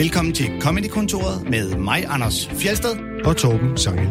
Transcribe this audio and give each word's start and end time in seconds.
Velkommen 0.00 0.34
til 0.34 0.46
Comedy-kontoret 0.60 1.50
med 1.50 1.76
mig, 1.76 2.04
Anders 2.08 2.48
Fjelsted. 2.48 3.22
og 3.24 3.36
Torben 3.36 3.76
Sangel. 3.76 4.08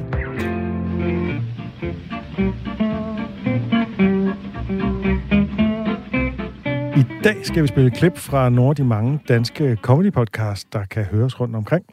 I 6.97 7.03
dag 7.23 7.45
skal 7.45 7.63
vi 7.63 7.67
spille 7.67 7.87
et 7.87 7.93
klip 7.93 8.17
fra 8.17 8.49
nogle 8.49 8.69
af 8.69 8.75
de 8.75 8.83
mange 8.83 9.19
danske 9.27 9.77
comedy-podcasts, 9.87 10.67
der 10.73 10.85
kan 10.85 11.03
høres 11.03 11.39
rundt 11.39 11.55
omkring. 11.55 11.85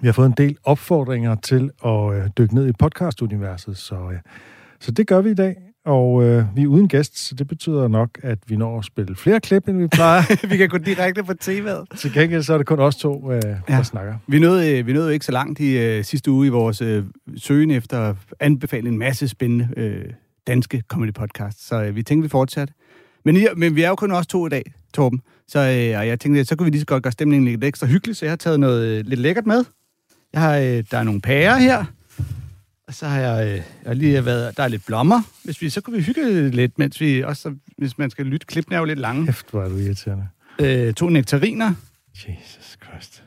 Vi 0.00 0.06
har 0.08 0.12
fået 0.12 0.26
en 0.26 0.34
del 0.36 0.56
opfordringer 0.64 1.34
til 1.34 1.70
at 1.84 2.14
øh, 2.14 2.30
dykke 2.38 2.54
ned 2.54 2.68
i 2.68 2.72
podcast-universet, 2.72 3.76
så, 3.76 3.94
øh, 3.94 4.18
så 4.80 4.90
det 4.90 5.06
gør 5.06 5.20
vi 5.20 5.30
i 5.30 5.34
dag. 5.34 5.56
Og 5.86 6.24
øh, 6.24 6.44
vi 6.56 6.62
er 6.62 6.66
uden 6.66 6.88
gæst, 6.88 7.18
så 7.18 7.34
det 7.34 7.48
betyder 7.48 7.88
nok, 7.88 8.10
at 8.22 8.38
vi 8.46 8.56
når 8.56 8.78
at 8.78 8.84
spille 8.84 9.16
flere 9.16 9.40
klip, 9.40 9.68
end 9.68 9.78
vi 9.78 9.86
plejer. 9.86 10.22
vi 10.50 10.56
kan 10.56 10.68
gå 10.68 10.78
direkte 10.78 11.24
på 11.24 11.34
temaet. 11.34 11.84
Til 11.96 12.12
gengæld 12.12 12.42
så 12.42 12.54
er 12.54 12.58
det 12.58 12.66
kun 12.66 12.78
os 12.80 12.96
to, 12.96 13.32
øh, 13.32 13.42
der 13.42 13.56
Ja. 13.68 13.82
snakker. 13.82 14.14
Vi 14.26 14.38
nåede, 14.38 14.78
øh, 14.78 14.86
vi 14.86 14.92
nåede 14.92 15.12
ikke 15.12 15.24
så 15.26 15.32
langt 15.32 15.60
i 15.60 15.78
øh, 15.78 16.04
sidste 16.04 16.30
uge 16.30 16.46
i 16.46 16.50
vores 16.50 16.80
øh, 16.80 17.04
søgen 17.36 17.70
efter 17.70 18.00
at 18.00 18.16
anbefale 18.40 18.88
en 18.88 18.98
masse 18.98 19.28
spændende 19.28 19.68
øh, 19.76 20.04
danske 20.46 20.82
comedy 20.88 21.14
podcasts. 21.14 21.66
Så 21.68 21.82
øh, 21.82 21.96
vi 21.96 22.02
tænkte, 22.02 22.22
vi 22.22 22.28
fortsatte. 22.28 22.74
Men, 23.24 23.36
I, 23.36 23.46
men 23.56 23.76
vi 23.76 23.82
er 23.82 23.88
jo 23.88 23.94
kun 23.94 24.12
også 24.12 24.28
to 24.28 24.46
i 24.46 24.50
dag, 24.50 24.72
Torben. 24.94 25.20
Så 25.48 25.58
øh, 25.58 25.98
og 26.00 26.06
jeg 26.08 26.20
tænkte, 26.20 26.44
så 26.44 26.56
kunne 26.56 26.64
vi 26.64 26.70
lige 26.70 26.80
så 26.80 26.86
godt 26.86 27.02
gøre 27.02 27.12
stemningen 27.12 27.48
lidt 27.48 27.64
ekstra 27.64 27.86
hyggelig, 27.86 28.16
så 28.16 28.24
jeg 28.24 28.30
har 28.32 28.36
taget 28.36 28.60
noget 28.60 28.86
øh, 28.98 29.04
lidt 29.06 29.20
lækkert 29.20 29.46
med. 29.46 29.64
Jeg 30.32 30.40
har, 30.40 30.56
øh, 30.56 30.84
der 30.90 30.98
er 30.98 31.02
nogle 31.02 31.20
pærer 31.20 31.56
her. 31.56 31.84
Og 32.88 32.94
så 32.94 33.06
har 33.06 33.20
jeg, 33.20 33.46
øh, 33.46 33.54
jeg 33.54 33.64
har 33.86 33.94
lige 33.94 34.24
været, 34.24 34.56
der 34.56 34.62
er 34.62 34.68
lidt 34.68 34.86
blommer. 34.86 35.22
Hvis 35.44 35.62
vi, 35.62 35.70
så 35.70 35.80
kunne 35.80 35.96
vi 35.96 36.02
hygge 36.02 36.50
lidt, 36.50 36.78
mens 36.78 37.00
vi 37.00 37.22
også, 37.22 37.54
hvis 37.78 37.98
man 37.98 38.10
skal 38.10 38.26
lytte, 38.26 38.46
klippene 38.46 38.76
er 38.76 38.78
jo 38.78 38.84
lidt 38.84 38.98
lange. 38.98 39.26
Hæft, 39.26 39.50
hvor 39.50 39.62
er 39.62 39.68
du 39.68 39.76
irriterende. 39.76 40.28
Øh, 40.58 40.94
to 40.94 41.08
nektariner, 41.08 41.74
Jesus 42.14 42.78
Christ. 42.84 43.22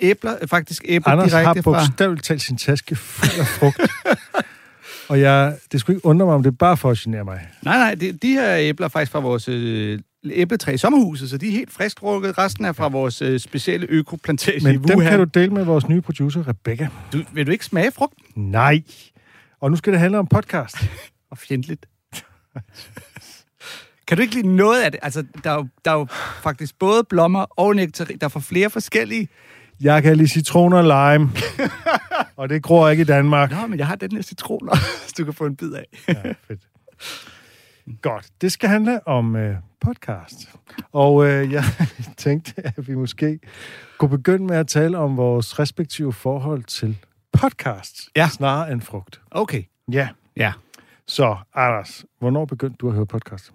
æbler, 0.00 0.36
øh, 0.42 0.48
faktisk 0.48 0.84
æbler 0.88 1.12
Anders 1.12 1.32
har 1.32 1.40
direkte 1.40 1.62
fra... 1.62 1.72
bogstaveligt 1.72 2.24
talt 2.24 2.42
sin 2.42 2.56
taske 2.56 2.96
fuld 2.96 3.40
af 3.40 3.46
frugt. 3.46 3.80
og 5.10 5.20
jeg, 5.20 5.56
det 5.72 5.80
skulle 5.80 5.96
ikke 5.96 6.06
undre 6.06 6.26
mig, 6.26 6.34
om 6.34 6.42
det 6.42 6.50
er 6.50 6.56
bare 6.56 6.76
for 6.76 6.90
at 6.90 6.98
genere 6.98 7.24
mig. 7.24 7.48
Nej, 7.62 7.76
nej, 7.76 7.94
de, 7.94 8.12
de 8.12 8.32
her 8.32 8.56
æbler 8.56 8.84
er 8.84 8.88
faktisk 8.88 9.12
fra 9.12 9.20
vores 9.20 9.48
øh, 9.48 9.98
æbletræ 10.24 10.72
i 10.72 10.76
sommerhuset, 10.76 11.30
så 11.30 11.36
de 11.38 11.48
er 11.48 11.52
helt 11.52 11.72
friskrukket. 11.72 12.38
Resten 12.38 12.64
er 12.64 12.72
fra 12.72 12.88
vores 12.88 13.22
øh, 13.22 13.40
specielle 13.40 13.86
økoplantage 13.90 14.60
i 14.60 14.64
Men 14.64 14.74
dem 14.74 14.96
Wuhan. 14.96 15.10
kan 15.10 15.18
du 15.18 15.24
dele 15.24 15.52
med 15.52 15.64
vores 15.64 15.88
nye 15.88 16.00
producer, 16.00 16.48
Rebecca. 16.48 16.88
du... 17.12 17.22
Vil 17.32 17.46
du 17.46 17.52
ikke 17.52 17.64
smage 17.64 17.92
frugt? 17.92 18.14
Nej. 18.36 18.82
Og 19.60 19.70
nu 19.70 19.76
skal 19.76 19.92
det 19.92 20.00
handle 20.00 20.18
om 20.18 20.26
podcast. 20.26 20.76
Og 21.30 21.38
fjendtligt. 21.38 21.86
kan 24.08 24.16
du 24.16 24.22
ikke 24.22 24.34
lide 24.34 24.56
noget 24.56 24.82
af 24.82 24.90
det? 24.92 25.00
Altså, 25.02 25.24
der 25.44 25.50
er 25.50 25.54
jo, 25.54 25.68
der 25.84 25.90
er 25.90 25.94
jo 25.94 26.06
faktisk 26.42 26.78
både 26.78 27.04
blommer 27.04 27.40
og 27.40 27.76
nektarin. 27.76 28.18
Der 28.18 28.24
er 28.24 28.28
fra 28.28 28.40
flere 28.40 28.70
forskellige. 28.70 29.28
Jeg 29.80 30.02
kan 30.02 30.16
lide 30.16 30.28
citroner 30.28 30.78
og 30.78 30.84
lime. 30.84 31.30
og 32.36 32.48
det 32.48 32.62
gror 32.62 32.88
ikke 32.88 33.00
i 33.00 33.04
Danmark. 33.04 33.50
Nå, 33.50 33.66
men 33.66 33.78
jeg 33.78 33.86
har 33.86 33.96
den 33.96 34.12
her 34.12 34.22
citron, 34.22 34.68
du 35.18 35.24
kan 35.24 35.34
få 35.34 35.46
en 35.46 35.56
bid 35.56 35.72
af. 35.72 35.84
Ja, 36.08 36.14
fedt. 36.48 36.60
Godt. 38.02 38.26
Det 38.40 38.52
skal 38.52 38.68
handle 38.68 39.08
om 39.08 39.36
øh, 39.36 39.56
podcast. 39.80 40.50
Og 40.92 41.26
øh, 41.26 41.52
jeg 41.52 41.64
tænkte, 42.16 42.54
at 42.66 42.88
vi 42.88 42.94
måske 42.94 43.38
kunne 43.98 44.08
begynde 44.08 44.44
med 44.44 44.56
at 44.56 44.66
tale 44.68 44.98
om 44.98 45.16
vores 45.16 45.58
respektive 45.58 46.12
forhold 46.12 46.62
til 46.64 46.96
podcast, 47.32 48.00
Ja. 48.16 48.28
snarere 48.28 48.72
end 48.72 48.80
frugt. 48.80 49.20
Okay. 49.30 49.62
Ja. 49.92 50.08
Ja. 50.36 50.52
Så, 51.06 51.36
Anders, 51.54 52.04
hvornår 52.18 52.44
begyndte 52.44 52.76
du 52.80 52.88
at 52.88 52.94
høre 52.94 53.06
podcast? 53.06 53.52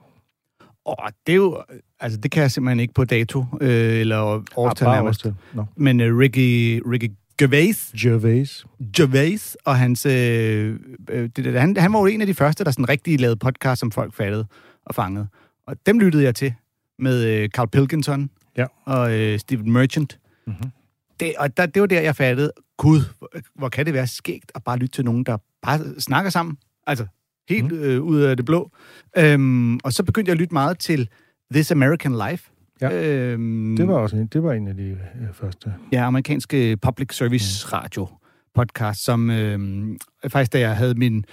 Og 0.86 0.98
det 1.28 1.34
er 1.34 1.38
jo... 1.38 1.64
Altså, 2.00 2.20
det 2.20 2.32
kan 2.32 2.42
jeg 2.42 2.52
simpelthen 2.52 2.80
ikke 2.80 2.94
på 2.94 3.04
dato, 3.06 3.46
øh, 3.62 4.00
eller 4.00 4.44
årstal 4.56 4.88
Ah, 4.88 4.94
nærmest. 4.94 5.20
årstal. 5.26 5.36
Nå. 5.54 5.66
Men 5.76 6.00
øh, 6.00 6.18
Ricky, 6.18 6.82
Ricky 6.92 7.12
Gervais, 7.38 7.92
Gervais. 8.02 8.66
Gervais 8.96 9.58
og 9.66 9.78
hans... 9.78 10.06
Øh, 10.06 10.80
øh, 11.10 11.30
det, 11.36 11.46
der, 11.46 11.60
han, 11.60 11.78
han 11.78 11.94
var 11.94 12.00
jo 12.00 12.06
en 12.06 12.22
af 12.22 12.28
de 12.28 12.34
første, 12.34 12.64
der 12.64 12.72
sådan 12.72 12.90
rigtig 12.90 13.20
lavede 13.20 13.36
podcast, 13.38 13.80
som 13.80 13.92
folk 13.92 14.14
fattede 14.14 14.46
og 14.86 14.96
fangede. 14.96 15.28
Og 15.68 15.76
dem 15.86 16.00
lyttede 16.00 16.24
jeg 16.24 16.36
til 16.36 16.54
med 17.00 17.24
øh, 17.26 17.50
Carl 17.50 17.68
Pilkington 17.70 18.30
Ja. 18.58 18.66
og 18.86 19.20
øh, 19.20 19.40
Stephen 19.40 19.72
Merchant. 19.72 20.20
Mhm. 20.48 20.56
Det, 21.20 21.34
og 21.38 21.58
der, 21.58 21.66
det 21.66 21.82
var 21.82 21.86
der, 21.88 22.02
jeg 22.02 22.16
fattede, 22.16 22.52
gud, 22.78 23.02
hvor, 23.18 23.30
hvor 23.56 23.70
kan 23.70 23.86
det 23.86 23.94
være 23.94 24.08
skægt 24.08 24.52
at 24.56 24.64
bare 24.64 24.78
lytte 24.78 24.96
til 24.96 25.06
nogen, 25.06 25.24
der 25.24 25.38
bare 25.62 25.80
snakker 26.00 26.30
sammen. 26.32 26.58
Altså, 26.88 27.06
helt 27.50 27.66
Mhm. 27.72 27.80
øh, 27.80 28.02
ud 28.02 28.20
af 28.22 28.38
det 28.38 28.46
blå. 28.46 28.72
Øhm, 29.18 29.76
og 29.84 29.94
så 29.94 30.04
begyndte 30.04 30.30
jeg 30.30 30.34
at 30.34 30.40
lytte 30.40 30.54
meget 30.54 30.80
til 30.80 31.10
This 31.54 31.72
American 31.72 32.12
Life. 32.30 32.52
Ja. 32.82 33.08
Øhm, 33.08 33.76
Det 33.78 33.88
var 33.88 33.94
også 33.94 34.16
en, 34.16 34.28
det 34.28 34.44
var 34.44 34.54
en 34.54 34.68
af 34.68 34.76
de 34.76 34.84
øh, 34.84 35.34
første. 35.34 35.74
Ja, 35.92 36.08
amerikanske 36.08 36.78
public 36.78 37.16
service 37.16 37.68
radio 37.74 38.08
podcast, 38.56 39.04
som 39.04 39.30
øh, 39.30 39.60
faktisk 40.28 40.54
da 40.54 40.60
jeg 40.60 40.78
havde 40.78 40.94
min 40.96 41.26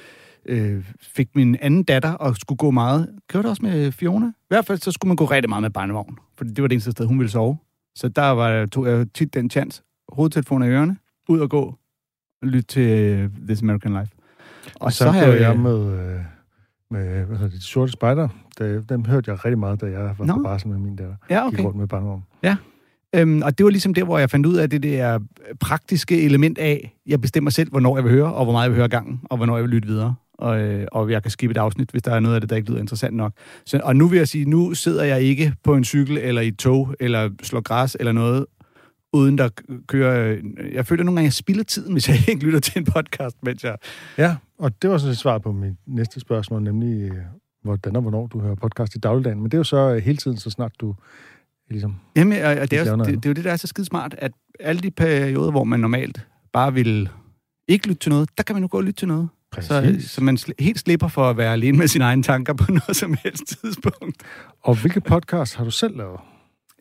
øh, 0.47 0.85
fik 1.01 1.29
min 1.35 1.57
anden 1.61 1.83
datter 1.83 2.13
og 2.13 2.37
skulle 2.37 2.57
gå 2.57 2.71
meget. 2.71 3.09
Det 3.33 3.47
også 3.47 3.63
med 3.63 3.93
Fiona? 3.93 4.27
I 4.27 4.33
hvert 4.49 4.67
fald 4.67 4.79
så 4.79 4.93
skulle 4.93 5.09
man 5.09 5.17
gå 5.17 5.25
rigtig 5.25 5.49
meget 5.49 5.63
med 5.63 5.71
barnevogn, 5.71 6.19
for 6.37 6.45
det 6.45 6.63
var 6.63 6.69
det 6.69 6.75
eneste 6.75 6.91
sted, 6.91 7.07
hun 7.07 7.19
ville 7.19 7.31
sove. 7.31 7.59
Så 7.95 8.09
der 8.09 8.29
var, 8.29 8.67
tog 8.67 8.87
jeg 8.87 9.07
tit 9.15 9.35
den 9.35 9.51
chance. 9.51 9.83
Hovedtelefoner 10.13 10.67
i 10.67 10.71
ørerne, 10.71 10.97
ud 11.29 11.39
og 11.41 11.51
gå 11.51 11.63
og 12.43 12.49
lytte 12.49 12.67
til 12.67 12.89
øh, 12.89 13.31
This 13.47 13.63
American 13.63 13.93
Life. 13.93 14.13
Og 14.75 14.93
så, 14.93 14.99
så 14.99 15.11
har 15.11 15.27
jeg, 15.27 15.41
jeg 15.41 15.59
med, 15.59 16.15
øh, 16.15 16.21
med 16.93 17.25
hvad 17.25 17.37
hedder 17.37 17.51
det, 17.51 17.61
de 17.61 17.67
sorte 17.67 17.93
spejder. 17.93 18.29
Dem 18.89 19.05
hørte 19.05 19.31
jeg 19.31 19.45
rigtig 19.45 19.59
meget, 19.59 19.81
da 19.81 19.87
jeg 19.87 20.15
var 20.19 20.25
Nå. 20.25 20.35
på 20.35 20.43
barsel 20.43 20.69
med 20.69 20.79
min 20.79 20.97
datter. 20.97 21.15
Ja, 21.31 21.47
Okay. 21.47 21.57
Gik 21.57 21.67
rundt 21.67 21.79
med 21.79 21.87
barnevogn. 21.89 22.23
Øhm, 23.15 23.43
og 23.43 23.59
det 23.59 23.65
var 23.65 23.71
ligesom 23.71 23.95
der, 23.95 24.05
hvor 24.05 24.19
jeg 24.19 24.31
fandt 24.31 24.47
ud 24.47 24.57
af 24.57 24.71
det 24.71 24.83
der 24.83 25.19
praktiske 25.61 26.23
element 26.23 26.59
af, 26.59 26.95
jeg 27.07 27.21
bestemmer 27.21 27.51
selv, 27.51 27.71
hvornår 27.71 27.97
jeg 27.97 28.05
vil 28.05 28.13
høre, 28.13 28.33
og 28.35 28.45
hvor 28.45 28.53
meget 28.53 28.65
jeg 28.65 28.71
vil 28.71 28.77
høre 28.77 28.89
gangen, 28.89 29.21
og 29.25 29.37
hvornår 29.37 29.57
jeg 29.57 29.63
vil 29.65 29.71
lytte 29.71 29.89
videre. 29.89 30.15
Og, 30.39 30.61
øh, 30.61 30.87
og 30.93 31.11
jeg 31.11 31.23
kan 31.23 31.31
skippe 31.31 31.51
et 31.51 31.57
afsnit, 31.59 31.91
hvis 31.91 32.03
der 32.03 32.15
er 32.15 32.21
noget 32.21 32.35
af 32.35 32.41
det, 32.41 32.51
der 32.51 32.57
ikke 32.57 32.69
lyder 32.71 32.81
interessant 32.81 33.17
nok. 33.17 33.33
Så, 33.67 33.81
og 33.85 33.97
nu 33.97 34.07
vil 34.09 34.17
jeg 34.17 34.29
sige, 34.29 34.45
nu 34.45 34.75
sidder 34.75 35.05
jeg 35.05 35.21
ikke 35.23 35.55
på 35.65 35.75
en 35.75 35.85
cykel, 35.85 36.19
eller 36.19 36.41
i 36.41 36.49
et 36.49 36.59
tog, 36.59 36.95
eller 37.01 37.31
slår 37.43 37.61
græs, 37.61 37.97
eller 38.01 38.13
noget, 38.13 38.47
uden 39.13 39.39
der 39.39 39.49
kører... 39.89 40.39
Jeg 40.73 40.87
føler 40.87 41.05
nogle 41.05 41.17
gange, 41.17 41.27
at 41.27 41.29
jeg 41.29 41.33
spilder 41.33 41.65
tiden, 41.65 41.93
hvis 41.93 42.09
jeg 42.09 42.17
ikke 42.29 42.45
lytter 42.45 42.61
til 42.61 42.79
en 42.79 42.85
podcast, 42.85 43.37
mens 43.43 43.65
jeg... 43.65 43.77
Ja, 44.19 44.37
og 44.59 44.83
det 44.83 44.91
var 44.91 44.99
sådan 44.99 45.13
et 45.13 45.19
svar 45.19 45.39
på 45.39 45.53
mit 45.53 45.75
næste 45.87 46.21
spørgsmål, 46.21 46.63
nemlig 46.63 47.03
øh, 47.11 47.17
hvordan 47.63 47.97
og 47.97 48.03
hvornår 48.03 48.27
du 48.27 48.41
hører 48.41 48.55
podcast 48.55 48.95
i 48.95 48.99
dagligdagen. 48.99 49.39
Men 49.39 49.45
det 49.51 49.55
er 49.55 49.59
jo 49.59 49.65
så 49.65 49.77
øh, 49.95 50.03
hele 50.03 50.17
tiden, 50.19 50.37
så 50.37 50.51
snart 50.51 50.73
du 50.81 50.95
ligesom... 51.71 51.95
Jamen, 52.17 52.43
og, 52.45 52.51
og 52.51 52.71
det, 52.71 52.79
er, 52.79 52.91
jo- 52.91 52.97
det, 53.05 53.15
det 53.15 53.27
er 53.27 53.31
jo 53.31 53.35
det, 53.35 53.45
der 53.45 53.53
er 53.53 53.57
så 53.57 53.67
skide 53.67 53.87
smart, 53.87 54.15
at 54.19 54.33
alle 54.61 54.81
de 54.83 54.91
perioder, 54.91 55.51
hvor 55.51 55.65
man 55.65 55.81
normalt 55.81 56.27
bare 56.53 56.75
vil 56.75 57.09
ikke 57.69 57.89
lytte 57.89 58.01
til 58.01 58.11
noget, 58.13 58.29
der 58.39 58.43
kan 58.43 58.55
man 58.55 58.61
nu 58.63 58.69
gå 58.69 58.77
og 58.77 58.85
lytte 58.85 59.01
til 59.01 59.09
noget. 59.09 59.29
Så, 60.01 60.09
så 60.09 60.23
man 60.23 60.37
sli- 60.37 60.53
helt 60.59 60.79
slipper 60.79 61.09
for 61.09 61.31
at 61.31 61.37
være 61.37 61.53
alene 61.53 61.79
med 61.79 61.89
sine 61.89 62.05
egne 62.05 62.23
tanker 62.23 62.53
på 62.53 62.73
noget 62.81 62.97
som 62.97 63.15
helst 63.25 63.47
tidspunkt. 63.47 64.17
Og 64.63 64.81
hvilke 64.81 65.01
podcast 65.01 65.57
har 65.57 65.65
du 65.65 65.71
selv 65.71 65.97
lavet? 65.97 66.21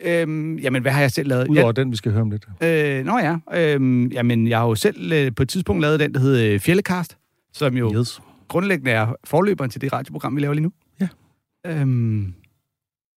Øhm, 0.04 0.58
jamen, 0.58 0.82
hvad 0.82 0.92
har 0.92 1.02
jeg 1.02 1.12
selv 1.12 1.28
lavet? 1.30 1.48
Udover 1.48 1.72
den, 1.72 1.92
vi 1.92 1.96
skal 1.96 2.12
høre 2.12 2.22
om 2.22 2.32
lidt. 2.32 2.46
Øh, 2.64 3.06
nå 3.06 3.18
ja, 3.20 3.38
øhm, 3.54 4.08
jamen, 4.08 4.48
jeg 4.48 4.60
har 4.60 4.68
jo 4.68 4.76
selv 4.76 5.12
øh, 5.14 5.32
på 5.36 5.44
et 5.44 5.50
tidspunkt 5.50 5.82
lavet 5.82 6.00
den, 6.00 6.14
der 6.14 6.20
hedder 6.20 6.54
øh, 6.54 6.60
Fjellekast, 6.60 7.18
som 7.54 7.78
jo 7.78 7.94
Yes. 8.00 8.22
grundlæggende 8.48 8.92
er 8.92 9.16
forløberen 9.24 9.70
til 9.72 9.82
det 9.82 9.94
radioprogram, 9.94 10.36
vi 10.36 10.42
laver 10.42 10.54
lige 10.54 10.64
nu. 10.64 10.72
Ja. 11.02 11.08
Øhm, 11.68 12.34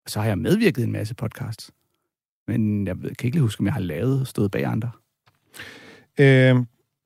så 0.06 0.20
har 0.20 0.26
jeg 0.26 0.38
medvirket 0.38 0.82
i 0.82 0.84
en 0.84 0.92
masse 0.92 1.14
podcasts. 1.14 1.70
Men 2.48 2.86
jeg 2.86 3.02
ved, 3.02 3.14
kan 3.14 3.26
ikke 3.26 3.36
lige 3.36 3.42
huske, 3.42 3.60
om 3.60 3.66
jeg 3.66 3.72
har 3.74 3.80
lavet 3.80 4.28
stået 4.28 4.50
bag 4.50 4.64
andre. 4.66 4.90
Øh, 6.20 6.56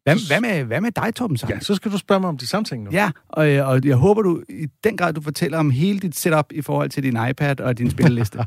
Hvad, 0.05 0.27
hvad, 0.29 0.41
med, 0.41 0.65
hvad 0.65 0.81
med 0.81 0.91
dig, 0.91 1.15
Torben 1.15 1.37
Sang? 1.37 1.53
ja, 1.53 1.61
så 1.61 1.75
skal 1.75 1.91
du 1.93 1.99
spørge 1.99 2.21
mig 2.21 2.29
om 2.29 2.39
de 2.39 2.47
samme 2.47 2.65
ting 2.65 2.83
nu. 2.85 2.91
Ja, 2.93 3.11
og, 3.29 3.45
og 3.47 3.85
jeg 3.85 3.97
håber, 3.97 4.23
du 4.23 4.43
i 4.49 4.67
den 4.85 4.97
grad, 4.97 5.13
du 5.13 5.21
fortæller 5.21 5.59
om 5.59 5.71
hele 5.71 5.99
dit 5.99 6.17
setup 6.17 6.53
i 6.53 6.63
forhold 6.63 6.91
til 6.91 7.03
din 7.03 7.19
iPad 7.31 7.61
og 7.61 7.79
din 7.79 7.91
spilleliste. 7.91 8.39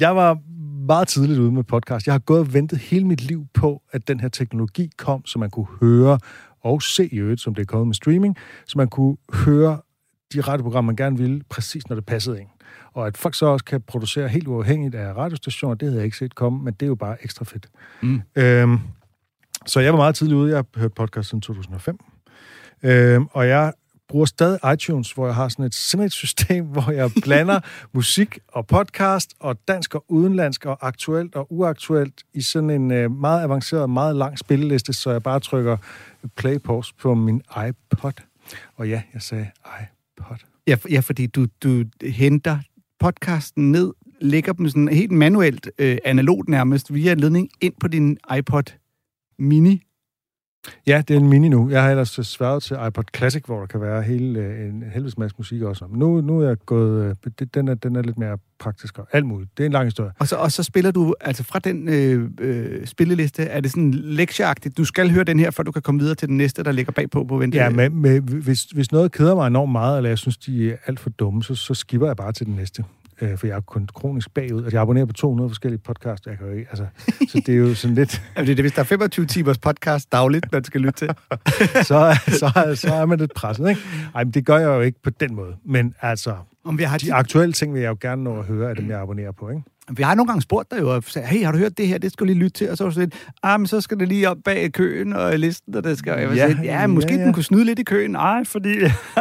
Jeg 0.00 0.16
var 0.16 0.38
meget 0.86 1.08
tidligt 1.08 1.38
ude 1.38 1.52
med 1.52 1.64
podcast. 1.64 2.06
Jeg 2.06 2.14
har 2.14 2.18
gået 2.18 2.40
og 2.40 2.54
ventet 2.54 2.78
hele 2.78 3.06
mit 3.06 3.20
liv 3.20 3.46
på, 3.54 3.82
at 3.92 4.08
den 4.08 4.20
her 4.20 4.28
teknologi 4.28 4.90
kom, 4.96 5.26
så 5.26 5.38
man 5.38 5.50
kunne 5.50 5.66
høre 5.80 6.18
og 6.60 6.82
se 6.82 7.08
i 7.14 7.16
øvrigt, 7.16 7.40
som 7.40 7.54
det 7.54 7.62
er 7.62 7.66
kommet 7.66 7.86
med 7.86 7.94
streaming, 7.94 8.36
så 8.66 8.78
man 8.78 8.88
kunne 8.88 9.16
høre 9.34 9.80
de 10.32 10.40
radioprogrammer, 10.40 10.92
man 10.92 10.96
gerne 10.96 11.18
ville, 11.18 11.42
præcis 11.48 11.88
når 11.88 11.96
det 11.96 12.06
passede 12.06 12.40
ind. 12.40 12.48
Og 12.92 13.06
at 13.06 13.16
folk 13.16 13.34
så 13.34 13.46
også 13.46 13.64
kan 13.64 13.80
producere 13.80 14.28
helt 14.28 14.48
uafhængigt 14.48 14.94
af 14.94 15.14
radiostationer, 15.16 15.74
det 15.74 15.88
havde 15.88 15.98
jeg 15.98 16.04
ikke 16.04 16.16
set 16.16 16.34
komme, 16.34 16.64
men 16.64 16.74
det 16.74 16.82
er 16.82 16.88
jo 16.88 16.94
bare 16.94 17.16
ekstra 17.22 17.44
fedt. 17.44 17.68
Mm. 18.02 18.22
Øhm, 18.36 18.78
så 19.66 19.80
jeg 19.80 19.92
var 19.92 19.98
meget 19.98 20.14
tidligt 20.14 20.36
ude. 20.36 20.50
Jeg 20.50 20.56
har 20.56 20.80
hørt 20.80 20.92
podcast 20.92 21.28
siden 21.28 21.40
2005. 21.40 21.98
Øhm, 22.82 23.26
og 23.32 23.48
jeg 23.48 23.72
bruger 24.10 24.26
stadig 24.26 24.72
iTunes, 24.72 25.12
hvor 25.12 25.26
jeg 25.26 25.34
har 25.34 25.48
sådan 25.48 25.64
et, 25.64 25.74
simpelthen 25.74 26.06
et 26.06 26.12
system, 26.12 26.64
hvor 26.74 26.90
jeg 26.90 27.10
blander 27.22 27.60
musik 27.92 28.38
og 28.48 28.66
podcast 28.66 29.34
og 29.40 29.68
dansk 29.68 29.94
og 29.94 30.04
udenlandsk 30.08 30.66
og 30.66 30.78
aktuelt 30.86 31.34
og 31.34 31.46
uaktuelt 31.52 32.22
i 32.34 32.40
sådan 32.40 32.70
en 32.70 32.90
øh, 32.90 33.10
meget 33.10 33.42
avanceret, 33.42 33.90
meget 33.90 34.16
lang 34.16 34.38
spilleliste, 34.38 34.92
så 34.92 35.10
jeg 35.10 35.22
bare 35.22 35.40
trykker 35.40 35.76
play 36.36 36.58
pause 36.58 36.94
på 37.00 37.14
min 37.14 37.42
iPod. 37.68 38.12
Og 38.76 38.88
ja, 38.88 39.02
jeg 39.14 39.22
sagde 39.22 39.50
iPod. 39.64 40.36
Ja, 40.66 40.74
for, 40.74 40.88
ja 40.88 41.00
fordi 41.00 41.26
du, 41.26 41.46
du 41.62 41.84
henter 42.02 42.58
podcasten 43.00 43.72
ned 43.72 43.92
lægger 44.20 44.52
dem 44.52 44.68
sådan 44.68 44.88
helt 44.88 45.12
manuelt, 45.12 45.70
øh, 45.78 45.98
analogt 46.04 46.48
nærmest, 46.48 46.94
via 46.94 47.12
en 47.12 47.20
ledning 47.20 47.50
ind 47.60 47.74
på 47.80 47.88
din 47.88 48.18
iPod 48.38 48.62
Mini. 49.38 49.82
Ja, 50.86 51.02
det 51.08 51.16
er 51.16 51.20
en 51.20 51.28
mini 51.28 51.48
nu. 51.48 51.70
Jeg 51.70 51.82
har 51.82 51.90
ellers 51.90 52.08
sværet 52.22 52.62
til 52.62 52.76
iPod 52.88 53.04
Classic, 53.16 53.42
hvor 53.46 53.58
der 53.60 53.66
kan 53.66 53.80
være 53.80 54.02
hele, 54.02 54.40
øh, 54.40 54.68
en 54.68 54.82
helvedes 54.92 55.18
masse 55.18 55.34
musik 55.38 55.62
også. 55.62 55.86
Men 55.90 55.98
nu, 55.98 56.20
nu 56.20 56.40
er 56.40 56.48
jeg 56.48 56.56
gået... 56.66 57.04
øh, 57.24 57.32
det- 57.38 57.54
Den 57.54 57.68
er, 57.68 57.74
den 57.74 57.96
er 57.96 58.02
lidt 58.02 58.18
mere 58.18 58.38
praktisk 58.58 58.98
og 58.98 59.06
alt 59.12 59.26
muligt. 59.26 59.50
Det 59.56 59.62
er 59.62 59.66
en 59.66 59.72
lang 59.72 59.84
historie. 59.86 60.10
Og 60.18 60.28
så, 60.28 60.36
og 60.36 60.52
så 60.52 60.62
spiller 60.62 60.90
du, 60.90 61.14
altså 61.20 61.44
fra 61.44 61.58
den 61.58 61.88
øh, 61.88 62.28
øh, 62.40 62.86
spilleliste, 62.86 63.42
er 63.42 63.60
det 63.60 63.70
sådan 63.70 63.90
lektieagtigt, 63.94 64.76
du 64.78 64.84
skal 64.84 65.10
høre 65.10 65.24
den 65.24 65.38
her, 65.40 65.50
før 65.50 65.62
du 65.62 65.72
kan 65.72 65.82
komme 65.82 66.00
videre 66.00 66.14
til 66.14 66.28
den 66.28 66.36
næste, 66.36 66.62
der 66.64 66.72
ligger 66.72 66.92
bagpå 66.92 67.24
på 67.24 67.36
vente. 67.38 67.58
Ja, 67.58 67.70
med, 67.70 67.90
med, 67.90 68.20
hvis, 68.20 68.62
hvis 68.64 68.92
noget 68.92 69.12
keder 69.12 69.34
mig 69.34 69.46
enormt 69.46 69.72
meget, 69.72 69.96
eller 69.96 70.10
jeg 70.10 70.18
synes, 70.18 70.36
de 70.38 70.70
er 70.72 70.76
alt 70.86 71.00
for 71.00 71.10
dumme, 71.10 71.42
så, 71.42 71.54
så 71.54 71.74
skipper 71.74 72.06
jeg 72.06 72.16
bare 72.16 72.32
til 72.32 72.46
den 72.46 72.54
næste. 72.54 72.84
Øh, 73.22 73.38
for 73.38 73.46
jeg 73.46 73.56
er 73.56 73.60
kun 73.60 73.88
kronisk 73.94 74.34
bagud. 74.34 74.62
Altså, 74.62 74.76
jeg 74.76 74.82
abonnerer 74.82 75.06
på 75.06 75.12
200 75.12 75.50
forskellige 75.50 75.80
podcasts. 75.80 76.26
Jeg 76.26 76.38
kan 76.38 76.46
jo 76.46 76.52
ikke, 76.52 76.66
altså, 76.70 76.86
så 77.28 77.42
det 77.46 77.54
er 77.54 77.58
jo 77.58 77.74
sådan 77.74 77.94
lidt... 77.94 78.22
Er 78.36 78.44
det, 78.44 78.56
det, 78.56 78.62
hvis 78.62 78.72
der 78.72 78.80
er 78.80 78.84
25 78.84 79.26
timers 79.26 79.58
podcast 79.58 80.12
dagligt, 80.12 80.52
man 80.52 80.64
skal 80.64 80.80
lytte 80.80 80.98
til? 80.98 81.08
Så, 81.90 82.18
så, 82.28 82.72
så 82.74 82.94
er 82.94 83.06
man 83.06 83.18
lidt 83.18 83.34
presset, 83.34 83.68
ikke? 83.68 83.80
Ej, 84.14 84.24
men 84.24 84.30
det 84.32 84.46
gør 84.46 84.58
jeg 84.58 84.66
jo 84.66 84.80
ikke 84.80 85.02
på 85.02 85.10
den 85.10 85.34
måde. 85.34 85.56
Men 85.64 85.94
altså, 86.00 86.34
Om 86.64 86.78
vi 86.78 86.82
har, 86.82 86.98
de 86.98 87.14
aktuelle 87.14 87.52
ting 87.52 87.74
vil 87.74 87.82
jeg 87.82 87.88
jo 87.88 87.96
gerne 88.00 88.24
nå 88.24 88.38
at 88.38 88.44
høre 88.44 88.70
af 88.70 88.76
dem, 88.76 88.90
jeg 88.90 89.00
abonnerer 89.00 89.32
på, 89.32 89.48
ikke? 89.48 89.62
vi 89.96 90.02
har 90.02 90.14
nogle 90.14 90.26
gange 90.26 90.42
spurgt 90.42 90.70
dig 90.70 90.80
jo, 90.80 90.94
og 90.94 91.02
sagt, 91.06 91.26
hey, 91.26 91.44
har 91.44 91.52
du 91.52 91.58
hørt 91.58 91.78
det 91.78 91.88
her? 91.88 91.98
Det 91.98 92.12
skal 92.12 92.26
du 92.26 92.26
lige 92.26 92.38
lytte 92.38 92.58
til. 92.58 92.70
Og 92.70 92.76
så 92.76 92.84
var 92.84 92.90
du 92.90 92.94
sådan 92.94 93.08
lidt, 93.08 93.28
ah, 93.42 93.60
men 93.60 93.66
så 93.66 93.80
skal 93.80 94.00
det 94.00 94.08
lige 94.08 94.30
op 94.30 94.36
bag 94.44 94.72
køen 94.72 95.12
og 95.12 95.38
listen, 95.38 95.74
og 95.74 95.84
det 95.84 95.98
skal... 95.98 96.18
Jeg 96.18 96.34
Ja, 96.34 96.48
sådan, 96.48 96.64
ja, 96.64 96.86
måske 96.86 97.12
ja, 97.12 97.18
ja. 97.18 97.24
den 97.24 97.32
kunne 97.32 97.44
snyde 97.44 97.64
lidt 97.64 97.78
i 97.78 97.82
køen. 97.82 98.10
Nej, 98.10 98.44
fordi... 98.44 98.74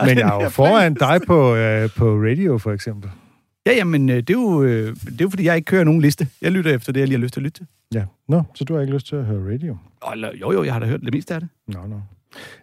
Men 0.05 0.17
jeg 0.17 0.39
er 0.39 0.43
jo 0.43 0.49
foran 0.59 0.93
dig 0.93 1.21
på, 1.27 1.55
øh, 1.55 1.89
på 1.97 2.15
radio, 2.15 2.57
for 2.57 2.71
eksempel. 2.71 3.09
Ja, 3.69 3.75
jamen, 3.75 4.09
øh, 4.09 4.15
det 4.17 4.29
er, 4.29 4.33
jo, 4.33 4.63
øh, 4.63 4.95
det 4.95 5.11
er 5.21 5.25
jo, 5.25 5.29
fordi 5.29 5.43
jeg 5.45 5.55
ikke 5.55 5.65
kører 5.65 5.83
nogen 5.83 6.01
liste. 6.01 6.27
Jeg 6.41 6.51
lytter 6.51 6.75
efter 6.75 6.93
det, 6.93 6.99
jeg 6.99 7.07
lige 7.07 7.17
har 7.17 7.23
lyst 7.23 7.33
til 7.33 7.39
at 7.39 7.43
lytte 7.43 7.59
til. 7.59 7.67
Ja. 7.93 8.05
Nå, 8.27 8.43
så 8.55 8.63
du 8.63 8.73
har 8.73 8.81
ikke 8.81 8.93
lyst 8.93 9.07
til 9.07 9.15
at 9.15 9.25
høre 9.25 9.53
radio? 9.53 9.77
Eller- 10.13 10.31
jo, 10.41 10.51
jo, 10.51 10.63
jeg 10.63 10.73
har 10.73 10.79
da 10.79 10.85
hørt 10.85 11.01
det 11.01 11.13
meste 11.13 11.33
af 11.33 11.39
det. 11.39 11.49
Nå, 11.67 11.79
nå. 11.87 12.01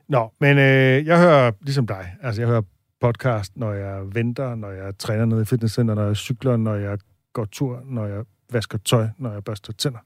Nå, 0.09 0.33
men 0.41 0.59
øh, 0.59 1.07
jeg 1.07 1.19
hører 1.19 1.53
ligesom 1.63 1.87
dig. 1.87 2.15
Altså, 2.23 2.41
jeg 2.43 2.49
hører 2.49 2.63
podcast, 3.01 3.57
når 3.57 3.73
jeg 3.73 4.03
venter, 4.15 4.55
når 4.55 4.71
jeg 4.71 4.99
træner 4.99 5.25
nede 5.25 5.43
i 5.43 5.45
fitnesscenter, 5.45 5.95
når 5.95 6.07
jeg 6.07 6.17
cykler, 6.17 6.57
når 6.57 6.75
jeg 6.75 6.99
går 7.33 7.45
tur, 7.45 7.83
når 7.85 8.07
jeg 8.07 8.25
vasker 8.53 8.79
tøj, 8.79 9.09
når 9.19 9.33
jeg 9.33 9.45
børster 9.45 9.73
tænder. 9.73 9.99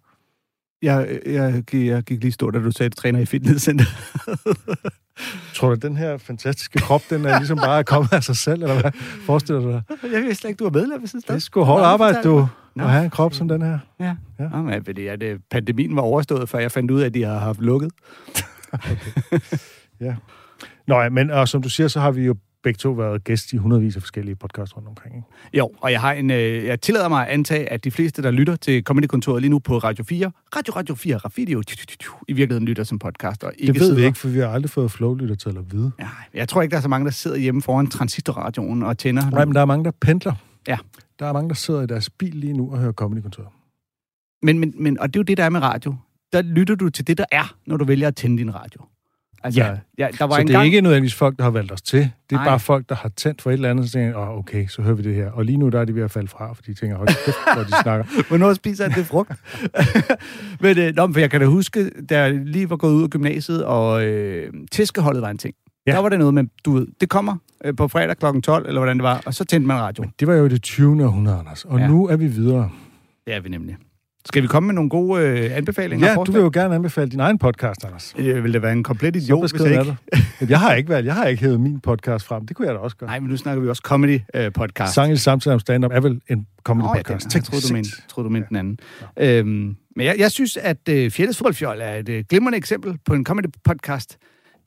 Jeg, 0.82 1.20
jeg, 1.26 1.74
jeg, 1.74 2.02
gik 2.02 2.20
lige 2.22 2.32
stå, 2.32 2.50
da 2.50 2.58
du 2.58 2.70
sagde, 2.70 2.86
at 2.86 2.96
du 2.96 3.00
træner 3.00 3.20
i 3.20 3.26
fitnesscenter. 3.26 3.84
Tror 5.54 5.68
du, 5.68 5.72
at 5.72 5.82
den 5.82 5.96
her 5.96 6.18
fantastiske 6.18 6.78
krop, 6.78 7.02
den 7.10 7.24
er 7.24 7.38
ligesom 7.38 7.58
bare 7.58 7.84
kommet 7.84 8.12
af 8.12 8.22
sig 8.24 8.36
selv, 8.36 8.62
eller 8.62 8.80
hvad 8.80 8.92
forestiller 9.26 9.62
du 9.62 9.70
dig? 9.70 9.82
jeg 10.12 10.22
vidste 10.22 10.34
slet 10.34 10.50
ikke, 10.50 10.58
du 10.58 10.64
var 10.64 10.70
medlem. 10.70 11.00
Jeg 11.00 11.08
synes, 11.08 11.24
Det 11.24 11.34
er 11.34 11.38
sgu 11.38 11.62
hårdt 11.62 11.84
arbejde, 11.84 12.18
du, 12.24 12.48
Nå. 12.74 12.84
at 12.84 12.90
have 12.90 13.04
en 13.04 13.10
krop 13.10 13.34
som 13.34 13.48
den 13.48 13.62
her. 13.62 13.78
Ja. 14.00 14.04
Ja. 14.04 14.14
ja. 14.38 14.56
Jamen, 14.56 14.84
fordi 14.84 15.06
at, 15.06 15.22
øh, 15.22 15.38
pandemien 15.50 15.96
var 15.96 16.02
overstået, 16.02 16.48
før 16.48 16.58
jeg 16.58 16.72
fandt 16.72 16.90
ud 16.90 17.00
af, 17.00 17.06
at 17.06 17.14
de 17.14 17.22
har 17.22 17.38
haft 17.38 17.60
lukket. 17.60 17.92
Nå 20.88 21.00
ja, 21.00 21.08
men 21.08 21.30
og 21.30 21.48
som 21.48 21.62
du 21.62 21.68
siger, 21.68 21.88
så 21.88 22.00
har 22.00 22.10
vi 22.10 22.22
jo 22.24 22.34
begge 22.62 22.78
to 22.78 22.90
været 22.90 23.24
gæst 23.24 23.52
i 23.52 23.56
hundredvis 23.56 23.96
af 23.96 24.02
forskellige 24.02 24.36
podcasts 24.36 24.76
rundt 24.76 24.88
omkring. 24.88 25.16
Ikke? 25.16 25.58
Jo, 25.58 25.70
og 25.80 25.92
jeg 25.92 26.00
har 26.00 26.12
en, 26.12 26.30
øh, 26.30 26.64
jeg 26.64 26.80
tillader 26.80 27.08
mig 27.08 27.26
at 27.26 27.32
antage, 27.32 27.72
at 27.72 27.84
de 27.84 27.90
fleste, 27.90 28.22
der 28.22 28.30
lytter 28.30 28.56
til 28.56 28.82
Comedy-kontoret 28.82 29.42
lige 29.42 29.50
nu 29.50 29.58
på 29.58 29.78
Radio 29.78 30.04
4, 30.04 30.30
Radio 30.56 30.74
Radio 30.76 30.94
4, 30.94 31.16
Radio, 31.16 31.62
i 32.28 32.32
virkeligheden 32.32 32.68
lytter 32.68 32.84
som 32.84 32.98
podcast. 32.98 33.44
Og 33.44 33.52
ikke 33.58 33.72
Det 33.72 33.80
ved 33.80 33.86
sidder, 33.86 34.00
vi 34.00 34.06
ikke, 34.06 34.18
for 34.18 34.28
vi 34.28 34.38
har 34.38 34.48
aldrig 34.48 34.70
fået 34.70 34.90
flowlytter 34.90 35.34
til 35.34 35.48
at 35.48 35.72
vide. 35.72 35.92
Ja, 35.98 36.08
jeg 36.34 36.48
tror 36.48 36.62
ikke, 36.62 36.70
der 36.70 36.76
er 36.76 36.82
så 36.82 36.88
mange, 36.88 37.04
der 37.04 37.10
sidder 37.10 37.36
hjemme 37.36 37.62
foran 37.62 37.86
transistorradioen 37.86 38.82
og 38.82 38.98
tænder. 38.98 39.30
Nej, 39.30 39.44
men 39.44 39.54
der 39.54 39.60
er 39.60 39.64
mange, 39.64 39.84
der 39.84 39.90
pendler. 40.00 40.34
Ja. 40.68 40.78
Der 41.18 41.26
er 41.26 41.32
mange, 41.32 41.48
der 41.48 41.54
sidder 41.54 41.82
i 41.82 41.86
deres 41.86 42.10
bil 42.10 42.34
lige 42.34 42.52
nu 42.52 42.72
og 42.72 42.78
hører 42.78 42.92
Comedy-kontoret. 42.92 43.48
Men, 44.42 44.58
men, 44.58 44.74
men, 44.78 45.00
og 45.00 45.08
det 45.08 45.16
er 45.16 45.20
jo 45.20 45.24
det, 45.24 45.36
der 45.36 45.44
er 45.44 45.50
med 45.50 45.62
radio. 45.62 45.94
Der 46.32 46.42
lytter 46.42 46.74
du 46.74 46.88
til 46.88 47.06
det, 47.06 47.18
der 47.18 47.24
er, 47.32 47.56
når 47.66 47.76
du 47.76 47.84
vælger 47.84 48.08
at 48.08 48.16
tænde 48.16 48.38
din 48.38 48.54
radio. 48.54 48.82
Altså, 49.44 49.60
Ja. 49.60 49.74
ja 49.98 50.08
der 50.18 50.24
var 50.24 50.34
Så 50.34 50.40
en 50.40 50.46
det 50.46 50.54
er 50.54 50.58
gang... 50.58 50.66
ikke 50.66 50.80
nødvendigvis 50.80 51.14
folk, 51.14 51.36
der 51.36 51.42
har 51.44 51.50
valgt 51.50 51.72
os 51.72 51.82
til. 51.82 51.98
Det 52.00 52.10
er 52.30 52.34
Nej. 52.34 52.44
bare 52.44 52.60
folk, 52.60 52.88
der 52.88 52.94
har 52.94 53.08
tændt 53.08 53.42
for 53.42 53.50
et 53.50 53.54
eller 53.54 53.70
andet, 53.70 53.84
og 53.84 53.90
tænker, 53.90 54.16
åh, 54.18 54.38
okay, 54.38 54.66
så 54.66 54.82
hører 54.82 54.94
vi 54.94 55.02
det 55.02 55.14
her. 55.14 55.30
Og 55.30 55.44
lige 55.44 55.56
nu, 55.58 55.68
der 55.68 55.80
er 55.80 55.84
de 55.84 55.94
ved 55.94 56.02
at 56.02 56.10
falde 56.10 56.28
fra, 56.28 56.52
fordi 56.52 56.70
de 56.72 56.80
tænker, 56.80 56.96
hold 56.96 57.08
kæft, 57.08 57.36
hvor 57.54 57.62
de 57.64 57.82
snakker. 57.82 58.04
Hvornår 58.28 58.54
spiser 58.54 58.88
han 58.88 58.98
det 58.98 59.06
frugt? 59.06 59.32
men, 60.62 60.78
øh, 60.78 60.94
nå, 60.96 61.06
men 61.06 61.14
for 61.14 61.20
jeg 61.20 61.30
kan 61.30 61.40
da 61.40 61.46
huske, 61.46 61.90
da 61.90 62.18
jeg 62.22 62.32
lige 62.34 62.70
var 62.70 62.76
gået 62.76 62.92
ud 62.94 63.02
af 63.02 63.10
gymnasiet, 63.10 63.64
og 63.64 64.04
øh, 64.04 64.52
tæskeholdet 64.72 65.22
var 65.22 65.30
en 65.30 65.38
ting. 65.38 65.54
Ja. 65.86 65.92
Der 65.92 65.98
var 65.98 66.08
det 66.08 66.18
noget 66.18 66.34
med, 66.34 66.44
du 66.64 66.72
ved, 66.72 66.86
det 67.00 67.08
kommer 67.08 67.36
øh, 67.64 67.76
på 67.76 67.88
fredag 67.88 68.16
kl. 68.16 68.40
12, 68.40 68.66
eller 68.68 68.80
hvordan 68.80 68.96
det 68.96 69.02
var, 69.02 69.22
og 69.26 69.34
så 69.34 69.44
tændte 69.44 69.66
man 69.66 69.76
radio. 69.76 70.04
Det 70.20 70.28
var 70.28 70.34
jo 70.34 70.48
det 70.48 70.62
20. 70.62 71.04
århundrede, 71.04 71.38
Anders. 71.38 71.64
Og. 71.64 71.78
Ja. 71.78 71.86
nu 71.88 72.08
er 72.08 72.16
vi 72.16 72.26
videre. 72.26 72.70
Det 73.26 73.34
er 73.34 73.40
vi 73.40 73.48
nemlig. 73.48 73.76
Skal 74.24 74.42
vi 74.42 74.46
komme 74.46 74.66
med 74.66 74.74
nogle 74.74 74.90
gode 74.90 75.22
øh, 75.22 75.56
anbefalinger? 75.56 76.08
Ja, 76.08 76.14
du 76.14 76.32
vil 76.32 76.40
jo 76.40 76.50
gerne 76.52 76.74
anbefale 76.74 77.10
din 77.10 77.20
egen 77.20 77.38
podcast, 77.38 77.84
Anders. 77.84 78.14
Det 78.16 78.42
ville 78.42 78.52
da 78.52 78.58
være 78.58 78.72
en 78.72 78.82
komplet 78.82 79.16
idiot, 79.16 79.52
hvis 79.52 79.62
jeg 79.62 79.80
ikke... 79.80 79.96
Jeg 80.48 80.60
har 80.60 80.74
ikke 80.74 80.88
valgt, 80.88 81.06
jeg 81.06 81.14
har 81.14 81.26
ikke 81.26 81.42
hævet 81.42 81.60
min 81.60 81.80
podcast 81.80 82.26
frem. 82.26 82.46
Det 82.46 82.56
kunne 82.56 82.66
jeg 82.66 82.74
da 82.74 82.80
også 82.80 82.96
gøre. 82.96 83.10
Nej, 83.10 83.20
men 83.20 83.28
nu 83.28 83.36
snakker 83.36 83.62
vi 83.62 83.68
også 83.68 83.82
comedy-podcast. 83.86 84.92
Sang 84.94 85.12
i 85.12 85.16
samtale 85.16 85.54
om 85.54 85.60
stand-up 85.60 85.92
er 85.92 86.00
vel 86.00 86.20
en 86.28 86.46
comedy 86.62 86.84
Nå, 86.84 86.94
ja, 86.94 87.02
jeg 87.34 87.44
troede, 87.44 87.68
du 87.68 87.72
mente, 87.72 87.90
troede, 88.08 88.28
du 88.28 88.32
mente 88.32 88.48
den 88.48 88.56
anden. 88.56 88.78
Øhm, 89.16 89.76
men 89.96 90.06
jeg, 90.06 90.14
jeg 90.18 90.30
synes, 90.30 90.56
at 90.56 90.88
øh, 90.88 91.10
Fjelles 91.10 91.38
Fodboldfjold 91.38 91.80
er 91.82 91.94
et 91.94 92.08
øh, 92.08 92.24
glimrende 92.28 92.58
eksempel 92.58 92.98
på 93.04 93.14
en 93.14 93.26
comedy-podcast. 93.26 94.16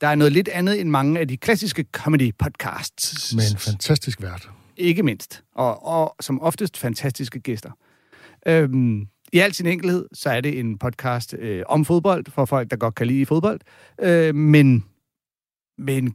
Der 0.00 0.08
er 0.08 0.14
noget 0.14 0.32
lidt 0.32 0.48
andet 0.48 0.80
end 0.80 0.88
mange 0.88 1.20
af 1.20 1.28
de 1.28 1.36
klassiske 1.36 1.84
comedy-podcasts. 1.96 3.36
Med 3.36 3.50
en 3.52 3.58
fantastisk 3.58 4.22
vært. 4.22 4.50
Ikke 4.76 5.02
mindst. 5.02 5.42
Og, 5.54 5.86
og 5.86 6.14
som 6.20 6.42
oftest 6.42 6.78
fantastiske 6.78 7.40
gæster. 7.40 7.70
Øhm, 8.46 9.06
i 9.34 9.38
al 9.38 9.54
sin 9.54 9.66
enkelhed, 9.66 10.06
så 10.12 10.30
er 10.30 10.40
det 10.40 10.58
en 10.58 10.78
podcast 10.78 11.34
øh, 11.38 11.62
om 11.68 11.84
fodbold, 11.84 12.24
for 12.28 12.44
folk, 12.44 12.70
der 12.70 12.76
godt 12.76 12.94
kan 12.94 13.06
lide 13.06 13.26
fodbold, 13.26 13.60
øh, 14.02 14.34
men 14.34 14.84
med 15.78 15.96
en 15.96 16.14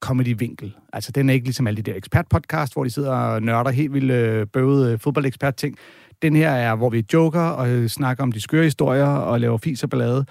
comedy-vinkel. 0.00 0.76
Altså, 0.92 1.12
den 1.12 1.28
er 1.28 1.34
ikke 1.34 1.46
ligesom 1.46 1.66
alle 1.66 1.82
de 1.82 1.90
der 1.90 1.96
ekspert-podcast, 1.96 2.72
hvor 2.72 2.84
de 2.84 2.90
sidder 2.90 3.12
og 3.12 3.42
nørder 3.42 3.70
helt 3.70 3.92
vildt 3.92 4.10
øh, 4.10 4.46
bøvede 4.46 4.92
øh, 4.92 4.98
fodboldekspert-ting. 4.98 5.76
Den 6.22 6.36
her 6.36 6.50
er, 6.50 6.74
hvor 6.74 6.90
vi 6.90 7.04
joker 7.12 7.40
og 7.40 7.68
øh, 7.68 7.88
snakker 7.88 8.22
om 8.22 8.32
de 8.32 8.40
skøre 8.40 8.64
historier 8.64 9.06
og 9.06 9.40
laver 9.40 9.58
fis 9.58 9.82
og 9.82 9.90
ballade, 9.90 10.26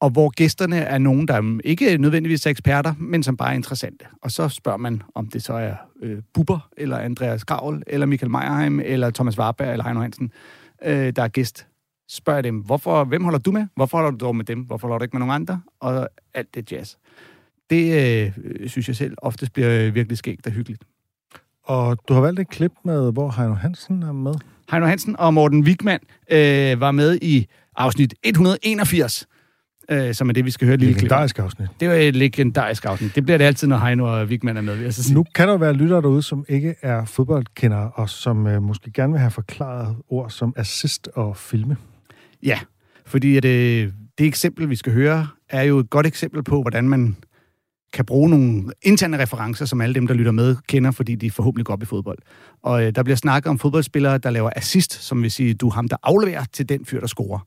og 0.00 0.10
hvor 0.10 0.28
gæsterne 0.28 0.76
er 0.76 0.98
nogen, 0.98 1.28
der 1.28 1.40
mm, 1.40 1.60
ikke 1.64 1.98
nødvendigvis 1.98 2.46
er 2.46 2.50
eksperter, 2.50 2.94
men 2.98 3.22
som 3.22 3.36
bare 3.36 3.50
er 3.50 3.54
interessante. 3.54 4.04
Og 4.22 4.30
så 4.30 4.48
spørger 4.48 4.78
man, 4.78 5.02
om 5.14 5.26
det 5.26 5.42
så 5.42 5.52
er 5.52 5.74
øh, 6.02 6.18
Bubber, 6.34 6.68
eller 6.76 6.98
Andreas 6.98 7.44
Gravl, 7.44 7.82
eller 7.86 8.06
Michael 8.06 8.30
Meierheim, 8.30 8.80
eller 8.84 9.10
Thomas 9.10 9.38
Warberg, 9.38 9.72
eller 9.72 9.84
Heino 9.84 10.00
Hansen, 10.00 10.32
øh, 10.84 11.12
der 11.16 11.22
er 11.22 11.28
gæst. 11.28 11.66
Spørger 12.12 12.42
dem, 12.42 12.56
hvorfor, 12.56 13.04
hvem 13.04 13.24
holder 13.24 13.38
du 13.38 13.52
med? 13.52 13.66
Hvorfor 13.76 13.98
holder 13.98 14.10
du 14.10 14.16
dog 14.24 14.36
med 14.36 14.44
dem? 14.44 14.60
Hvorfor 14.60 14.88
holder 14.88 14.98
du 14.98 15.02
ikke 15.02 15.16
med 15.16 15.26
nogen 15.26 15.34
andre? 15.34 15.60
Og 15.80 16.08
alt 16.34 16.54
det 16.54 16.72
jazz. 16.72 16.94
Det 17.70 18.26
øh, 18.26 18.68
synes 18.68 18.88
jeg 18.88 18.96
selv 18.96 19.14
oftest 19.18 19.52
bliver 19.52 19.86
øh, 19.86 19.94
virkelig 19.94 20.18
skægt 20.18 20.46
og 20.46 20.52
hyggeligt. 20.52 20.82
Og 21.64 21.98
du 22.08 22.14
har 22.14 22.20
valgt 22.20 22.40
et 22.40 22.48
klip 22.48 22.72
med, 22.84 23.12
hvor 23.12 23.34
Heino 23.36 23.54
Hansen 23.54 24.02
er 24.02 24.12
med. 24.12 24.34
Heino 24.70 24.86
Hansen 24.86 25.16
og 25.18 25.34
Morten 25.34 25.64
Wigman 25.64 26.00
øh, 26.30 26.80
var 26.80 26.90
med 26.90 27.18
i 27.22 27.46
afsnit 27.76 28.14
181, 28.24 29.26
øh, 29.90 30.14
som 30.14 30.28
er 30.28 30.32
det, 30.32 30.44
vi 30.44 30.50
skal 30.50 30.66
høre 30.66 30.74
et 30.74 30.80
lille 30.80 30.94
klip. 30.94 31.02
Legendarisk 31.02 31.38
afsnit. 31.38 31.68
Det 31.80 31.88
var 31.88 31.94
et 31.94 32.16
legendarisk 32.16 32.84
afsnit. 32.84 33.14
Det 33.14 33.24
bliver 33.24 33.38
det 33.38 33.44
altid, 33.44 33.68
når 33.68 33.78
Heino 33.78 34.20
og 34.20 34.26
Wigman 34.26 34.56
er 34.56 34.60
med, 34.60 34.74
vil 34.74 34.84
jeg 34.84 34.94
så 34.94 35.02
sige. 35.02 35.14
Nu 35.14 35.24
kan 35.34 35.48
der 35.48 35.56
være 35.56 35.72
lyttere 35.72 36.02
derude, 36.02 36.22
som 36.22 36.44
ikke 36.48 36.74
er 36.82 37.04
fodboldkendere, 37.04 37.90
og 37.94 38.10
som 38.10 38.46
øh, 38.46 38.62
måske 38.62 38.90
gerne 38.90 39.12
vil 39.12 39.20
have 39.20 39.30
forklaret 39.30 39.96
ord 40.08 40.30
som 40.30 40.54
assist 40.56 41.08
og 41.14 41.36
filme. 41.36 41.76
Ja, 42.42 42.58
fordi 43.06 43.36
at, 43.36 43.44
øh, 43.44 43.92
det 44.18 44.26
eksempel, 44.26 44.70
vi 44.70 44.76
skal 44.76 44.92
høre, 44.92 45.26
er 45.48 45.62
jo 45.62 45.78
et 45.78 45.90
godt 45.90 46.06
eksempel 46.06 46.42
på, 46.42 46.62
hvordan 46.62 46.88
man 46.88 47.16
kan 47.92 48.04
bruge 48.04 48.30
nogle 48.30 48.64
interne 48.82 49.18
referencer, 49.22 49.64
som 49.64 49.80
alle 49.80 49.94
dem, 49.94 50.06
der 50.06 50.14
lytter 50.14 50.32
med, 50.32 50.56
kender, 50.68 50.90
fordi 50.90 51.14
de 51.14 51.30
forhåbentlig 51.30 51.66
går 51.66 51.72
op 51.72 51.82
i 51.82 51.86
fodbold. 51.86 52.18
Og 52.62 52.84
øh, 52.86 52.92
der 52.94 53.02
bliver 53.02 53.16
snakket 53.16 53.50
om 53.50 53.58
fodboldspillere, 53.58 54.18
der 54.18 54.30
laver 54.30 54.50
assist, 54.56 54.92
som 54.92 55.22
vil 55.22 55.30
sige, 55.30 55.54
du 55.54 55.68
er 55.68 55.72
ham, 55.72 55.88
der 55.88 55.96
afleverer 56.02 56.44
til 56.52 56.68
den 56.68 56.84
fyr, 56.84 57.00
der 57.00 57.06
scorer. 57.06 57.38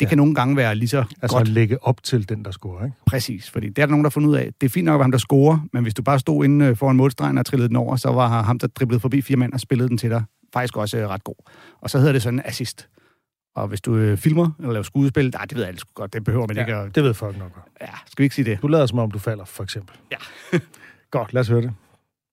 Det 0.00 0.06
Ja. 0.06 0.08
kan 0.08 0.18
nogle 0.18 0.34
gange 0.34 0.56
være 0.56 0.74
lige 0.74 0.88
så 0.88 0.98
Altså 1.22 1.36
godt 1.36 1.48
at 1.48 1.48
lægge 1.48 1.84
op 1.84 2.02
til 2.02 2.28
den, 2.28 2.44
der 2.44 2.50
scorer, 2.50 2.84
ikke? 2.84 2.96
præcis, 3.06 3.50
fordi 3.50 3.68
det 3.68 3.78
er 3.78 3.86
der 3.86 3.90
nogen, 3.90 4.04
der 4.04 4.08
har 4.08 4.12
fundet 4.12 4.28
ud 4.30 4.34
af. 4.34 4.50
Det 4.60 4.66
er 4.66 4.70
fint 4.70 4.84
nok 4.84 4.94
at 4.94 4.98
være 4.98 5.04
ham, 5.04 5.10
der 5.10 5.18
scorer, 5.18 5.58
men 5.72 5.82
hvis 5.82 5.94
du 5.94 6.02
bare 6.02 6.18
stod 6.18 6.44
inde 6.44 6.64
øh, 6.66 6.76
foran 6.76 6.96
målstregen 6.96 7.38
og 7.38 7.46
trillede 7.46 7.68
den 7.68 7.76
over, 7.76 7.96
så 7.96 8.08
var 8.12 8.42
ham, 8.42 8.58
der 8.58 8.66
driblede 8.66 9.00
forbi 9.00 9.20
fire 9.22 9.36
mand 9.36 9.52
og 9.52 9.60
spillede 9.60 9.88
den 9.88 9.98
til 9.98 10.10
dig, 10.10 10.24
faktisk 10.52 10.76
også 10.76 10.98
øh, 10.98 11.08
ret 11.08 11.24
god. 11.24 11.34
Og 11.80 11.90
så 11.90 11.98
hedder 11.98 12.12
det 12.12 12.22
sådan 12.22 12.42
assist. 12.44 12.88
Og 13.54 13.68
hvis 13.68 13.80
du 13.80 13.96
øh, 13.96 14.18
filmer 14.18 14.50
eller 14.58 14.72
laver 14.72 14.82
skuespil, 14.82 15.30
nej, 15.34 15.44
det 15.44 15.56
ved 15.56 15.64
alle 15.64 15.80
godt, 15.94 16.12
det 16.12 16.24
behøver 16.24 16.46
man 16.46 16.58
ikke 16.58 16.74
at... 16.74 16.94
det 16.94 17.04
ved 17.04 17.14
folk 17.14 17.38
nok 17.38 17.54
godt. 17.54 17.64
Ja, 17.80 17.92
skal 18.06 18.22
vi 18.22 18.24
ikke 18.24 18.34
sige 18.34 18.50
det? 18.50 18.62
Du 18.62 18.68
lader 18.68 18.86
som 18.86 18.98
om, 18.98 19.10
du 19.10 19.18
falder, 19.18 19.44
for 19.44 19.62
eksempel. 19.62 19.96
Ja. 20.10 20.16
godt, 21.10 21.32
lad 21.32 21.40
os 21.40 21.48
høre 21.48 21.62
det. 21.62 21.72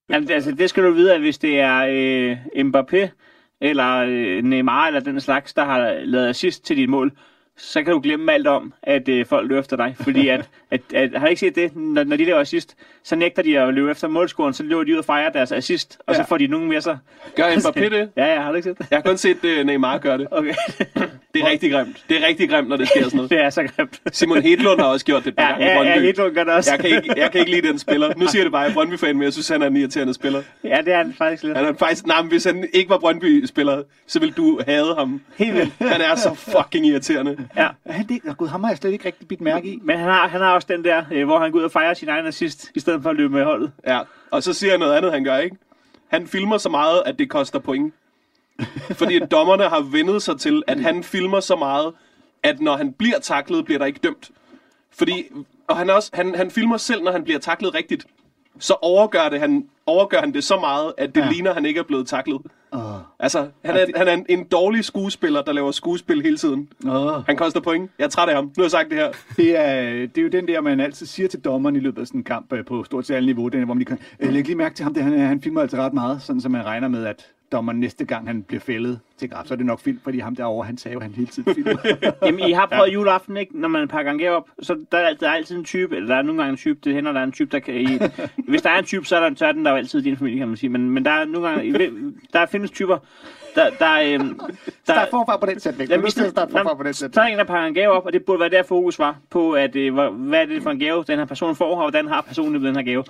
Jamen, 0.09 0.31
altså, 0.31 0.51
det 0.51 0.69
skal 0.69 0.83
du 0.83 0.91
vide, 0.91 1.13
at 1.13 1.19
hvis 1.19 1.37
det 1.37 1.59
er 1.59 1.77
øh, 1.89 2.65
Mbappé 2.65 3.09
eller 3.61 3.95
øh, 4.07 4.43
Neymar 4.43 4.87
eller 4.87 4.99
den 4.99 5.19
slags, 5.19 5.53
der 5.53 5.65
har 5.65 5.99
lavet 6.03 6.27
assist 6.27 6.65
til 6.65 6.77
dit 6.77 6.89
mål, 6.89 7.11
så 7.61 7.83
kan 7.83 7.93
du 7.93 7.99
glemme 7.99 8.33
alt 8.33 8.47
om, 8.47 8.73
at 8.83 9.09
øh, 9.09 9.25
folk 9.25 9.47
løber 9.49 9.59
efter 9.59 9.77
dig. 9.77 9.95
Fordi 10.01 10.27
at, 10.27 10.49
at, 10.71 10.81
at, 10.93 11.09
har 11.15 11.19
du 11.25 11.29
ikke 11.29 11.39
set 11.39 11.55
det? 11.55 11.75
Når, 11.75 12.03
når 12.03 12.15
de 12.15 12.25
laver 12.25 12.39
assist, 12.39 12.75
så 13.03 13.15
nægter 13.15 13.41
de 13.43 13.59
at 13.59 13.73
løbe 13.73 13.91
efter 13.91 14.07
målscoren, 14.07 14.53
så 14.53 14.63
løber 14.63 14.83
de 14.83 14.93
ud 14.93 14.97
og 14.97 15.05
fejrer 15.05 15.29
deres 15.31 15.51
assist, 15.51 15.97
og 16.07 16.15
så 16.15 16.21
Ja. 16.21 16.25
får 16.25 16.37
de 16.37 16.47
nogen 16.47 16.69
med 16.69 16.81
sig. 16.81 16.97
Gør 17.35 17.43
Mbappé 17.47 17.89
det? 17.97 18.09
Ja, 18.17 18.33
ja, 18.33 18.41
har 18.41 18.49
du 18.49 18.55
ikke 18.55 18.69
set 18.69 18.77
det? 18.77 18.87
Jeg 18.91 18.97
har 18.97 19.01
kun 19.03 19.17
set 19.17 19.37
uh, 19.43 19.65
Neymar 19.65 19.97
gøre 19.97 20.17
det. 20.17 20.27
Okay, 20.31 20.53
Det 21.33 21.41
er 21.41 21.49
rigtig 21.49 21.71
grimt. 21.71 22.03
Det 22.09 22.23
er 22.23 22.27
rigtig 22.27 22.49
grimt, 22.49 22.69
når 22.69 22.77
det 22.77 22.87
sker 22.89 23.03
sådan 23.03 23.15
noget. 23.17 23.29
det 23.39 23.41
er 23.43 23.49
så 23.49 23.63
grimt. 23.75 24.01
Simon 24.11 24.41
Hedlund 24.41 24.79
har 24.79 24.87
også 24.87 25.05
gjort 25.05 25.25
det 25.25 25.33
Ja, 25.37 25.57
ja, 25.59 25.81
ja. 25.83 25.99
Hedlund 25.99 26.33
gør 26.35 26.43
det 26.43 26.53
også. 26.53 26.71
Jeg 26.71 26.79
kan, 26.79 26.89
ikke, 26.89 27.13
jeg 27.21 27.31
kan 27.31 27.39
ikke 27.39 27.51
lide 27.51 27.67
den 27.67 27.79
spiller. 27.79 28.13
Nu 28.17 28.27
siger 28.27 28.43
det 28.43 28.51
bare, 28.51 28.61
jeg 28.61 28.69
er 28.69 28.73
Brøndby-fan, 28.73 29.15
men 29.15 29.23
jeg 29.23 29.33
synes, 29.33 29.49
han 29.49 29.61
er 29.61 29.67
en 29.67 29.77
irriterende 29.77 30.13
spiller. 30.13 30.41
Ja, 30.63 30.77
det 30.85 30.93
er 30.93 30.97
han 30.97 31.13
faktisk 31.17 31.43
lidt. 31.43 31.57
Han 31.57 31.65
er 31.65 31.73
faktisk, 31.73 32.07
nej, 32.07 32.21
men 32.21 32.31
hvis 32.31 32.43
han 32.43 32.67
ikke 32.73 32.89
var 32.89 32.97
Brøndby-spiller, 32.97 33.83
så 34.07 34.19
ville 34.19 34.33
du 34.37 34.59
hade 34.67 34.95
ham. 34.97 35.21
Helt 35.37 35.53
vildt. 35.55 35.73
Han 35.79 36.01
er 36.01 36.15
så 36.15 36.33
fucking 36.33 36.85
irriterende. 36.85 37.37
Ja. 37.55 37.69
Er 37.85 37.93
han 37.93 38.07
det? 38.07 38.37
Gud, 38.37 38.47
ham 38.47 38.63
har 38.63 38.71
jeg 38.71 38.77
slet 38.77 38.91
ikke 38.91 39.05
rigtig 39.05 39.27
bidt 39.27 39.41
mærke 39.41 39.67
i. 39.67 39.79
Men 39.83 39.97
han 39.97 40.09
har, 40.09 40.27
han 40.27 40.41
har 40.41 40.53
også 40.53 40.67
den 40.71 40.83
der, 40.83 41.03
øh, 41.11 41.25
hvor 41.25 41.39
han 41.39 41.51
går 41.51 41.59
ud 41.59 41.63
og 41.63 41.71
fejrer 41.71 41.93
sin 41.93 42.09
egen 42.09 42.25
assist, 42.25 42.71
i 42.75 42.79
stedet 42.79 43.03
for 43.03 43.09
at 43.09 43.15
løbe 43.15 43.33
med 43.33 43.43
holdet. 43.43 43.71
Ja, 43.87 44.01
og 44.31 44.43
så 44.43 44.53
siger 44.53 44.71
jeg 44.71 44.79
noget 44.79 44.93
andet, 44.93 45.11
han 45.11 45.23
gør, 45.23 45.37
ikke? 45.37 45.57
Han 46.07 46.27
filmer 46.27 46.57
så 46.57 46.69
meget, 46.69 47.03
at 47.05 47.19
det 47.19 47.29
koster 47.29 47.59
point. 47.59 47.93
Fordi 48.91 49.19
dommerne 49.19 49.63
har 49.63 49.79
vendet 49.79 50.21
sig 50.21 50.39
til, 50.39 50.63
at 50.67 50.79
han 50.79 51.03
filmer 51.03 51.39
så 51.39 51.55
meget, 51.55 51.93
at 52.43 52.59
når 52.59 52.77
han 52.77 52.93
bliver 52.93 53.19
taklet, 53.19 53.65
bliver 53.65 53.77
der 53.79 53.85
ikke 53.85 53.99
dømt. 54.03 54.31
Fordi, 54.91 55.23
og 55.67 55.77
han, 55.77 55.89
også, 55.89 56.11
han, 56.13 56.35
han 56.35 56.51
filmer 56.51 56.77
selv, 56.77 57.03
når 57.03 57.11
han 57.11 57.23
bliver 57.23 57.39
taklet 57.39 57.75
rigtigt. 57.75 58.05
Så 58.59 58.73
overgør, 58.81 59.29
det, 59.29 59.39
han, 59.39 59.69
overgør 59.85 60.19
han 60.19 60.33
det 60.33 60.43
så 60.43 60.59
meget, 60.59 60.93
at 60.97 61.15
det 61.15 61.21
ja. 61.21 61.29
ligner, 61.29 61.49
at 61.49 61.55
han 61.55 61.65
ikke 61.65 61.79
er 61.79 61.83
blevet 61.83 62.07
taklet. 62.07 62.41
Åh, 62.73 62.81
Altså, 63.19 63.47
han 63.65 63.75
er, 63.77 63.85
han 63.95 64.07
er 64.07 64.13
en, 64.13 64.25
en 64.29 64.43
dårlig 64.43 64.85
skuespiller, 64.85 65.41
der 65.41 65.51
laver 65.53 65.71
skuespil 65.71 66.21
hele 66.21 66.37
tiden. 66.37 66.69
åh. 66.87 67.25
Han 67.25 67.37
koster 67.37 67.59
point. 67.61 67.91
Jeg 67.99 68.05
er 68.05 68.09
træt 68.09 68.29
af 68.29 68.35
ham. 68.35 68.43
Nu 68.45 68.51
har 68.57 68.63
jeg 68.63 68.71
sagt 68.71 68.89
det 68.89 68.97
her. 68.97 69.11
Det 69.37 69.57
er, 69.59 69.81
det 70.07 70.17
er 70.17 70.21
jo 70.21 70.27
den 70.29 70.47
der, 70.47 70.61
man 70.61 70.79
altid 70.79 71.05
siger 71.05 71.27
til 71.29 71.39
dommeren 71.39 71.75
i 71.75 71.79
løbet 71.79 72.01
af 72.01 72.07
sådan 72.07 72.19
en 72.19 72.23
kamp 72.23 72.53
øh, 72.53 72.65
på 72.65 72.83
stort 72.83 73.05
set 73.05 73.15
alle 73.15 73.25
niveau, 73.25 73.47
den, 73.47 73.63
hvor 73.63 73.73
man 73.73 73.77
lige 73.79 73.85
kan, 73.87 73.99
øh, 74.19 74.31
læg 74.33 74.45
lige 74.45 74.55
mærke 74.55 74.75
til 74.75 74.83
ham, 74.83 74.93
det, 74.93 75.03
han, 75.03 75.19
han 75.19 75.41
filmer 75.41 75.61
altså 75.61 75.77
ret 75.77 75.93
meget, 75.93 76.21
sådan 76.21 76.41
så 76.41 76.49
man 76.49 76.65
regner 76.65 76.87
med, 76.87 77.05
at 77.05 77.25
dommeren 77.51 77.79
næste 77.79 78.05
gang, 78.05 78.27
han 78.27 78.43
bliver 78.43 78.61
fældet 78.61 78.99
til 79.17 79.29
graf, 79.29 79.45
så 79.45 79.53
er 79.53 79.55
det 79.55 79.65
nok 79.65 79.79
film, 79.79 79.99
fordi 80.03 80.19
ham 80.19 80.35
derovre, 80.35 80.65
han 80.65 80.77
sagde 80.77 80.93
jo, 80.93 80.99
han 80.99 81.11
hele 81.11 81.27
tiden 81.27 81.55
filmer. 81.55 81.97
Jamen, 82.25 82.49
I 82.49 82.51
har 82.51 82.65
prøvet 82.65 82.87
ja. 82.87 82.93
juleaften, 82.93 83.37
ikke? 83.37 83.59
Når 83.59 83.67
man 83.67 83.87
pakker 83.87 84.11
en 84.11 84.17
gave 84.17 84.35
op, 84.35 84.49
så 84.61 84.85
der 84.91 84.97
er, 84.97 85.13
der 85.13 85.29
er 85.29 85.33
altid 85.33 85.57
en 85.57 85.63
type, 85.63 85.95
eller 85.95 86.07
der 86.07 86.15
er 86.15 86.21
nogle 86.21 86.41
gange 86.41 86.51
en 86.51 86.57
type, 86.57 86.79
det 86.83 86.93
hænder, 86.93 87.11
der 87.11 87.19
er 87.19 87.23
en 87.23 87.31
type, 87.31 87.51
der 87.51 87.59
kan... 87.59 87.75
I, 87.75 87.99
hvis 88.49 88.61
der 88.61 88.69
er 88.69 88.79
en 88.79 88.85
type, 88.85 89.05
så 89.05 89.15
er, 89.15 89.29
der, 89.29 89.35
så 89.35 89.45
er 89.45 89.51
den 89.51 89.65
der 89.65 89.71
jo 89.71 89.77
altid 89.77 89.99
i 89.99 90.03
din 90.03 90.17
familie, 90.17 90.39
kan 90.39 90.47
man 90.47 90.57
sige. 90.57 90.69
Men, 90.69 90.89
men 90.89 91.05
der 91.05 91.11
er 91.11 91.25
nogle 91.25 91.49
gange... 91.49 91.91
Der 92.33 92.45
findes 92.45 92.71
typer, 92.71 92.97
der... 93.55 93.69
der, 93.69 94.01
øhm, 94.05 94.39
der 94.39 94.93
Start 94.93 95.07
forfra 95.11 95.37
på 95.37 95.45
den 95.45 95.59
sætning. 95.59 95.89
Jamen, 95.89 96.11
starte 96.11 96.51
forfra 96.51 96.73
på 96.73 96.83
den 96.83 96.93
så 96.93 96.99
sætning. 96.99 97.17
er 97.17 97.23
der 97.23 97.31
en, 97.31 97.37
der 97.37 97.43
pakker 97.43 97.67
en 97.67 97.73
gave 97.73 97.91
op, 97.91 98.05
og 98.05 98.13
det 98.13 98.25
burde 98.25 98.39
være 98.39 98.49
der 98.49 98.63
fokus 98.63 98.99
var, 98.99 99.15
på, 99.29 99.51
at, 99.51 99.75
øh, 99.75 99.93
hvad 100.09 100.41
er 100.41 100.45
det 100.45 100.63
for 100.63 100.71
en 100.71 100.79
gave, 100.79 101.03
den 101.07 101.19
her 101.19 101.25
person 101.25 101.55
får, 101.55 101.75
og 101.75 101.81
hvordan 101.81 102.07
har 102.07 102.21
personen 102.21 102.63
den 102.63 102.75
her 102.75 102.83
gave. 102.83 103.03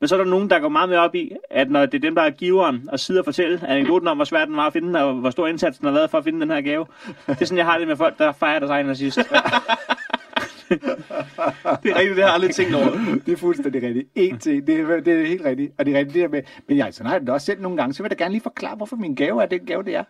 Men 0.00 0.08
så 0.08 0.14
er 0.14 0.18
der 0.18 0.30
nogen, 0.30 0.50
der 0.50 0.58
går 0.58 0.68
meget 0.68 0.88
mere 0.88 0.98
op 0.98 1.14
i, 1.14 1.32
at 1.50 1.70
når 1.70 1.86
det 1.86 1.94
er 1.94 1.98
dem, 1.98 2.14
der 2.14 2.22
er 2.22 2.30
giveren, 2.30 2.88
og 2.92 3.00
sidder 3.00 3.20
og 3.20 3.24
fortæller 3.24 3.66
anekdoten 3.66 4.08
om, 4.08 4.16
hvor 4.16 4.24
svært 4.24 4.48
den 4.48 4.56
var 4.56 4.66
at 4.66 4.72
finde, 4.72 5.04
og 5.04 5.14
hvor 5.14 5.30
stor 5.30 5.46
indsatsen 5.46 5.86
har 5.86 5.92
været 5.92 6.10
for 6.10 6.18
at 6.18 6.24
finde 6.24 6.40
den 6.40 6.50
her 6.50 6.60
gave. 6.60 6.86
Det 7.26 7.40
er 7.40 7.44
sådan, 7.44 7.58
jeg 7.58 7.66
har 7.66 7.78
det 7.78 7.88
med 7.88 7.96
folk, 7.96 8.18
der 8.18 8.32
fejrer 8.32 8.58
deres 8.58 8.70
egen 8.70 8.90
assist. 8.90 9.18
Det 11.82 11.90
er 11.90 11.98
rigtigt, 11.98 12.16
det 12.16 12.24
har 12.24 12.30
jeg 12.30 12.34
aldrig 12.34 12.54
tænkt 12.54 12.74
over. 12.74 12.90
Det 13.26 13.32
er 13.32 13.36
fuldstændig 13.36 13.82
rigtigt. 13.82 14.08
En 14.14 14.38
ting, 14.38 14.66
det 14.66 14.80
er, 14.80 15.00
det 15.00 15.20
er 15.20 15.26
helt 15.26 15.44
rigtigt. 15.44 15.72
Og 15.78 15.86
det 15.86 15.94
er 15.94 15.98
rigtigt 15.98 16.14
det 16.14 16.22
der 16.22 16.28
med, 16.28 16.42
men 16.68 16.76
jeg, 16.76 16.94
sådan 16.94 17.06
har 17.06 17.14
jeg 17.14 17.20
det 17.20 17.28
også 17.30 17.44
selv 17.44 17.62
nogle 17.62 17.76
gange, 17.76 17.94
så 17.94 18.02
vil 18.02 18.10
jeg 18.10 18.18
da 18.18 18.24
gerne 18.24 18.32
lige 18.32 18.42
forklare, 18.42 18.76
hvorfor 18.76 18.96
min 18.96 19.14
gave 19.14 19.42
er 19.42 19.46
den 19.46 19.60
gave, 19.66 19.82
det 19.82 19.96
er. 19.96 20.04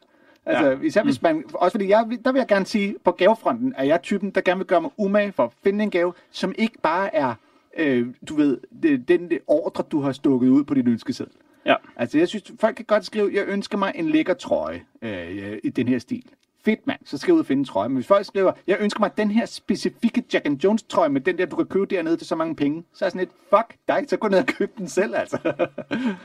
Altså, 0.47 0.71
ja. 0.71 0.77
især 0.83 1.03
hvis 1.03 1.23
man, 1.23 1.45
også 1.55 1.73
fordi 1.73 1.89
jeg, 1.89 2.07
der 2.25 2.33
vil 2.33 2.39
jeg 2.39 2.49
gerne 2.49 2.67
sige, 2.67 2.95
på 3.05 3.11
gavefronten 3.11 3.75
er 3.77 3.85
jeg 3.85 4.03
typen, 4.03 4.31
der 4.31 4.41
gerne 4.41 4.59
vil 4.59 4.67
gøre 4.67 4.81
mig 4.81 4.91
umage 4.97 5.33
for 5.33 5.45
at 5.45 5.51
finde 5.65 5.85
en 5.85 5.91
gave, 5.91 6.13
som 6.31 6.55
ikke 6.59 6.79
bare 6.83 7.15
er, 7.15 7.35
øh, 7.77 8.07
du 8.29 8.35
ved, 8.35 8.59
det, 8.83 9.09
den 9.09 9.31
det 9.31 9.39
ordre, 9.47 9.85
du 9.93 10.01
har 10.01 10.13
stukket 10.13 10.49
ud 10.49 10.65
på 10.65 10.75
din 10.75 10.89
ønskeseddel. 10.89 11.35
Ja. 11.67 11.75
Altså, 11.97 12.19
jeg 12.19 12.29
synes, 12.29 12.53
folk 12.61 12.77
kan 12.77 12.85
godt 12.85 13.05
skrive, 13.05 13.31
jeg 13.35 13.45
ønsker 13.47 13.79
mig 13.79 13.93
en 13.95 14.11
lækker 14.11 14.35
trøje 14.35 14.83
øh, 15.03 15.59
i 15.65 15.71
den 15.71 15.89
her 15.89 15.99
stil. 15.99 16.25
Fedt, 16.65 16.87
mand. 16.87 17.01
Så 17.05 17.19
skal 17.19 17.33
jeg 17.33 17.35
ud 17.35 17.41
og 17.41 17.47
finde 17.47 17.61
en 17.61 17.65
trøje. 17.65 17.89
Men 17.89 17.97
hvis 17.97 18.07
folk 18.07 18.27
skriver, 18.27 18.53
jeg 18.67 18.77
ønsker 18.81 19.01
mig 19.01 19.11
den 19.17 19.31
her 19.31 19.47
specifikke 19.47 20.25
Jack 20.33 20.47
and 20.47 20.65
Jones 20.65 20.83
trøje 20.83 21.09
med 21.09 21.21
den 21.21 21.39
der, 21.39 21.47
du 21.47 21.57
kan 21.57 21.67
købe 21.67 21.87
dernede 21.87 22.17
til 22.17 22.27
så 22.27 22.37
mange 22.37 22.57
penge, 22.57 22.85
så 22.93 23.05
er 23.05 23.07
jeg 23.07 23.13
sådan 23.13 23.19
lidt, 23.19 23.31
fuck 23.51 23.79
dig, 23.89 24.05
så 24.09 24.17
gå 24.17 24.29
ned 24.29 24.39
og 24.39 24.47
køb 24.47 24.79
den 24.79 24.89
selv, 24.89 25.15
altså. 25.17 25.39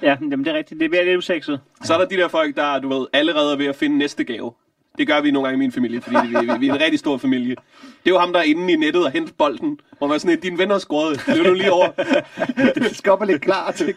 Ja, 0.02 0.18
jamen 0.22 0.40
det 0.46 0.48
er 0.48 0.54
rigtigt. 0.54 0.80
Det 0.80 0.90
bliver 0.90 1.04
lidt 1.04 1.18
usekset. 1.18 1.60
Så 1.84 1.94
er 1.94 1.98
der 1.98 2.06
de 2.06 2.16
der 2.16 2.28
folk, 2.28 2.56
der 2.56 2.80
du 2.80 2.90
ved, 2.90 3.08
allerede 3.14 3.54
er 3.54 3.58
ved 3.58 3.66
at 3.66 3.76
finde 3.76 3.98
næste 3.98 4.24
gave. 4.24 4.52
Det 4.98 5.08
gør 5.08 5.22
vi 5.22 5.32
nogle 5.32 5.48
gange 5.48 5.58
i 5.58 5.60
min 5.60 5.72
familie, 5.72 6.02
fordi 6.02 6.18
vi, 6.28 6.38
vi, 6.40 6.60
vi 6.60 6.68
er 6.68 6.74
en 6.74 6.82
rigtig 6.82 7.00
stor 7.00 7.18
familie. 7.18 7.56
Det 7.80 8.12
er 8.12 8.16
jo 8.16 8.18
ham, 8.20 8.34
der 8.34 8.40
er 8.40 8.44
inde 8.44 8.74
i 8.74 8.76
nettet 8.76 9.06
og 9.06 9.12
henter 9.12 9.34
bolden, 9.38 9.80
hvor 9.98 10.08
man 10.08 10.16
er 10.16 10.20
sådan, 10.20 10.40
din 10.40 10.58
ven 10.58 10.70
har 10.70 10.78
scoret. 10.78 11.24
Det 11.26 11.40
er 11.40 11.44
nu 11.48 11.54
lige 11.54 11.72
over. 11.72 11.88
det 12.76 13.08
og 13.08 13.28
lidt 13.28 13.42
klar 13.42 13.72
til 13.72 13.96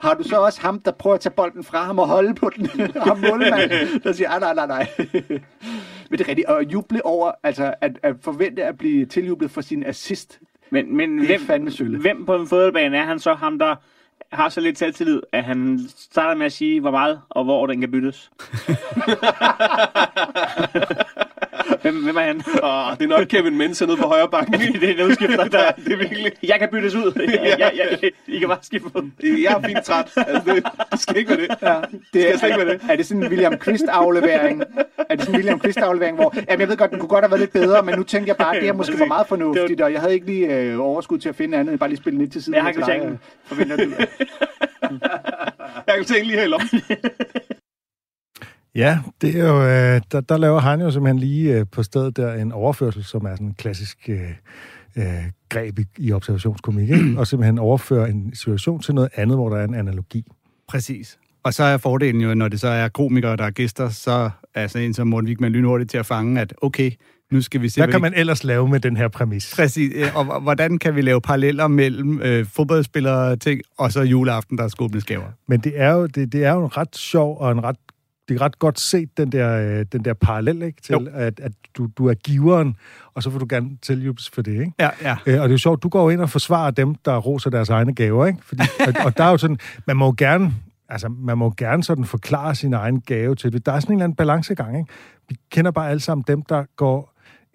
Har 0.00 0.14
du 0.14 0.22
så 0.22 0.36
også 0.36 0.60
ham, 0.60 0.80
der 0.80 0.90
prøver 0.90 1.14
at 1.14 1.20
tage 1.20 1.32
bolden 1.32 1.64
fra 1.64 1.84
ham 1.84 1.98
og 1.98 2.08
holde 2.08 2.34
på 2.34 2.50
den? 2.56 2.66
ham 3.06 3.18
målmanden, 3.18 4.00
der 4.02 4.12
siger, 4.12 4.30
ah, 4.30 4.40
nej, 4.40 4.54
nej, 4.54 4.66
nej. 4.66 4.86
Men 6.10 6.18
det 6.18 6.20
er 6.20 6.28
rigtigt. 6.28 6.46
Og 6.46 6.64
juble 6.64 7.06
over, 7.06 7.32
altså 7.42 7.74
at, 7.80 7.98
at 8.02 8.16
forvente 8.20 8.64
at 8.64 8.78
blive 8.78 9.06
tiljublet 9.06 9.50
for 9.50 9.60
sin 9.60 9.84
assist, 9.84 10.40
Men, 10.70 10.96
men 10.96 11.18
det 11.18 11.22
er 11.22 11.26
hvem, 11.26 11.40
fandme 11.40 11.70
sølle. 11.70 11.98
hvem 11.98 12.26
på 12.26 12.34
en 12.36 12.46
fodboldbane 12.48 12.96
er 12.96 13.04
han 13.04 13.18
så 13.18 13.34
ham, 13.34 13.58
der 13.58 13.76
har 14.32 14.48
så 14.48 14.60
lidt 14.60 14.78
selvtillid, 14.78 15.20
at 15.32 15.44
han 15.44 15.80
starter 15.96 16.34
med 16.34 16.46
at 16.46 16.52
sige, 16.52 16.80
hvor 16.80 16.90
meget 16.90 17.20
og 17.28 17.44
hvor 17.44 17.66
den 17.66 17.80
kan 17.80 17.90
byttes? 17.90 18.30
hvem, 21.82 22.02
hvem 22.04 22.16
er 22.16 22.20
han? 22.20 22.42
Og 22.62 22.84
det 22.98 23.04
er 23.04 23.08
nok 23.08 23.26
Kevin 23.26 23.58
Mensa 23.58 23.86
nede 23.86 23.96
på 23.96 24.06
højre 24.06 24.28
bakken. 24.28 24.54
det 24.80 24.90
er 24.90 24.94
en 24.94 25.10
udskifter, 25.10 25.44
der... 25.44 25.70
det 25.84 25.92
er 25.92 25.96
virkelig. 25.96 26.32
Jeg 26.42 26.58
kan 26.58 26.68
byttes 26.72 26.94
ud. 26.94 27.12
Jeg, 27.16 27.56
jeg, 27.58 27.72
jeg, 28.02 28.10
I 28.26 28.38
kan 28.38 28.48
bare 28.48 28.58
skifte 28.62 28.90
ud. 28.94 29.10
Jeg 29.22 29.52
er 29.52 29.62
fint 29.66 29.84
træt. 29.84 30.12
Altså, 30.16 30.54
det, 30.54 30.64
det 30.92 31.00
skal 31.00 31.16
ikke 31.16 31.30
være 31.30 31.40
det. 31.40 31.48
Ja, 31.62 31.74
det 31.90 32.00
Skal 32.08 32.20
jeg 32.22 32.38
slet 32.38 32.48
ikke 32.48 32.64
med 32.64 32.72
det? 32.74 32.80
Er 32.90 32.96
det 32.96 33.06
sådan 33.06 33.22
en 33.22 33.28
William 33.28 33.58
Quist-aflevering? 33.58 34.62
Er 35.08 35.14
det 35.14 35.20
sådan 35.20 35.34
en 35.34 35.36
William 35.36 35.60
Quist-aflevering, 35.60 36.16
hvor... 36.16 36.34
Jamen, 36.48 36.60
jeg 36.60 36.68
ved 36.68 36.76
godt, 36.76 36.90
den 36.90 36.98
kunne 36.98 37.08
godt 37.08 37.24
have 37.24 37.30
været 37.30 37.40
lidt 37.40 37.52
bedre, 37.52 37.82
men 37.82 37.94
nu 37.94 38.02
tænker 38.02 38.26
jeg 38.26 38.36
bare, 38.36 38.56
at 38.56 38.60
det 38.60 38.68
her 38.68 38.72
måske 38.72 38.98
var 38.98 39.06
meget 39.06 39.26
fornuftigt, 39.26 39.80
og 39.80 39.92
jeg 39.92 40.00
havde 40.00 40.14
ikke 40.14 40.26
lige 40.26 40.46
øh, 40.46 40.80
overskud 40.80 41.18
til 41.18 41.28
at 41.28 41.36
finde 41.36 41.58
andet, 41.58 41.72
end 41.72 41.78
bare 41.78 41.88
lige 41.88 41.98
spille 41.98 42.18
lidt 42.18 42.32
til 42.32 42.42
siden. 42.42 42.54
Jeg 42.54 42.62
har 42.62 42.72
kvitteringen. 42.72 43.12
og 43.12 43.18
Forventer 43.44 43.76
du? 43.76 43.82
Jeg 45.86 45.94
kan 45.96 46.04
tænke 46.04 46.26
lige 46.26 46.36
her 46.36 46.44
i 46.44 46.48
lommen. 46.48 46.68
Ja, 48.74 48.98
det 49.20 49.36
er 49.36 49.48
jo, 49.48 49.62
øh, 49.62 50.00
der, 50.12 50.20
der 50.20 50.36
laver 50.36 50.60
han 50.60 50.80
jo 50.80 50.90
simpelthen 50.90 51.18
lige 51.18 51.58
øh, 51.58 51.66
på 51.72 51.82
stedet 51.82 52.16
der 52.16 52.34
en 52.34 52.52
overførsel, 52.52 53.04
som 53.04 53.24
er 53.24 53.30
sådan 53.30 53.46
en 53.46 53.54
klassisk 53.54 54.08
øh, 54.08 54.30
øh, 54.96 55.04
greb 55.48 55.78
i, 55.78 55.84
i 55.98 56.12
observationskomik, 56.12 56.90
ikke? 56.90 57.14
og 57.18 57.26
simpelthen 57.26 57.58
overføre 57.58 58.10
en 58.10 58.34
situation 58.34 58.80
til 58.80 58.94
noget 58.94 59.10
andet, 59.14 59.36
hvor 59.36 59.48
der 59.48 59.56
er 59.56 59.64
en 59.64 59.74
analogi. 59.74 60.24
Præcis. 60.68 61.18
Og 61.44 61.54
så 61.54 61.64
er 61.64 61.76
fordelen 61.76 62.20
jo, 62.20 62.34
når 62.34 62.48
det 62.48 62.60
så 62.60 62.68
er 62.68 62.88
komikere, 62.88 63.36
der 63.36 63.44
er 63.44 63.50
gæster, 63.50 63.88
så 63.88 64.30
er 64.54 64.66
sådan 64.66 64.86
en 64.86 64.94
som 64.94 65.06
Morten 65.06 65.28
Wigman 65.28 65.52
lynhurtigt 65.52 65.90
til 65.90 65.98
at 65.98 66.06
fange, 66.06 66.40
at 66.40 66.54
okay, 66.62 66.90
nu 67.30 67.40
skal 67.40 67.62
vi 67.62 67.68
se, 67.68 67.80
Hvad 67.80 67.92
kan 67.92 68.00
man 68.00 68.14
ellers 68.14 68.44
lave 68.44 68.68
med 68.68 68.80
den 68.80 68.96
her 68.96 69.08
præmis? 69.08 69.54
Præcis. 69.56 69.92
Og 70.14 70.40
hvordan 70.40 70.78
kan 70.78 70.96
vi 70.96 71.00
lave 71.00 71.20
paralleller 71.20 71.68
mellem 71.68 72.20
øh, 72.22 72.46
fodboldspillere 72.46 73.36
ting, 73.36 73.60
og 73.78 73.92
så 73.92 74.02
juleaften, 74.02 74.58
der 74.58 74.64
er 74.64 74.68
skåbningsgaver? 74.68 75.26
Men 75.48 75.60
det 75.60 75.72
er 75.76 75.90
jo, 75.90 76.06
det, 76.06 76.32
det 76.32 76.44
er 76.44 76.52
jo 76.52 76.64
en 76.64 76.76
ret 76.76 76.96
sjov 76.96 77.38
og 77.38 77.52
en 77.52 77.64
ret 77.64 77.76
det 78.28 78.34
er 78.34 78.40
ret 78.40 78.58
godt 78.58 78.80
set, 78.80 79.16
den 79.16 79.32
der, 79.32 79.78
øh, 79.80 79.86
den 79.92 80.04
der 80.04 80.14
parallel, 80.14 80.62
ikke? 80.62 80.82
Til, 80.82 80.92
Jo. 80.92 81.06
at, 81.12 81.40
at 81.40 81.52
du, 81.76 81.88
du 81.98 82.06
er 82.08 82.14
giveren, 82.14 82.76
og 83.14 83.22
så 83.22 83.30
får 83.30 83.38
du 83.38 83.46
gerne 83.48 83.70
tiljubles 83.82 84.30
for 84.30 84.42
det, 84.42 84.52
ikke? 84.52 84.72
Ja, 84.78 84.90
ja. 85.02 85.16
Øh, 85.26 85.40
og 85.40 85.48
det 85.48 85.50
er 85.50 85.54
jo 85.54 85.58
sjovt, 85.58 85.82
du 85.82 85.88
går 85.88 86.10
ind 86.10 86.20
og 86.20 86.30
forsvarer 86.30 86.70
dem, 86.70 86.94
der 86.94 87.16
roser 87.18 87.50
deres 87.50 87.68
egne 87.68 87.94
gaver, 87.94 88.26
ikke? 88.26 88.38
Fordi, 88.42 88.62
og, 88.88 89.04
og 89.04 89.16
der 89.18 89.24
er 89.24 89.30
jo 89.30 89.38
sådan, 89.38 89.58
man 89.86 89.96
må 89.96 90.06
jo 90.06 90.14
gerne, 90.18 90.54
altså, 90.88 91.08
man 91.08 91.38
må 91.38 91.54
gerne 91.56 91.84
sådan 91.84 92.04
forklare 92.04 92.54
sin 92.54 92.74
egen 92.74 93.00
gave 93.00 93.34
til 93.34 93.52
det. 93.52 93.66
Der 93.66 93.72
er 93.72 93.80
sådan 93.80 93.92
en 93.92 93.98
eller 93.98 94.04
anden 94.04 94.16
balancegang, 94.16 94.78
ikke? 94.78 94.92
Vi 95.28 95.36
kender 95.50 95.70
bare 95.70 95.90
alle 95.90 96.00
sammen 96.00 96.24
dem, 96.28 96.42
der 96.42 96.64
går 96.76 97.11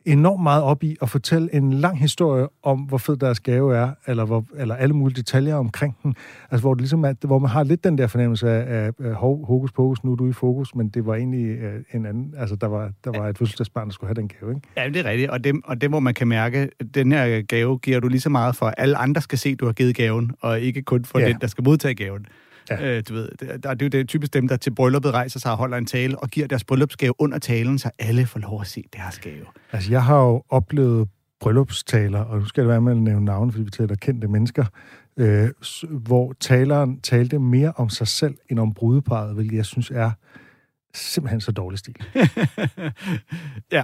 enormt 0.08 0.44
meget 0.44 0.64
op 0.64 0.84
i 0.84 0.96
at 1.02 1.10
fortælle 1.10 1.56
en 1.56 1.74
lang 1.74 2.00
historie 2.00 2.48
om, 2.64 2.80
hvor 2.80 2.98
fed 2.98 3.18
deres 3.18 3.40
gave 3.40 3.76
er, 3.76 3.92
eller, 4.08 4.26
hvor, 4.26 4.46
eller 4.58 4.76
alle 4.76 4.94
mulige 4.94 5.16
detaljer 5.16 5.56
omkring 5.56 5.98
den. 6.04 6.16
Altså, 6.52 6.62
hvor, 6.62 6.74
det 6.74 6.82
ligesom 6.82 7.06
er, 7.06 7.14
hvor 7.28 7.40
man 7.40 7.50
har 7.50 7.64
lidt 7.64 7.84
den 7.84 7.98
der 7.98 8.08
fornemmelse 8.08 8.50
af, 8.50 8.92
af, 9.00 9.14
hov, 9.14 9.46
hokus 9.46 9.72
pokus, 9.72 10.04
nu 10.04 10.12
er 10.12 10.16
du 10.16 10.30
i 10.30 10.34
fokus, 10.34 10.76
men 10.76 10.90
det 10.90 11.06
var 11.06 11.16
egentlig 11.16 11.46
øh, 11.46 11.84
en 11.94 12.06
anden, 12.06 12.34
altså 12.38 12.56
der 12.56 12.68
var, 12.68 12.92
der 13.04 13.20
var 13.20 13.28
et 13.28 13.38
fødselsdagsbarn, 13.38 13.88
der 13.88 13.94
skulle 13.94 14.08
have 14.08 14.22
den 14.22 14.28
gave, 14.28 14.56
ikke? 14.56 14.68
Ja, 14.78 14.90
det 14.90 15.06
er 15.06 15.10
rigtigt. 15.10 15.30
Og 15.30 15.44
det, 15.44 15.56
og 15.64 15.82
det, 15.82 15.90
hvor 15.90 16.00
man 16.00 16.14
kan 16.14 16.28
mærke, 16.28 16.70
den 16.94 17.12
her 17.12 17.42
gave 17.42 17.78
giver 17.78 18.00
du 18.00 18.08
lige 18.08 18.22
så 18.22 18.30
meget 18.30 18.56
for, 18.56 18.66
alle 18.66 18.98
andre 18.98 19.22
skal 19.22 19.38
se, 19.38 19.50
at 19.50 19.60
du 19.60 19.66
har 19.66 19.74
givet 19.74 19.96
gaven, 19.96 20.32
og 20.42 20.60
ikke 20.60 20.82
kun 20.82 21.06
for 21.06 21.20
ja. 21.20 21.28
den, 21.28 21.38
der 21.42 21.48
skal 21.48 21.64
modtage 21.64 21.96
gaven. 21.96 22.26
Ja. 22.70 22.98
Øh, 22.98 23.04
du 23.10 23.14
ved, 23.14 23.30
det, 23.40 23.64
der, 23.64 23.74
det 23.74 23.82
er 23.82 23.86
jo 23.86 23.90
det, 24.00 24.08
typisk 24.08 24.34
dem, 24.34 24.48
der 24.48 24.58
til 24.58 24.72
brylluppet 24.76 25.14
rejser 25.14 25.40
sig 25.40 25.52
og 25.52 25.58
holder 25.58 25.78
en 25.78 25.86
tale, 25.86 26.20
og 26.20 26.30
giver 26.30 26.48
deres 26.48 26.64
bryllupsgave 26.64 27.14
under 27.20 27.40
talen, 27.40 27.80
så 27.80 27.92
alle 28.00 28.26
får 28.26 28.40
lov 28.40 28.62
at 28.62 28.68
se 28.68 28.84
deres 28.94 29.20
gave. 29.20 29.46
Altså, 29.72 29.92
jeg 29.92 30.04
har 30.04 30.24
jo 30.24 30.44
oplevet 30.50 31.10
bryllupstaler, 31.40 32.20
og 32.20 32.40
nu 32.40 32.46
skal 32.46 32.64
det 32.64 32.70
være 32.70 32.82
med 32.82 32.92
at 32.92 32.98
nævne 32.98 33.26
navne, 33.26 33.52
fordi 33.52 33.64
vi 33.64 33.70
taler 33.70 33.96
kendte 33.96 34.28
mennesker, 34.28 34.66
øh, 35.18 35.50
hvor 35.92 36.34
taleren 36.40 37.02
talte 37.02 37.40
mere 37.40 37.74
om 37.76 37.90
sig 37.90 38.08
selv 38.08 38.36
end 38.50 38.60
om 38.60 38.74
brudeparret, 38.74 39.36
hvilket 39.36 39.58
jeg 39.58 39.66
synes 39.66 39.92
er 39.92 40.12
simpelthen 40.94 41.42
så 41.42 41.52
dårlig 41.52 41.80
stil. 41.80 41.96
ja, 43.72 43.84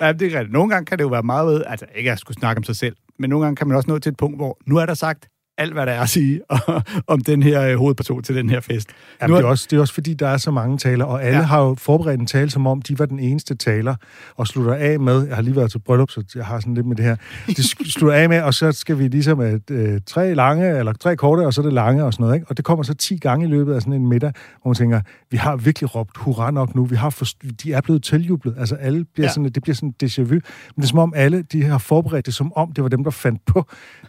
Ja, 0.00 0.12
det 0.12 0.22
er 0.22 0.38
rigtigt. 0.38 0.52
Nogle 0.52 0.70
gange 0.70 0.86
kan 0.86 0.98
det 0.98 1.04
jo 1.04 1.08
være 1.08 1.22
meget 1.22 1.46
ved, 1.46 1.64
altså 1.66 1.86
ikke 1.94 2.12
at 2.12 2.18
skulle 2.18 2.38
snakke 2.38 2.58
om 2.58 2.64
sig 2.64 2.76
selv, 2.76 2.96
men 3.18 3.30
nogle 3.30 3.44
gange 3.44 3.56
kan 3.56 3.68
man 3.68 3.76
også 3.76 3.90
nå 3.90 3.98
til 3.98 4.10
et 4.10 4.16
punkt, 4.16 4.38
hvor 4.38 4.58
nu 4.66 4.76
er 4.76 4.86
der 4.86 4.94
sagt 4.94 5.28
alt, 5.60 5.72
hvad 5.72 5.86
der 5.86 5.92
er 5.92 6.00
at 6.00 6.08
sige 6.08 6.40
om 7.06 7.20
den 7.20 7.42
her 7.42 7.62
øh, 7.62 7.76
hovedperson 7.76 8.22
til 8.22 8.34
den 8.34 8.50
her 8.50 8.60
fest. 8.60 8.88
Jamen, 9.22 9.32
nu 9.32 9.36
det, 9.38 9.44
er 9.44 9.48
også, 9.48 9.66
det 9.70 9.76
er 9.76 9.80
også 9.80 9.94
fordi, 9.94 10.14
der 10.14 10.28
er 10.28 10.36
så 10.36 10.50
mange 10.50 10.78
taler, 10.78 11.04
og 11.04 11.24
alle 11.24 11.38
Ja. 11.38 11.44
har 11.44 11.62
jo 11.62 11.74
forberedt 11.78 12.20
en 12.20 12.26
tale, 12.26 12.50
som 12.50 12.66
om 12.66 12.82
de 12.82 12.98
var 12.98 13.06
den 13.06 13.18
eneste 13.18 13.54
taler, 13.54 13.94
og 14.36 14.46
slutter 14.46 14.74
af 14.74 15.00
med, 15.00 15.26
jeg 15.26 15.34
har 15.36 15.42
lige 15.42 15.56
været 15.56 15.70
til 15.70 15.78
bryllup, 15.78 16.10
så 16.10 16.24
jeg 16.34 16.44
har 16.46 16.60
sådan 16.60 16.74
lidt 16.74 16.86
med 16.86 16.96
det 16.96 17.04
her, 17.04 17.16
sk- 17.48 17.90
slutter 17.98 18.16
af 18.16 18.28
med, 18.28 18.42
og 18.42 18.54
så 18.54 18.72
skal 18.72 18.98
vi 18.98 19.08
ligesom 19.08 19.40
et, 19.40 19.70
øh, 19.70 20.00
tre 20.06 20.34
lange, 20.34 20.78
eller 20.78 20.92
tre 20.92 21.16
korte, 21.16 21.40
og 21.46 21.54
så 21.54 21.62
det 21.62 21.72
lange 21.72 22.04
og 22.04 22.12
sådan 22.12 22.22
noget, 22.24 22.34
ikke? 22.36 22.46
og 22.48 22.56
det 22.56 22.64
kommer 22.64 22.82
så 22.82 22.94
10 22.94 23.16
gange 23.18 23.46
i 23.46 23.48
løbet 23.48 23.74
af 23.74 23.80
sådan 23.80 23.92
en 23.92 24.06
middag, 24.08 24.32
hvor 24.62 24.68
man 24.68 24.74
tænker, 24.74 25.00
vi 25.30 25.36
har 25.36 25.56
virkelig 25.56 25.94
råbt 25.94 26.16
hurra 26.16 26.50
nok 26.50 26.74
nu, 26.74 26.84
vi 26.84 26.96
har 26.96 27.10
forst- 27.10 27.38
de 27.64 27.72
er 27.72 27.80
blevet 27.80 28.02
tiljublet, 28.02 28.54
altså 28.58 28.74
alle 28.74 29.04
bliver 29.14 29.26
ja. 29.26 29.32
sådan, 29.32 29.44
det 29.44 29.62
bliver 29.62 29.74
sådan 29.74 29.94
déjà 30.04 30.22
vu, 30.22 30.28
men 30.34 30.40
det 30.76 30.82
er 30.82 30.86
som 30.86 30.98
om 30.98 31.12
alle, 31.16 31.42
de 31.52 31.62
har 31.64 31.78
forberedt 31.78 32.26
det, 32.26 32.34
som 32.34 32.52
om 32.56 32.72
det 32.72 32.82
var 32.84 32.88
dem, 32.90 33.04
der 33.04 33.10
fandt 33.10 33.44
på 33.46 33.66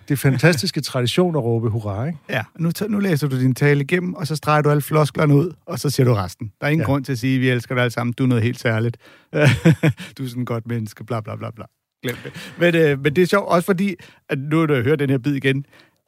det 0.09 0.19
fantastiske 0.19 0.81
tradition 0.91 1.35
at 1.41 1.45
råbe 1.45 1.69
hurra, 1.69 2.05
ikke? 2.05 2.19
Ja, 2.29 2.41
nu, 2.59 2.71
nu 2.89 2.99
læser 2.99 3.27
du 3.27 3.39
din 3.39 3.55
tale 3.55 3.81
igennem, 3.81 4.13
og 4.13 4.27
så 4.27 4.35
streger 4.35 4.61
du 4.61 4.69
alle 4.69 4.81
flosklerne 4.81 5.35
ud, 5.35 5.51
og 5.65 5.79
så 5.79 5.89
siger 5.89 6.05
du 6.07 6.13
resten. 6.13 6.51
Der 6.61 6.67
er 6.67 6.71
ingen 6.71 6.81
ja. 6.81 6.85
Grund 6.85 7.05
til 7.05 7.11
at 7.11 7.19
sige, 7.19 7.35
at 7.35 7.41
vi 7.41 7.49
elsker 7.49 7.75
dig 7.75 7.81
alle 7.83 7.91
sammen, 7.93 8.13
du 8.17 8.23
er 8.23 8.27
noget 8.27 8.43
helt 8.43 8.59
særligt. 8.59 8.97
du 10.17 10.23
er 10.23 10.27
sådan 10.27 10.41
et 10.41 10.47
godt 10.47 10.67
menneske, 10.67 11.03
bla 11.03 11.21
bla 11.21 11.35
bla 11.35 11.51
bla. 11.51 11.65
Glem 12.03 12.15
det. 12.23 12.53
Men, 12.59 12.75
øh, 12.75 13.03
men 13.03 13.15
det 13.15 13.21
er 13.21 13.25
sjovt, 13.25 13.47
også 13.47 13.65
fordi, 13.65 13.95
at 14.29 14.39
nu 14.39 14.59
har 14.59 14.65
du 14.65 14.73
hørt 14.75 14.99
den 14.99 15.09
her 15.09 15.17
bid 15.17 15.33
igen, 15.35 15.65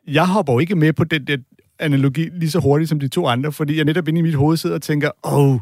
jeg 0.07 0.27
hopper 0.27 0.53
jo 0.53 0.59
ikke 0.59 0.75
med 0.75 0.93
på 0.93 1.03
den 1.03 1.27
der 1.27 1.37
analogi 1.79 2.29
lige 2.33 2.49
så 2.49 2.59
hurtigt 2.59 2.89
som 2.89 2.99
de 2.99 3.07
to 3.07 3.27
andre, 3.27 3.51
fordi 3.51 3.77
jeg 3.77 3.85
netop 3.85 4.07
inde 4.07 4.19
i 4.19 4.21
mit 4.21 4.35
hoved 4.35 4.57
sidder 4.57 4.75
og 4.75 4.81
tænker, 4.81 5.09
åh, 5.23 5.49
oh, 5.53 5.59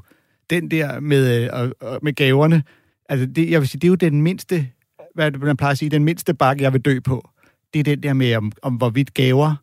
den 0.49 0.71
der 0.71 0.99
med, 0.99 1.43
øh, 1.43 1.49
og- 1.53 1.73
og 1.81 1.99
med 2.03 2.13
gaverne, 2.13 2.63
altså 3.09 3.25
det, 3.25 3.49
jeg 3.51 3.59
vil 3.61 3.67
sige, 3.69 3.79
det 3.79 3.87
er 3.87 3.89
jo 3.89 3.95
den 3.95 4.21
mindste, 4.21 4.67
hvad 5.15 5.31
man 5.31 5.57
plejer 5.57 5.71
at 5.71 5.77
sige, 5.77 5.89
den 5.89 6.03
mindste 6.03 6.33
bakke, 6.33 6.63
jeg 6.63 6.73
vil 6.73 6.81
dø 6.81 6.99
på. 6.99 7.29
Det 7.73 7.79
er 7.79 7.83
den 7.83 8.03
der 8.03 8.13
med, 8.13 8.35
om, 8.35 8.51
om 8.61 8.75
hvorvidt 8.75 9.13
gaver 9.13 9.55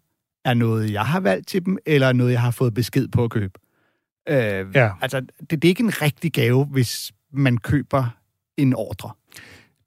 er 0.44 0.54
noget, 0.54 0.92
jeg 0.92 1.06
har 1.06 1.20
valgt 1.20 1.48
til 1.48 1.64
dem, 1.66 1.78
eller 1.86 2.12
noget, 2.12 2.32
jeg 2.32 2.40
har 2.40 2.50
fået 2.50 2.74
besked 2.74 3.08
på 3.08 3.24
at 3.24 3.30
købe. 3.30 3.58
Øh, 4.28 4.66
Ja. 4.74 4.90
Altså, 5.00 5.20
det, 5.20 5.50
det 5.50 5.64
er 5.64 5.68
ikke 5.68 5.82
en 5.82 6.02
rigtig 6.02 6.32
gave, 6.32 6.64
hvis 6.64 7.12
man 7.32 7.58
køber 7.58 8.04
en 8.56 8.74
ordre. 8.74 9.10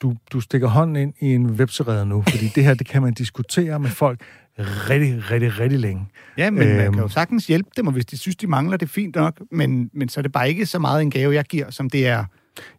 du, 0.01 0.15
du 0.31 0.41
stikker 0.41 0.67
hånden 0.67 0.95
ind 0.95 1.13
i 1.19 1.25
en 1.25 1.45
webserede 1.51 2.05
nu, 2.05 2.23
fordi 2.29 2.47
det 2.47 2.63
her, 2.63 2.73
det 2.73 2.87
kan 2.87 3.01
man 3.01 3.13
diskutere 3.13 3.79
med 3.79 3.89
folk 3.89 4.21
rigtig, 4.59 5.31
rigtig, 5.31 5.59
rigtig 5.59 5.79
længe. 5.79 6.07
Ja, 6.37 6.49
men 6.49 6.67
øhm. 6.67 6.77
man 6.77 6.93
kan 6.93 7.01
jo 7.01 7.07
sagtens 7.07 7.47
hjælpe 7.47 7.69
dem, 7.77 7.87
og 7.87 7.93
hvis 7.93 8.05
de 8.05 8.17
synes, 8.17 8.35
de 8.35 8.47
mangler 8.47 8.77
det, 8.77 8.85
er 8.85 8.89
fint 8.89 9.15
nok, 9.15 9.41
men, 9.51 9.89
men 9.93 10.09
så 10.09 10.19
er 10.19 10.21
det 10.21 10.31
bare 10.31 10.49
ikke 10.49 10.65
så 10.65 10.79
meget 10.79 11.01
en 11.01 11.11
gave, 11.11 11.33
jeg 11.33 11.45
giver, 11.45 11.69
som 11.69 11.89
det 11.89 12.07
er. 12.07 12.25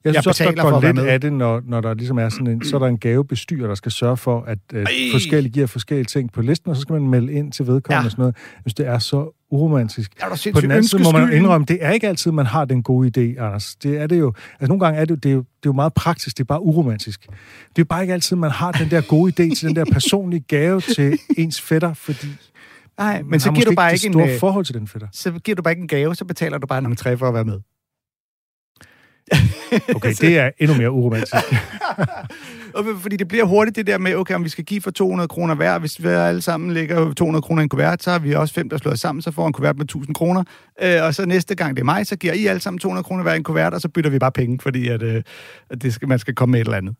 Jeg 0.04 0.14
Jeg 0.14 0.14
synes 0.14 0.26
også, 0.26 0.44
der 0.56 0.70
går 0.70 0.80
lidt 0.80 0.94
med. 0.96 1.06
af 1.06 1.20
det, 1.20 1.32
når, 1.32 1.62
når 1.66 1.80
der 1.80 1.94
ligesom 1.94 2.18
er 2.18 2.28
sådan 2.28 2.46
en, 2.46 2.64
så 2.64 2.76
er 2.76 2.80
der 2.80 2.86
en 2.86 2.98
gavebestyrer, 2.98 3.66
der 3.68 3.74
skal 3.74 3.92
sørge 3.92 4.16
for, 4.16 4.40
at 4.42 4.58
øh, 4.72 4.86
forskellige 5.12 5.52
giver 5.52 5.66
forskellige 5.66 6.04
ting 6.04 6.32
på 6.32 6.42
listen, 6.42 6.70
og 6.70 6.76
så 6.76 6.82
skal 6.82 6.92
man 6.92 7.08
melde 7.08 7.32
ind 7.32 7.52
til 7.52 7.66
vedkommende 7.66 8.00
Ja. 8.02 8.04
og 8.04 8.10
sådan 8.10 8.22
noget. 8.22 8.34
Jeg 8.34 8.60
synes, 8.62 8.74
det 8.74 8.86
er 8.86 8.98
så 8.98 9.38
uromantisk. 9.50 10.12
Er 10.20 10.50
På 10.54 10.60
den 10.60 10.70
anden 10.70 10.88
side 10.88 11.02
må 11.02 11.10
man 11.12 11.32
indrømme, 11.32 11.64
det 11.68 11.78
er 11.80 11.90
ikke 11.90 12.08
altid, 12.08 12.30
man 12.32 12.46
har 12.46 12.64
den 12.64 12.82
gode 12.82 13.08
idé, 13.16 13.42
Anders. 13.44 13.74
Det 13.74 13.98
er 14.00 14.06
det 14.06 14.18
jo. 14.18 14.32
Altså 14.60 14.68
nogle 14.68 14.84
gange 14.84 15.00
er 15.00 15.04
det 15.04 15.10
jo, 15.10 15.14
det 15.16 15.28
er 15.28 15.32
jo, 15.32 15.38
det 15.38 15.44
er 15.46 15.66
jo 15.66 15.72
meget 15.72 15.94
praktisk, 15.94 16.36
det 16.38 16.44
er 16.44 16.46
bare 16.46 16.62
uromantisk. 16.62 17.26
Det 17.76 17.82
er 17.82 17.86
bare 17.86 18.02
ikke 18.02 18.14
altid, 18.14 18.36
man 18.36 18.50
har 18.50 18.72
den 18.72 18.90
der 18.90 19.00
gode 19.00 19.30
idé 19.32 19.54
til 19.56 19.68
den 19.68 19.76
der 19.76 19.84
personlige 19.92 20.44
gave 20.48 20.80
til 20.80 21.18
ens 21.36 21.60
fætter, 21.60 21.94
fordi 21.94 22.26
Nej, 22.98 23.22
men 23.22 23.40
så 23.40 23.52
giver 23.52 23.64
du 23.66 23.74
bare 23.74 23.92
ikke 23.92 24.06
en, 24.06 24.20
øh, 24.20 24.38
forhold 24.38 24.64
til 24.64 24.74
den 24.74 24.86
fætter. 24.88 25.08
så 25.12 25.30
giver 25.32 25.56
du 25.56 25.62
bare 25.62 25.72
ikke 25.72 25.80
en 25.82 25.88
gave, 25.88 26.14
så 26.14 26.24
betaler 26.24 26.58
du 26.58 26.66
bare 26.66 26.78
en 26.78 26.86
entré 26.92 27.14
for 27.14 27.28
at 27.28 27.34
være 27.34 27.44
med. 27.44 27.60
Okay, 29.96 30.14
det 30.20 30.38
er 30.38 30.50
endnu 30.58 30.76
mere 30.76 30.90
uromantisk. 30.90 31.32
Fordi 33.02 33.16
det 33.16 33.28
bliver 33.28 33.44
hurtigt 33.44 33.76
det 33.76 33.86
der 33.86 33.98
med, 33.98 34.14
okay, 34.14 34.34
om 34.34 34.44
vi 34.44 34.48
skal 34.48 34.64
give 34.64 34.80
for 34.80 34.90
200 34.90 35.28
kroner 35.28 35.54
hver, 35.54 35.78
hvis 35.78 36.02
vi 36.02 36.08
alle 36.08 36.42
sammen 36.42 36.70
lægger 36.70 37.12
200 37.12 37.42
kroner 37.42 37.62
i 37.62 37.64
en 37.64 37.68
kuvert, 37.68 38.02
så 38.02 38.10
har 38.10 38.18
vi 38.18 38.34
også 38.34 38.54
fem, 38.54 38.68
der 38.68 38.76
slår 38.78 38.94
sammen, 38.94 39.22
så 39.22 39.30
får 39.30 39.46
en 39.46 39.52
kuvert 39.52 39.76
med 39.76 39.84
1000 39.84 40.14
kroner. 40.14 40.44
Øh, 40.82 41.02
og 41.02 41.14
så 41.14 41.26
næste 41.26 41.54
gang 41.54 41.76
det 41.76 41.80
er 41.80 41.84
mig, 41.84 42.06
så 42.06 42.16
giver 42.16 42.32
I 42.32 42.46
alle 42.46 42.60
sammen 42.60 42.78
200 42.78 43.04
kroner 43.04 43.22
hver 43.22 43.32
i 43.32 43.36
en 43.36 43.42
kuvert, 43.44 43.74
og 43.74 43.80
så 43.80 43.88
bytter 43.88 44.10
vi 44.10 44.18
bare 44.18 44.32
penge, 44.32 44.58
fordi 44.62 44.88
at, 44.88 45.02
øh, 45.02 45.22
at 45.70 45.82
det 45.82 45.94
skal, 45.94 46.08
man 46.08 46.18
skal 46.18 46.34
komme 46.34 46.50
med 46.50 46.60
et 46.60 46.64
eller 46.64 46.76
andet. 46.78 46.94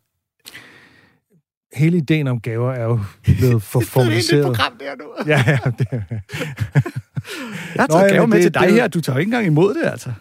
Hele 1.75 1.97
ideen 1.97 2.27
om 2.27 2.39
gaver 2.39 2.73
er 2.73 2.83
jo 2.83 2.99
blevet 3.23 3.63
for 3.71 3.79
Det 3.79 3.85
er 3.85 3.87
et 3.87 3.91
formaliseret. 3.91 4.45
program 4.45 4.73
der 4.79 4.95
nu. 4.99 5.05
Ja, 5.31 5.43
ja, 5.47 5.57
det, 5.79 5.87
Jeg 5.91 6.01
Nå, 7.75 7.81
har 7.81 7.87
taget 7.87 8.03
ja, 8.03 8.07
gave 8.13 8.21
men 8.21 8.29
med 8.29 8.37
det- 8.37 8.43
til 8.43 8.53
dig 8.53 8.63
det- 8.67 8.73
her, 8.73 8.87
du 8.87 9.01
tager 9.01 9.15
jo 9.15 9.19
ikke 9.19 9.27
engang 9.29 9.45
imod 9.45 9.73
det, 9.73 9.89
altså. 9.91 10.11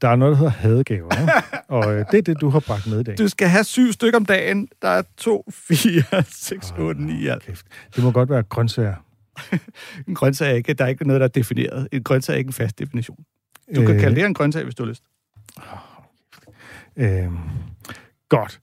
Der 0.00 0.08
er 0.08 0.16
noget, 0.16 0.32
der 0.32 0.38
hedder 0.38 0.50
hadegaver. 0.52 1.20
Ikke? 1.20 1.32
Og 1.68 1.94
øh, 1.94 2.04
det 2.10 2.18
er 2.18 2.22
det, 2.22 2.40
du 2.40 2.48
har 2.48 2.60
bragt 2.60 2.86
med 2.86 3.00
i 3.00 3.02
dag. 3.02 3.18
Du 3.18 3.28
skal 3.28 3.48
have 3.48 3.64
syv 3.64 3.92
stykker 3.92 4.18
om 4.18 4.24
dagen. 4.26 4.68
Der 4.82 4.88
er 4.88 5.02
to, 5.16 5.44
fire, 5.50 6.22
seks, 6.30 6.74
otte, 6.78 7.02
ni 7.02 7.26
alt. 7.26 7.42
Kæft. 7.42 7.66
Det 7.96 8.04
må 8.04 8.10
godt 8.10 8.30
være 8.30 8.42
grøntsager. 8.42 8.94
En 10.08 10.14
grøntsag 10.14 10.50
er 10.50 10.54
ikke, 10.54 10.72
der 10.74 10.84
er 10.84 10.88
ikke 10.88 11.06
noget, 11.06 11.20
der 11.20 11.26
er 11.26 11.30
defineret. 11.30 11.88
En 11.92 12.02
grøntsag 12.02 12.34
er 12.34 12.38
ikke 12.38 12.48
en 12.48 12.52
fast 12.52 12.78
definition. 12.78 13.16
Du 13.76 13.80
kan 13.86 13.94
Øh, 13.94 14.00
kalde 14.00 14.16
det 14.16 14.24
en 14.24 14.34
grøntsag, 14.34 14.64
hvis 14.64 14.74
du 14.74 14.82
har 14.82 14.88
lyst. 14.90 15.02
Øh, 16.96 17.28
godt. 18.28 18.60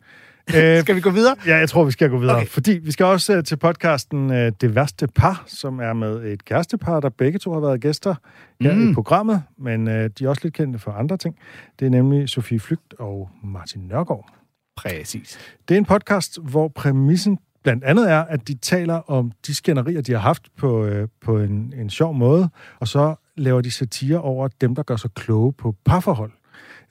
Øh, 0.55 0.81
Skal 0.81 0.95
vi 0.95 1.01
gå 1.01 1.09
videre? 1.09 1.35
ja, 1.45 1.57
jeg 1.57 1.69
tror, 1.69 1.83
vi 1.83 1.91
skal 1.91 2.09
gå 2.09 2.17
videre. 2.17 2.35
Okay. 2.35 2.47
Fordi 2.47 2.71
vi 2.71 2.91
skal 2.91 3.05
også 3.05 3.38
øh, 3.38 3.43
til 3.43 3.55
podcasten 3.57 4.31
øh, 4.31 4.51
Det 4.62 4.75
Værste 4.75 5.07
Par, 5.07 5.43
som 5.47 5.79
er 5.79 5.93
med 5.93 6.23
et 6.23 6.45
kærestepar, 6.45 6.99
der 6.99 7.09
begge 7.09 7.39
to 7.39 7.53
har 7.53 7.59
været 7.59 7.81
gæster 7.81 8.15
her 8.62 8.73
Mm. 8.75 8.91
i 8.91 8.93
programmet, 8.93 9.43
men 9.57 9.88
øh, 9.88 10.09
de 10.19 10.25
er 10.25 10.29
også 10.29 10.41
lidt 10.43 10.53
kendte 10.53 10.79
for 10.79 10.91
andre 10.91 11.17
ting. 11.17 11.35
Det 11.79 11.85
er 11.85 11.89
nemlig 11.89 12.29
Sofie 12.29 12.59
Flygt 12.59 12.93
og 12.99 13.29
Martin 13.43 13.81
Nørgaard. 13.81 14.29
Præcis. 14.77 15.39
Det 15.67 15.73
er 15.75 15.77
en 15.77 15.85
podcast, 15.85 16.39
hvor 16.41 16.67
præmissen 16.67 17.38
blandt 17.63 17.83
andet 17.83 18.12
er, 18.12 18.19
at 18.19 18.47
de 18.47 18.53
taler 18.55 18.95
om 19.12 19.31
de 19.47 19.55
skænderier, 19.55 20.01
de 20.01 20.12
har 20.12 20.19
haft 20.19 20.43
på, 20.57 20.85
øh, 20.85 21.07
på 21.21 21.39
en, 21.39 21.73
en 21.77 21.89
sjov 21.89 22.13
måde, 22.13 22.49
og 22.79 22.88
så 22.88 23.15
laver 23.38 23.62
de 23.62 23.71
satire 23.71 24.21
over 24.21 24.47
dem, 24.62 24.75
der 24.75 24.83
gør 24.83 24.95
sig 24.95 25.09
kloge 25.15 25.53
på 25.53 25.75
parforhold. 25.85 26.31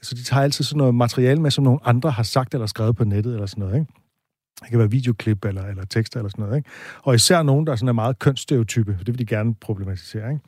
Så 0.02 0.14
de 0.14 0.22
tager 0.22 0.42
altid 0.42 0.64
sådan 0.64 0.78
noget 0.78 0.94
materiale 0.94 1.40
med, 1.40 1.50
som 1.50 1.64
nogle 1.64 1.80
andre 1.84 2.11
har 2.11 2.22
sagt 2.22 2.54
eller 2.54 2.66
skrevet 2.66 2.96
på 2.96 3.04
nettet 3.04 3.32
eller 3.32 3.46
sådan 3.46 3.64
noget, 3.64 3.80
ikke? 3.80 3.92
Det 4.61 4.70
kan 4.70 4.78
være 4.78 4.90
videoklip 4.90 5.44
eller, 5.44 5.64
eller 5.64 5.84
tekster 5.84 6.20
eller 6.20 6.30
sådan 6.30 6.44
noget, 6.44 6.56
ikke? 6.56 6.70
Og 7.02 7.14
især 7.14 7.42
nogen, 7.42 7.66
der 7.66 7.76
sådan 7.76 7.88
er 7.88 7.92
meget 7.92 8.18
kønsstereotype, 8.18 8.98
det 8.98 9.06
vil 9.06 9.18
de 9.18 9.26
gerne 9.26 9.54
problematisere, 9.54 10.30
ikke? 10.30 10.44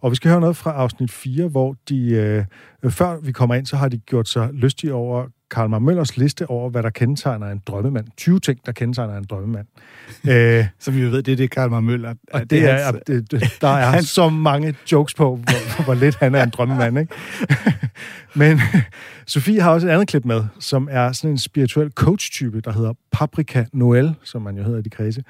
Og 0.00 0.10
vi 0.10 0.16
skal 0.16 0.30
høre 0.30 0.40
noget 0.40 0.56
fra 0.56 0.72
afsnit 0.72 1.10
4, 1.10 1.48
hvor 1.48 1.76
de, 1.88 2.10
øh, 2.10 2.44
før 2.90 3.20
vi 3.22 3.32
kommer 3.32 3.54
ind, 3.54 3.66
så 3.66 3.76
har 3.76 3.88
de 3.88 3.98
gjort 3.98 4.28
sig 4.28 4.48
lystige 4.52 4.94
over 4.94 5.26
Karl 5.50 5.70
Mar 5.70 5.78
Møllers 5.78 6.16
liste 6.16 6.50
over, 6.50 6.70
hvad 6.70 6.82
der 6.82 6.90
kendetegner 6.90 7.46
en 7.50 7.62
drømmemand. 7.66 8.06
20 8.16 8.40
ting, 8.40 8.66
der 8.66 8.72
kendetegner 8.72 9.16
en 9.16 9.24
drømmemand. 9.24 9.66
øh, 10.30 10.64
Så 10.78 10.90
vi 10.90 11.02
ved, 11.02 11.22
det 11.22 11.32
er 11.32 11.36
det, 11.36 11.50
Karl 11.50 11.82
Møller. 11.82 12.14
og 12.32 12.50
det 12.50 12.70
er, 12.70 12.92
det, 12.92 13.30
det, 13.30 13.42
der 13.60 13.68
er 13.68 14.00
så 14.18 14.28
mange 14.28 14.74
jokes 14.92 15.14
på, 15.14 15.36
hvor, 15.36 15.84
hvor 15.84 15.94
lidt 15.94 16.16
han 16.16 16.34
er 16.34 16.42
en 16.42 16.50
drømmemand, 16.50 16.98
ikke? 16.98 17.14
Men 18.34 18.60
Sofie 19.26 19.60
har 19.60 19.70
også 19.70 19.86
et 19.86 19.90
andet 19.90 20.08
klip 20.08 20.24
med, 20.24 20.44
som 20.58 20.88
er 20.90 21.12
sådan 21.12 21.30
en 21.30 21.38
spirituel 21.38 21.90
coach-type, 21.90 22.60
der 22.60 22.72
hedder 22.72 22.92
Paprika 23.12 23.64
Noel, 23.72 24.14
som 24.22 24.42
man 24.42 24.56
jo 24.56 24.62
hedder 24.62 24.78
i 24.78 24.82
de 24.82 24.90
kredse. 24.90 25.24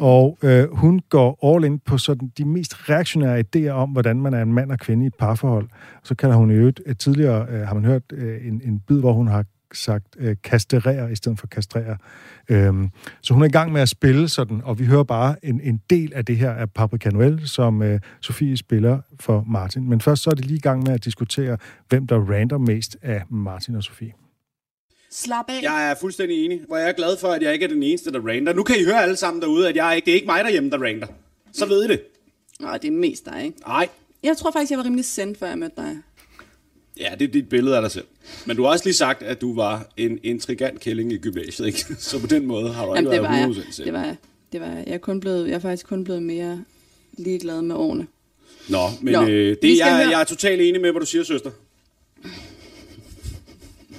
Og 0.00 0.38
øh, 0.42 0.64
hun 0.72 1.00
går 1.08 1.54
all 1.54 1.64
in 1.64 1.78
på 1.78 1.98
sådan 1.98 2.32
de 2.38 2.44
mest 2.44 2.90
reaktionære 2.90 3.44
idéer 3.46 3.70
om, 3.70 3.90
hvordan 3.90 4.20
man 4.20 4.34
er 4.34 4.42
en 4.42 4.52
mand 4.52 4.72
og 4.72 4.78
kvinde 4.78 5.04
i 5.04 5.06
et 5.06 5.14
parforhold. 5.14 5.68
Så 6.06 6.14
kalder 6.14 6.36
hun 6.36 6.50
i 6.50 6.54
øvrigt, 6.54 6.80
øh, 6.86 6.96
tidligere 6.96 7.46
øh, 7.50 7.60
har 7.60 7.74
man 7.74 7.84
hørt 7.84 8.02
øh, 8.12 8.46
en, 8.46 8.62
en 8.64 8.80
bid, 8.88 9.00
hvor 9.00 9.12
hun 9.12 9.28
har 9.28 9.44
sagt 9.72 10.16
øh, 10.18 10.36
kastrere 10.44 11.12
i 11.12 11.14
stedet 11.14 11.38
for 11.38 11.46
kastrere. 11.46 11.96
Øhm, 12.48 12.90
så 13.22 13.34
hun 13.34 13.42
er 13.42 13.46
i 13.46 13.50
gang 13.50 13.72
med 13.72 13.80
at 13.80 13.88
spille 13.88 14.28
sådan, 14.28 14.60
og 14.64 14.78
vi 14.78 14.84
hører 14.84 15.02
bare 15.02 15.36
en, 15.42 15.60
en 15.60 15.82
del 15.90 16.12
af 16.14 16.24
det 16.24 16.36
her 16.36 16.50
af 16.50 16.70
Paprika 16.70 17.10
Noel, 17.10 17.48
som 17.48 17.82
øh, 17.82 18.00
Sofie 18.20 18.56
spiller 18.56 19.00
for 19.20 19.44
Martin. 19.48 19.88
Men 19.88 20.00
først 20.00 20.22
så 20.22 20.30
er 20.30 20.34
de 20.34 20.42
lige 20.42 20.56
i 20.56 20.60
gang 20.60 20.82
med 20.82 20.92
at 20.92 21.04
diskutere, 21.04 21.58
hvem 21.88 22.06
der 22.06 22.30
rander 22.32 22.58
mest 22.58 22.96
af 23.02 23.22
Martin 23.30 23.74
og 23.74 23.82
Sofie. 23.82 24.12
Slap 25.10 25.44
af. 25.48 25.62
Jeg 25.62 25.90
er 25.90 25.94
fuldstændig 26.00 26.44
enig, 26.44 26.60
hvor 26.68 26.76
jeg 26.76 26.88
er 26.88 26.92
glad 26.92 27.16
for, 27.20 27.28
at 27.28 27.42
jeg 27.42 27.52
ikke 27.52 27.64
er 27.64 27.68
den 27.68 27.82
eneste, 27.82 28.12
der 28.12 28.20
rander. 28.20 28.52
Nu 28.52 28.62
kan 28.62 28.76
I 28.76 28.84
høre 28.84 29.02
alle 29.02 29.16
sammen 29.16 29.42
derude, 29.42 29.68
at 29.68 29.76
jeg 29.76 29.96
ikke, 29.96 30.06
det 30.06 30.10
er 30.10 30.14
ikke 30.14 30.26
mig 30.26 30.44
derhjemme, 30.44 30.70
der 30.70 30.78
rander. 30.78 31.06
Så 31.52 31.66
ved 31.66 31.84
I 31.84 31.88
det. 31.88 32.00
Nå, 32.60 32.68
det 32.82 32.84
er 32.84 32.90
mest 32.90 33.24
dig, 33.24 33.44
ikke? 33.44 33.58
Nej, 33.66 33.88
Jeg 34.22 34.36
tror 34.36 34.50
faktisk, 34.50 34.70
jeg 34.70 34.78
var 34.78 34.84
rimelig 34.84 35.04
sendt, 35.04 35.38
før 35.38 35.46
jeg 35.48 35.58
mødte 35.58 35.76
dig. 35.76 35.96
ja, 37.00 37.14
det 37.18 37.28
er 37.28 37.32
dit 37.32 37.48
billede 37.48 37.76
af 37.76 37.82
dig 37.82 37.90
selv. 37.90 38.04
Men 38.46 38.56
du 38.56 38.62
har 38.62 38.70
også 38.70 38.84
lige 38.84 38.94
sagt, 38.94 39.22
at 39.22 39.40
du 39.40 39.54
var 39.54 39.88
en 39.96 40.18
intrigant 40.22 40.80
kælling 40.80 41.12
i 41.12 41.18
gymnasiet, 41.18 41.66
ikke? 41.66 41.80
Så 41.98 42.20
på 42.20 42.26
den 42.26 42.46
måde 42.46 42.72
har 42.72 42.86
du 42.86 42.94
Jamen, 42.94 43.04
ikke 43.12 43.14
det 43.14 43.22
var 43.28 43.36
jeg. 43.36 43.48
været 43.48 43.56
100% 43.66 43.72
selv. 43.72 43.84
Det 43.84 43.92
var 43.94 44.04
jeg. 44.04 44.16
Det 44.52 44.60
var 44.60 44.66
jeg. 44.66 44.84
Jeg 44.86 44.94
er, 44.94 44.98
kun 44.98 45.20
blevet, 45.20 45.48
jeg 45.48 45.54
er 45.54 45.58
faktisk 45.58 45.86
kun 45.86 46.04
blevet 46.04 46.22
mere 46.22 46.64
ligeglad 47.18 47.62
med 47.62 47.74
årene. 47.76 48.06
Nå, 48.68 48.78
men 49.02 49.12
Nå, 49.12 49.22
øh, 49.22 49.56
det, 49.62 49.78
jeg, 49.78 49.96
høre- 49.96 50.08
jeg 50.10 50.20
er 50.20 50.24
totalt 50.24 50.60
enig 50.62 50.80
med, 50.80 50.90
hvad 50.90 51.00
du 51.00 51.06
siger, 51.06 51.24
søster. 51.24 51.50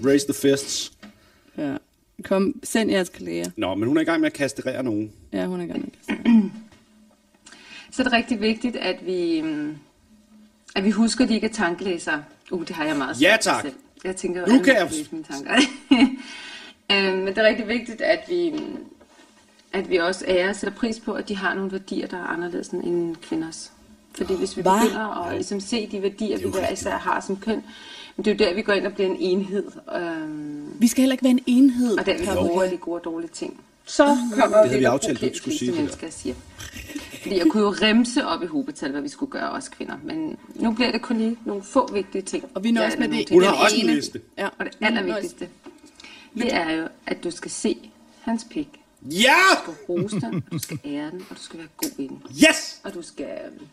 Raise 0.06 0.28
the 0.28 0.34
fists. 0.34 0.92
Ja. 1.58 1.78
Kom, 2.24 2.60
send 2.64 2.92
jeres 2.92 3.10
kolleger. 3.10 3.46
Nå, 3.58 3.76
men 3.76 3.88
hun 3.88 3.98
er 3.98 4.02
i 4.02 4.04
gang 4.04 4.22
med 4.22 4.28
at 4.28 4.34
kastrere 4.34 4.84
nogen. 4.84 5.12
Ja, 5.34 5.46
hun 5.46 5.62
er 5.62 5.66
gerne 5.66 5.84
med. 5.84 6.26
Så 7.92 8.02
er 8.02 8.04
det 8.04 8.14
rigtig 8.14 8.42
vigtigt, 8.42 8.76
at 8.76 8.96
vi, 9.06 9.42
mm, 9.42 9.78
at 10.78 10.84
vi 10.86 10.92
husker, 10.92 11.24
at 11.24 11.30
de 11.30 11.36
ikke 11.36 11.48
er 11.48 11.52
tankelæsere. 11.54 12.24
Uh, 12.52 12.62
det 12.68 12.76
har 12.76 12.84
jeg 12.86 12.96
meget 12.98 13.22
Ja, 13.22 13.38
tak. 13.42 13.62
selv. 13.62 13.74
Jeg 14.04 14.16
tænker 14.16 14.48
Nu 14.48 14.60
kan 14.64 14.76
jeg- 14.76 14.88
læse 14.92 15.08
mine 15.12 15.24
tanker. 15.24 15.52
rigtig 17.44 17.68
vigtigt, 17.68 18.02
at 18.02 18.20
vi, 18.30 18.54
at 19.74 19.90
vi 19.90 19.98
også 19.98 20.26
ærer 20.28 20.50
og 20.50 20.56
sætter 20.56 20.78
pris 20.80 21.00
på, 21.00 21.14
at 21.14 21.30
de 21.30 21.36
har 21.36 21.54
nogle 21.54 21.72
værdier, 21.72 22.08
der 22.08 22.18
er 22.18 22.24
anderledes 22.24 22.68
end 22.68 23.16
kvinders. 23.16 23.72
Fordi 24.18 24.36
hvis 24.36 24.58
vi 24.58 24.62
Hva? 24.62 24.84
begynder 24.84 25.26
at 25.28 25.34
ligesom, 25.36 25.60
se 25.60 25.88
de 25.92 26.02
værdier, 26.02 26.38
vi 26.38 26.50
hver 26.50 26.70
især 26.72 26.98
har 26.98 27.20
som 27.28 27.38
køn, 27.38 27.64
men 28.16 28.26
det 28.26 28.32
er 28.32 28.36
jo 28.46 28.50
der, 28.50 28.56
vi 28.56 28.62
går 28.62 28.74
ind 28.74 28.86
og 28.86 28.94
bliver 28.94 29.10
en 29.10 29.18
enhed. 29.20 29.64
Øhm, 29.96 30.74
Vi 30.80 30.88
skal 30.88 31.02
heller 31.02 31.14
ikke 31.14 31.24
være 31.24 31.32
en 31.32 31.44
enhed. 31.48 31.98
og 32.00 32.06
der 32.06 32.18
vi 32.18 32.26
bruger 32.36 32.70
de 32.70 32.78
gode 32.78 33.00
og 33.00 33.04
dårlige 33.04 33.30
ting. 33.34 33.60
Så 33.88 34.06
kommer 34.40 34.58
havde 34.58 34.78
vi 34.78 34.84
der 34.84 34.92
aftalt, 34.92 35.22
de 35.22 35.38
skulle 35.38 35.58
sige 35.58 35.68
det 35.72 35.76
der. 35.76 35.82
mennesker, 35.82 36.10
siger. 36.10 36.36
Fordi 37.22 37.38
jeg 37.38 37.46
kunne 37.52 37.64
jo 37.64 37.70
remse 37.70 38.26
op 38.26 38.44
i 38.44 38.46
hobetal, 38.46 38.92
hvad 38.92 39.02
vi 39.02 39.10
skulle 39.10 39.32
gøre, 39.32 39.50
os 39.50 39.70
kvinder. 39.70 39.98
Men 40.04 40.38
nu 40.56 40.72
bliver 40.72 40.92
det 40.92 41.02
kun 41.02 41.18
lige 41.18 41.38
nogle 41.46 41.64
få 41.64 41.94
vigtige 41.94 42.22
ting. 42.22 42.44
Og 42.56 42.64
vi 42.64 42.72
nøjes 42.72 42.98
med 42.98 43.08
det. 43.10 43.30
Hun 43.30 43.44
har 43.44 43.52
også 43.64 43.76
en 43.76 43.86
liste. 43.86 44.22
Ja. 44.38 44.46
Og 44.48 44.66
det 44.66 44.74
allervigtigste, 44.82 45.50
det 46.34 46.54
er 46.54 46.72
jo, 46.72 46.88
at 47.08 47.24
du 47.24 47.32
skal 47.32 47.52
se 47.52 47.78
hans 48.22 48.46
pik. 48.50 48.68
Ja! 49.02 49.34
Du 49.66 49.74
skal 49.74 49.74
rose 49.90 50.16
den, 50.20 50.36
og 50.36 50.52
du 50.52 50.60
skal 50.60 50.80
ære 50.86 51.12
den, 51.12 51.26
og 51.30 51.38
du 51.38 51.42
skal 51.42 51.60
være 51.60 51.68
god 51.78 51.90
i 51.98 52.08
den. 52.08 52.22
Yes! 52.50 52.80
Og 52.84 52.94
du 52.94 53.02
skal 53.02 53.26
øhm, 53.46 53.68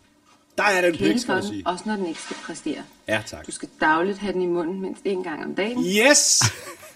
Der 0.59 0.63
er 0.63 0.81
den 0.81 0.97
pik, 0.97 1.19
skal 1.19 1.35
den, 1.35 1.43
sige. 1.47 1.63
også 1.67 1.85
når 1.87 1.97
den 1.97 2.07
ikke 2.07 2.21
skal 2.21 2.37
præstere. 2.47 2.83
Ja, 3.09 3.23
tak. 3.27 3.47
Du 3.47 3.53
skal 3.53 3.69
dagligt 3.81 4.19
have 4.19 4.33
den 4.33 4.43
i 4.43 4.47
munden 4.47 4.81
mindst 4.81 5.03
en 5.05 5.23
gang 5.23 5.45
om 5.45 5.55
dagen. 5.55 5.85
Yes! 5.85 6.43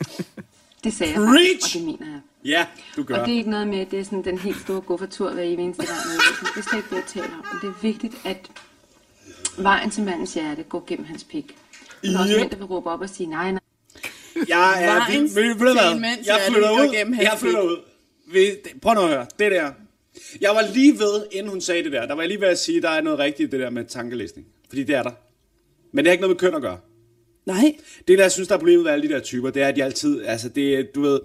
Det 0.84 0.92
sagde 0.92 1.12
jeg 1.12 1.22
faktisk, 1.22 1.76
og 1.76 1.80
det 1.80 1.86
mener 1.86 2.06
jeg. 2.12 2.20
Ja, 2.44 2.66
du 2.96 3.02
gør. 3.02 3.14
Og 3.16 3.26
det 3.26 3.32
er 3.34 3.38
ikke 3.38 3.50
noget 3.50 3.68
med, 3.68 3.78
at 3.78 3.90
det 3.90 3.98
er 3.98 4.04
sådan 4.04 4.24
den 4.24 4.38
helt 4.38 4.60
store 4.60 4.80
guffertur 4.80 5.30
hver 5.32 5.42
evig 5.42 5.58
eneste 5.64 5.86
gang. 5.86 5.98
Det 6.54 6.60
er 6.64 6.68
slet 6.70 6.78
ikke 6.78 6.88
det, 6.90 6.96
jeg 6.96 7.04
taler 7.06 7.36
om. 7.38 7.44
Men 7.52 7.60
det 7.62 7.76
er 7.76 7.82
vigtigt, 7.82 8.14
at 8.24 8.50
vejen 9.58 9.90
til 9.90 10.02
mandens 10.02 10.34
hjerte 10.34 10.62
går 10.62 10.84
gennem 10.86 11.06
hans 11.06 11.24
pik. 11.24 11.56
Og 12.02 12.08
der 12.08 12.14
er 12.14 12.22
også 12.22 12.34
Yep. 12.34 12.40
mænd, 12.40 12.50
der 12.50 12.56
vil 12.56 12.66
råbe 12.66 12.90
op 12.90 13.00
og 13.00 13.08
sige, 13.10 13.26
nej, 13.26 13.50
nej. 13.52 13.60
Jeg 14.48 14.84
er 14.84 14.98
du 15.06 15.12
til 15.12 15.20
en 15.94 16.00
mands 16.00 16.26
Jeg 16.26 16.40
flytter 16.48 16.70
ud. 16.72 17.16
Jeg 17.20 17.36
flytter 17.38 17.62
ud. 17.62 17.76
Prøv 18.82 18.94
nu 18.94 19.00
at 19.00 19.08
høre. 19.08 19.26
Det 19.38 19.52
der. 19.52 19.70
Jeg 20.40 20.50
var 20.50 20.64
lige 20.74 20.98
ved, 20.98 21.26
inden 21.32 21.50
hun 21.50 21.60
sagde 21.60 21.84
det 21.84 21.92
der, 21.92 22.06
der 22.06 22.14
var 22.14 22.22
jeg 22.22 22.28
lige 22.28 22.40
ved 22.40 22.48
at 22.48 22.58
sige, 22.58 22.76
at 22.76 22.82
der 22.82 22.88
er 22.90 23.00
noget 23.00 23.18
rigtigt 23.18 23.46
i 23.48 23.50
det 23.50 23.60
der 23.60 23.70
med 23.70 23.84
tankelæsning. 23.84 24.46
Fordi 24.68 24.84
det 24.84 24.94
er 24.94 25.02
der. 25.02 25.10
Men 25.92 26.04
det 26.04 26.06
har 26.06 26.12
ikke 26.12 26.22
noget 26.22 26.36
med 26.36 26.40
køn 26.40 26.54
at 26.54 26.62
gøre. 26.62 26.78
Nej. 27.48 27.74
Det, 28.08 28.18
der 28.18 28.24
jeg 28.24 28.32
synes, 28.32 28.48
der 28.48 28.54
er 28.54 28.58
problemet 28.58 28.84
med 28.84 28.92
alle 28.92 29.08
de 29.08 29.14
der 29.14 29.20
typer, 29.20 29.50
det 29.50 29.62
er, 29.62 29.68
at 29.68 29.76
de 29.76 29.84
altid, 29.84 30.24
altså 30.24 30.48
det, 30.48 30.94
du 30.94 31.00
ved, 31.00 31.20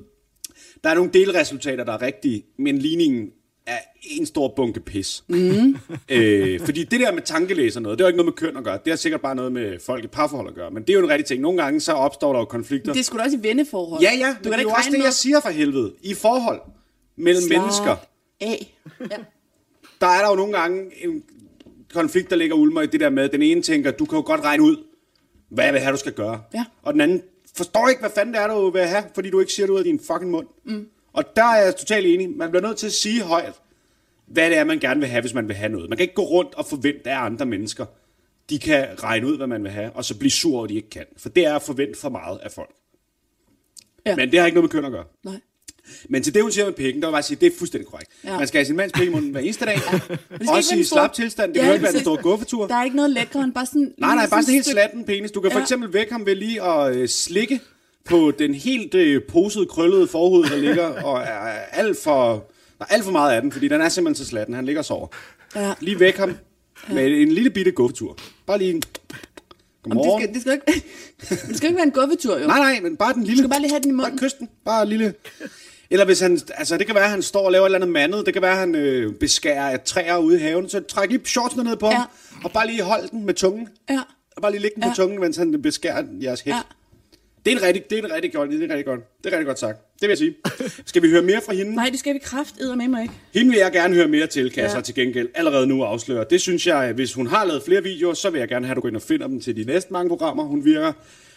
der 0.84 0.90
er 0.90 0.94
nogle 0.96 1.12
delresultater, 1.14 1.84
der 1.84 1.94
er 1.94 2.02
rigtige, 2.02 2.46
men 2.60 2.78
ligningen 2.78 3.30
er 3.68 3.78
en 4.04 4.26
stor 4.26 4.54
bunke 4.56 4.80
pis. 4.80 5.24
Mm. 5.28 5.78
øh, 6.10 6.60
fordi 6.60 6.84
det 6.84 7.00
der 7.00 7.12
med 7.12 7.22
tankelæser 7.22 7.80
noget, 7.80 7.98
det 8.00 8.04
har 8.04 8.10
ikke 8.10 8.18
noget 8.18 8.34
med 8.34 8.34
køn 8.34 8.58
at 8.58 8.64
gøre. 8.64 8.80
Det 8.84 8.92
har 8.92 8.96
sikkert 8.98 9.22
bare 9.22 9.36
noget 9.36 9.52
med 9.52 9.80
folk 9.86 10.04
i 10.04 10.08
parforhold 10.08 10.48
at 10.48 10.56
gøre. 10.56 10.72
Men 10.72 10.84
det 10.84 10.90
er 10.90 10.94
jo 10.94 11.00
en 11.00 11.10
rigtig 11.10 11.26
ting. 11.26 11.42
Nogle 11.42 11.64
gange 11.64 11.80
så 11.80 11.92
opstår 11.92 12.34
der 12.34 12.40
jo 12.40 12.46
konflikter. 12.46 12.94
Det 12.94 13.06
sgu 13.06 13.18
da 13.18 13.24
også 13.24 13.38
i 13.38 13.44
venneforhold. 13.44 14.02
Ja, 14.02 14.12
ja, 14.20 14.28
Du 14.28 14.34
men 14.34 14.44
kan 14.44 14.52
det 14.52 14.60
er 14.60 14.62
jo 14.62 14.70
også 14.70 14.90
det, 14.90 15.00
med 15.00 15.06
jeg 15.06 15.14
siger 15.14 15.40
for 15.40 15.50
helvede. 15.50 15.94
I 16.02 16.14
forhold 16.14 16.62
mellem 17.16 17.44
Slap 17.44 17.62
mennesker, 17.62 17.96
af. 18.42 18.78
Ja. 19.00 19.18
der 20.02 20.08
er 20.08 20.22
der 20.22 20.30
jo 20.30 20.36
nogle 20.36 20.54
gange 20.54 20.92
en 21.04 21.24
konflikt, 21.94 22.30
der 22.30 22.36
ligger 22.36 22.56
ulmer 22.56 22.82
i 22.82 22.88
det 22.88 23.00
der 23.00 23.10
med, 23.10 23.30
den 23.30 23.42
ene 23.42 23.62
tænker, 23.62 23.92
du 23.92 24.06
kan 24.06 24.18
jo 24.18 24.24
godt 24.26 24.42
regne 24.42 24.64
ud, 24.64 24.78
hvad 25.54 25.66
jeg 25.66 25.74
vil 25.74 25.82
have, 25.82 25.92
du 25.92 25.98
skal 25.98 26.14
gøre. 26.14 26.42
Ja. 26.54 26.66
Og 26.84 26.94
den 26.94 27.02
anden 27.02 27.22
forstår 27.56 27.90
ikke, 27.90 28.00
hvad 28.00 28.10
fanden 28.10 28.34
det 28.34 28.42
er, 28.42 28.48
du 28.48 28.70
vil 28.70 28.82
have, 28.82 29.04
fordi 29.16 29.30
du 29.30 29.40
ikke 29.40 29.54
siger 29.54 29.66
det 29.66 29.74
ud 29.74 29.78
af 29.78 29.84
din 29.84 30.00
fucking 30.00 30.32
mund. 30.32 30.48
Mm. 30.64 30.88
Og 31.14 31.36
der 31.36 31.44
er 31.44 31.64
jeg 31.64 31.76
totalt 31.76 32.06
enig. 32.06 32.30
Man 32.30 32.50
bliver 32.50 32.62
nødt 32.62 32.78
til 32.78 32.88
at 32.88 32.94
sige 32.94 33.22
højt, 33.22 33.54
hvad 34.26 34.50
det 34.50 34.58
er, 34.58 34.64
man 34.64 34.80
gerne 34.80 35.00
vil 35.00 35.10
have, 35.10 35.22
hvis 35.22 35.34
man 35.34 35.48
vil 35.48 35.56
have 35.56 35.70
noget. 35.70 35.90
Man 35.90 35.98
kan 35.98 36.04
ikke 36.04 36.14
gå 36.14 36.24
rundt 36.24 36.56
og 36.56 36.66
forvente 36.66 37.12
af 37.12 37.20
andre 37.20 37.46
mennesker, 37.46 37.86
de 38.50 38.60
kan 38.60 39.04
regne 39.04 39.28
ud, 39.28 39.38
hvad 39.38 39.48
man 39.48 39.64
vil 39.64 39.72
have, 39.72 39.92
og 39.92 40.06
så 40.06 40.18
blive 40.18 40.32
sur 40.32 40.56
over, 40.56 40.64
at 40.64 40.70
de 40.70 40.76
ikke 40.76 40.90
kan. 40.90 41.06
For 41.18 41.30
det 41.30 41.46
er 41.46 41.56
at 41.56 41.62
forvente 41.62 42.00
for 42.00 42.10
meget 42.10 42.40
af 42.40 42.52
folk. 42.52 42.76
Ja. 44.06 44.16
Men 44.16 44.32
det 44.32 44.40
har 44.40 44.46
ikke 44.46 44.56
noget 44.56 44.74
med 44.74 44.82
køn 44.82 44.86
at 44.86 44.92
gøre. 44.92 45.06
Nej. 45.24 45.40
Men 46.10 46.24
til 46.24 46.34
det, 46.34 46.42
hun 46.42 46.52
siger 46.52 46.66
med 46.66 46.74
pikken, 46.74 47.02
der 47.02 47.08
vil 47.10 47.16
jeg 47.16 47.24
sige, 47.24 47.38
det 47.42 47.54
er 47.54 47.58
fuldstændig 47.58 47.88
korrekt. 47.90 48.10
Ja. 48.24 48.32
Ja. 48.32 48.38
Man 48.38 48.48
skal 48.48 48.58
have 48.60 48.66
sin 48.66 48.76
mands 48.76 48.92
pik 48.94 49.08
i 49.08 49.10
munden 49.10 49.32
hver 49.32 49.40
eneste 49.42 49.66
dag. 49.66 49.80
Ja. 50.42 50.52
Også 50.52 50.76
i 50.76 50.84
slap 50.84 51.14
tilstand. 51.14 51.54
Det 51.54 51.60
Ja, 51.60 51.62
ja, 51.62 51.68
kan 51.68 51.74
ikke 51.76 51.84
være 51.84 51.94
en 51.96 52.02
stor 52.02 52.22
guffetur. 52.22 52.68
Der 52.68 52.76
er 52.76 52.84
ikke 52.84 52.96
noget 52.96 53.12
lækre 53.12 53.44
end 53.44 53.54
bare 53.54 53.66
sådan... 53.66 53.94
Nej, 53.98 54.16
nej, 54.16 54.28
bare 54.30 54.44
sådan 54.44 54.54
helt 54.54 54.66
stykke- 54.66 54.74
slatten 54.76 55.04
penis. 55.04 55.32
Du 55.32 55.42
kan 55.42 55.52
for 55.52 55.60
Ja. 55.60 55.64
eksempel 55.64 55.94
vække 55.94 56.12
ham 56.12 56.26
ved 56.26 56.36
lige 56.36 56.64
at 56.64 56.96
øh, 56.96 57.08
slikke 57.10 57.60
på 58.06 58.32
den 58.40 58.54
helt 58.54 58.94
øh, 58.96 59.22
posede, 59.30 59.66
krøllede 59.66 60.08
forhud, 60.08 60.44
der 60.46 60.58
ligger, 60.58 60.86
og 61.10 61.20
er 61.22 61.50
alt 61.72 61.98
for, 62.04 62.52
der 62.80 62.86
er 62.90 62.94
alt 62.94 63.04
for 63.04 63.12
meget 63.12 63.36
af 63.36 63.42
den, 63.42 63.52
fordi 63.52 63.68
den 63.68 63.82
er 63.82 63.90
simpelthen 63.90 64.26
så 64.26 64.30
slatten. 64.30 64.56
Han 64.56 64.66
ligger 64.66 64.82
og 64.82 64.86
sover. 64.86 65.08
Ja. 65.56 65.74
Lige 65.80 66.00
væk 66.00 66.18
ham 66.18 66.38
med 66.92 67.06
en 67.22 67.32
lille 67.32 67.50
bitte 67.50 67.72
guffetur. 67.72 68.18
Bare 68.46 68.58
lige 68.58 68.70
en... 68.74 68.84
Jamen, 69.86 69.98
det, 69.98 70.06
Godmorgen. 70.06 70.22
skal, 70.24 70.34
det, 70.34 70.42
skal 70.42 70.54
ikke, 70.54 70.86
det 71.50 71.58
skal 71.58 71.68
ikke 71.70 71.78
være 71.78 71.86
en 71.86 71.92
guffetur, 71.92 72.40
jo. 72.40 72.48
Nej, 72.48 72.60
nej, 72.60 72.80
men 72.82 72.98
bare 72.98 73.14
den 73.14 73.24
lille... 73.24 73.38
Du 73.38 73.42
skal 73.42 73.50
bare 73.50 73.62
lige 73.62 73.72
have 73.72 73.82
den 73.82 73.90
i 73.90 73.94
munden. 73.94 74.12
Bare 74.20 74.30
kysten. 74.30 74.50
Bare 74.66 74.84
en 74.84 74.90
lille... 74.90 75.14
Eller 75.94 76.06
hvis 76.06 76.20
han... 76.20 76.40
Altså, 76.56 76.78
det 76.78 76.86
kan 76.86 76.96
være, 76.96 77.04
at 77.04 77.10
han 77.10 77.22
står 77.22 77.46
og 77.46 77.52
laver 77.52 77.64
et 77.66 77.68
eller 77.68 77.78
andet 77.78 77.90
mandet. 77.90 78.26
Det 78.26 78.34
kan 78.34 78.42
være, 78.42 78.52
at 78.52 78.58
han 78.58 78.76
øh, 78.76 79.14
beskærer 79.14 79.74
et 79.74 79.82
træer 79.82 80.18
ude 80.18 80.36
i 80.36 80.40
haven. 80.40 80.70
Så 80.70 80.80
træk 80.80 81.10
lige 81.10 81.22
shortsene 81.26 81.64
ned 81.64 81.76
på 81.78 81.86
Ja. 81.88 81.92
ham. 81.96 82.08
Og 82.44 82.52
bare 82.52 82.68
lige 82.68 82.84
hold 82.84 83.10
den 83.10 83.26
med 83.26 83.34
tungen. 83.34 83.68
Ja. 83.90 84.00
Og 84.36 84.42
bare 84.42 84.52
lige 84.52 84.62
lægge 84.62 84.76
den 84.76 84.84
Ja. 84.84 84.90
på 84.90 84.96
tungen, 84.96 85.20
mens 85.22 85.38
han 85.38 85.62
beskærer 85.62 86.04
jeres 86.24 86.42
hæk. 86.42 86.54
Ja. 86.54 86.60
Det 87.46 87.54
er 87.54 87.58
en 87.58 87.64
rigtig, 87.64 87.84
det 87.90 88.00
er 88.00 88.04
en 88.06 88.12
rigtig 88.14 88.34
godt, 88.34 88.50
det 88.50 88.60
er 88.60 88.64
en 88.64 88.70
rigtig 88.70 88.86
godt. 88.86 89.00
Det 89.24 89.26
er 89.34 89.38
rigtig 89.38 89.48
godt 89.48 89.60
sagt. 89.60 89.78
Det 89.94 90.02
vil 90.02 90.10
jeg 90.10 90.18
sige. 90.18 90.36
Skal 90.86 91.02
vi 91.02 91.10
høre 91.10 91.22
mere 91.22 91.42
fra 91.46 91.54
hende? 91.54 91.76
Nej, 91.76 91.90
det 91.92 92.00
skal 92.00 92.14
vi 92.14 92.20
kraft 92.24 92.56
med 92.78 92.88
mig 92.88 93.02
ikke. 93.02 93.14
Hende 93.34 93.50
vil 93.52 93.60
jeg 93.60 93.72
gerne 93.72 93.96
høre 93.96 94.08
mere 94.08 94.28
til, 94.28 94.52
kan 94.52 94.64
jeg 94.64 94.70
Ja. 94.72 94.76
så 94.76 94.82
til 94.82 94.96
gengæld 94.96 95.28
allerede 95.36 95.68
nu 95.68 95.84
afsløre. 95.84 96.26
Det 96.30 96.42
synes 96.42 96.68
jeg, 96.68 96.94
hvis 96.94 97.14
hun 97.14 97.28
har 97.28 97.46
lavet 97.46 97.64
flere 97.66 97.84
videoer, 97.84 98.14
så 98.14 98.30
vil 98.30 98.40
jeg 98.40 98.48
gerne 98.48 98.66
have, 98.66 98.72
at 98.72 98.76
du 98.76 98.82
går 98.82 98.88
ind 98.90 98.96
og 98.96 99.02
finder 99.02 99.28
dem 99.28 99.42
til 99.42 99.56
de 99.56 99.64
næste 99.64 99.94
mange 99.94 100.10
programmer. 100.10 100.44
Hun 100.44 100.66
virker 100.66 100.94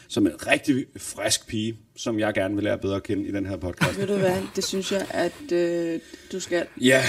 som 0.09 0.27
en 0.27 0.33
rigtig 0.47 0.85
frisk 0.97 1.49
pige, 1.49 1.77
som 1.97 2.19
jeg 2.19 2.35
gerne 2.35 2.55
vil 2.55 2.64
lære 2.64 2.79
bedre 2.79 2.97
at 2.97 3.03
kende 3.03 3.25
i 3.25 3.33
den 3.33 3.47
her 3.47 3.57
podcast. 3.57 3.99
Ved 3.99 4.07
du 4.07 4.16
hvad, 4.16 4.42
det 4.57 4.64
synes 4.64 4.92
jeg, 4.92 5.07
at 5.11 5.53
øh, 5.53 6.01
du 6.33 6.40
skal. 6.40 6.66
Ja, 6.81 7.03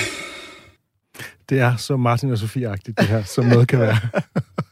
Det 1.49 1.59
er 1.59 1.75
så 1.75 1.97
Martin 1.97 2.31
og 2.31 2.37
Sofie-agtigt, 2.37 2.93
det 2.97 3.07
her, 3.07 3.23
som 3.23 3.45
noget 3.45 3.67
kan 3.67 3.79
være. 3.79 3.97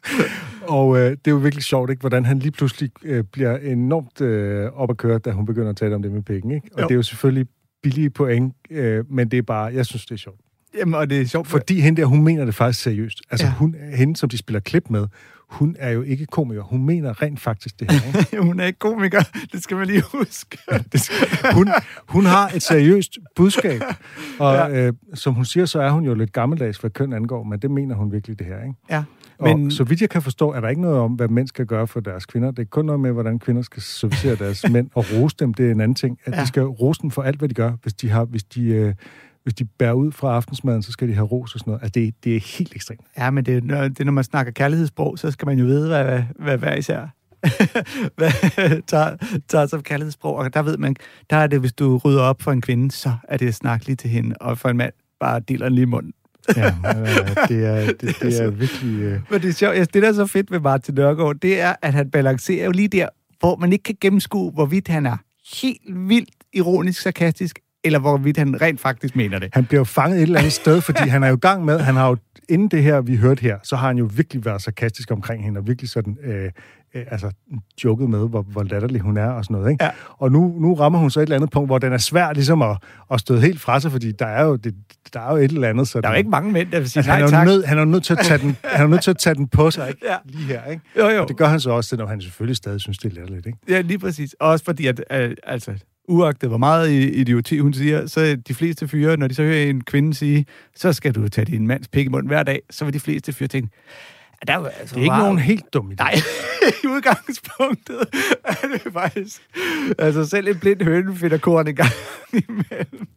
og 0.78 0.98
øh, 0.98 1.12
det 1.12 1.28
er 1.28 1.32
jo 1.32 1.38
virkelig 1.38 1.64
sjovt, 1.64 1.90
ikke? 1.90 2.00
hvordan 2.00 2.26
han 2.26 2.40
lige 2.40 2.52
pludselig 2.52 2.92
øh, 3.04 3.24
bliver 3.24 3.58
enormt 3.58 4.22
øh, 4.22 4.72
op 4.74 4.90
at 4.90 4.98
køre, 4.98 5.20
da 5.20 5.32
hun 5.32 5.46
begynder 5.46 5.70
at 5.70 5.78
tale 5.78 5.96
om 5.96 6.02
det 6.02 6.12
med 6.12 6.22
penge. 6.22 6.56
Ikke? 6.56 6.68
Og 6.74 6.82
Jo. 6.82 6.88
det 6.88 6.92
er 6.92 6.96
jo 6.96 7.04
selvfølgelig 7.04 7.48
billige 7.84 8.10
point, 8.10 8.54
øh, 8.70 9.12
men 9.12 9.32
det 9.32 9.38
er 9.38 9.42
bare, 9.42 9.74
jeg 9.74 9.86
synes, 9.86 10.06
det 10.06 10.14
er 10.14 10.18
sjovt. 10.20 10.40
Jamen, 10.78 10.94
og 10.94 11.10
det 11.10 11.22
er 11.22 11.26
sjovt, 11.26 11.48
for 11.48 11.58
Fordi 11.58 11.80
hende 11.80 12.02
der, 12.02 12.08
hun 12.08 12.24
mener 12.24 12.46
det 12.46 12.56
faktisk 12.56 12.84
seriøst. 12.84 13.22
Altså, 13.32 13.46
ja. 13.46 13.54
hun, 13.54 13.76
hende, 13.94 14.16
som 14.16 14.30
de 14.30 14.38
spiller 14.38 14.60
klip 14.60 14.90
med, 14.90 15.08
hun 15.50 15.76
er 15.80 15.90
jo 15.90 16.02
ikke 16.02 16.26
komiker. 16.26 16.62
Hun 16.62 16.86
mener 16.86 17.22
rent 17.22 17.40
faktisk 17.40 17.80
det 17.80 17.92
her. 17.92 18.20
Ikke? 18.20 18.38
hun 18.48 18.60
er 18.60 18.66
ikke 18.66 18.80
komiker. 18.80 19.22
Det 19.52 19.64
skal 19.64 19.78
man 19.78 19.88
lige 19.88 20.04
huske. 20.14 20.58
Det 20.92 21.02
skal- 21.02 21.54
hun, 21.54 21.68
hun 22.08 22.26
har 22.26 22.50
et 22.56 22.64
seriøst 22.64 23.18
budskab, 23.36 23.82
og 24.40 24.54
ja. 24.56 24.88
øh, 24.88 24.94
som 25.14 25.34
hun 25.34 25.46
siger, 25.46 25.66
så 25.66 25.82
er 25.82 25.90
hun 25.90 26.04
jo 26.06 26.14
lidt 26.14 26.34
gammeldags, 26.34 26.78
hvad 26.78 26.90
køn 26.90 27.14
angår, 27.14 27.44
men 27.44 27.60
det 27.60 27.72
mener 27.72 27.96
hun 27.96 28.12
virkelig 28.12 28.40
det 28.40 28.48
her, 28.48 28.62
ikke? 28.64 28.76
Ja. 28.90 29.04
Men... 29.40 29.66
Og 29.66 29.72
så 29.72 29.84
vidt 29.84 30.02
jeg 30.02 30.10
kan 30.10 30.22
forstå, 30.22 30.52
er 30.52 30.60
der 30.62 30.68
ikke 30.70 30.82
noget 30.82 30.98
om, 31.00 31.12
hvad 31.12 31.28
mænd 31.28 31.48
skal 31.48 31.66
gøre 31.66 31.88
for 31.88 32.00
deres 32.00 32.26
kvinder. 32.26 32.52
Det 32.52 32.60
er 32.62 32.66
kun 32.66 32.86
noget 32.86 33.00
med, 33.00 33.12
hvordan 33.12 33.40
kvinder 33.40 33.62
skal 33.62 33.82
servicere 33.84 34.36
deres 34.36 34.66
mænd 34.72 34.90
og 34.96 35.06
rose 35.14 35.36
dem. 35.40 35.54
Det 35.54 35.68
er 35.68 35.72
en 35.72 35.82
anden 35.82 35.96
ting. 35.96 36.20
At. 36.26 36.34
Ja. 36.36 36.42
de 36.42 36.48
skal 36.48 36.64
rose 36.64 37.02
dem 37.02 37.12
for 37.12 37.22
alt, 37.22 37.38
hvad 37.38 37.50
de 37.50 37.54
gør. 37.54 37.72
Hvis 37.82 37.94
de, 37.94 38.10
har, 38.10 38.26
hvis 38.26 38.44
de, 38.44 38.66
øh, 38.66 38.94
hvis 39.46 39.54
de 39.54 39.66
bærer 39.66 39.94
ud 39.94 40.12
fra 40.12 40.36
aftensmaden, 40.36 40.84
så 40.84 40.92
skal 40.92 41.08
de 41.08 41.14
have 41.14 41.26
ros 41.28 41.54
og 41.54 41.60
sådan 41.60 41.72
noget. 41.72 41.82
Altså, 41.84 41.92
det, 42.00 42.08
er- 42.08 42.12
det 42.24 42.36
er 42.36 42.58
helt 42.58 42.76
ekstremt. 42.76 43.02
ja, 43.18 43.30
men 43.32 43.46
det, 43.46 43.64
når, 43.64 43.88
det 43.88 44.06
når 44.06 44.12
man 44.14 44.24
snakker 44.24 44.52
kærlighedssprog, 44.52 45.20
så 45.20 45.32
skal 45.32 45.46
man 45.46 45.60
jo 45.60 45.66
vide, 45.66 45.88
hvad, 45.88 46.04
hvad, 46.04 46.24
hvad 46.40 46.58
hver 46.58 46.76
især 46.76 47.08
hvad 48.18 48.82
tager, 48.88 49.16
tager 49.48 49.66
som 49.68 49.82
kærlighedssprog. 49.84 50.36
Og 50.36 50.54
der 50.54 50.62
ved 50.62 50.78
man, 50.78 50.96
der 51.30 51.36
er 51.38 51.48
det, 51.48 51.60
hvis 51.60 51.74
du 51.74 51.98
rydder 51.98 52.22
op 52.22 52.42
for 52.42 52.52
en 52.52 52.62
kvinde, 52.62 52.92
så 52.92 53.12
er 53.30 53.38
det 53.38 53.48
at 53.48 53.56
snakke 53.56 53.86
lige 53.86 53.96
til 53.96 54.10
hende, 54.10 54.36
og 54.42 54.58
for 54.58 54.70
en 54.70 54.78
mand 54.78 54.94
bare 55.20 55.40
deler 55.40 55.70
lige 55.70 55.82
i 55.82 55.86
munden. 55.86 56.14
Ja, 56.56 56.76
det, 57.48 57.66
er, 57.66 57.86
det, 57.86 58.16
det 58.22 58.42
er 58.44 58.50
virkelig... 58.50 59.02
Øh, 59.02 59.20
Men 59.32 59.42
det 59.42 59.50
er 59.50 59.54
sjovt, 59.54 59.76
altså, 59.76 59.92
det 59.94 60.02
der 60.04 60.10
er 60.10 60.14
så 60.14 60.26
fedt 60.26 60.52
ved 60.52 60.60
Martin 60.60 60.96
Nørgaard, 60.96 61.36
det 61.36 61.60
er, 61.62 61.76
at 61.82 61.94
han 61.94 62.12
balancerer 62.12 62.66
jo 62.66 62.72
lige 62.72 62.88
der, 62.88 63.10
hvor 63.40 63.56
man 63.56 63.74
ikke 63.74 63.84
kan 63.84 63.96
gennemskue, 64.02 64.52
hvorvidt 64.52 64.88
han 64.88 65.06
er 65.06 65.18
helt 65.62 65.82
vildt 66.10 66.30
ironisk, 66.54 67.02
sarkastisk, 67.02 67.60
eller 67.86 68.00
hvorvidt 68.00 68.38
han 68.38 68.62
rent 68.62 68.80
faktisk 68.80 69.15
mener 69.15 69.39
det. 69.39 69.50
Han 69.54 69.65
bliver 69.65 69.80
jo 69.80 69.84
fanget 69.84 70.17
et 70.17 70.24
eller 70.24 70.39
andet 70.39 70.54
sted, 70.54 70.82
fordi 70.82 71.10
han 71.10 71.24
er 71.24 71.28
jo 71.28 71.36
i 71.36 71.39
gang 71.39 71.65
med, 71.65 71.80
han 71.80 71.95
har 71.95 72.10
jo, 72.10 72.17
inden 72.50 72.67
det 72.67 72.84
her, 72.84 73.02
vi 73.02 73.15
hørte 73.15 73.41
her, 73.41 73.58
så 73.63 73.76
har 73.76 73.88
han 73.88 73.98
jo 73.98 74.10
virkelig 74.15 74.45
været 74.45 74.62
sarkastisk 74.62 75.12
omkring 75.12 75.43
hende, 75.43 75.60
og 75.60 75.67
virkelig 75.67 75.89
sådan, 75.89 76.17
øh, 76.24 76.52
øh, 76.95 77.04
altså, 77.12 77.32
joket 77.84 78.10
med, 78.10 78.30
hvor, 78.30 78.41
hvor 78.41 78.63
latterlig 78.63 79.02
hun 79.02 79.17
er 79.17 79.30
og 79.30 79.45
sådan 79.45 79.56
noget, 79.56 79.71
ikke? 79.71 79.84
Ja. 79.84 79.89
Og 80.10 80.32
nu, 80.32 80.56
nu 80.60 80.74
rammer 80.74 81.00
hun 81.00 81.12
så 81.12 81.19
et 81.19 81.24
eller 81.24 81.36
andet 81.36 81.50
punkt, 81.52 81.69
hvor 81.69 81.78
den 81.78 81.93
er 81.93 81.98
svær 81.98 82.34
ligesom 82.34 82.62
at, 82.62 82.78
at 83.12 83.19
støde 83.19 83.41
helt 83.41 83.62
fra 83.62 83.80
sig, 83.80 83.91
fordi 83.91 84.12
der 84.12 84.26
er 84.26 84.43
jo, 84.45 84.56
det, 84.56 84.76
der 85.13 85.19
er 85.19 85.32
jo 85.32 85.38
et 85.38 85.52
eller 85.52 85.69
andet 85.69 85.88
sådan... 85.88 86.04
Der 86.04 86.10
er 86.10 86.13
jo 86.13 86.17
ikke 86.17 86.30
mange 86.30 86.52
mænd, 86.52 86.71
der 86.71 86.80
vil 86.80 86.89
sige 86.89 87.00
Altså, 87.00 87.12
han, 87.12 87.19
nej 87.21 87.28
er 87.28 87.32
jo 87.32 87.38
tak. 87.38 87.48
nød, 87.48 87.63
han 87.63 87.78
er 87.78 87.86
nødt 87.86 88.04
til 88.04 88.13
at 88.13 88.19
tage 88.19 88.38
den, 88.38 88.58
han 88.63 88.86
er 88.86 88.89
nødt 88.89 89.04
til 89.04 89.12
at 89.12 89.17
tage 89.17 89.36
den 89.36 89.48
på 89.48 89.71
sig, 89.71 89.89
ikke? 89.89 90.02
Ja. 90.06 90.15
Lige 90.26 90.43
her, 90.43 90.65
ikke? 90.65 90.82
Jo, 91.00 91.10
jo. 91.10 91.21
Og 91.21 91.28
det 91.28 91.38
gør 91.38 91.48
han 91.48 91.60
så 91.60 91.69
også, 91.69 91.89
selvom 91.89 92.08
han 92.08 92.21
selvfølgelig 92.21 92.58
stadig 92.58 92.82
synes, 92.82 92.98
det 92.98 93.12
er 93.12 93.15
latterligt, 93.15 93.45
ikke? 93.45 93.58
Ja, 93.69 93.82
lige 93.82 94.00
præcis. 94.00 94.36
Også 94.39 94.65
fordi, 94.65 94.88
at 94.88 95.04
øh, 95.12 95.36
altså, 95.43 95.71
uagtet 96.08 96.50
hvor 96.50 96.58
meget 96.58 96.91
idioti 96.91 97.60
hun 97.60 97.74
siger, 97.74 98.08
så 98.08 98.38
de 98.48 98.54
fleste 98.54 98.88
fyre, 98.88 99.18
når 99.18 99.28
de 99.28 99.36
så 99.36 99.44
hører 99.44 99.63
en 99.70 99.84
kvinde 99.84 100.13
sige, 100.13 100.46
så 100.76 100.94
skal 100.94 101.15
du 101.15 101.28
tage 101.30 101.46
din 101.46 101.68
mands 101.68 101.88
pik 101.88 102.06
i 102.06 102.10
munden 102.10 102.28
hver 102.28 102.44
dag, 102.44 102.62
så 102.70 102.86
vil 102.86 102.94
de 102.94 103.00
fleste 103.00 103.34
fyre 103.34 103.48
tænke, 103.48 103.70
Der 104.48 104.54
er, 104.54 104.65
altså, 104.80 104.96
Det 104.96 105.02
er 105.02 105.04
ikke 105.04 105.13
wow. 105.13 105.24
nogen 105.24 105.39
helt 105.39 105.74
dum 105.74 105.91
idé. 105.91 105.96
Nej, 105.96 106.13
i 106.84 106.88
udgangspunktet 106.88 108.00
er 108.44 108.68
det 108.74 108.94
faktisk... 108.94 109.41
Altså, 109.98 110.26
selv 110.26 110.48
en 110.48 110.60
blind 110.60 110.82
høne 110.82 111.15
finder 111.15 111.38
korn 111.38 111.68
i 111.68 111.72
gang 111.72 111.91
imellem. 112.34 113.08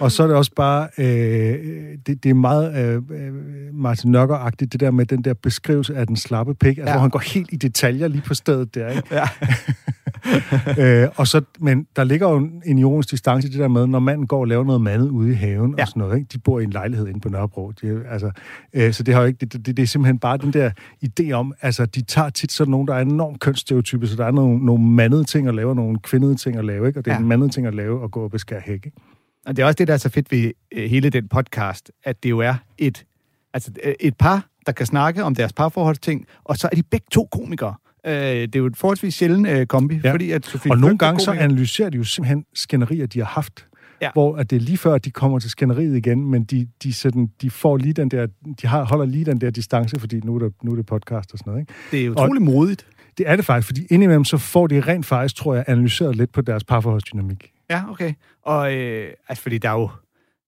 Og 0.00 0.12
så 0.12 0.22
er 0.22 0.26
det 0.26 0.36
også 0.36 0.50
bare, 0.56 0.88
øh, 0.98 1.06
det, 2.06 2.24
det 2.24 2.30
er 2.30 2.34
meget 2.34 2.96
øh, 3.10 3.32
Martin 3.74 4.10
Nørgaard-agtigt, 4.16 4.66
det 4.72 4.80
der 4.80 4.90
med 4.90 5.06
den 5.06 5.22
der 5.24 5.34
beskrivelse 5.34 5.96
af 5.96 6.06
den 6.06 6.16
slappe 6.16 6.54
pik, 6.54 6.78
altså, 6.78 6.82
Ja. 6.90 6.92
hvor 6.92 7.00
han 7.00 7.10
går 7.10 7.18
helt 7.34 7.48
i 7.52 7.56
detaljer 7.56 8.08
lige 8.08 8.22
på 8.26 8.34
stedet 8.34 8.74
der, 8.74 8.88
ikke? 8.88 9.02
Ja. 9.12 9.24
øh, 11.04 11.08
og 11.16 11.26
så, 11.26 11.40
men 11.60 11.86
der 11.96 12.04
ligger 12.04 12.30
jo 12.30 12.36
en, 12.66 12.78
ironisk 12.78 13.10
distance 13.10 13.48
i 13.48 13.50
det 13.50 13.58
der 13.60 13.68
med, 13.68 13.86
når 13.86 13.98
manden 13.98 14.26
går 14.26 14.40
og 14.40 14.46
laver 14.46 14.64
noget 14.64 14.80
mandet 14.80 15.08
ude 15.08 15.30
i 15.30 15.34
haven 15.34 15.74
Ja. 15.78 15.82
og 15.82 15.88
sådan 15.88 16.00
noget, 16.00 16.16
ikke? 16.18 16.28
de 16.32 16.38
bor 16.38 16.60
i 16.60 16.64
en 16.64 16.70
lejlighed 16.70 17.08
inde 17.08 17.20
på 17.20 17.28
Nørrebro, 17.28 17.70
de, 17.82 18.02
altså, 18.10 18.30
øh, 18.74 18.92
så 18.92 19.02
det, 19.02 19.14
har 19.14 19.20
jo 19.20 19.26
ikke, 19.26 19.38
det, 19.46 19.52
det, 19.66 19.76
det 19.76 19.82
er 19.82 19.86
simpelthen 19.86 20.18
bare 20.18 20.36
den 20.38 20.52
der 20.52 20.70
idé 21.04 21.30
om, 21.32 21.54
altså 21.62 21.86
de 21.86 22.02
tager 22.02 22.30
tit 22.30 22.52
sådan 22.52 22.70
nogen, 22.70 22.88
der 22.88 22.94
er 22.94 23.00
enormt 23.00 23.40
kønsstereotype, 23.40 24.06
så 24.06 24.16
der 24.16 24.24
er 24.24 24.30
nogle, 24.30 24.58
nogle 24.66 24.84
mandede 24.84 25.24
ting 25.24 25.48
at 25.48 25.54
lave, 25.54 25.68
og 25.70 25.76
nogle 25.76 25.98
kvindede 25.98 26.34
ting 26.34 26.56
at 26.56 26.64
lave, 26.64 26.86
ikke? 26.88 27.00
og 27.00 27.04
det 27.04 27.10
er 27.10 27.14
Ja. 27.14 27.18
ja. 27.18 27.22
en 27.22 27.28
mandede 27.28 27.50
ting 27.50 27.66
at 27.66 27.74
lave 27.74 28.00
og 28.00 28.10
gå 28.10 28.20
og 28.20 28.30
beskære 28.30 28.60
hæk. 28.64 28.74
Ikke? 28.86 28.96
Og 29.46 29.56
det 29.56 29.62
er 29.62 29.66
også 29.66 29.76
det, 29.76 29.88
der 29.88 29.94
er 29.94 29.98
så 29.98 30.08
fedt 30.08 30.32
ved 30.32 30.52
øh, 30.72 30.90
hele 30.90 31.10
den 31.10 31.28
podcast, 31.28 31.90
at 32.04 32.22
det 32.22 32.30
jo 32.30 32.38
er 32.38 32.54
et, 32.78 33.04
altså, 33.54 33.70
øh, 33.84 33.94
et 34.00 34.16
par, 34.16 34.46
der 34.66 34.72
kan 34.72 34.86
snakke 34.86 35.24
om 35.24 35.34
deres 35.34 35.52
parforholdsting, 35.52 36.26
og 36.44 36.56
så 36.56 36.68
er 36.72 36.76
de 36.76 36.82
begge 36.82 37.06
to 37.12 37.28
komikere. 37.32 37.74
Øh, 38.06 38.12
det 38.12 38.54
er 38.54 38.58
jo 38.58 38.66
et 38.66 38.76
forholdsvis 38.76 39.14
sjælden 39.14 39.46
øh, 39.46 39.66
kombi, 39.66 40.00
ja. 40.04 40.12
Fordi 40.12 40.30
at 40.30 40.46
Sofie 40.46 40.72
Og 40.72 40.78
nogle 40.78 40.98
gange 40.98 41.20
så 41.20 41.32
analyserer 41.32 41.90
de 41.90 41.96
jo 41.96 42.04
simpelthen 42.04 42.44
skænderier, 42.54 43.06
de 43.06 43.18
har 43.18 43.26
haft. 43.26 43.64
Ja. 44.00 44.10
Hvor 44.12 44.36
at 44.36 44.50
det 44.50 44.56
er 44.56 44.60
lige 44.60 44.78
før, 44.78 44.94
at 44.94 45.04
de 45.04 45.10
kommer 45.10 45.38
til 45.38 45.50
skænderiet 45.50 45.96
igen, 45.96 46.30
men 46.30 46.44
de, 46.44 46.68
de, 46.82 46.92
sådan, 46.92 47.30
de 47.42 47.50
får 47.50 47.76
lige 47.76 47.92
den 47.92 48.08
der, 48.08 48.26
de 48.62 48.66
har, 48.66 48.84
holder 48.84 49.04
lige 49.04 49.24
den 49.24 49.40
der 49.40 49.50
distance, 49.50 50.00
fordi 50.00 50.20
nu 50.24 50.34
er 50.34 50.38
det, 50.38 50.52
nu 50.62 50.72
er 50.72 50.76
det 50.76 50.86
podcast 50.86 51.32
og 51.32 51.38
sådan 51.38 51.50
noget. 51.50 51.62
Ikke? 51.62 51.72
Det 51.90 52.06
er 52.06 52.10
utrolig 52.10 52.42
modigt. 52.42 52.86
Det 53.18 53.28
er 53.28 53.36
det 53.36 53.44
faktisk, 53.44 53.66
fordi 53.66 53.86
indimellem 53.90 54.24
så 54.24 54.38
får 54.38 54.66
de 54.66 54.80
rent 54.80 55.06
faktisk, 55.06 55.36
tror 55.36 55.54
jeg, 55.54 55.64
analyseret 55.66 56.16
lidt 56.16 56.32
på 56.32 56.40
deres 56.40 56.64
parforholdsdynamik. 56.64 57.52
Ja, 57.70 57.90
okay. 57.90 58.12
Og 58.42 58.74
øh, 58.76 59.12
altså, 59.28 59.42
fordi 59.42 59.58
der 59.58 59.68
er 59.68 59.72
jo 59.80 59.90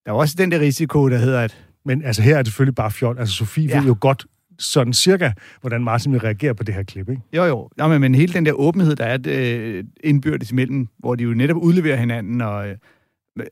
der 0.05 0.11
er 0.11 0.15
jo 0.15 0.17
også 0.17 0.35
den 0.37 0.51
der 0.51 0.59
risiko, 0.59 1.09
der 1.09 1.17
hedder, 1.17 1.39
at 1.41 1.65
Men 1.85 2.03
altså 2.03 2.21
her 2.21 2.33
er 2.37 2.37
det 2.37 2.47
selvfølgelig 2.47 2.75
bare 2.75 2.91
fjol. 2.91 3.19
Altså 3.19 3.35
Sofie 3.35 3.67
Ja. 3.67 3.79
ved 3.79 3.87
jo 3.87 3.97
godt 3.99 4.25
sådan 4.59 4.93
cirka, 4.93 5.31
hvordan 5.61 5.83
Martin 5.83 6.11
vil 6.11 6.19
reagere 6.21 6.55
på 6.55 6.63
det 6.63 6.75
her 6.75 6.83
klip, 6.83 7.09
ikke? 7.09 7.21
Jo, 7.33 7.43
jo. 7.43 7.69
Nå, 7.77 7.87
men, 7.87 8.01
men 8.01 8.15
hele 8.15 8.33
den 8.33 8.45
der 8.45 8.51
åbenhed, 8.51 8.95
der 8.95 9.05
er 9.05 9.17
øh, 9.27 9.83
indbyrdes 10.03 10.51
imellem, 10.51 10.87
hvor 10.99 11.15
de 11.15 11.23
jo 11.23 11.33
netop 11.33 11.57
udleverer 11.57 11.95
hinanden, 11.95 12.41
og 12.41 12.69
øh, 12.69 12.75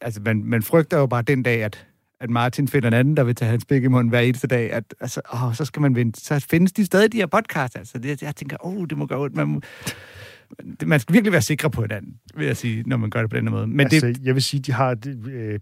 altså, 0.01 0.21
man, 0.25 0.43
man 0.45 0.63
frygter 0.63 0.97
jo 0.97 1.05
bare 1.07 1.21
den 1.21 1.43
dag, 1.43 1.63
at, 1.63 1.87
at 2.21 2.29
Martin 2.29 2.67
finder 2.67 2.87
en 2.87 2.93
anden, 2.93 3.17
der 3.17 3.23
vil 3.23 3.35
tage 3.35 3.49
hans 3.51 3.65
pik 3.65 3.83
i 3.83 3.87
munden 3.87 4.09
hver 4.09 4.19
eneste 4.19 4.47
dag, 4.47 4.71
at 4.71 4.83
altså, 4.99 5.21
åh, 5.33 5.53
så 5.53 5.65
skal 5.65 5.81
man 5.81 5.95
vente. 5.95 6.21
Så 6.21 6.45
findes 6.49 6.71
de 6.71 6.85
stadig, 6.85 7.11
de 7.11 7.17
her 7.17 7.25
podcasts, 7.27 7.75
altså. 7.75 7.97
Det, 7.97 8.21
jeg 8.21 8.35
tænker, 8.35 8.57
åh, 8.65 8.77
oh, 8.77 8.85
det 8.89 8.97
må 8.97 9.05
gøre 9.05 9.19
ondt. 9.19 9.35
Man, 9.35 9.47
må, 9.47 9.61
man 10.85 10.99
skal 10.99 11.13
virkelig 11.13 11.31
være 11.31 11.41
sikre 11.41 11.69
på 11.69 11.81
hinanden, 11.81 12.13
vil 12.35 12.45
jeg 12.45 12.57
sige, 12.57 12.83
når 12.85 12.97
man 12.97 13.09
gør 13.09 13.21
det 13.21 13.29
på 13.29 13.35
den 13.35 13.51
måde. 13.51 13.67
Men 13.67 13.79
altså, 13.79 14.07
det, 14.07 14.19
jeg 14.23 14.35
vil 14.35 14.43
sige, 14.43 14.59
de 14.59 14.71
har... 14.71 14.93
Det, 14.93 15.27
øh, 15.27 15.59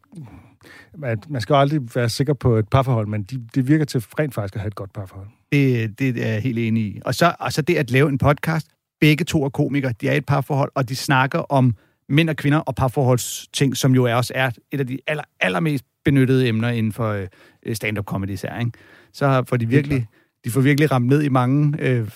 man, 0.97 1.17
man 1.29 1.41
skal 1.41 1.55
aldrig 1.55 1.81
være 1.95 2.09
sikker 2.09 2.33
på 2.33 2.55
et 2.55 2.69
parforhold, 2.69 3.07
men 3.07 3.23
de, 3.23 3.47
det 3.55 3.67
virker 3.67 3.85
til 3.85 4.03
rent 4.19 4.33
faktisk 4.33 4.55
at 4.55 4.61
have 4.61 4.67
et 4.67 4.75
godt 4.75 4.93
parforhold. 4.93 5.27
Det, 5.51 5.99
det 5.99 6.27
er 6.27 6.31
jeg 6.31 6.41
helt 6.41 6.59
enig 6.59 6.83
i. 6.83 6.99
Og 7.05 7.15
så, 7.15 7.35
og 7.39 7.53
så 7.53 7.61
det 7.61 7.75
at 7.75 7.91
lave 7.91 8.09
en 8.09 8.17
podcast. 8.17 8.67
Begge 9.01 9.25
to 9.25 9.43
er 9.43 9.49
komikere. 9.49 9.93
De 10.01 10.07
er 10.07 10.13
et 10.13 10.25
parforhold, 10.25 10.71
og 10.75 10.89
de 10.89 10.95
snakker 10.95 11.39
om 11.39 11.75
mænd 12.09 12.29
og 12.29 12.35
kvinder 12.35 12.59
og 12.59 12.75
parforholdsting, 12.75 13.77
som 13.77 13.95
jo 13.95 14.03
er 14.03 14.15
også 14.15 14.33
er 14.35 14.51
et 14.71 14.79
af 14.79 14.87
de 14.87 14.99
aller, 15.07 15.23
allermest 15.39 15.85
benyttede 16.05 16.47
emner 16.47 16.69
inden 16.69 16.93
for 16.93 17.27
øh, 17.63 17.75
stand-up 17.75 18.05
comedy 18.05 18.29
især. 18.29 18.59
Ikke? 18.59 18.71
Så 19.13 19.43
får 19.47 19.57
de 19.57 19.67
virkelig, 19.67 20.07
de 20.45 20.51
får 20.51 20.61
virkelig 20.61 20.91
ramt 20.91 21.07
ned 21.07 21.21
i 21.21 21.29
mange... 21.29 21.75
Øh, 21.79 22.09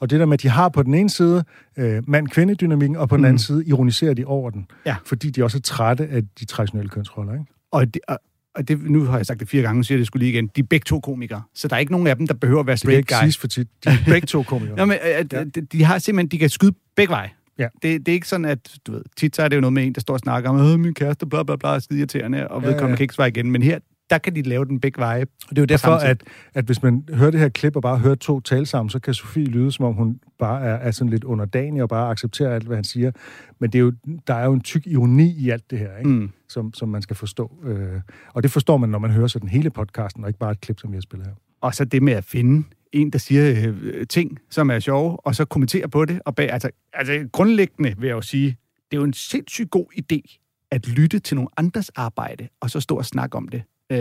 Og 0.00 0.10
det 0.10 0.20
der 0.20 0.26
med, 0.26 0.34
at 0.34 0.42
de 0.42 0.48
har 0.48 0.68
på 0.68 0.82
den 0.82 0.94
ene 0.94 1.10
side 1.10 1.44
øh, 1.76 2.02
mand-kvinde-dynamikken, 2.08 2.96
og 2.96 3.08
på 3.08 3.16
den 3.16 3.20
Mm. 3.22 3.24
anden 3.24 3.38
side 3.38 3.64
ironiserer 3.66 4.14
de 4.14 4.24
over 4.24 4.50
den. 4.50 4.66
Ja. 4.86 4.96
Fordi 5.06 5.30
de 5.30 5.44
også 5.44 5.58
er 5.58 5.62
trætte 5.62 6.06
af 6.08 6.22
de 6.40 6.44
traditionelle 6.44 6.88
kønsroller, 6.90 7.32
ikke? 7.32 7.44
og 7.70 7.94
de, 7.94 8.00
og, 8.08 8.18
og 8.54 8.68
det, 8.68 8.90
nu 8.90 9.04
har 9.04 9.16
jeg 9.16 9.26
sagt 9.26 9.40
det 9.40 9.48
fire 9.48 9.62
gange, 9.62 9.76
nu 9.76 9.82
siger 9.82 9.96
jeg 9.96 9.98
det 9.98 10.06
skulle 10.06 10.20
lige 10.26 10.32
igen. 10.32 10.50
De 10.56 10.60
er 10.60 10.64
begge 10.70 10.84
to 10.84 11.00
komikere. 11.00 11.42
Så 11.54 11.68
der 11.68 11.76
er 11.76 11.80
ikke 11.80 11.92
nogen 11.92 12.06
af 12.06 12.16
dem, 12.16 12.26
der 12.26 12.34
behøver 12.34 12.60
at 12.60 12.66
være 12.66 12.74
Det 12.76 12.80
kan 12.82 12.88
straight 12.88 13.26
ikke 13.26 13.36
guy. 13.36 13.40
for 13.40 13.46
tit. 13.48 13.68
De 13.84 13.88
er 13.90 13.96
begge 14.06 14.26
to 14.26 14.42
komikere. 14.42 14.76
Nå, 14.80 14.84
men, 14.84 14.96
øh, 15.04 15.24
Ja. 15.32 15.44
de, 15.44 15.60
de 15.60 15.84
har 15.84 15.98
simpelthen, 15.98 16.28
de 16.30 16.38
kan 16.38 16.48
skyde 16.50 16.72
begge 16.96 17.10
veje. 17.10 17.30
Ja. 17.58 17.68
Det, 17.82 18.06
det 18.06 18.08
er 18.08 18.12
ikke 18.12 18.28
sådan, 18.28 18.44
at, 18.44 18.58
du 18.86 18.92
ved, 18.92 19.02
tit 19.16 19.36
så 19.36 19.42
er 19.42 19.48
det 19.48 19.56
jo 19.56 19.60
noget 19.60 19.72
med 19.72 19.84
en, 19.86 19.92
der 19.92 20.00
står 20.00 20.14
og 20.14 20.20
snakker 20.20 20.50
om, 20.50 20.60
øh, 20.72 20.80
min 20.80 20.94
kæreste, 20.94 21.26
bla 21.26 21.42
bla 21.42 21.56
bla, 21.56 21.78
skide 21.80 21.98
irriterende, 21.98 22.48
og 22.48 22.62
Ja, 22.62 22.68
vedkommende 22.68 22.92
ja. 22.92 22.96
kan 22.96 23.04
ikke 23.04 23.14
svare 23.14 23.28
igen. 23.28 23.50
Men 23.50 23.62
her, 23.62 23.78
der 24.10 24.18
kan 24.18 24.34
de 24.34 24.42
lave 24.42 24.64
den 24.64 24.80
begge 24.80 24.98
veje. 24.98 25.22
Og 25.22 25.50
det 25.50 25.58
er 25.58 25.62
jo 25.62 25.66
derfor, 25.66 25.90
at, 25.90 26.22
at 26.54 26.64
hvis 26.64 26.82
man 26.82 27.08
hører 27.14 27.30
det 27.30 27.40
her 27.40 27.48
klip 27.48 27.76
og 27.76 27.82
bare 27.82 27.98
hører 27.98 28.14
to 28.14 28.40
tale 28.40 28.66
sammen, 28.66 28.90
så 28.90 28.98
kan 28.98 29.14
Sofie 29.14 29.44
lyde, 29.44 29.72
som 29.72 29.84
om 29.84 29.94
hun 29.94 30.20
bare 30.38 30.62
er, 30.62 30.74
er 30.74 30.90
sådan 30.90 31.10
lidt 31.10 31.24
underdanig 31.24 31.82
og 31.82 31.88
bare 31.88 32.10
accepterer 32.10 32.54
alt, 32.54 32.64
hvad 32.64 32.76
han 32.76 32.84
siger. 32.84 33.10
Men 33.58 33.70
det 33.70 33.78
er 33.78 33.82
jo, 33.82 33.92
der 34.26 34.34
er 34.34 34.44
jo 34.44 34.52
en 34.52 34.60
tyk 34.60 34.86
ironi 34.86 35.34
i 35.38 35.50
alt 35.50 35.70
det 35.70 35.78
her, 35.78 35.96
ikke? 35.96 36.10
Mm. 36.10 36.30
Som, 36.48 36.74
som 36.74 36.88
man 36.88 37.02
skal 37.02 37.16
forstå. 37.16 37.52
Øh, 37.64 38.00
og 38.32 38.42
det 38.42 38.50
forstår 38.50 38.76
man, 38.76 38.88
når 38.88 38.98
man 38.98 39.10
hører 39.10 39.26
sådan 39.26 39.48
hele 39.48 39.70
podcasten, 39.70 40.24
og 40.24 40.30
ikke 40.30 40.38
bare 40.38 40.52
et 40.52 40.60
klip, 40.60 40.80
som 40.80 40.90
vi 40.90 40.96
har 40.96 41.00
spillet 41.00 41.26
her. 41.26 41.34
Og 41.60 41.74
så 41.74 41.84
det 41.84 42.02
med 42.02 42.12
at 42.12 42.24
finde 42.24 42.66
en, 42.92 43.10
der 43.10 43.18
siger 43.18 43.72
øh, 43.82 44.06
ting, 44.06 44.38
som 44.50 44.70
er 44.70 44.78
sjove, 44.78 45.26
og 45.26 45.34
så 45.34 45.44
kommentere 45.44 45.88
på 45.88 46.04
det. 46.04 46.20
Og 46.24 46.34
bag, 46.34 46.50
altså, 46.52 46.70
altså 46.92 47.28
grundlæggende 47.32 47.94
vil 47.98 48.06
jeg 48.06 48.14
jo 48.14 48.22
sige, 48.22 48.56
det 48.90 48.96
er 48.96 49.00
jo 49.00 49.04
en 49.04 49.12
sindssygt 49.12 49.70
god 49.70 49.86
idé 49.98 50.42
at 50.70 50.88
lytte 50.88 51.18
til 51.18 51.34
nogle 51.34 51.48
andres 51.56 51.88
arbejde, 51.88 52.48
og 52.60 52.70
så 52.70 52.80
stå 52.80 52.96
og 52.96 53.04
snakke 53.04 53.36
om 53.36 53.48
det 53.48 53.62
øh, 53.92 53.98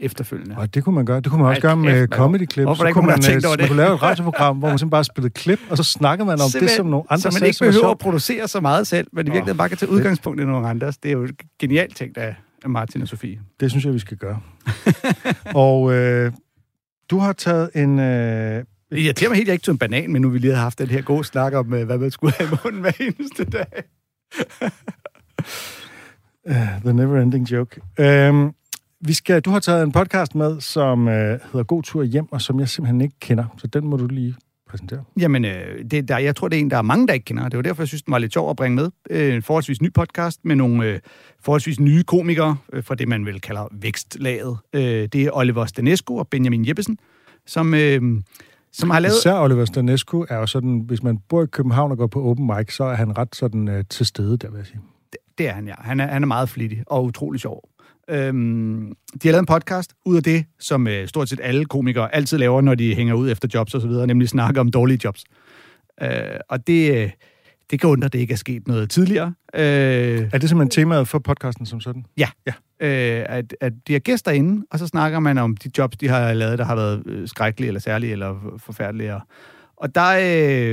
efterfølgende. 0.00 0.56
Og 0.58 0.74
det 0.74 0.84
kunne 0.84 0.94
man 0.94 1.06
gøre. 1.06 1.20
Det 1.20 1.30
kunne 1.30 1.42
man 1.42 1.48
også 1.48 1.58
Ej, 1.68 1.68
gøre 1.68 1.76
med 1.76 2.08
comedy 2.08 2.50
clip. 2.52 2.64
Hvorfor 2.64 2.84
så 2.86 2.92
kunne 2.92 3.06
man, 3.06 3.14
har 3.14 3.20
tænkt 3.22 3.44
øh, 3.44 3.48
over 3.48 3.56
man 3.56 3.58
det? 3.58 3.68
kunne 3.68 3.76
lave 3.76 3.94
et 3.94 4.02
radioprogram, 4.02 4.56
hvor 4.58 4.68
man 4.68 4.78
simpelthen 4.78 4.90
bare 4.90 5.04
spillede 5.04 5.32
klip, 5.32 5.60
og 5.70 5.76
så 5.76 5.82
snakker 5.84 6.24
man 6.24 6.32
om 6.32 6.38
det, 6.38 6.52
Simpelthen, 6.52 6.76
som 6.76 6.86
nogle 6.86 7.04
andre 7.10 7.30
så 7.30 7.38
man 7.40 7.48
ikke 7.48 7.64
er 7.64 7.68
behøver 7.70 7.90
at 7.90 7.98
producere 7.98 8.48
så 8.48 8.60
meget 8.60 8.86
selv, 8.86 9.06
men 9.12 9.26
i 9.26 9.30
virkeligheden 9.30 9.58
bare 9.58 9.68
kan 9.68 9.78
tage 9.78 9.90
udgangspunkt 9.90 10.40
i 10.40 10.44
nogle 10.44 10.68
andres. 10.68 10.98
Det 10.98 11.08
er 11.08 11.12
jo 11.12 11.28
genialt 11.60 11.96
ting 11.96 12.18
af 12.18 12.34
Martin 12.66 13.02
og 13.02 13.08
Sofie. 13.08 13.40
Det 13.60 13.70
synes 13.70 13.84
jeg, 13.84 13.94
vi 13.94 13.98
skal 13.98 14.16
gøre. 14.16 14.40
og 15.54 15.92
øh, 15.92 16.32
du 17.10 17.18
har 17.18 17.32
taget 17.32 17.70
en... 17.74 17.98
Øh, 17.98 18.64
Det 18.90 18.98
irriterer 18.98 19.30
mig 19.30 19.36
helt, 19.36 19.48
jeg 19.48 19.52
ikke 19.52 19.62
tog 19.64 19.72
en 19.72 19.78
banan, 19.78 20.12
men 20.12 20.22
nu 20.22 20.28
vi 20.28 20.38
lige 20.38 20.54
har 20.54 20.62
haft 20.62 20.78
den 20.78 20.88
her 20.88 21.02
gode 21.02 21.24
snak 21.24 21.52
om, 21.54 21.74
øh, 21.74 21.86
hvad 21.86 21.98
man 21.98 22.10
skulle 22.10 22.32
have 22.38 22.48
i 22.52 22.56
munden 22.64 22.80
hver 22.80 22.92
eneste 23.00 23.44
dag. 23.44 23.82
uh, 26.50 26.56
the 26.84 26.92
never 26.92 27.20
ending 27.20 27.50
joke. 27.52 27.80
Øh, 27.98 28.50
vi 29.00 29.12
skal, 29.12 29.40
du 29.40 29.50
har 29.50 29.60
taget 29.60 29.82
en 29.82 29.92
podcast 29.92 30.34
med, 30.34 30.60
som 30.60 31.08
øh, 31.08 31.14
hedder 31.52 31.62
God 31.62 31.82
Tur 31.82 32.02
Hjem, 32.02 32.32
og 32.32 32.40
som 32.40 32.60
jeg 32.60 32.68
simpelthen 32.68 33.00
ikke 33.00 33.16
kender. 33.20 33.44
Så 33.58 33.66
den 33.66 33.86
må 33.86 33.96
du 33.96 34.06
lige 34.06 34.34
præsentere. 34.68 35.04
Jamen, 35.20 35.44
øh, 35.44 35.84
det, 35.90 36.08
der, 36.08 36.18
jeg 36.18 36.36
tror, 36.36 36.48
det 36.48 36.56
er 36.56 36.60
en, 36.60 36.70
der 36.70 36.76
er 36.76 36.82
mange, 36.82 37.06
der 37.06 37.14
ikke 37.14 37.24
kender. 37.24 37.48
Det 37.48 37.56
var 37.56 37.62
derfor, 37.62 37.82
jeg 37.82 37.88
synes, 37.88 38.02
den 38.02 38.12
var 38.12 38.18
lidt 38.18 38.32
sjov 38.32 38.50
at 38.50 38.56
bringe 38.56 38.76
med. 38.76 38.90
Øh, 39.10 39.34
en 39.34 39.42
forholdsvis 39.42 39.80
ny 39.80 39.92
podcast 39.92 40.44
med 40.44 40.56
nogle 40.56 40.86
øh, 40.86 41.00
forholdsvis 41.40 41.80
nye 41.80 42.02
komikere 42.02 42.56
øh, 42.72 42.84
fra 42.84 42.94
det, 42.94 43.08
man 43.08 43.26
vel 43.26 43.40
kalder 43.40 43.68
vækstlaget. 43.72 44.58
Øh, 44.72 44.82
det 44.82 45.14
er 45.14 45.30
Oliver 45.32 45.66
Stanesco 45.66 46.16
og 46.16 46.28
Benjamin 46.28 46.68
Jeppesen, 46.68 46.98
som, 47.46 47.74
øh, 47.74 48.02
som 48.72 48.90
har 48.90 49.00
lavet... 49.00 49.16
Især 49.18 49.34
Oliver 49.34 49.64
Stanescu 49.64 50.26
er 50.28 50.36
jo 50.36 50.46
sådan, 50.46 50.78
hvis 50.86 51.02
man 51.02 51.18
bor 51.28 51.42
i 51.42 51.46
København 51.46 51.90
og 51.90 51.98
går 51.98 52.06
på 52.06 52.24
open 52.24 52.46
mic, 52.46 52.74
så 52.74 52.84
er 52.84 52.94
han 52.94 53.18
ret 53.18 53.36
sådan 53.36 53.68
øh, 53.68 53.84
til 53.90 54.06
stede, 54.06 54.36
der 54.36 54.50
vil 54.50 54.58
jeg 54.58 54.66
sige. 54.66 54.80
Det 55.38 55.48
er 55.48 55.52
han, 55.52 55.66
ja. 55.66 55.74
Han 55.78 56.00
er, 56.00 56.06
han 56.06 56.22
er 56.22 56.26
meget 56.26 56.48
flittig 56.48 56.82
og 56.86 57.04
utrolig 57.04 57.40
sjov. 57.40 57.68
Øhm, 58.10 58.92
de 59.22 59.28
har 59.28 59.32
lavet 59.32 59.42
en 59.42 59.46
podcast 59.46 59.92
ud 60.06 60.16
af 60.16 60.22
det, 60.22 60.44
som 60.58 60.86
øh, 60.88 61.08
stort 61.08 61.28
set 61.28 61.40
alle 61.42 61.64
komikere 61.64 62.14
altid 62.14 62.38
laver, 62.38 62.60
når 62.60 62.74
de 62.74 62.94
hænger 62.94 63.14
ud 63.14 63.30
efter 63.30 63.48
jobs 63.54 63.74
og 63.74 63.80
så 63.80 63.88
videre, 63.88 64.06
nemlig 64.06 64.28
snakke 64.28 64.60
om 64.60 64.70
dårlige 64.70 64.98
jobs. 65.04 65.24
Øh, 66.02 66.08
og 66.48 66.66
det, 66.66 66.96
øh, 66.96 67.10
det 67.70 67.80
kan 67.80 67.90
undre, 67.90 68.06
at 68.06 68.12
det 68.12 68.18
ikke 68.18 68.32
er 68.32 68.36
sket 68.36 68.68
noget 68.68 68.90
tidligere. 68.90 69.34
Øh, 69.54 69.62
Er 70.32 70.38
det 70.38 70.48
simpelthen 70.48 70.70
temaet 70.70 71.08
for 71.08 71.18
podcasten 71.18 71.66
som 71.66 71.80
sådan? 71.80 72.04
Ja. 72.16 72.28
ja. 72.46 72.52
Øh, 72.80 73.26
at, 73.28 73.54
at 73.60 73.72
de 73.86 73.92
har 73.92 74.00
gæster 74.00 74.30
inde, 74.30 74.66
og 74.70 74.78
så 74.78 74.86
snakker 74.86 75.18
man 75.18 75.38
om 75.38 75.56
de 75.56 75.70
jobs, 75.78 75.96
de 75.96 76.08
har 76.08 76.32
lavet, 76.32 76.58
der 76.58 76.64
har 76.64 76.74
været 76.74 77.02
øh, 77.06 77.28
skrækkelige, 77.28 77.68
eller 77.68 77.80
særlige, 77.80 78.12
eller 78.12 78.54
forfærdelige. 78.58 79.14
Og- 79.76 79.94
der 79.94 80.18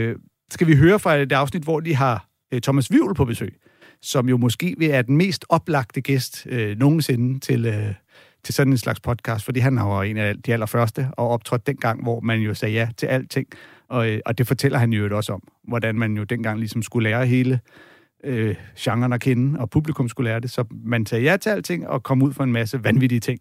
øh, 0.09 0.15
skal 0.51 0.67
vi 0.67 0.75
høre 0.75 0.99
fra 0.99 1.15
et 1.15 1.31
afsnit, 1.31 1.63
hvor 1.63 1.79
de 1.79 1.95
har 1.95 2.27
øh, 2.53 2.61
Thomas 2.61 2.91
Vivl 2.91 3.15
på 3.15 3.25
besøg, 3.25 3.55
som 4.05 4.29
jo 4.29 4.37
måske 4.37 4.75
vil 4.77 4.89
er 4.89 5.01
den 5.01 5.17
mest 5.17 5.45
oplagte 5.49 6.01
gæst 6.01 6.47
øh, 6.49 6.77
nogensinde 6.77 7.39
til, 7.39 7.65
øh, 7.65 7.93
til 8.43 8.53
sådan 8.53 8.73
en 8.73 8.77
slags 8.77 8.99
podcast, 8.99 9.45
fordi 9.45 9.59
han 9.59 9.75
var 9.75 10.03
en 10.03 10.17
af 10.17 10.35
de 10.41 10.53
allerførste, 10.53 11.07
og 11.11 11.29
optrådte 11.29 11.63
dengang, 11.67 12.03
hvor 12.03 12.19
man 12.19 12.39
jo 12.39 12.53
sagde 12.53 12.73
ja 12.73 12.89
til 12.97 13.07
alting. 13.07 13.47
Og, 13.89 14.09
øh, 14.09 14.19
og 14.25 14.37
det 14.37 14.47
fortæller 14.47 14.77
han 14.77 14.93
jo 14.93 15.17
også 15.17 15.33
om, 15.33 15.43
hvordan 15.67 15.95
man 15.95 16.17
jo 16.17 16.23
dengang 16.23 16.59
ligesom 16.59 16.81
skulle 16.81 17.09
lære 17.09 17.25
hele 17.25 17.59
øh, 18.23 18.55
genren 18.79 19.13
at 19.13 19.21
kende, 19.21 19.59
og 19.59 19.69
publikum 19.69 20.09
skulle 20.09 20.29
lære 20.29 20.39
det, 20.39 20.51
så 20.51 20.63
man 20.71 21.05
sagde 21.05 21.23
ja 21.23 21.37
til 21.37 21.49
alting 21.49 21.87
og 21.87 22.03
kom 22.03 22.21
ud 22.21 22.33
for 22.33 22.43
en 22.43 22.51
masse 22.51 22.83
vanvittige 22.83 23.19
ting. 23.19 23.39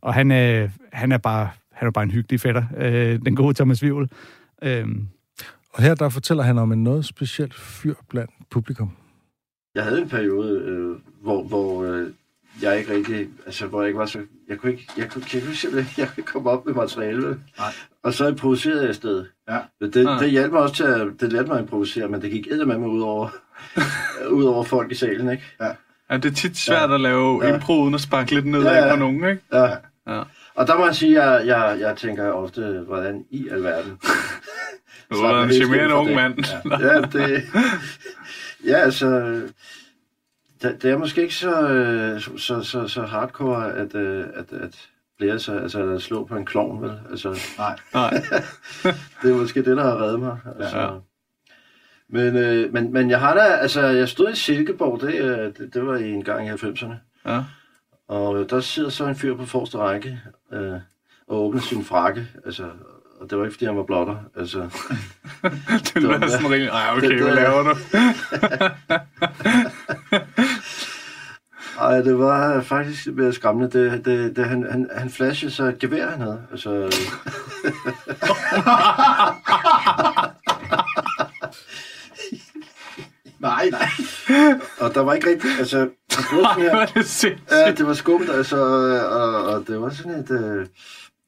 Og 0.00 0.14
han, 0.14 0.30
øh, 0.30 0.70
han 0.92 1.12
er 1.12 1.18
bare 1.18 1.50
han 1.72 1.86
er 1.86 1.92
bare 1.92 2.04
en 2.04 2.10
hyggelig 2.10 2.40
fætter, 2.40 2.64
øh, 2.76 3.18
den 3.24 3.36
gode 3.36 3.54
Thomas 3.54 3.82
Vivl. 3.82 4.08
Øh. 4.62 4.86
Og 5.74 5.82
her 5.82 5.94
der 5.94 6.08
fortæller 6.08 6.42
han 6.42 6.58
om 6.58 6.72
en 6.72 6.84
noget 6.84 7.04
specielt 7.04 7.54
fyr 7.54 7.94
blandt 8.10 8.30
publikum. 8.50 8.96
Jeg 9.74 9.84
havde 9.84 10.02
en 10.02 10.08
periode, 10.08 10.58
øh, 10.60 10.96
hvor, 11.22 11.42
hvor 11.42 11.84
øh, 11.84 12.06
jeg 12.62 12.78
ikke 12.78 12.92
rigtig, 12.94 13.28
altså 13.46 13.66
hvor 13.66 13.80
jeg 13.80 13.88
ikke 13.88 13.98
var 13.98 14.06
så, 14.06 14.18
jeg 14.48 14.58
kunne 14.58 14.72
ikke, 14.72 14.86
jeg 14.98 15.10
kunne, 15.10 15.24
jeg 15.34 15.42
kunne 15.42 15.54
simpelthen 15.56 16.02
jeg 16.02 16.08
kunne 16.08 16.20
ikke 16.20 16.32
komme 16.32 16.50
op 16.50 16.66
med 16.66 16.74
materiale. 16.74 17.28
Nej. 17.58 17.72
Og 18.04 18.14
så 18.14 18.26
improviserede 18.28 18.80
jeg 18.82 18.90
i 18.90 18.94
stedet. 18.94 19.26
Ja. 19.48 19.58
Men 19.80 19.90
Det, 19.92 20.06
Ah. 20.08 20.20
det 20.20 20.30
hjalp 20.30 20.52
mig 20.52 20.60
også 20.60 20.74
til 20.74 20.84
at, 20.84 21.08
det 21.20 21.32
lærte 21.32 21.48
mig 21.48 21.56
at 21.56 21.62
improvisere, 21.62 22.08
men 22.08 22.22
det 22.22 22.30
gik 22.30 22.46
med 22.50 22.64
mig 22.66 22.78
ud 22.88 23.00
over, 23.02 23.28
ud 24.38 24.44
over 24.44 24.64
folk 24.64 24.92
i 24.92 24.94
salen, 24.94 25.30
ikke? 25.30 25.44
Ja, 26.10 26.16
det 26.16 26.24
er 26.24 26.34
tit 26.34 26.56
svært 26.56 26.90
at 26.90 27.00
lave 27.00 27.46
Ja. 27.46 27.54
impro 27.54 27.82
uden 27.82 27.94
at 27.94 28.00
sparke 28.00 28.34
lidt 28.34 28.46
nedad 28.46 28.72
Ja, 28.74 28.86
ja. 28.86 28.90
på 28.94 28.98
nogen, 28.98 29.24
ikke? 29.30 29.42
Ja. 29.52 29.66
Ja. 30.06 30.22
Og 30.54 30.66
der 30.66 30.78
må 30.78 30.86
jeg 30.86 30.94
sige, 30.94 31.22
at 31.22 31.46
jeg, 31.46 31.46
jeg, 31.46 31.80
jeg 31.80 31.96
tænker 31.96 32.28
ofte, 32.32 32.84
hvordan 32.86 33.24
i 33.30 33.48
alverden. 33.48 33.92
Du 35.12 35.16
er 35.18 35.42
en 35.42 35.52
charmerende 35.52 35.94
ung 35.94 36.14
mand. 36.14 36.34
Ja, 36.80 37.00
det... 37.00 37.42
Ja, 38.66 38.76
altså... 38.76 39.40
Det, 40.62 40.82
det 40.82 40.90
er 40.90 40.98
måske 40.98 41.22
ikke 41.22 41.34
så, 41.34 41.68
øh, 41.68 42.20
så, 42.20 42.62
så, 42.62 42.88
så 42.88 43.02
hardcore 43.02 43.72
at, 43.72 43.94
øh, 43.94 44.26
at, 44.34 44.52
at 44.52 44.88
blære 45.18 45.38
sig, 45.38 45.62
altså 45.62 45.90
at 45.90 46.02
slå 46.02 46.24
på 46.24 46.36
en 46.36 46.46
klovn, 46.46 46.82
vel? 46.82 47.00
Altså, 47.10 47.38
Nej. 47.58 47.78
Nej. 47.94 48.10
det 49.22 49.30
er 49.30 49.36
måske 49.36 49.64
det, 49.64 49.76
der 49.76 49.82
har 49.82 50.02
reddet 50.02 50.20
mig. 50.20 50.38
Altså. 50.60 50.78
Ja. 50.78 50.90
Men, 52.08 52.36
øh, 52.36 52.72
men, 52.72 52.92
men 52.92 53.10
jeg 53.10 53.20
har 53.20 53.34
da, 53.34 53.40
altså, 53.40 53.86
jeg 53.86 54.08
stod 54.08 54.30
i 54.32 54.36
Silkeborg, 54.36 55.00
det, 55.00 55.14
øh, 55.14 55.38
det, 55.38 55.74
det 55.74 55.86
var 55.86 55.96
i 55.96 56.10
en 56.10 56.24
gang 56.24 56.48
i 56.48 56.50
90'erne. 56.50 56.94
Ja. 57.26 57.44
Og 58.08 58.50
der 58.50 58.60
sidder 58.60 58.90
så 58.90 59.06
en 59.06 59.16
fyr 59.16 59.36
på 59.36 59.46
forreste 59.46 59.78
række 59.78 60.20
øh, 60.52 60.80
og 61.26 61.44
åbner 61.44 61.60
sin 61.60 61.84
frakke. 61.84 62.28
Altså, 62.44 62.70
og 63.22 63.30
det 63.30 63.38
var 63.38 63.44
ikke, 63.44 63.54
fordi 63.54 63.64
han 63.64 63.76
var 63.76 63.82
blotter. 63.82 64.16
Altså, 64.36 64.58
Det 65.94 66.02
lyder 66.02 66.18
var- 66.18 66.28
sådan 66.28 66.44
rimelig... 66.50 66.68
Ej, 66.68 66.94
okay, 66.96 67.08
det- 67.08 67.16
hvad 67.22 67.26
det- 67.26 67.34
laver 67.42 67.62
du? 67.62 67.74
ej, 71.80 71.96
det 72.00 72.18
var 72.18 72.60
faktisk 72.60 73.06
mere 73.06 73.32
skræmmende. 73.32 73.70
Det, 73.78 74.04
det, 74.04 74.36
det, 74.36 74.44
han, 74.46 74.66
han, 74.70 74.90
han 74.96 75.10
flashede 75.10 75.52
så 75.52 75.64
et 75.64 75.78
gevær, 75.78 76.10
han 76.10 76.20
havde. 76.20 76.42
Altså, 76.50 76.70
Nej, 83.38 83.70
nej. 83.70 83.88
og 84.80 84.94
der 84.94 85.00
var 85.00 85.14
ikke 85.14 85.30
rigtig... 85.30 85.50
Altså, 85.58 85.78
det 86.08 86.26
var 86.32 86.54
sådan 86.54 86.62
her, 86.62 86.76
er 86.76 86.86
det 86.86 87.24
ja, 87.50 87.72
det 87.72 87.86
var 87.86 87.94
skumt, 87.94 88.30
altså, 88.30 88.56
og, 89.06 89.44
og 89.44 89.64
det 89.66 89.80
var 89.80 89.90
sådan 89.90 90.12
et 90.14 90.30
øh, 90.30 90.66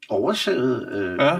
oversaget 0.09 0.89
øh, 0.91 1.17
Ja. 1.19 1.25
ja. 1.25 1.39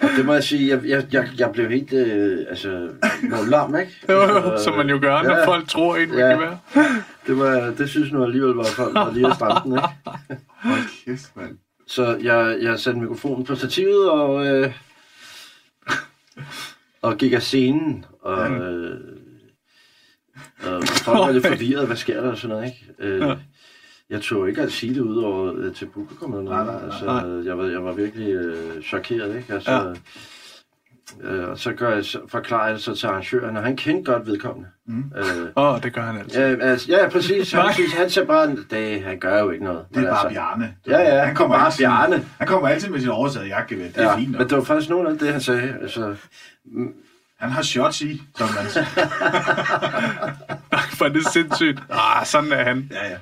Og 0.00 0.08
det 0.16 0.26
må 0.26 0.32
jeg 0.32 0.44
sige, 0.44 0.68
jeg, 0.68 0.84
jeg, 0.84 1.06
jeg, 1.12 1.28
jeg 1.38 1.50
blev 1.52 1.70
helt, 1.70 1.92
øh, 1.92 2.46
altså, 2.48 2.88
lam, 3.48 3.76
ikke? 3.76 3.92
Jo, 4.12 4.20
Altså, 4.20 4.50
jo, 4.50 4.62
som 4.64 4.74
man 4.76 4.88
jo 4.90 4.98
gør, 5.00 5.22
når 5.22 5.36
ja. 5.36 5.46
folk 5.46 5.68
tror, 5.68 5.96
en 5.96 6.14
Ja. 6.14 6.28
kan 6.28 6.40
være. 6.40 6.58
Det, 7.26 7.38
var, 7.38 7.74
det 7.78 7.90
synes 7.90 8.12
nu 8.12 8.24
alligevel 8.24 8.54
var 8.54 8.64
folk 8.64 8.94
var 8.94 9.12
lige 9.12 9.34
stramme 9.34 9.70
den, 9.70 9.78
ikke? 9.78 9.88
Hold 10.62 11.04
kæft, 11.04 11.36
mand. 11.36 11.58
Så 11.88 12.16
jeg, 12.22 12.58
jeg 12.62 12.78
satte 12.78 13.00
mikrofonen 13.00 13.44
på 13.44 13.54
stativet 13.54 14.10
og, 14.10 14.46
øh, 14.46 14.72
og 17.02 17.16
gik 17.16 17.32
af 17.32 17.42
scenen. 17.42 18.04
Og, 18.22 18.50
øh, 18.50 19.00
og 20.66 20.82
folk 20.84 21.18
var 21.18 21.30
lidt 21.30 21.46
forvirret, 21.46 21.86
hvad 21.86 21.96
sker 21.96 22.20
der 22.20 22.30
og 22.30 22.38
sådan 22.38 22.56
noget, 22.56 22.66
ikke? 22.66 22.92
Øh, 22.98 23.36
jeg 24.10 24.20
tog 24.20 24.48
ikke 24.48 24.62
at 24.62 24.72
sige 24.72 24.94
det 24.94 25.00
ud 25.00 25.16
over 25.16 25.52
øh, 25.56 25.74
til 25.74 25.86
publikum 25.86 26.32
eller 26.34 26.44
noget. 26.44 26.66
Nej, 26.66 26.74
nej, 26.74 26.82
nej, 26.82 26.90
altså, 26.92 27.04
nej. 27.06 27.44
Jeg, 27.46 27.58
var, 27.58 27.64
jeg 27.64 27.84
var 27.84 27.92
virkelig 27.92 28.28
øh, 28.34 28.82
chokeret, 28.82 29.36
ikke? 29.36 29.52
Altså, 29.54 29.94
Ja. 31.22 31.30
øh, 31.30 31.48
og 31.50 31.58
så 31.58 31.72
gør 31.72 31.94
jeg, 31.94 32.04
så 32.04 32.18
forklarer 32.28 32.68
jeg 32.68 32.80
så 32.80 32.94
til 32.94 33.06
arrangøren, 33.06 33.56
og 33.56 33.62
han 33.62 33.76
kendte 33.76 34.12
godt 34.12 34.26
vedkommende. 34.26 34.68
Mm. 34.86 35.04
Øh, 35.16 35.24
Åh, 35.56 35.72
oh, 35.74 35.82
det 35.82 35.92
gør 35.92 36.02
han 36.02 36.18
altid. 36.18 36.40
ja, 36.40 36.56
altså, 36.66 36.92
ja, 36.92 37.08
præcis. 37.08 37.52
Han, 37.52 37.72
synes, 37.74 37.92
han 37.92 38.10
siger 38.10 38.24
bare, 38.24 38.56
det, 38.70 39.02
han 39.02 39.18
gør 39.18 39.38
jo 39.38 39.50
ikke 39.50 39.64
noget. 39.64 39.84
Det 39.88 39.96
er 39.96 40.00
Men 40.00 40.10
bare 40.10 40.30
Bjarne. 40.30 40.74
Ja, 40.86 40.98
ja, 40.98 41.24
han 41.24 41.34
kommer 41.34 41.56
bare 41.56 41.66
altid, 41.66 41.84
Bjarne. 41.84 42.24
Han 42.38 42.46
kommer 42.48 42.68
altid 42.68 42.88
med 42.90 43.00
sin 43.00 43.08
oversaget 43.08 43.48
jakkegevær. 43.48 43.86
Det 43.88 43.96
er 43.98 44.02
Ja, 44.02 44.16
fint 44.16 44.30
men 44.30 44.38
nok. 44.40 44.50
det 44.50 44.58
var 44.58 44.64
faktisk 44.64 44.90
nogen 44.90 45.06
af 45.06 45.18
det, 45.18 45.32
han 45.32 45.40
sagde. 45.40 45.76
Altså, 45.82 46.14
Han 47.38 47.50
har 47.50 47.62
shots 47.62 48.00
i, 48.00 48.22
som 48.36 48.48
man 48.56 48.70
siger. 48.70 48.84
For 50.98 51.08
det 51.08 51.26
er 51.26 51.30
sindssygt. 51.30 51.82
Ah, 51.90 52.26
sådan 52.26 52.52
er 52.52 52.64
han. 52.64 52.90
Ja, 52.92 53.08
ja. 53.10 53.16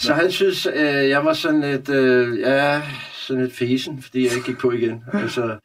Så 0.00 0.14
han 0.14 0.30
synes, 0.30 0.66
øh, 0.66 1.08
jeg 1.08 1.24
var 1.24 1.32
sådan 1.32 1.60
lidt, 1.60 1.88
øh, 1.88 2.38
ja, 2.38 2.82
sådan 3.12 3.42
lidt 3.42 3.54
fesen, 3.54 4.02
fordi 4.02 4.24
jeg 4.24 4.32
ikke 4.36 4.46
gik 4.46 4.58
på 4.58 4.70
igen. 4.72 5.04
Altså, 5.12 5.58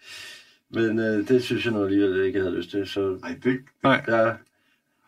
men 0.70 1.00
øh, 1.00 1.28
det 1.28 1.44
synes 1.44 1.66
jeg 1.66 1.74
nu 1.74 1.84
alligevel 1.84 2.26
ikke, 2.26 2.38
jeg 2.40 2.46
havde 2.46 2.58
lyst 2.58 2.70
til. 2.70 2.88
Så, 2.88 3.18
Nej, 3.22 3.40
det, 3.44 3.60
Nej. 3.84 4.04
ja, 4.08 4.32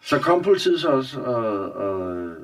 så 0.04 0.20
kom 0.20 0.44
politiet 0.44 0.82
så 0.82 0.88
også 0.88 1.20
og, 1.20 1.72
og 1.72 2.18
øh, 2.18 2.36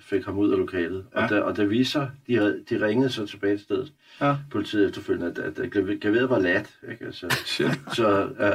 fik 0.00 0.24
ham 0.24 0.38
ud 0.38 0.52
af 0.52 0.58
lokalet. 0.58 1.04
Ja. 1.14 1.22
Og, 1.22 1.28
det, 1.30 1.42
og 1.42 1.56
det 1.56 1.70
viste 1.70 1.92
sig, 1.92 2.10
de, 2.28 2.62
de 2.70 2.86
ringede 2.86 3.10
så 3.10 3.26
tilbage 3.26 3.56
til 3.56 3.64
stedet, 3.64 3.92
Ja. 4.20 4.36
politiet 4.50 4.86
efterfølgende, 4.88 5.26
at, 5.30 5.38
at, 5.38 5.58
at 5.58 6.00
geværet 6.00 6.30
var 6.30 6.38
lat. 6.38 6.70
Ikke? 6.92 7.04
Altså, 7.04 7.26
Shit. 7.46 7.80
så 7.94 8.28
ja. 8.40 8.52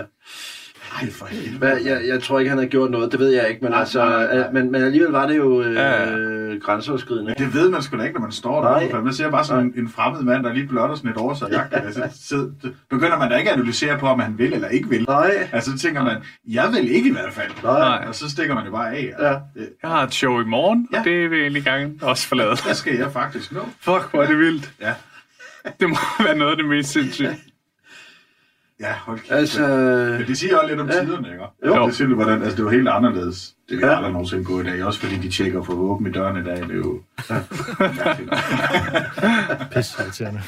Ej, 1.02 1.10
for 1.12 1.26
helvede. 1.26 1.58
Hvad, 1.58 1.78
jeg, 1.86 2.02
jeg 2.08 2.24
tror 2.24 2.40
ikke, 2.40 2.50
han 2.50 2.58
har 2.58 2.66
gjort 2.66 2.92
noget, 2.92 3.12
det 3.12 3.20
ved 3.20 3.30
jeg 3.30 3.50
ikke, 3.50 3.62
men, 3.62 3.72
Nej, 3.72 3.80
altså, 3.80 4.06
nej, 4.06 4.26
nej, 4.26 4.36
nej. 4.38 4.52
Men, 4.52 4.72
men 4.72 4.82
alligevel 4.84 5.12
var 5.12 5.28
det 5.28 5.38
jo 5.38 5.62
øh, 5.64 5.76
Ja, 5.76 6.10
ja. 6.10 6.58
grænseoverskridende. 6.62 7.36
Det 7.38 7.54
ved 7.54 7.70
man 7.70 7.82
sgu 7.82 7.98
da 7.98 8.04
ikke, 8.04 8.14
når 8.14 8.22
man 8.22 8.32
står 8.32 8.64
der. 8.64 8.70
Nej. 8.72 8.92
For 8.92 9.02
man 9.02 9.14
ser 9.14 9.30
bare 9.32 9.46
sådan 9.46 9.66
en, 9.66 9.74
en 9.78 9.90
fremmed 9.90 10.22
mand, 10.22 10.44
der 10.44 10.54
lige 10.54 10.68
blotter 10.68 10.96
sådan 10.96 11.12
et 11.12 11.52
jakke. 11.52 11.76
Altså, 11.76 12.04
så 12.30 12.50
begynder 12.90 13.18
man 13.20 13.32
da 13.32 13.38
ikke 13.38 13.50
at 13.50 13.56
analysere 13.56 13.98
på, 14.00 14.08
om 14.08 14.20
han 14.20 14.38
vil 14.38 14.54
eller 14.54 14.68
ikke 14.68 14.90
vil. 14.90 15.06
Nej, 15.08 15.50
Altså, 15.52 15.72
så 15.72 15.78
tænker 15.78 16.04
man, 16.04 16.18
jeg 16.48 16.70
vil 16.74 16.92
ikke 16.92 17.10
i 17.10 17.12
hvert 17.12 17.34
fald. 17.34 17.52
nej. 17.64 18.06
Og 18.08 18.16
så 18.16 18.30
stikker 18.30 18.56
man 18.56 18.64
det 18.64 18.72
bare 18.72 18.92
af. 18.96 19.14
Ja. 19.20 19.30
Det, 19.30 19.70
Jeg 19.84 19.92
har 19.92 20.04
et 20.04 20.14
show 20.14 20.42
i 20.42 20.46
morgen, 20.46 20.88
Ja. 20.94 21.00
og 21.00 21.06
det 21.06 21.30
vil 21.30 21.38
jeg 21.38 21.44
egentlig 21.44 21.64
gerne 21.64 21.92
også 22.02 22.28
forlade. 22.28 22.56
der 22.68 22.74
skal 22.74 22.96
jeg 22.96 23.12
faktisk 23.12 23.52
nå. 23.52 23.60
Fuck, 23.82 24.08
hvor 24.12 24.24
er 24.24 24.28
det 24.28 24.38
vildt. 24.40 24.72
Ja. 24.82 24.94
Det 25.80 25.90
må 25.90 25.96
være 26.26 26.38
noget 26.38 26.52
af 26.52 26.58
det 26.58 26.66
mest 26.66 26.90
sindssyge. 26.90 27.38
Ja, 28.80 28.94
hold 28.94 29.20
kæft. 29.20 29.32
Altså, 29.32 29.62
Men 30.20 30.28
det 30.28 30.38
siger 30.38 30.58
også 30.58 30.68
lidt 30.70 30.80
om 30.80 30.88
Ja. 30.90 30.94
tiderne, 31.06 31.28
ikke? 31.28 31.44
Jo. 31.66 31.86
Det 31.88 31.96
siger, 31.96 32.08
hvordan, 32.16 32.42
altså, 32.44 32.58
det 32.58 32.66
var 32.66 32.72
helt 32.72 32.88
anderledes. 32.88 33.56
Det 33.70 33.78
vil 33.78 33.84
Ja. 33.84 33.88
ja. 33.92 33.96
aldrig 33.96 34.12
nogensinde 34.12 34.44
gå 34.44 34.62
i 34.62 34.64
dag. 34.64 34.84
Også 34.84 35.00
fordi 35.00 35.18
de 35.18 35.30
tjekker 35.32 35.64
for 35.64 35.74
våben 35.76 36.08
i 36.08 36.12
døren 36.12 36.38
i 36.42 36.46
dag. 36.46 36.58
Det 36.58 36.72
er 36.72 36.76
jo... 36.76 37.02
mærkeligt. 37.80 38.32
Pisseirriterende. 39.74 40.42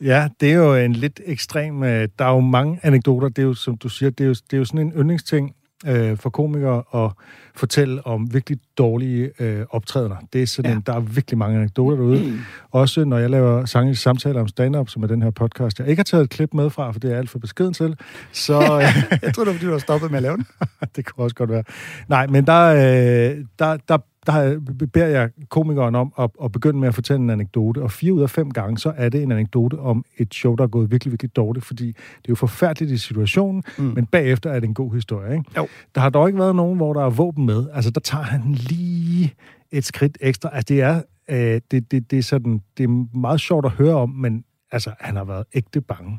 ja, 0.00 0.28
det 0.40 0.50
er 0.52 0.56
jo 0.56 0.74
en 0.74 0.92
lidt 0.92 1.20
ekstrem... 1.24 1.82
øh, 1.82 2.08
Der 2.18 2.24
er 2.24 2.30
jo 2.34 2.40
mange 2.40 2.80
anekdoter. 2.82 3.28
Det 3.28 3.38
er 3.38 3.46
jo, 3.46 3.54
som 3.54 3.76
du 3.78 3.88
siger, 3.88 4.10
det 4.10 4.24
er 4.24 4.28
jo, 4.28 4.34
det 4.34 4.52
er 4.52 4.58
jo 4.58 4.64
sådan 4.64 4.80
en 4.80 4.92
yndlingsting 4.92 5.54
øh, 5.86 6.16
for 6.18 6.30
komikere 6.30 6.82
at 6.94 7.10
fortælle 7.56 8.06
om 8.06 8.34
virkelig 8.34 8.58
dårlige 8.78 9.30
øh, 9.38 9.66
optrædener. 9.70 10.16
Det 10.32 10.42
er 10.42 10.46
sådan, 10.46 10.70
Ja. 10.70 10.74
ja. 10.74 10.80
der 10.86 10.92
er 10.98 11.00
virkelig 11.00 11.38
mange 11.38 11.56
anekdoter 11.58 11.96
derude. 11.96 12.24
Mm. 12.24 12.38
Også 12.70 13.04
når 13.04 13.18
jeg 13.18 13.30
laver 13.30 13.64
sange, 13.64 13.96
samtaler 13.96 14.40
om 14.40 14.48
stand-up, 14.48 14.88
som 14.88 15.02
er 15.02 15.06
den 15.06 15.22
her 15.22 15.30
podcast, 15.30 15.78
jeg 15.78 15.88
ikke 15.88 16.00
har 16.00 16.04
taget 16.04 16.24
et 16.24 16.30
klip 16.30 16.54
med 16.54 16.70
fra, 16.70 16.90
for 16.92 17.00
det 17.00 17.12
er 17.12 17.18
alt 17.18 17.30
for 17.30 17.38
beskeden 17.38 17.74
til, 17.74 17.96
så... 18.32 18.60
Jeg 19.22 19.34
tror, 19.34 19.44
det 19.44 19.46
var, 19.46 19.52
fordi 19.52 19.66
du 19.66 19.70
har 19.70 19.78
stoppet 19.78 20.10
med 20.10 20.16
at 20.18 20.22
lave 20.22 20.36
den. 20.36 20.46
det 20.96 21.04
kunne 21.06 21.24
også 21.24 21.36
godt 21.36 21.50
være. 21.50 21.64
Nej, 22.08 22.26
men 22.26 22.46
der, 22.46 22.66
øh, 22.74 23.44
der, 23.58 23.76
der, 23.88 23.98
der 24.26 24.60
beder 24.92 25.06
jeg 25.06 25.30
komikeren 25.48 25.94
om 25.94 26.12
at, 26.18 26.30
at 26.44 26.52
begynde 26.52 26.78
med 26.78 26.88
at 26.88 26.94
fortælle 26.94 27.22
en 27.22 27.30
anekdote, 27.30 27.82
og 27.82 27.90
fire 27.90 28.12
ud 28.12 28.22
af 28.22 28.30
fem 28.30 28.50
gange, 28.50 28.78
så 28.78 28.92
er 28.96 29.08
det 29.08 29.22
en 29.22 29.32
anekdote 29.32 29.78
om 29.78 30.04
et 30.18 30.34
show, 30.34 30.54
der 30.54 30.64
er 30.64 30.68
gået 30.68 30.90
virkelig, 30.90 31.12
virkelig 31.12 31.36
dårligt, 31.36 31.64
fordi 31.64 31.86
det 31.86 31.94
er 31.96 32.28
jo 32.28 32.34
forfærdeligt 32.34 32.92
i 32.92 32.96
situationen, 32.96 33.62
mm. 33.78 33.84
men 33.84 34.06
bagefter 34.06 34.50
er 34.50 34.60
det 34.60 34.66
en 34.66 34.74
god 34.74 34.94
historie, 34.94 35.32
ikke? 35.32 35.44
Jo. 35.56 35.68
Der 35.94 36.00
har 36.00 36.10
dog 36.10 36.28
ikke 36.28 36.38
været 36.38 36.56
nogen, 36.56 36.76
hvor 36.76 36.92
der 36.92 37.04
er 37.04 37.10
våben 37.10 37.46
med. 37.46 37.66
Altså, 37.72 37.90
der 37.90 38.00
tager 38.00 38.24
han 38.24 38.52
lige 38.52 39.34
et 39.70 39.84
skridt 39.84 40.18
ekstra. 40.20 40.50
Altså, 40.52 40.74
det 40.74 40.80
er, 40.82 41.02
øh, 41.30 41.60
det, 41.70 41.90
det, 41.90 42.10
det 42.10 42.18
er 42.18 42.22
sådan, 42.22 42.62
det 42.78 42.84
er 42.84 43.16
meget 43.18 43.40
sjovt 43.40 43.66
at 43.66 43.70
høre 43.70 43.94
om, 43.94 44.10
men 44.10 44.44
altså, 44.72 44.90
han 45.00 45.16
har 45.16 45.24
været 45.24 45.44
ægte 45.54 45.80
bange. 45.80 46.18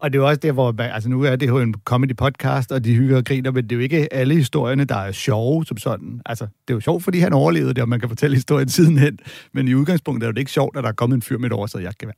Og 0.00 0.12
det 0.12 0.18
er 0.18 0.22
jo 0.22 0.28
også 0.28 0.40
der, 0.40 0.52
hvor 0.52 0.80
altså 0.82 1.08
nu 1.08 1.22
er 1.22 1.36
det 1.36 1.48
jo 1.48 1.58
en 1.58 1.74
comedy 1.84 2.16
podcast, 2.16 2.72
og 2.72 2.84
de 2.84 2.94
hygger 2.94 3.16
og 3.16 3.24
griner, 3.24 3.50
men 3.50 3.64
det 3.64 3.72
er 3.72 3.76
jo 3.76 3.82
ikke 3.82 4.12
alle 4.14 4.34
historierne, 4.34 4.84
der 4.84 4.96
er 4.96 5.12
sjove 5.12 5.64
som 5.64 5.76
sådan. 5.76 6.20
Altså, 6.26 6.44
det 6.44 6.72
er 6.72 6.74
jo 6.74 6.80
sjovt, 6.80 7.04
fordi 7.04 7.18
han 7.18 7.32
overlevede 7.32 7.74
det, 7.74 7.82
og 7.82 7.88
man 7.88 8.00
kan 8.00 8.08
fortælle 8.08 8.36
historien 8.36 8.68
sidenhen, 8.78 9.18
men 9.54 9.68
i 9.68 9.74
udgangspunktet 9.74 10.28
er 10.28 10.32
det 10.32 10.38
ikke 10.38 10.50
sjovt, 10.50 10.76
at 10.76 10.82
der 10.84 10.88
er 10.88 10.94
kommet 10.94 11.16
en 11.16 11.22
fyr 11.22 11.38
med 11.38 11.46
et 11.46 11.52
oversaget 11.52 11.84
jagtgevær. 11.84 12.12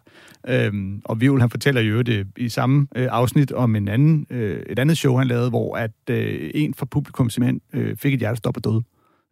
Øhm, 0.49 1.01
og 1.05 1.21
Vivl, 1.21 1.41
han 1.41 1.51
fortæller 1.51 1.81
jo 1.81 2.03
det 2.03 2.27
i 2.37 2.49
samme 2.49 2.87
øh, 2.97 3.09
afsnit 3.11 3.53
om 3.53 3.77
en 3.77 3.89
anden, 3.89 4.27
øh, 4.31 4.63
et 4.71 4.79
andet 4.79 4.99
show, 4.99 5.17
han 5.17 5.27
lavede, 5.27 5.49
hvor 5.51 5.77
at 5.77 5.91
øh, 6.11 6.51
en 6.55 6.75
fra 6.75 6.87
publikum 6.87 7.31
simpelthen 7.31 7.61
øh, 7.75 7.97
fik 7.97 8.15
et 8.15 8.19
hjertestop 8.21 8.57
og 8.57 8.65
døde 8.65 8.83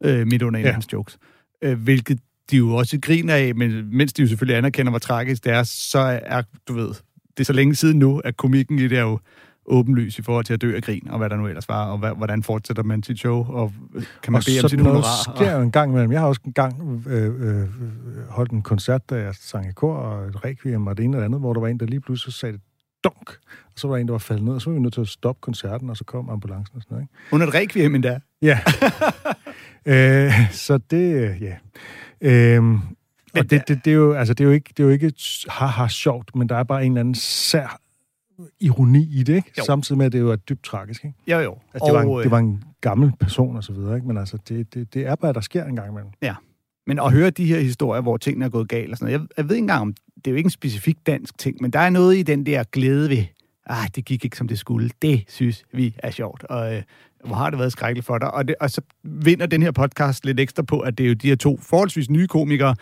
øh, 0.04 0.26
midt 0.26 0.42
under 0.42 0.58
en 0.58 0.64
Ja. 0.64 0.68
af 0.68 0.74
hans 0.74 0.92
jokes. 0.92 1.18
Øh, 1.62 1.78
hvilket 1.82 2.18
de 2.50 2.56
jo 2.56 2.74
også 2.74 2.98
griner 3.02 3.34
af, 3.34 3.54
men 3.54 3.96
mens 3.96 4.12
de 4.12 4.22
jo 4.22 4.28
selvfølgelig 4.28 4.56
anerkender, 4.56 4.90
hvor 4.90 4.98
tragisk 4.98 5.44
det 5.44 5.52
er, 5.52 5.62
så 5.62 6.20
er, 6.22 6.42
du 6.68 6.72
ved, 6.74 6.88
det 7.40 7.44
er 7.44 7.46
så 7.46 7.52
længe 7.52 7.74
siden 7.74 7.98
nu, 7.98 8.18
at 8.18 8.36
komikken 8.36 8.78
i 8.78 8.88
det 8.88 8.98
er 8.98 9.02
jo 9.02 9.18
åbenlys 9.66 10.18
i 10.18 10.22
forhold 10.22 10.44
til 10.44 10.54
at 10.54 10.60
dø 10.60 10.76
af 10.76 10.82
grin, 10.82 11.08
og 11.10 11.18
hvad 11.18 11.30
der 11.30 11.36
nu 11.36 11.46
ellers 11.46 11.68
var, 11.68 11.84
og 11.90 12.14
hvordan 12.16 12.42
fortsætter 12.42 12.82
man 12.82 13.02
sit 13.02 13.18
show, 13.18 13.46
og 13.48 13.72
kan 14.22 14.32
man 14.32 14.38
og 14.38 14.42
bede 14.46 14.64
om 14.64 14.84
noget 14.84 15.04
honorar. 15.04 15.36
sker 15.36 15.56
jo 15.56 15.62
en 15.62 15.70
gang 15.70 15.90
imellem. 15.90 16.12
Jeg 16.12 16.20
har 16.20 16.28
også 16.28 16.40
en 16.46 16.52
gang 16.52 17.02
øh, 17.06 17.60
øh, 17.62 17.68
holdt 18.28 18.52
en 18.52 18.62
koncert, 18.62 19.10
da 19.10 19.14
jeg 19.14 19.34
sang 19.34 19.68
i 19.68 19.72
kor, 19.72 19.94
og 19.94 20.26
et 20.26 20.44
requiem 20.44 20.86
og 20.86 20.96
det 20.96 21.04
ene 21.04 21.16
og 21.16 21.20
det 21.20 21.24
andet, 21.24 21.40
hvor 21.40 21.52
der 21.52 21.60
var 21.60 21.68
en, 21.68 21.80
der 21.80 21.86
lige 21.86 22.00
pludselig 22.00 22.34
sagde, 22.34 22.58
dunk, 23.04 23.30
og 23.64 23.72
så 23.76 23.88
var 23.88 23.94
der 23.94 24.00
en, 24.00 24.06
der 24.06 24.12
var 24.12 24.18
faldet 24.18 24.44
ned, 24.44 24.54
og 24.54 24.62
så 24.62 24.70
var 24.70 24.74
vi 24.74 24.82
nødt 24.82 24.94
til 24.94 25.00
at 25.00 25.08
stoppe 25.08 25.40
koncerten, 25.40 25.90
og 25.90 25.96
så 25.96 26.04
kom 26.04 26.30
ambulancen 26.30 26.76
og 26.76 26.82
sådan 26.82 26.94
noget. 26.94 27.02
Ikke? 27.02 27.34
Under 27.34 27.46
et 27.46 27.54
requiem 27.54 27.94
endda. 27.94 28.20
Ja. 28.42 28.58
øh, 29.92 30.32
så 30.52 30.78
det, 30.78 31.36
ja. 31.40 31.56
Og 33.38 33.50
det, 33.50 33.68
det, 33.68 33.84
det, 33.84 33.90
er 33.90 33.94
jo, 33.94 34.12
altså, 34.12 34.34
det 34.34 34.44
er 34.44 34.48
jo 34.48 34.54
ikke, 34.54 34.68
det 34.76 34.82
er 34.82 34.84
jo 34.84 34.90
ikke 34.90 35.12
haha 35.48 35.88
sjovt, 35.88 36.36
men 36.36 36.48
der 36.48 36.56
er 36.56 36.62
bare 36.62 36.84
en 36.84 36.92
eller 36.92 37.00
anden 37.00 37.14
sær 37.14 37.80
ironi 38.60 39.08
i 39.20 39.22
det, 39.22 39.34
ikke? 39.34 39.52
Jo. 39.58 39.64
Samtidig 39.64 39.98
med, 39.98 40.06
at 40.06 40.12
det 40.12 40.20
jo 40.20 40.30
er 40.30 40.36
dybt 40.36 40.64
tragisk, 40.64 41.04
ikke? 41.04 41.16
Jo, 41.26 41.38
jo. 41.38 41.58
Altså, 41.74 41.86
det, 41.86 41.94
var 41.94 42.04
Og, 42.06 42.12
en, 42.12 42.18
øh, 42.18 42.22
det 42.22 42.30
var 42.30 42.38
en 42.38 42.64
gammel 42.80 43.12
person 43.20 43.56
og 43.56 43.64
så 43.64 43.72
videre, 43.72 43.94
ikke? 43.94 44.06
Men 44.06 44.18
altså, 44.18 44.38
det, 44.48 44.74
det, 44.74 44.94
det 44.94 45.06
er 45.06 45.14
bare, 45.14 45.32
der 45.32 45.40
sker 45.40 45.64
en 45.64 45.76
gang 45.76 45.90
imellem. 45.90 46.10
Ja. 46.22 46.34
Men 46.86 46.98
at 46.98 47.12
høre 47.12 47.30
de 47.30 47.46
her 47.46 47.60
historier, 47.60 48.02
hvor 48.02 48.16
tingene 48.16 48.44
er 48.44 48.48
gået 48.48 48.68
galt 48.68 48.90
og 48.92 48.98
sådan 48.98 49.12
noget, 49.12 49.20
jeg, 49.20 49.28
jeg 49.36 49.48
ved 49.48 49.56
ikke 49.56 49.62
engang 49.62 49.80
om, 49.80 49.94
det 50.16 50.26
er 50.26 50.30
jo 50.30 50.36
ikke 50.36 50.46
en 50.46 50.50
specifik 50.50 51.06
dansk 51.06 51.38
ting, 51.38 51.56
men 51.60 51.70
der 51.70 51.78
er 51.78 51.90
noget 51.90 52.16
i 52.16 52.22
den 52.22 52.46
der 52.46 52.64
glæde 52.72 53.10
ved, 53.10 53.24
ah, 53.66 53.88
det 53.94 54.04
gik 54.04 54.24
ikke 54.24 54.36
som 54.36 54.48
det 54.48 54.58
skulle. 54.58 54.90
Det 55.02 55.24
synes 55.28 55.64
vi 55.72 55.94
er 55.98 56.10
sjovt, 56.10 56.44
og 56.44 56.74
øh, 56.74 56.82
hvor 57.24 57.34
har 57.34 57.50
det 57.50 57.58
været 57.58 57.72
skrækkeligt 57.72 58.06
for 58.06 58.18
dig. 58.18 58.34
Og, 58.34 58.48
det, 58.48 58.54
og 58.60 58.70
så 58.70 58.80
vinder 59.02 59.46
den 59.46 59.62
her 59.62 59.70
podcast 59.70 60.24
lidt 60.24 60.40
ekstra 60.40 60.62
på, 60.62 60.80
at 60.80 60.98
det 60.98 61.04
er 61.04 61.08
jo 61.08 61.14
de 61.14 61.28
her 61.28 61.36
to 61.36 61.56
forholdsvis 61.56 62.10
nye 62.10 62.26
komikere, 62.26 62.74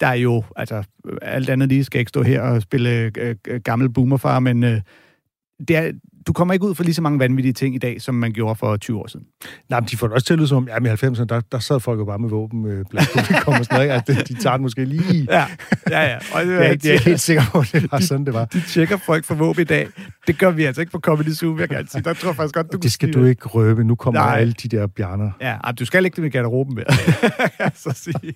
der 0.00 0.06
er 0.06 0.14
jo, 0.14 0.44
altså 0.56 0.82
alt 1.22 1.50
andet 1.50 1.68
lige 1.68 1.84
skal 1.84 1.98
ikke 1.98 2.08
stå 2.08 2.22
her 2.22 2.40
og 2.42 2.62
spille 2.62 2.90
øh, 2.90 3.34
øh, 3.48 3.60
gammel 3.60 3.90
boomerfar, 3.90 4.40
men 4.40 4.64
øh, 4.64 4.80
det 5.68 5.76
er, 5.76 5.92
du 6.26 6.32
kommer 6.32 6.54
ikke 6.54 6.66
ud 6.66 6.74
for 6.74 6.84
lige 6.84 6.94
så 6.94 7.02
mange 7.02 7.18
vanvittige 7.18 7.52
ting 7.52 7.74
i 7.74 7.78
dag, 7.78 8.02
som 8.02 8.14
man 8.14 8.32
gjorde 8.32 8.56
for 8.56 8.76
20 8.76 8.98
år 8.98 9.06
siden. 9.06 9.26
Nej, 9.68 9.80
men 9.80 9.88
de 9.88 9.96
får 9.96 10.06
det 10.06 10.14
også 10.14 10.26
til 10.26 10.32
at 10.32 10.38
lyde 10.38 10.48
som 10.48 10.56
om, 10.56 10.68
ja, 10.68 10.92
i 10.92 10.94
90'erne, 10.94 11.24
der, 11.24 11.40
der 11.52 11.58
sad 11.58 11.80
folk 11.80 11.98
jo 12.00 12.04
bare 12.04 12.18
med 12.18 12.28
våben 12.28 12.66
øh, 12.66 12.84
blandt 12.90 13.10
publikum 13.10 13.54
og 13.54 13.64
sådan 13.64 13.74
noget, 13.74 13.84
ikke? 13.84 13.94
Altså, 13.94 14.12
de, 14.12 14.34
de 14.34 14.40
tager 14.42 14.56
den 14.56 14.62
måske 14.62 14.84
lige... 14.84 15.26
Ja, 15.36 15.46
ja, 15.90 16.02
ja. 16.02 16.16
Og 16.34 16.44
det, 16.44 16.52
Jeg 16.52 16.66
er, 16.66 16.70
ikke, 16.70 16.88
jeg 16.88 16.94
er 16.94 17.00
helt 17.00 17.20
sikker 17.20 17.42
på, 17.52 17.58
at 17.58 17.70
det 17.72 17.92
var 17.92 18.00
sådan, 18.00 18.26
det 18.26 18.34
var. 18.34 18.44
De 18.44 18.60
tjekker 18.60 18.96
folk 18.96 19.24
for 19.24 19.34
våben 19.34 19.60
i 19.62 19.64
dag. 19.64 19.88
Det 20.26 20.38
gør 20.38 20.50
vi 20.50 20.64
altså 20.64 20.80
ikke 20.80 20.92
på 20.92 20.98
Comedy 20.98 21.28
Zoo, 21.28 21.58
jeg 21.58 21.68
gerne 21.68 21.88
sige. 21.88 22.02
Der 22.02 22.12
tror 22.12 22.28
jeg 22.28 22.36
faktisk 22.36 22.54
godt, 22.54 22.72
du 22.72 22.78
Det 22.78 22.92
skal 22.92 23.12
du 23.12 23.18
sige 23.18 23.30
ikke 23.30 23.48
røbe. 23.48 23.84
Nu 23.84 23.94
kommer 23.94 24.20
Nej. 24.20 24.38
alle 24.38 24.52
de 24.52 24.68
der 24.68 24.86
bjerner. 24.86 25.30
Ja, 25.40 25.56
du 25.78 25.84
skal 25.84 26.04
ikke 26.04 26.14
det 26.16 26.22
med 26.22 26.30
garderoben 26.30 26.74
mere. 26.74 26.84
kan 27.38 27.50
jeg 27.58 27.72
så 27.74 27.92
sige. 27.92 28.34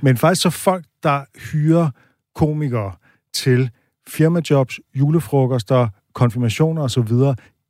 Men 0.00 0.16
faktisk 0.16 0.42
så 0.42 0.50
folk, 0.50 0.84
der 1.02 1.24
hyrer 1.52 1.90
komikere 2.34 2.92
til 3.32 3.70
firmajobs, 4.08 4.80
julefrokoster, 4.94 5.88
konfirmationer 6.14 6.82
osv., 6.82 7.12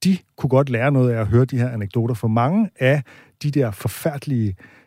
de 0.04 0.18
kunne 0.36 0.50
godt 0.50 0.70
lære 0.70 0.92
noget 0.92 1.12
af 1.12 1.20
at 1.20 1.26
høre 1.26 1.44
de 1.44 1.58
her 1.58 1.70
anekdoter. 1.70 2.14
For 2.14 2.28
mange 2.28 2.70
af 2.78 3.02
de 3.42 3.50
der 3.50 3.70
forfærdelige 3.70 4.48
øh, 4.48 4.79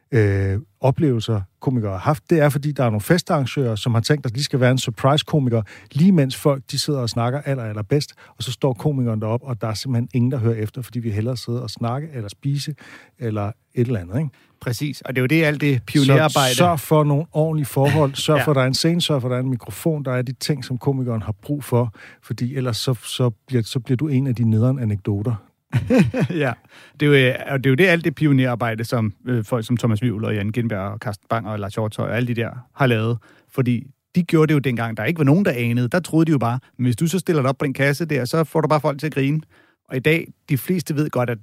oplevelser, 0.82 1.42
komikere 1.60 1.92
har 1.92 1.98
haft, 1.98 2.30
det 2.30 2.40
er, 2.40 2.50
fordi 2.50 2.72
der 2.72 2.84
er 2.84 2.90
nogle 2.90 3.02
festarrangører, 3.02 3.76
som 3.76 3.94
har 3.94 4.02
tænkt, 4.02 4.26
at 4.26 4.36
de 4.36 4.44
skal 4.44 4.60
være 4.60 4.72
en 4.72 4.78
surprise-komiker, 4.78 5.62
lige 5.92 6.12
mens 6.12 6.36
folk 6.36 6.64
de 6.72 6.80
sidder 6.80 7.00
og 7.00 7.10
snakker 7.10 7.42
aller, 7.42 7.64
aller 7.64 7.82
bedst, 7.82 8.14
og 8.38 8.44
så 8.44 8.52
står 8.52 8.74
komikeren 8.74 9.22
derop, 9.22 9.44
og 9.44 9.62
der 9.62 9.68
er 9.68 9.74
simpelthen 9.74 10.10
ingen, 10.14 10.32
der 10.32 10.38
hører 10.38 10.56
efter, 10.56 10.82
fordi 10.82 11.00
vi 11.00 11.12
hellere 11.12 11.38
sidder 11.38 11.60
og 11.60 11.70
snakke, 11.70 12.08
eller 12.14 12.30
spise, 12.30 12.76
eller 13.20 13.52
et 13.76 13.88
eller 13.88 14.00
andet, 14.00 14.18
ikke? 14.18 14.30
Præcis, 14.62 15.02
og 15.02 15.16
det 15.16 15.20
er 15.20 15.22
jo 15.22 15.28
det, 15.28 15.44
alt 15.44 15.62
det 15.62 15.84
pionerarbejde... 15.84 16.50
Så 16.50 16.58
sørg 16.58 16.80
for 16.80 17.04
nogle 17.04 17.26
ordentlige 17.32 17.66
forhold. 17.66 18.16
Sørg 18.26 18.38
ja. 18.38 18.44
for, 18.44 18.52
at 18.52 18.56
der 18.56 18.62
er 18.62 18.68
en 18.68 18.74
scene. 18.74 19.02
Sørg 19.02 19.22
for, 19.22 19.28
at 19.28 19.32
der 19.32 19.38
er 19.38 19.42
en 19.42 19.50
mikrofon. 19.50 20.06
Der 20.06 20.12
er 20.12 20.22
de 20.22 20.34
ting, 20.34 20.66
som 20.66 20.78
komikeren 20.78 21.22
har 21.22 21.32
brug 21.32 21.64
for. 21.64 21.94
Fordi 22.22 22.56
ellers 22.56 22.78
så, 22.78 22.94
så, 22.94 23.30
bliver, 23.48 23.64
så 23.64 23.80
bliver 23.80 23.98
du 23.98 24.08
en 24.08 24.28
af 24.28 24.36
de 24.36 24.50
nederen 24.50 24.80
anekdoter. 24.80 25.36
ja, 26.44 26.54
det 27.00 27.06
er, 27.06 27.06
jo, 27.06 27.14
øh, 27.14 27.58
det 27.58 27.66
er 27.66 27.70
jo 27.70 27.76
det, 27.76 27.86
alt 27.86 28.06
det 28.06 28.16
pionerarbejde, 28.16 28.84
som 28.84 29.14
øh, 29.28 29.44
folk 29.44 29.66
som 29.66 29.78
Thomas 29.78 30.02
Vivl 30.02 30.26
og 30.26 30.36
Jan 30.36 30.52
Genberg 30.52 30.80
og 30.80 30.98
Carsten 30.98 31.26
Bang 31.30 31.48
og 31.48 31.60
Lars 31.60 31.74
Hjortøj 31.74 32.10
og 32.10 32.16
alle 32.16 32.28
de 32.28 32.34
der 32.34 32.50
har 32.76 32.88
lavet. 32.88 33.18
Fordi 33.52 33.88
de 34.16 34.24
gjorde 34.24 34.48
det 34.48 34.54
jo 34.54 34.60
dengang, 34.60 34.98
der 34.98 35.04
ikke 35.04 35.18
var 35.18 35.24
nogen, 35.24 35.46
der 35.46 35.52
anede. 35.52 35.88
Der 35.88 36.00
troede 36.00 36.26
de 36.26 36.32
jo 36.32 36.38
bare, 36.38 36.60
men 36.78 36.86
hvis 36.86 36.96
du 36.96 37.08
så 37.08 37.20
stiller 37.20 37.42
dig 37.42 37.50
op 37.50 37.58
på 37.58 37.66
en 37.66 37.74
kasse 37.74 38.06
der, 38.06 38.26
så 38.26 38.44
får 38.44 38.62
du 38.62 38.68
bare 38.68 38.82
folk 38.82 39.00
til 39.00 39.08
at 39.08 39.14
grine. 39.14 39.42
Og 39.90 39.96
i 39.96 40.00
dag, 40.00 40.28
de 40.50 40.58
fleste 40.58 40.96
ved 40.96 41.10
godt, 41.10 41.30
at 41.30 41.38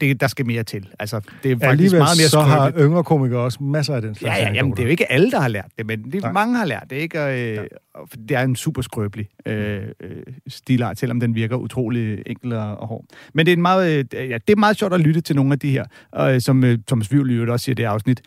det, 0.00 0.20
der 0.20 0.26
skal 0.26 0.46
mere 0.46 0.62
til. 0.62 0.88
Altså, 0.98 1.20
det 1.42 1.50
er 1.50 1.54
faktisk 1.54 1.70
Alligevel 1.70 1.98
meget 1.98 2.18
mere 2.18 2.28
så 2.28 2.40
har 2.40 2.72
yngre 2.78 3.04
komikere 3.04 3.40
også 3.40 3.62
masser 3.62 3.94
af 3.94 4.02
den 4.02 4.14
slags 4.14 4.38
Ja, 4.38 4.46
ja, 4.46 4.52
jamen, 4.52 4.72
det 4.72 4.78
er 4.78 4.82
jo 4.82 4.88
ikke 4.88 5.12
alle, 5.12 5.30
der 5.30 5.40
har 5.40 5.48
lært 5.48 5.70
det, 5.78 5.86
men 5.86 6.12
det, 6.12 6.22
Nej. 6.22 6.32
mange 6.32 6.56
har 6.56 6.64
lært 6.64 6.84
det, 6.90 6.96
ikke? 6.96 7.22
Og, 7.22 7.40
øh, 7.40 7.66
for 8.08 8.16
det 8.16 8.36
er 8.36 8.42
en 8.42 8.56
super 8.56 8.82
skrøbelig 8.82 9.28
øh, 9.46 9.82
øh, 10.00 10.22
stilart, 10.48 10.98
selvom 10.98 11.20
den 11.20 11.34
virker 11.34 11.56
utrolig 11.56 12.22
enkel 12.26 12.52
og, 12.52 12.76
og 12.76 12.86
hård. 12.86 13.04
Men 13.34 13.46
det 13.46 13.52
er, 13.52 13.56
en 13.56 13.62
meget, 13.62 14.14
øh, 14.14 14.30
ja, 14.30 14.38
det 14.46 14.52
er 14.52 14.56
meget 14.56 14.78
sjovt 14.78 14.94
at 14.94 15.00
lytte 15.00 15.20
til 15.20 15.36
nogle 15.36 15.52
af 15.52 15.58
de 15.58 15.70
her, 15.70 15.84
og, 16.12 16.34
øh, 16.34 16.40
som 16.40 16.64
øh, 16.64 16.78
Thomas 16.86 17.12
Vivl 17.12 17.30
i 17.30 17.34
øvrigt 17.34 17.50
også 17.50 17.64
siger 17.64 17.74
i 17.74 17.74
det 17.74 17.84
afsnit, 17.84 18.22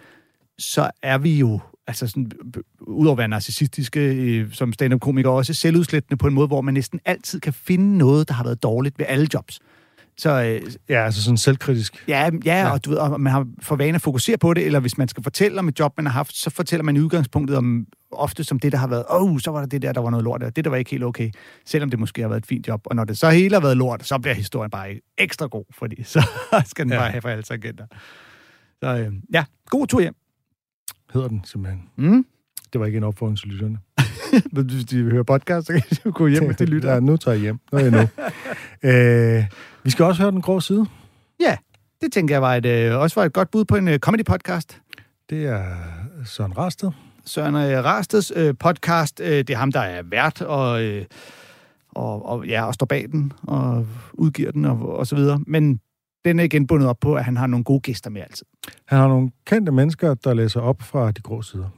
så 0.59 0.91
er 1.03 1.17
vi 1.17 1.39
jo, 1.39 1.59
altså 1.87 2.07
sådan, 2.07 2.31
udover 2.79 3.13
at 3.13 3.17
være 3.17 3.27
narcissistiske, 3.27 3.99
øh, 3.99 4.53
som 4.53 4.73
stand-up-komikere, 4.73 5.33
også 5.33 5.53
selvudslættende 5.53 6.17
på 6.17 6.27
en 6.27 6.33
måde, 6.33 6.47
hvor 6.47 6.61
man 6.61 6.73
næsten 6.73 6.99
altid 7.05 7.39
kan 7.39 7.53
finde 7.53 7.97
noget, 7.97 8.27
der 8.27 8.33
har 8.33 8.43
været 8.43 8.63
dårligt 8.63 8.99
ved 8.99 9.05
alle 9.09 9.27
jobs. 9.33 9.59
Så, 10.17 10.43
øh, 10.43 10.71
Ja, 10.89 11.05
altså 11.05 11.23
sådan 11.23 11.37
selvkritisk. 11.37 12.03
Ja, 12.07 12.29
ja, 12.45 12.59
ja. 12.59 12.71
Og, 12.71 12.85
du 12.85 12.89
ved, 12.89 12.97
og 12.97 13.21
man 13.21 13.33
har 13.33 13.47
for 13.61 13.75
vane 13.75 13.95
at 13.95 14.01
fokusere 14.01 14.37
på 14.37 14.53
det, 14.53 14.65
eller 14.65 14.79
hvis 14.79 14.97
man 14.97 15.07
skal 15.07 15.23
fortælle 15.23 15.59
om 15.59 15.67
et 15.67 15.79
job, 15.79 15.93
man 15.97 16.05
har 16.05 16.13
haft, 16.13 16.35
så 16.35 16.49
fortæller 16.49 16.83
man 16.83 16.95
i 16.95 16.99
udgangspunktet 16.99 17.57
om 17.57 17.85
ofte 18.11 18.43
som 18.43 18.59
det, 18.59 18.71
der 18.71 18.77
har 18.77 18.87
været, 18.87 19.05
åh, 19.09 19.21
oh, 19.21 19.39
så 19.39 19.51
var 19.51 19.59
der 19.59 19.67
det 19.67 19.81
der, 19.81 19.93
der 19.93 20.01
var 20.01 20.09
noget 20.09 20.23
lort, 20.23 20.43
og 20.43 20.55
det 20.55 20.63
der 20.65 20.69
var 20.69 20.77
ikke 20.77 20.91
helt 20.91 21.03
okay, 21.03 21.31
selvom 21.65 21.89
det 21.89 21.99
måske 21.99 22.21
har 22.21 22.29
været 22.29 22.41
et 22.41 22.45
fint 22.45 22.67
job. 22.67 22.81
Og 22.85 22.95
når 22.95 23.03
det 23.03 23.17
så 23.17 23.29
hele 23.29 23.55
har 23.55 23.61
været 23.61 23.77
lort, 23.77 24.07
så 24.07 24.19
bliver 24.19 24.35
historien 24.35 24.71
bare 24.71 24.99
ekstra 25.17 25.45
god, 25.45 25.65
fordi 25.71 26.03
så 26.13 26.27
skal 26.65 26.85
den 26.85 26.93
ja. 26.93 26.99
bare 26.99 27.11
have 27.11 27.21
for 27.21 27.29
alle 27.29 27.43
tangenter. 27.43 27.85
Så 28.83 28.97
øh, 28.97 29.13
ja, 29.33 29.45
god 29.65 29.87
tur 29.87 29.99
hjem. 30.01 30.15
Hedder 31.13 31.27
den 31.27 31.41
simpelthen. 31.43 31.83
Mm. 31.95 32.25
Det 32.77 32.79
var 32.79 32.85
ikke 32.85 32.97
en 32.97 33.03
opfordring 33.03 33.37
til 33.37 33.47
lytterne. 33.47 33.77
Hvis 34.73 34.85
de 34.85 35.03
hører 35.03 35.23
podcast, 35.23 35.67
så 35.67 35.73
kan 35.73 35.81
de 36.03 36.11
gå 36.11 36.27
hjem, 36.27 36.45
hvis 36.45 36.57
de 36.57 36.65
lytter. 36.75 36.93
Ja, 36.93 36.99
nu 36.99 37.17
tager 37.17 37.35
jeg 37.35 37.41
hjem. 37.41 37.59
Nu 37.71 37.77
er 37.77 37.81
jeg 37.81 37.91
nu. 37.91 37.99
øh, 38.89 39.45
vi 39.83 39.89
skal 39.89 40.05
også 40.05 40.21
høre 40.21 40.31
den 40.31 40.41
grå 40.41 40.59
side. 40.59 40.85
Ja, 41.39 41.57
det 42.01 42.13
tænker 42.13 42.35
jeg 42.35 42.41
var 42.41 42.55
et, 42.55 42.65
øh, 42.65 42.99
også 42.99 43.19
var 43.19 43.25
et 43.25 43.33
godt 43.33 43.51
bud 43.51 43.65
på 43.65 43.75
en 43.75 43.87
øh, 43.87 43.99
comedy-podcast. 44.05 44.81
Det 45.29 45.45
er 45.45 45.63
Søren 46.25 46.57
Rasted. 46.57 46.91
Søren 47.25 47.55
øh, 47.55 47.85
Rasteds 47.85 48.31
øh, 48.35 48.53
podcast. 48.59 49.19
Øh, 49.23 49.27
det 49.37 49.49
er 49.49 49.57
ham, 49.57 49.71
der 49.71 49.79
er 49.81 50.01
vært 50.05 50.41
og, 50.41 50.83
øh, 50.83 51.05
og, 51.89 52.25
og, 52.25 52.47
ja, 52.47 52.65
og 52.65 52.73
står 52.73 52.85
bag 52.85 53.05
den 53.11 53.33
og 53.43 53.87
udgiver 54.13 54.51
den 54.51 54.65
og, 54.65 54.95
og 54.97 55.07
så 55.07 55.15
videre. 55.15 55.39
Men 55.47 55.79
den 56.25 56.39
er 56.39 56.43
igen 56.43 56.67
bundet 56.67 56.89
op 56.89 56.99
på, 57.01 57.15
at 57.15 57.25
han 57.25 57.37
har 57.37 57.47
nogle 57.47 57.63
gode 57.63 57.79
gæster 57.79 58.09
med 58.09 58.21
altid. 58.21 58.45
Han 58.85 58.99
har 58.99 59.07
nogle 59.07 59.31
kendte 59.45 59.71
mennesker, 59.71 60.13
der 60.13 60.33
læser 60.33 60.61
op 60.61 60.81
fra 60.81 61.11
de 61.11 61.21
grå 61.21 61.41
sider. 61.41 61.69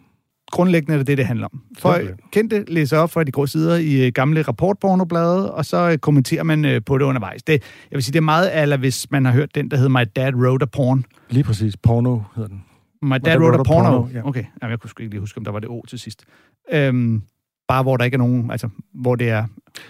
Grundlæggende 0.60 0.94
er 0.94 0.98
det 0.98 1.08
det, 1.08 1.18
det 1.18 1.26
handler 1.26 1.48
om. 1.54 1.62
For 1.78 2.00
kendte 2.32 2.66
læser 2.68 2.98
op 2.98 3.12
fra 3.12 3.24
de 3.24 3.32
grå 3.32 3.46
sider 3.46 3.76
i 3.76 4.06
øh, 4.06 4.12
gamle 4.12 4.42
rapportpornoblade, 4.42 5.54
og 5.54 5.66
så 5.66 5.90
øh, 5.92 5.98
kommenterer 5.98 6.44
man 6.44 6.66
øh, 6.66 6.82
på 6.86 6.98
det 6.98 7.06
undervejs. 7.06 7.44
Det, 7.44 7.54
jeg 7.92 7.96
vil 7.96 8.04
sige, 8.04 8.14
det 8.14 8.20
er 8.20 8.22
meget 8.22 8.62
eller 8.62 8.78
hvis 8.78 9.12
man 9.12 9.26
har 9.26 9.32
hørt 9.32 9.56
den, 9.56 9.72
der 9.72 9.78
hedder 9.78 9.90
My 9.90 10.10
Dad 10.16 10.34
Wrote 10.34 10.64
a 10.64 10.66
Porn. 10.66 11.06
Lige 11.30 11.44
præcis. 11.44 11.78
Porno 11.78 12.20
hedder 12.36 12.50
den. 12.50 12.64
My 13.02 13.16
Dad 13.26 13.38
Wrote 13.38 13.60
a 13.60 13.64
Porno. 13.64 14.08
Ja. 14.14 14.28
Okay, 14.28 14.44
Jamen, 14.62 14.72
jeg 14.72 14.80
kunne 14.80 14.90
sgu 14.90 15.04
ikke 15.04 15.14
lige 15.14 15.20
huske, 15.20 15.38
om 15.38 15.44
der 15.44 15.52
var 15.52 15.60
det 15.60 15.70
O 15.70 15.86
til 15.88 16.00
sidst. 16.00 16.26
Øhm, 16.72 17.22
bare 17.68 17.84
hvor 17.84 17.98
der 17.98 18.06
ikke 18.06 18.16
er 18.16 18.20
nogen, 18.20 18.52
altså 18.52 18.70
hvor 18.94 19.16
det 19.16 19.30
er 19.30 19.46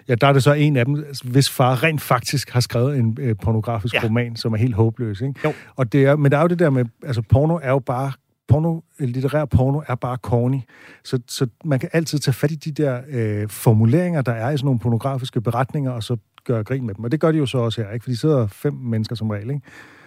Ja, 0.07 0.15
der 0.15 0.27
er 0.27 0.33
det 0.33 0.43
så 0.43 0.53
en 0.53 0.77
af 0.77 0.85
dem, 0.85 1.05
hvis 1.23 1.49
far 1.49 1.83
rent 1.83 2.01
faktisk 2.01 2.49
har 2.49 2.59
skrevet 2.59 2.97
en 2.97 3.17
øh, 3.21 3.35
pornografisk 3.43 3.95
ja. 3.95 4.03
roman, 4.03 4.35
som 4.35 4.53
er 4.53 4.57
helt 4.57 4.75
håbløs. 4.75 5.21
Ikke? 5.21 5.33
Jo. 5.43 5.53
Og 5.75 5.93
det 5.93 6.05
er, 6.05 6.15
men 6.15 6.31
der 6.31 6.37
er 6.37 6.41
jo 6.41 6.47
det 6.47 6.59
der 6.59 6.69
med, 6.69 6.85
altså 7.03 7.21
porno 7.21 7.59
er 7.63 7.69
jo 7.69 7.79
bare, 7.79 8.11
porno, 8.49 8.79
litterær 8.99 9.45
porno 9.45 9.81
er 9.87 9.95
bare 9.95 10.17
corny. 10.17 10.59
Så, 11.03 11.19
så 11.27 11.47
man 11.65 11.79
kan 11.79 11.89
altid 11.93 12.19
tage 12.19 12.33
fat 12.33 12.51
i 12.51 12.55
de 12.55 12.71
der 12.71 13.01
øh, 13.09 13.49
formuleringer, 13.49 14.21
der 14.21 14.31
er 14.31 14.49
i 14.49 14.57
sådan 14.57 14.65
nogle 14.65 14.79
pornografiske 14.79 15.41
beretninger, 15.41 15.91
og 15.91 16.03
så 16.03 16.17
gøre 16.43 16.63
grin 16.63 16.85
med 16.85 16.95
dem. 16.95 17.03
Og 17.03 17.11
det 17.11 17.19
gør 17.19 17.31
de 17.31 17.37
jo 17.37 17.45
så 17.45 17.57
også 17.57 17.81
her, 17.81 17.91
ikke? 17.91 18.03
For 18.03 18.09
de 18.09 18.17
sidder 18.17 18.47
fem 18.47 18.73
mennesker 18.73 19.15
som 19.15 19.29
regel, 19.29 19.49
ikke? 19.49 19.61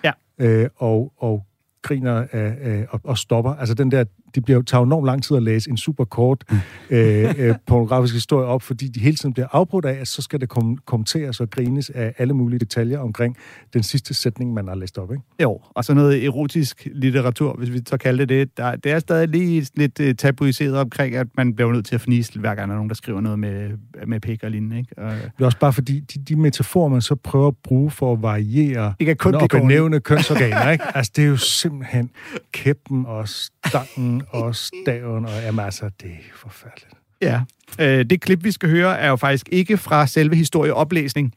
Ja. 0.05 0.13
Øh, 0.39 0.69
og, 0.77 1.13
og 1.17 1.47
griner 1.83 2.27
af, 2.33 2.57
af, 2.61 2.87
og, 2.91 3.01
og 3.05 3.19
stopper. 3.19 3.55
Altså 3.55 3.75
den 3.75 3.91
der, 3.91 4.05
det 4.35 4.45
bliver 4.45 4.63
tager 4.63 4.81
jo 4.81 4.85
enormt 4.85 5.07
lang 5.07 5.23
tid 5.23 5.37
at 5.37 5.43
læse 5.43 5.71
en 5.71 5.77
super 5.77 6.05
kort 6.05 6.45
øh, 6.91 7.35
øh, 7.39 7.55
pornografisk 7.67 8.15
historie 8.15 8.47
op, 8.47 8.63
fordi 8.63 8.89
de 8.89 9.01
hele 9.01 9.17
tiden 9.17 9.33
bliver 9.33 9.47
afbrudt 9.53 9.85
af, 9.85 10.01
at 10.01 10.09
så 10.09 10.23
skal 10.23 10.41
det 10.41 10.49
kom, 10.49 10.77
kommenteres 10.87 11.41
og 11.41 11.51
grines 11.51 11.91
af 11.91 12.15
alle 12.19 12.35
mulige 12.35 12.59
detaljer 12.59 12.99
omkring 12.99 13.37
den 13.73 13.83
sidste 13.83 14.15
sætning, 14.15 14.55
man 14.55 14.69
har 14.69 14.75
læst 14.75 14.99
op. 14.99 15.13
Ikke? 15.13 15.25
Jo, 15.43 15.61
og 15.71 15.85
så 15.85 15.95
noget 15.95 16.25
erotisk 16.25 16.89
litteratur, 16.95 17.55
hvis 17.59 17.73
vi 17.73 17.81
så 17.87 17.97
kalder 17.97 18.25
det 18.25 18.29
det. 18.29 18.57
Der, 18.57 18.77
det 18.77 18.93
er 18.93 18.99
stadig 18.99 19.29
lige 19.29 19.67
lidt 19.75 20.01
uh, 20.01 20.07
tabuiseret 20.19 20.77
omkring, 20.77 21.15
at 21.15 21.27
man 21.37 21.55
bliver 21.55 21.73
nødt 21.73 21.87
til 21.87 21.95
at 21.95 22.01
fnise, 22.01 22.39
hver 22.39 22.55
gang 22.55 22.69
der 22.69 22.75
er 22.75 22.79
nogen, 22.79 22.89
der 22.89 22.95
skriver 22.95 23.21
noget 23.21 23.39
med, 23.39 23.71
med 24.07 24.21
pik 24.21 24.43
og 24.43 24.51
lignende. 24.51 24.79
Ikke? 24.79 24.99
Og, 24.99 25.13
Det 25.13 25.41
er 25.41 25.45
også 25.45 25.59
bare 25.59 25.73
fordi, 25.73 26.01
de, 26.01 26.19
de 26.19 26.37
metaforer, 26.37 26.89
man 26.89 27.01
så 27.01 27.15
prøver 27.15 27.49
at 27.49 27.57
bruge 27.65 27.91
for 27.91 28.13
at 28.13 28.23
variere 28.23 28.95
Det 28.99 29.07
kan 29.07 29.17
kun 29.17 29.35
og 29.35 29.49
benævne 29.49 30.01
kønsorganer, 30.01 30.71
ikke? 30.71 30.85
Altså, 30.97 31.13
det 31.17 31.25
er 31.25 31.29
jo 31.29 31.37
simpelthen 31.37 32.11
kæppen 32.53 33.07
og 33.07 33.29
stangen 33.29 34.22
og 34.29 34.55
staven, 34.55 35.25
og 35.25 35.43
jamen 35.43 35.65
altså, 35.65 35.91
det 36.03 36.11
er 36.11 36.37
forfærdeligt. 36.37 36.95
Ja. 37.23 37.41
Øh, 37.79 38.05
det 38.11 38.21
klip, 38.21 38.45
vi 38.45 38.51
skal 38.51 38.69
høre, 38.69 38.99
er 38.99 39.09
jo 39.09 39.17
faktisk 39.17 39.49
ikke 39.53 39.77
fra 39.77 40.07
selve 40.07 40.37
historieoplæsning. 40.37 41.35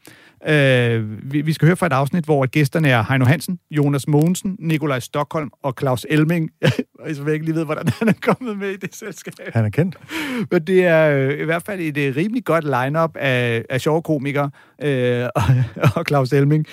Øh, 0.48 1.32
vi, 1.32 1.40
vi 1.40 1.52
skal 1.52 1.66
høre 1.66 1.76
fra 1.76 1.86
et 1.86 1.92
afsnit, 1.92 2.24
hvor 2.24 2.46
gæsterne 2.46 2.88
er 2.88 3.04
Heino 3.08 3.24
Hansen, 3.24 3.58
Jonas 3.70 4.08
Mogensen, 4.08 4.56
Nikolaj 4.58 5.00
Stockholm 5.00 5.50
og 5.62 5.74
Claus 5.80 6.06
Elming. 6.10 6.50
Jeg 7.06 7.26
ved 7.26 7.32
ikke 7.32 7.44
lige 7.44 7.54
ved, 7.54 7.64
hvordan 7.64 7.88
han 7.98 8.08
er 8.08 8.12
kommet 8.22 8.58
med 8.58 8.70
i 8.70 8.76
det 8.76 8.94
selskab. 8.94 9.34
Han 9.54 9.64
er 9.64 9.70
kendt. 9.70 9.96
Men 10.50 10.62
det 10.62 10.84
er 10.84 11.10
øh, 11.10 11.40
i 11.40 11.44
hvert 11.44 11.62
fald 11.62 11.80
et 11.80 11.96
øh, 11.96 12.16
rimelig 12.16 12.44
godt 12.44 12.64
lineup 12.64 13.16
af, 13.16 13.64
af 13.70 13.80
sjove 13.80 14.02
komikere 14.02 14.50
øh, 14.82 15.24
og, 15.34 15.42
og 15.94 16.04
Claus 16.08 16.32
Elming. 16.32 16.66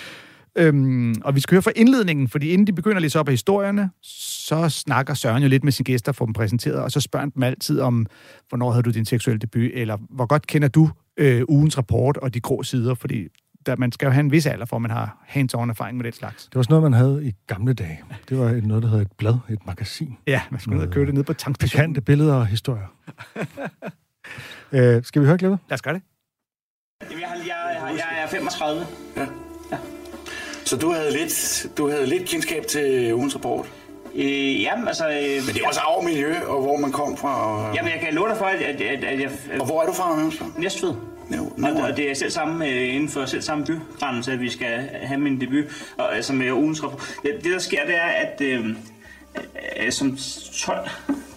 Øhm, 0.57 1.15
og 1.23 1.35
vi 1.35 1.39
skal 1.39 1.55
høre 1.55 1.61
fra 1.61 1.71
indledningen, 1.75 2.27
fordi 2.27 2.49
inden 2.49 2.67
de 2.67 2.73
begynder 2.73 2.95
at 2.95 3.01
læse 3.01 3.19
op 3.19 3.27
af 3.27 3.33
historierne, 3.33 3.89
så 4.01 4.69
snakker 4.69 5.13
Søren 5.13 5.43
jo 5.43 5.49
lidt 5.49 5.63
med 5.63 5.71
sine 5.71 5.83
gæster, 5.85 6.11
får 6.11 6.25
dem 6.25 6.33
præsenteret, 6.33 6.79
og 6.79 6.91
så 6.91 7.01
spørger 7.01 7.21
han 7.21 7.29
dem 7.35 7.43
altid 7.43 7.79
om, 7.79 8.05
hvornår 8.49 8.71
havde 8.71 8.83
du 8.83 8.89
din 8.89 9.05
seksuelle 9.05 9.39
debut, 9.39 9.71
eller 9.73 9.97
hvor 10.09 10.25
godt 10.25 10.47
kender 10.47 10.67
du 10.67 10.89
øh, 11.17 11.41
ugens 11.49 11.77
rapport 11.77 12.17
og 12.17 12.33
de 12.33 12.39
grå 12.39 12.63
sider, 12.63 12.93
fordi 12.93 13.27
der, 13.65 13.75
man 13.75 13.91
skal 13.91 14.05
jo 14.05 14.11
have 14.11 14.19
en 14.19 14.31
vis 14.31 14.45
alder, 14.45 14.65
for 14.65 14.77
man 14.79 14.91
har 14.91 15.25
hands-on 15.27 15.69
erfaring 15.69 15.97
med 15.97 16.03
den 16.03 16.13
slags. 16.13 16.43
Det 16.45 16.55
var 16.55 16.61
sådan 16.61 16.71
noget, 16.73 16.83
man 16.91 16.93
havde 16.93 17.27
i 17.27 17.31
gamle 17.47 17.73
dage. 17.73 17.99
Det 18.29 18.37
var 18.39 18.49
et- 18.49 18.65
noget, 18.65 18.83
der 18.83 18.89
hedder 18.89 19.01
et 19.05 19.11
blad, 19.17 19.35
et 19.49 19.65
magasin. 19.65 20.17
Ja, 20.27 20.41
man 20.51 20.59
skulle 20.59 20.79
ned 20.79 20.87
og 20.87 20.93
købe 20.93 21.05
det 21.05 21.13
ned 21.13 21.23
på 21.23 21.33
tankstationen. 21.33 21.83
Pikante 21.93 22.01
billeder 22.01 22.33
og 22.33 22.47
historier. 22.47 22.87
øh, 24.71 25.03
skal 25.03 25.21
vi 25.21 25.27
høre 25.27 25.37
klippet? 25.37 25.59
Lad 25.69 25.73
os 25.75 25.81
gøre 25.81 25.93
det. 25.93 26.01
Jamen, 27.09 27.21
jeg, 27.21 27.27
har, 27.29 27.35
jeg, 27.35 27.91
jeg, 27.97 28.03
jeg 28.15 28.23
er 28.23 28.27
35. 28.27 29.42
Så 30.66 30.78
du 30.78 30.91
havde 30.91 31.11
lidt, 31.11 31.66
du 31.78 31.89
havde 31.89 32.05
lidt 32.05 32.26
kendskab 32.26 32.68
til 32.68 33.14
ugens 33.14 33.36
rapport? 33.36 33.66
Øh, 34.16 34.61
jamen, 34.61 34.88
altså... 34.88 35.09
Øh, 35.09 35.45
Men 35.45 35.55
det 35.55 35.61
er 35.61 35.68
også 35.68 35.80
arv 35.80 36.03
miljø, 36.03 36.36
og 36.47 36.61
hvor 36.61 36.78
man 36.78 36.91
kom 36.91 37.18
fra. 37.18 37.57
Og... 37.57 37.76
Jamen, 37.76 37.91
jeg 37.91 37.99
kan 37.99 38.14
love 38.14 38.30
dig 38.30 38.38
for, 38.38 38.45
at, 38.45 38.61
at, 38.61 38.82
at, 38.82 39.03
at 39.03 39.20
jeg... 39.20 39.30
Og 39.59 39.66
hvor 39.66 39.82
er 39.82 39.86
du 39.86 39.93
fra, 39.93 40.16
Hønsler? 40.16 40.47
Næstved. 40.57 40.93
No, 41.30 41.43
Og, 41.43 41.89
og 41.89 41.97
det 41.97 42.11
er 42.11 42.16
selv 42.16 42.32
samme, 42.32 42.68
øh, 42.68 42.95
inden 42.95 43.09
for 43.09 43.26
selv 43.26 43.41
samme 43.41 43.66
bygrænse, 43.66 44.32
at 44.32 44.41
vi 44.41 44.49
skal 44.49 44.89
have 45.03 45.20
min 45.20 45.41
debut, 45.41 45.66
og, 45.97 46.16
altså 46.16 46.34
med 46.34 46.51
ugens 46.51 46.84
rapport. 46.84 47.16
Det, 47.24 47.32
det, 47.43 47.51
der 47.51 47.59
sker, 47.59 47.86
det 47.86 47.95
er, 47.95 48.28
at 48.28 48.41
øh, 48.41 48.66
øh, 49.86 49.91
som 49.91 50.18
12, 50.57 50.89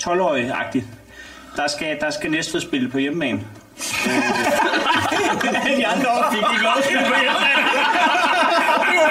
12-årig-agtig, 0.02 0.84
der 1.56 1.66
skal, 1.66 2.00
der 2.00 2.10
skal 2.10 2.30
Næstved 2.30 2.60
spille 2.60 2.90
på 2.90 2.98
hjemmebane. 2.98 3.40
Øh, 3.76 3.82
De 5.78 5.86
andre 5.86 6.08
år 6.10 6.30
fik 6.32 6.44
ikke 6.52 6.62
lov 6.64 6.76
at 6.76 7.10
være 7.10 7.32
Nu 8.90 9.00
er 9.02 9.08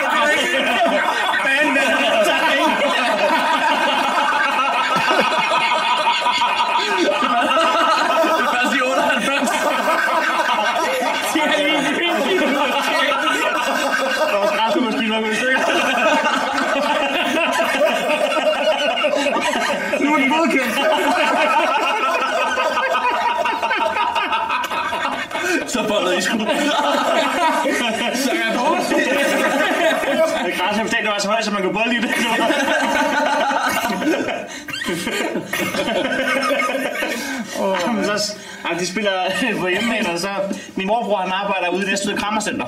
den 1.43 1.77
er 1.77 2.23
tager 2.25 2.51
ikke. 2.53 2.85
Det 8.37 8.43
er 8.43 8.49
først 8.53 8.75
i 8.75 8.81
98. 8.81 9.49
De 11.33 11.39
er 11.39 11.47
lige 11.63 11.77
en 11.77 11.95
fin 11.95 12.15
Og 14.35 14.47
græsmaskinen 14.55 15.11
var 15.11 15.19
gået 15.21 15.33
i 15.33 15.35
stykker. 15.35 15.59
Nu 20.03 20.13
er 20.13 20.17
den 20.19 20.29
godkendt. 20.29 20.75
Så 25.75 25.81
bollede 25.87 26.17
I 26.17 26.21
sgu. 26.21 26.37
Så 26.39 26.45
kan 28.31 28.39
jeg 28.47 28.53
bruge 28.57 28.77
Græsmaskinen 30.57 31.07
var 31.07 31.19
så 31.19 31.27
højt, 31.27 31.45
så 31.45 31.51
man 31.51 31.61
kunne 31.61 31.73
både 31.73 31.89
lide 31.89 32.01
det. 32.01 32.09
Jamen, 37.87 38.05
så, 38.05 38.33
jamen, 38.65 38.79
de 38.79 38.87
spiller 38.87 39.11
på 39.61 39.67
hjemmebane, 39.67 40.09
og 40.09 40.19
så... 40.19 40.29
Min 40.75 40.87
morbror, 40.87 41.17
han 41.17 41.31
arbejder 41.31 41.69
ude 41.69 41.85
i 41.85 41.89
Næstved 41.89 42.17
Krammercenter. 42.17 42.65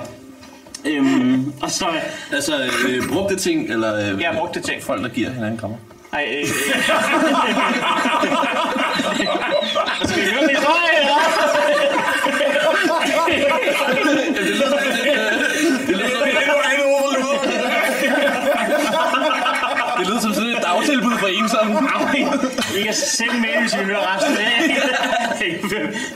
Øhm, 0.85 1.53
og 1.61 1.71
så... 1.71 1.85
Altså, 2.33 2.53
øh, 2.89 3.09
brugte 3.13 3.35
ting, 3.35 3.71
eller... 3.71 4.13
Øh, 4.13 4.21
Ja, 4.21 4.33
brugte 4.37 4.61
ting. 4.61 4.83
Folk, 4.83 5.03
der 5.03 5.09
giver 5.09 5.29
hinanden 5.29 5.57
krammer. 5.57 5.77
Ej, 6.13 6.25
øh, 6.33 6.39
øh. 6.41 6.47
Skal 10.09 10.21
vi 10.21 10.25
høre 10.29 10.41
min 10.41 10.49
historie, 10.55 10.99
eller? 10.99 11.17
Det 14.35 14.43
lyder 14.49 14.67
som 14.69 14.79
lidt... 14.85 14.97
Det 15.87 15.95
lyder 15.97 16.09
som 16.09 16.27
Det 19.97 20.07
lyder 20.07 20.19
som 20.19 20.33
sådan 20.33 20.49
et 20.49 20.63
dagtilbud 20.63 21.17
for 21.19 21.27
ensomme. 21.27 21.73
Vi 22.75 22.81
kan 22.83 22.93
sende 22.93 23.33
en 23.35 23.41
mail, 23.41 23.59
hvis 23.61 23.77
vi 23.79 23.83
hører 23.83 24.15
resten. 24.15 24.37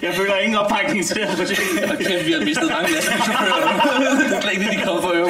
Jeg 0.02 0.14
føler 0.14 0.36
ingen 0.38 0.58
opbakning 0.60 1.06
til 1.06 1.16
det 1.16 1.28
her 1.28 1.36
projekt. 1.36 1.62
Okay, 1.94 2.26
vi 2.26 2.32
har 2.32 2.40
mistet 2.46 2.72
mange 2.72 2.94
lastbilchauffører. 2.94 4.30
Det 4.30 4.38
er 4.38 4.42
slet 4.42 4.54
ikke 4.54 4.66
det, 4.66 4.80
de 4.80 4.84
kommer 4.86 5.02
for 5.02 5.10
at 5.10 5.16
øve. 5.16 5.30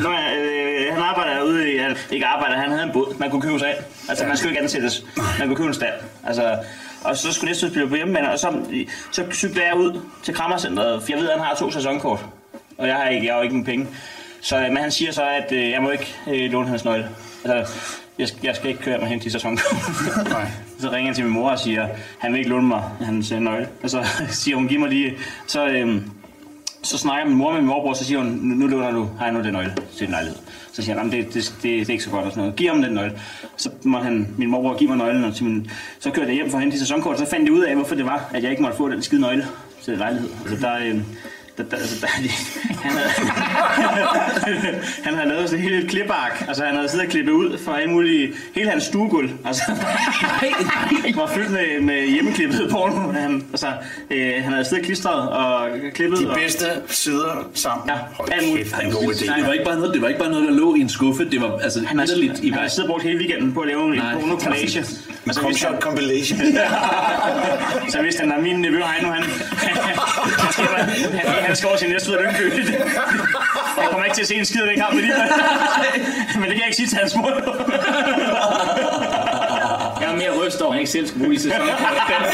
Nå, 0.00 0.10
ja, 0.10 0.36
øh, 0.38 0.94
han 0.94 1.02
arbejder 1.02 1.42
ude 1.42 1.72
i, 1.72 1.78
ikke 2.10 2.26
arbejder, 2.26 2.56
han 2.56 2.70
havde 2.70 2.82
en 2.82 2.92
båd, 2.92 3.18
man 3.18 3.30
kunne 3.30 3.42
købe 3.42 3.58
sig 3.58 3.68
af. 3.68 3.76
Altså, 4.08 4.26
man 4.26 4.36
skulle 4.36 4.50
ikke 4.50 4.62
ansættes, 4.62 5.04
man 5.38 5.48
kunne 5.48 5.56
købe 5.56 5.68
en 5.68 5.74
stald. 5.74 6.00
Altså, 6.26 6.56
og 7.04 7.16
så 7.16 7.32
skulle 7.32 7.48
næste 7.50 7.68
spille 7.70 7.88
på 7.88 7.94
hjemmebane, 7.94 8.32
og 8.32 8.38
så, 8.38 8.52
så 9.12 9.24
cykler 9.32 9.64
jeg 9.64 9.76
ud 9.76 10.00
til 10.22 10.34
Krammercenteret, 10.34 11.02
for 11.02 11.08
jeg 11.12 11.18
ved, 11.18 11.28
at 11.28 11.38
han 11.38 11.46
har 11.46 11.54
to 11.54 11.70
sæsonkort, 11.70 12.26
og 12.78 12.86
jeg 12.88 12.96
har 12.96 13.08
ikke, 13.08 13.26
jeg 13.26 13.34
har 13.34 13.38
jo 13.38 13.42
ikke 13.42 13.54
nogen 13.54 13.66
penge. 13.66 13.86
Så, 14.40 14.58
men 14.60 14.76
han 14.76 14.90
siger 14.90 15.12
så, 15.12 15.22
at 15.22 15.52
øh, 15.52 15.70
jeg 15.70 15.82
må 15.82 15.90
ikke 15.90 16.14
øh, 16.30 16.52
låne 16.52 16.68
hans 16.68 16.84
nøgle. 16.84 17.08
Altså, 17.44 17.74
jeg, 18.18 18.28
skal- 18.28 18.40
jeg 18.42 18.56
skal 18.56 18.68
ikke 18.70 18.82
køre 18.82 18.98
mig 18.98 19.08
hen 19.08 19.20
til 19.20 19.32
sæsonkort. 19.32 19.76
så 20.80 20.90
ringer 20.90 21.08
jeg 21.08 21.14
til 21.16 21.24
min 21.24 21.32
mor 21.32 21.50
og 21.50 21.58
siger, 21.58 21.88
han 22.18 22.32
vil 22.32 22.38
ikke 22.38 22.50
låne 22.50 22.68
mig 22.68 22.82
hans 23.00 23.32
øh, 23.32 23.38
nøgle. 23.40 23.68
Og 23.82 23.90
så 23.90 24.04
siger 24.42 24.56
hun, 24.56 24.68
giv 24.68 24.80
mig 24.80 24.88
lige... 24.88 25.12
Så, 25.46 25.66
øh, 25.66 26.02
så 26.84 26.98
snakker 26.98 27.28
min 27.28 27.36
mor 27.38 27.52
med 27.52 27.60
min 27.60 27.68
morbror, 27.68 27.94
så 27.94 28.04
siger 28.04 28.18
hun, 28.18 28.26
nu, 28.26 28.54
nu 28.54 28.66
låner 28.66 28.90
du, 28.90 29.08
har 29.18 29.24
jeg 29.24 29.34
nu 29.34 29.42
den 29.42 29.52
nøgle 29.52 29.74
til 29.96 30.00
din 30.00 30.10
lejlighed. 30.10 30.38
Så 30.72 30.82
siger 30.82 30.98
han, 30.98 31.10
det, 31.12 31.26
det, 31.26 31.34
det, 31.34 31.62
det, 31.62 31.88
er 31.88 31.92
ikke 31.92 32.04
så 32.04 32.10
godt 32.10 32.24
og 32.24 32.30
sådan 32.30 32.40
noget. 32.40 32.56
Giv 32.56 32.68
ham 32.68 32.82
den 32.82 32.92
nøgle. 32.92 33.20
Så 33.56 33.70
må 33.82 33.98
han, 33.98 34.34
min 34.38 34.50
morbror 34.50 34.78
give 34.78 34.88
mig 34.88 34.98
nøglen, 34.98 35.24
og 35.24 35.34
så, 35.34 35.44
min, 35.44 35.70
så 35.98 36.10
kørte 36.10 36.28
jeg 36.28 36.34
hjem 36.34 36.50
for 36.50 36.56
at 36.58 36.62
hente 36.62 36.78
sæsonkort, 36.78 37.12
og 37.12 37.18
så 37.18 37.30
fandt 37.30 37.44
jeg 37.44 37.52
ud 37.52 37.62
af, 37.62 37.74
hvorfor 37.74 37.94
det 37.94 38.04
var, 38.04 38.30
at 38.34 38.42
jeg 38.42 38.50
ikke 38.50 38.62
måtte 38.62 38.76
få 38.76 38.88
den 38.88 39.02
skide 39.02 39.20
nøgle 39.20 39.46
til 39.82 39.92
den 39.92 39.98
lejlighed. 39.98 40.30
Altså 40.40 40.66
der, 40.66 40.76
øh, 40.78 41.00
der, 41.58 41.64
der, 41.64 41.76
altså, 41.76 42.00
der, 42.00 42.06
han, 42.84 42.92
havde, 42.92 44.80
han 45.04 45.14
havde 45.14 45.28
lavet 45.28 45.48
sådan 45.48 45.64
et 45.64 45.70
helt 45.70 45.90
klipark. 45.90 46.44
Altså 46.48 46.64
han 46.64 46.74
havde 46.74 46.88
siddet 46.88 47.06
og 47.06 47.10
klippet 47.10 47.32
ud 47.32 47.58
for 47.58 47.72
alle 47.72 47.90
mulige... 47.90 48.32
Hele 48.54 48.70
hans 48.70 48.84
stuegulv. 48.84 49.30
Altså, 49.44 49.62
var 51.16 51.30
fyldt 51.34 51.50
med, 51.50 51.80
med 51.80 52.06
hjemmeklippet 52.08 52.68
porno. 52.70 53.12
Han, 53.12 53.46
altså, 53.50 53.72
øh, 54.10 54.34
han 54.42 54.52
havde 54.52 54.64
siddet 54.64 54.82
og 54.82 54.86
klistret 54.86 55.28
og 55.28 55.68
klippet. 55.94 56.18
De 56.18 56.30
og, 56.30 56.36
bedste 56.36 56.66
sider 56.88 57.50
sammen. 57.54 57.88
Ja, 57.88 58.34
alt 58.34 58.48
muligt. 58.48 58.68
Kæft, 58.68 58.82
en 58.82 58.92
god 58.92 59.14
idé. 59.14 59.38
Det 59.38 59.46
var 59.46 59.52
ikke 59.52 59.64
bare 59.64 59.76
noget, 59.76 59.94
det 59.94 60.02
var 60.02 60.08
ikke 60.08 60.20
bare 60.20 60.30
noget, 60.30 60.48
der 60.48 60.54
lå 60.54 60.74
i 60.74 60.80
en 60.80 60.88
skuffe. 60.88 61.30
Det 61.30 61.40
var 61.40 61.58
altså 61.58 61.84
Han 61.86 61.98
har, 61.98 62.04
inderligt 62.04 62.40
i 62.42 62.50
han 62.50 62.58
har 62.58 62.68
siddet 62.68 62.90
og 62.90 62.92
brugt 62.92 63.02
hele 63.02 63.18
weekenden 63.18 63.52
på 63.52 63.60
at 63.60 63.68
lave 63.68 63.84
en 63.84 63.98
Nej, 63.98 64.14
porno 64.14 64.38
collage. 64.40 64.78
Altså, 65.26 65.42
hvis 65.46 65.62
han, 65.62 65.80
compilation. 65.80 66.38
så 67.92 67.98
hvis 68.02 68.16
han 68.16 68.32
er 68.32 68.40
min 68.40 68.56
nevø 68.56 68.82
Heino, 68.82 69.12
han, 69.12 69.22
han, 69.22 70.52
skal, 70.52 70.64
han, 70.64 71.43
han 71.43 71.43
skal 71.52 71.68
over 71.68 71.76
til 71.76 71.88
næste 71.88 72.10
ud 72.10 72.16
af 72.16 72.22
Lyngby. 72.22 72.44
Jeg 73.80 73.88
kommer 73.90 74.04
ikke 74.04 74.14
til 74.14 74.22
at 74.22 74.28
se 74.28 74.34
en 74.34 74.44
skid 74.44 74.62
af 74.62 74.68
den 74.68 74.78
kamp 74.78 74.94
alligevel. 74.94 75.20
Men 76.40 76.44
det 76.48 76.52
kan 76.52 76.58
jeg 76.58 76.66
ikke 76.66 76.76
sige 76.76 76.88
til 76.88 76.98
hans 76.98 77.14
mor. 77.16 77.30
Jeg 80.00 80.12
er 80.12 80.16
mere 80.16 80.46
ryst 80.46 80.60
over, 80.60 80.70
at 80.70 80.74
han 80.74 80.80
ikke 80.80 80.90
selv 80.90 81.06
skal 81.06 81.20
bruge 81.20 81.34
i 81.34 81.38
sæsonen. 81.38 81.68
Den 81.68 81.72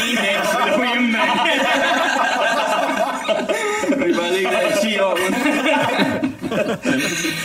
ene 0.09 0.27
er 0.27 0.41
det 0.65 0.73
på 0.75 0.83
hjemme. 0.93 1.17
Vi 4.07 4.13
bare 4.13 4.31
ligge 4.33 4.51
der 4.51 4.87
i 4.87 4.93
10 4.93 4.99
år. 4.99 5.17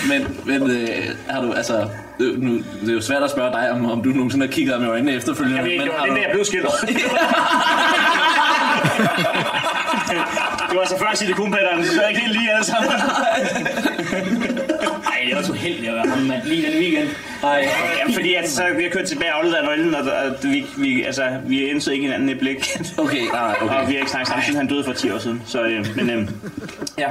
Men, 0.09 0.21
men 0.45 0.71
øh, 0.71 0.89
har 1.29 1.43
du, 1.43 1.53
altså, 1.53 1.89
øh, 2.21 2.43
nu, 2.43 2.53
det 2.81 2.89
er 2.89 2.95
jo 2.95 3.01
svært 3.01 3.23
at 3.23 3.31
spørge 3.31 3.53
dig, 3.53 3.71
om, 3.71 3.91
om 3.91 4.03
du 4.03 4.09
nogensinde 4.09 4.47
har 4.47 4.53
kigget 4.53 4.75
ham 4.75 4.85
i 4.85 4.87
øjnene 4.87 5.13
efterfølgende. 5.13 5.57
Jeg 5.57 5.65
ved, 5.65 5.79
men 5.79 5.87
det 5.87 5.95
var 5.99 6.05
den 6.05 6.15
du, 6.15 6.17
der, 6.17 6.23
jeg 6.23 6.31
blev 6.33 6.45
skilt 6.45 6.67
var 10.77 10.85
så 10.87 10.99
før 10.99 11.15
silikonpætteren, 11.15 11.85
så 11.85 12.03
er 12.03 12.09
ikke 12.09 12.21
helt 12.21 12.33
lige 12.33 12.53
alle 12.53 12.65
sammen. 12.65 12.91
Ej, 15.13 15.23
det 15.27 15.37
var 15.37 15.43
så 15.43 15.53
heldigt 15.53 15.89
at 15.89 15.95
være 15.95 16.09
ham, 16.09 16.19
mand. 16.19 16.43
Lige 16.43 16.67
den 16.67 16.79
weekend. 16.81 17.09
Ej, 17.43 17.69
jamen, 17.99 18.15
fordi 18.15 18.35
at, 18.35 18.51
så 18.51 18.63
vi 18.77 18.83
har 18.83 18.91
kørt 18.91 19.07
tilbage 19.07 19.33
og 19.33 19.39
afleveret 19.39 19.65
nøglen, 19.65 19.95
og, 19.95 20.03
og 20.03 20.35
vi, 20.43 20.67
vi, 20.79 21.03
altså, 21.03 21.39
vi 21.47 21.71
indså 21.71 21.91
ikke 21.91 22.05
hinanden 22.05 22.29
et 22.29 22.39
blik. 22.39 22.69
Okay, 22.99 23.23
nej, 23.33 23.55
okay. 23.61 23.75
Og 23.75 23.89
vi 23.89 23.93
har 23.93 23.99
ikke 23.99 24.11
snakket 24.11 24.29
sammen, 24.29 24.45
siden 24.45 24.57
han 24.59 24.67
døde 24.67 24.85
for 24.85 24.93
10 24.93 25.11
år 25.11 25.19
siden. 25.19 25.43
Så, 25.47 25.63
øh, 25.63 25.87
men 25.97 26.11
øh, 26.11 26.29
ja. 26.99 27.09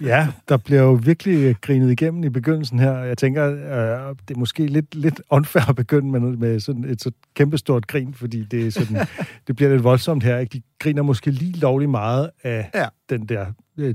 Ja, 0.00 0.28
der 0.48 0.56
bliver 0.56 0.80
jo 0.82 0.92
virkelig 0.92 1.56
grinet 1.60 1.90
igennem 1.90 2.24
i 2.24 2.28
begyndelsen 2.28 2.78
her. 2.78 2.92
Jeg 2.98 3.18
tænker, 3.18 3.46
øh, 3.46 4.16
det 4.28 4.34
er 4.34 4.38
måske 4.38 4.66
lidt, 4.66 4.94
lidt 4.94 5.22
unfair 5.30 5.68
at 5.68 5.76
begynde 5.76 6.10
med, 6.10 6.20
med 6.20 6.60
sådan 6.60 6.84
et 6.84 7.02
så 7.02 7.10
kæmpestort 7.34 7.86
grin, 7.86 8.14
fordi 8.14 8.44
det, 8.44 8.66
er 8.66 8.70
sådan, 8.70 8.96
det 9.46 9.56
bliver 9.56 9.70
lidt 9.70 9.84
voldsomt 9.84 10.22
her. 10.24 10.38
Ikke? 10.38 10.52
De 10.58 10.62
griner 10.78 11.02
måske 11.02 11.30
lige 11.30 11.52
lovlig 11.58 11.90
meget 11.90 12.30
af 12.42 12.70
Ja. 12.74 12.86
den 13.10 13.26
der 13.26 13.46
øh, 13.78 13.94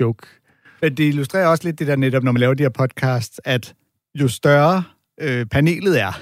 joke. 0.00 0.26
Men 0.82 0.94
det 0.94 1.04
illustrerer 1.04 1.46
også 1.46 1.64
lidt 1.64 1.78
det 1.78 1.86
der 1.86 1.96
netop, 1.96 2.22
når 2.22 2.32
man 2.32 2.40
laver 2.40 2.54
de 2.54 2.62
her 2.62 2.70
podcasts, 2.70 3.40
at 3.44 3.74
jo 4.14 4.28
større 4.28 4.82
øh, 5.20 5.46
panelet 5.46 6.00
er. 6.00 6.20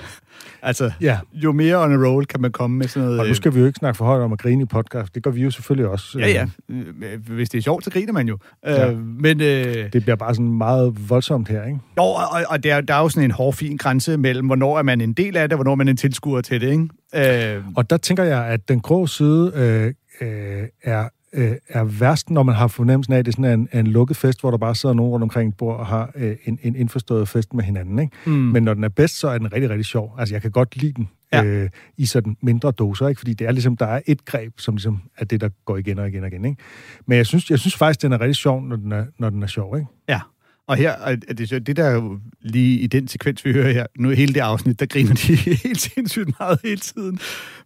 Altså, 0.63 0.91
Ja. 1.01 1.19
jo 1.33 1.53
mere 1.53 1.77
on 1.85 1.93
a 1.93 2.07
roll 2.09 2.27
kan 2.27 2.41
man 2.41 2.53
komme 2.53 2.79
med 2.79 2.89
sådan 2.89 3.05
noget... 3.09 3.21
Og 3.21 3.27
nu 3.29 3.35
skal 3.35 3.55
vi 3.55 3.61
jo 3.61 3.67
ikke 3.67 3.77
snakke 3.79 3.97
for 3.97 4.05
højt 4.05 4.21
om 4.23 4.33
at 4.33 4.39
grine 4.39 4.63
i 4.63 4.67
podcast. 4.67 5.15
Det 5.15 5.23
gør 5.23 5.31
vi 5.31 5.43
jo 5.43 5.51
selvfølgelig 5.51 5.89
også. 5.89 6.19
Ja, 6.19 6.29
ja. 6.29 6.47
Øh, 6.69 7.27
Hvis 7.29 7.51
det 7.51 7.59
er 7.59 7.63
sjovt, 7.63 7.85
så 7.85 7.91
griner 7.91 8.13
man 8.13 8.29
jo. 8.29 8.39
Ja. 8.67 8.91
Øh, 8.91 8.99
men... 8.99 9.41
Øh, 9.41 9.93
Det 9.93 10.03
bliver 10.03 10.17
bare 10.17 10.35
sådan 10.35 10.53
meget 10.53 11.09
voldsomt 11.11 11.49
her, 11.49 11.65
ikke? 11.65 11.79
Jo, 11.97 12.03
og, 12.03 12.15
og- 12.31 12.43
og 12.49 12.65
der, 12.65 12.81
der 12.81 12.95
er 12.95 13.01
jo 13.01 13.09
sådan 13.09 13.25
en 13.25 13.31
hård, 13.31 13.55
fin 13.55 13.77
grænse 13.77 14.17
mellem, 14.17 14.47
hvornår 14.47 14.79
er 14.79 14.83
man 14.83 15.01
en 15.01 15.13
del 15.13 15.37
af 15.37 15.49
det, 15.49 15.53
og 15.53 15.57
hvornår 15.57 15.73
er 15.73 15.77
man 15.77 15.89
en 15.89 15.97
tilskuer 15.97 16.41
til 16.41 16.61
det, 16.61 16.71
ikke? 17.15 17.57
Øh, 17.57 17.65
Og 17.77 17.91
der 17.91 17.97
tænker 17.97 18.25
jeg, 18.25 18.45
at 18.47 18.69
den 18.69 18.81
grå 18.81 19.07
side 19.07 19.53
øh, 19.55 20.29
øh, 20.29 20.63
er, 20.83 21.09
øh, 21.35 21.53
er 21.69 21.85
værst, 21.85 22.31
når 22.31 22.43
man 22.43 22.55
har 22.55 22.67
fornemmelsen 22.69 23.15
af, 23.15 23.19
at 23.19 23.27
det 23.27 23.35
sådan 23.35 23.45
er 23.45 23.55
en, 23.55 23.69
en 23.73 23.87
lukket 23.87 24.17
fest, 24.17 24.41
hvor 24.41 24.51
der 24.51 24.59
bare 24.59 24.75
sidder 24.75 24.95
nogen 24.95 25.11
rundt 25.13 25.23
omkring 25.23 25.49
et 25.49 25.57
bord 25.57 25.79
og 25.79 25.87
har 25.87 26.11
øh, 26.15 26.37
en, 26.45 26.59
en 26.63 26.77
indforstået 26.77 27.29
fest 27.29 27.55
med 27.55 27.65
hinanden. 27.65 27.99
Ikke? 27.99 28.17
Mm. 28.27 28.33
Men 28.33 28.63
når 28.63 28.75
den 28.75 28.85
er 28.85 28.89
bedst, 28.89 29.19
så 29.19 29.29
er 29.29 29.39
den 29.39 29.53
rigtig, 29.53 29.71
rigtig 29.71 29.85
sjov. 29.87 30.15
Altså, 30.19 30.35
jeg 30.35 30.43
kan 30.43 30.51
godt 30.51 30.77
lide 30.77 30.93
den 30.93 31.09
Ja. 31.33 31.45
øh, 31.45 31.71
i 31.97 32.07
sådan 32.07 32.37
mindre 32.43 32.71
doser, 32.71 33.09
ikke? 33.09 33.19
fordi 33.19 33.35
det 33.35 33.47
er 33.47 33.53
ligesom, 33.53 33.77
der 33.77 33.87
er 33.87 34.01
et 34.07 34.25
greb, 34.25 34.61
som 34.61 34.75
ligesom 34.75 35.03
er 35.19 35.25
det, 35.25 35.41
der 35.41 35.49
går 35.65 35.77
igen 35.77 35.99
og 35.99 36.09
igen 36.09 36.23
og 36.23 36.29
igen. 36.29 36.45
Ikke? 36.45 36.63
Men 37.07 37.17
jeg 37.19 37.27
synes, 37.27 37.51
jeg 37.51 37.59
synes 37.59 37.77
faktisk, 37.77 38.03
den 38.03 38.13
er 38.13 38.21
rigtig 38.21 38.37
sjov, 38.37 38.63
når 38.63 38.77
den 38.77 38.93
er, 38.93 39.05
når 39.19 39.31
den 39.31 39.43
er 39.43 39.47
sjov. 39.47 39.77
Ikke? 39.77 39.89
Ja, 40.09 40.21
og 40.69 40.77
her, 40.77 40.91
er 40.93 41.17
det, 41.17 41.49
så- 41.49 41.59
det 41.59 41.77
der 41.77 41.91
jo 41.91 42.19
lige 42.41 42.79
i 42.79 42.87
den 42.87 43.09
sekvens, 43.09 43.45
vi 43.45 43.53
hører 43.53 43.73
her, 43.73 43.87
nu 43.99 44.09
hele 44.11 44.35
det 44.35 44.41
afsnit, 44.41 44.81
der 44.81 44.87
griner 44.87 45.15
de 45.15 45.35
helt 45.69 45.81
sindssygt 45.81 46.31
meget 46.41 46.59
hele 46.65 46.81
tiden. 46.81 47.19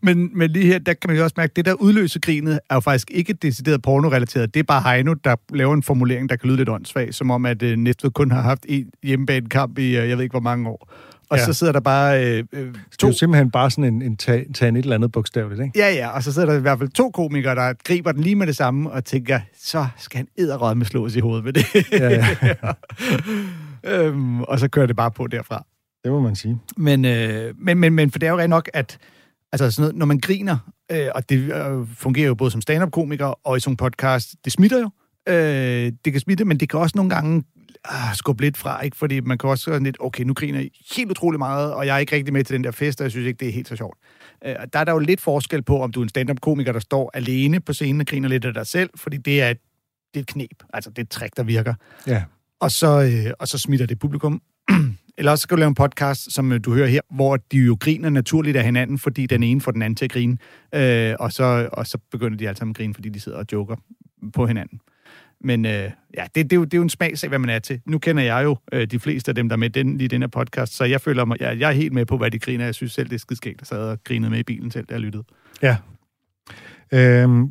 Men, 0.02 0.30
men 0.38 0.50
lige 0.50 0.66
her, 0.66 0.78
der 0.78 0.92
kan 0.94 1.08
man 1.10 1.16
jo 1.16 1.22
også 1.24 1.34
mærke, 1.36 1.50
at 1.50 1.56
det 1.56 1.64
der 1.64 1.72
udløser 1.72 2.20
grinet, 2.20 2.60
er 2.70 2.74
jo 2.74 2.80
faktisk 2.80 3.10
ikke 3.10 3.32
decideret 3.32 3.82
pornorelateret. 3.82 4.54
Det 4.54 4.60
er 4.60 4.64
bare 4.64 4.82
Heino, 4.94 5.14
der 5.14 5.36
laver 5.54 5.74
en 5.74 5.82
formulering, 5.82 6.28
der 6.28 6.36
kan 6.36 6.46
lyde 6.48 6.56
lidt 6.56 6.68
åndssvagt, 6.68 7.14
som 7.14 7.30
om, 7.30 7.46
at 7.46 7.62
øh, 7.62 7.76
Næstved 7.78 8.10
kun 8.10 8.30
har 8.30 8.42
haft 8.42 8.66
en 8.68 8.86
hjemmebanekamp 9.02 9.78
i, 9.78 9.86
øh, 9.86 10.08
jeg 10.08 10.16
ved 10.16 10.24
ikke 10.24 10.32
hvor 10.32 10.40
mange 10.40 10.68
år. 10.68 10.92
Og 11.30 11.38
Ja. 11.38 11.44
så 11.44 11.52
sidder 11.52 11.72
der 11.72 11.80
bare 11.80 12.24
øh, 12.26 12.44
øh, 12.52 12.66
Det 12.66 13.02
er 13.02 13.06
jo 13.06 13.12
simpelthen 13.12 13.50
bare 13.50 13.70
sådan 13.70 13.94
en, 13.94 14.02
en 14.02 14.16
tag, 14.16 14.46
tag 14.54 14.68
en 14.68 14.76
et 14.76 14.82
eller 14.82 14.94
andet 14.94 15.12
bogstaveligt. 15.12 15.60
Ikke? 15.62 15.78
Ja, 15.78 15.94
ja, 15.94 16.08
og 16.08 16.22
så 16.22 16.32
sidder 16.32 16.48
der 16.48 16.58
i 16.58 16.60
hvert 16.60 16.78
fald 16.78 16.88
to 16.90 17.10
komikere, 17.10 17.54
der 17.54 17.72
griber 17.84 18.12
den 18.12 18.22
lige 18.22 18.34
med 18.36 18.46
det 18.46 18.56
samme, 18.56 18.90
og 18.90 19.04
tænker, 19.04 19.40
så 19.58 19.86
skal 19.98 20.16
han 20.18 20.28
edderrød 20.38 20.74
med 20.74 20.86
slås 20.86 21.16
i 21.16 21.20
hovedet 21.20 21.44
med 21.44 21.52
det. 21.52 21.64
Ja, 21.92 22.08
ja. 22.42 22.72
øhm, 24.06 24.42
og 24.42 24.58
så 24.60 24.68
kører 24.68 24.86
det 24.86 24.96
bare 24.96 25.10
på 25.10 25.26
derfra. 25.26 25.64
Det 26.04 26.12
må 26.12 26.20
man 26.20 26.36
sige. 26.36 26.58
Men, 26.76 27.04
øh, 27.04 27.54
men, 27.58 27.78
men, 27.78 27.92
men 27.94 28.10
for 28.10 28.18
det 28.18 28.26
er 28.26 28.30
jo 28.30 28.38
rent 28.38 28.50
nok, 28.50 28.68
at 28.74 28.98
altså 29.52 29.70
sådan 29.70 29.82
noget, 29.82 29.96
når 29.96 30.06
man 30.06 30.18
griner, 30.20 30.56
øh, 30.92 31.06
og 31.14 31.28
det 31.28 31.36
øh, 31.54 31.86
fungerer 31.94 32.26
jo 32.26 32.34
både 32.34 32.50
som 32.50 32.60
stand-up-komiker 32.60 33.26
og 33.46 33.56
i 33.56 33.60
sådan 33.60 33.72
en 33.72 33.76
podcast, 33.76 34.34
det 34.44 34.52
smitter 34.52 34.78
jo. 34.80 34.90
Øh, 35.28 35.92
det 36.04 36.12
kan 36.12 36.20
smitte, 36.20 36.44
men 36.44 36.60
det 36.60 36.68
kan 36.68 36.80
også 36.80 36.92
nogle 36.96 37.10
gange 37.10 37.44
ah, 37.88 38.14
skubbe 38.14 38.42
lidt 38.42 38.56
fra, 38.56 38.82
ikke? 38.82 38.96
fordi 38.96 39.20
man 39.20 39.38
kan 39.38 39.50
også 39.50 39.64
sådan 39.64 39.82
lidt, 39.82 39.96
okay, 40.00 40.24
nu 40.24 40.34
griner 40.34 40.60
I 40.60 40.82
helt 40.96 41.10
utrolig 41.10 41.38
meget, 41.38 41.74
og 41.74 41.86
jeg 41.86 41.94
er 41.94 41.98
ikke 41.98 42.16
rigtig 42.16 42.32
med 42.32 42.44
til 42.44 42.54
den 42.54 42.64
der 42.64 42.70
fest, 42.70 43.00
og 43.00 43.04
jeg 43.04 43.10
synes 43.10 43.26
ikke, 43.26 43.38
det 43.38 43.48
er 43.48 43.52
helt 43.52 43.68
så 43.68 43.76
sjovt. 43.76 43.98
Øh, 44.44 44.54
der 44.72 44.78
er 44.78 44.84
der 44.84 44.92
jo 44.92 44.98
lidt 44.98 45.20
forskel 45.20 45.62
på, 45.62 45.82
om 45.82 45.92
du 45.92 46.00
er 46.00 46.02
en 46.02 46.08
stand-up-komiker, 46.08 46.72
der 46.72 46.80
står 46.80 47.10
alene 47.14 47.60
på 47.60 47.72
scenen 47.72 48.00
og 48.00 48.06
griner 48.06 48.28
lidt 48.28 48.44
af 48.44 48.54
dig 48.54 48.66
selv, 48.66 48.90
fordi 48.96 49.16
det 49.16 49.42
er 49.42 49.50
et, 49.50 49.58
det 50.14 50.20
er 50.20 50.22
et 50.22 50.26
knep, 50.26 50.62
altså 50.72 50.90
det 50.90 50.98
er 50.98 51.02
et 51.02 51.08
trick, 51.08 51.36
der 51.36 51.42
virker. 51.42 51.74
Ja. 52.06 52.22
Og 52.60 52.70
så, 52.70 53.02
øh, 53.02 53.32
og 53.38 53.48
så 53.48 53.58
smitter 53.58 53.86
det 53.86 53.98
publikum. 53.98 54.42
Eller 55.18 55.30
også 55.30 55.42
skal 55.42 55.56
du 55.56 55.58
lave 55.58 55.68
en 55.68 55.74
podcast, 55.74 56.34
som 56.34 56.52
øh, 56.52 56.60
du 56.64 56.74
hører 56.74 56.86
her, 56.86 57.00
hvor 57.10 57.36
de 57.36 57.56
jo 57.56 57.76
griner 57.80 58.10
naturligt 58.10 58.56
af 58.56 58.64
hinanden, 58.64 58.98
fordi 58.98 59.26
den 59.26 59.42
ene 59.42 59.60
får 59.60 59.72
den 59.72 59.82
anden 59.82 59.96
til 59.96 60.04
at 60.04 60.12
grine. 60.12 60.38
Øh, 60.74 61.14
og, 61.20 61.32
så, 61.32 61.68
og 61.72 61.86
så 61.86 61.98
begynder 62.10 62.38
de 62.38 62.48
alle 62.48 62.58
sammen 62.58 62.72
at 62.72 62.76
grine, 62.76 62.94
fordi 62.94 63.08
de 63.08 63.20
sidder 63.20 63.38
og 63.38 63.46
joker 63.52 63.76
på 64.32 64.46
hinanden. 64.46 64.80
Men 65.40 65.66
øh, 65.66 65.90
ja, 66.16 66.24
det, 66.34 66.34
det, 66.34 66.52
er 66.52 66.56
jo, 66.56 66.64
det 66.64 66.74
er 66.74 66.78
jo 66.78 66.82
en 66.82 66.90
smagsag, 66.90 67.28
hvad 67.28 67.38
man 67.38 67.50
er 67.50 67.58
til. 67.58 67.80
Nu 67.86 67.98
kender 67.98 68.22
jeg 68.22 68.44
jo 68.44 68.56
øh, 68.72 68.86
de 68.86 68.98
fleste 68.98 69.30
af 69.30 69.34
dem, 69.34 69.48
der 69.48 69.56
er 69.56 69.58
med 69.58 69.70
den, 69.70 69.98
lige 69.98 70.08
den 70.08 70.22
her 70.22 70.28
podcast, 70.28 70.76
så 70.76 70.84
jeg 70.84 71.00
føler 71.00 71.24
mig, 71.24 71.40
jeg, 71.40 71.58
jeg 71.58 71.68
er 71.68 71.74
helt 71.74 71.92
med 71.92 72.06
på, 72.06 72.16
hvad 72.16 72.30
de 72.30 72.38
griner. 72.38 72.64
Jeg 72.64 72.74
synes 72.74 72.92
selv, 72.92 73.08
det 73.08 73.14
er 73.14 73.18
skidskægt, 73.18 73.60
at 73.60 73.66
sad 73.66 73.90
og 73.90 73.98
grinede 74.04 74.30
med 74.30 74.38
i 74.38 74.42
bilen 74.42 74.70
selv, 74.70 74.86
da 74.86 74.94
jeg 74.94 75.00
lyttede. 75.00 75.24
Ja. 75.62 75.76
Øhm, 76.92 77.50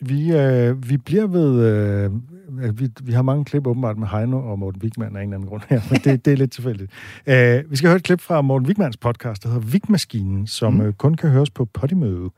vi, 0.00 0.32
øh, 0.32 0.90
vi 0.90 0.96
bliver 0.96 1.26
ved... 1.26 1.66
Øh, 1.66 2.10
vi, 2.78 2.88
vi 3.02 3.12
har 3.12 3.22
mange 3.22 3.44
klip 3.44 3.66
åbenbart 3.66 3.98
med 3.98 4.08
Heino 4.08 4.50
og 4.50 4.58
Morten 4.58 4.82
Wigman 4.82 5.16
af 5.16 5.22
en 5.22 5.28
eller 5.28 5.36
anden 5.36 5.48
grund 5.48 5.62
her, 5.68 5.80
men 5.90 6.00
det, 6.04 6.24
det 6.24 6.32
er 6.32 6.36
lidt 6.36 6.52
tilfældigt. 6.52 6.92
Øh, 7.26 7.70
vi 7.70 7.76
skal 7.76 7.88
høre 7.88 7.96
et 7.96 8.02
klip 8.02 8.20
fra 8.20 8.40
Morten 8.42 8.68
Wigmans 8.68 8.96
podcast, 8.96 9.42
der 9.42 9.48
hedder 9.48 9.66
Vigmaskinen, 9.66 10.46
som 10.46 10.74
mm. 10.74 10.80
øh, 10.80 10.92
kun 10.92 11.14
kan 11.14 11.30
høres 11.30 11.50
på 11.50 11.64
Podimo. 11.64 12.28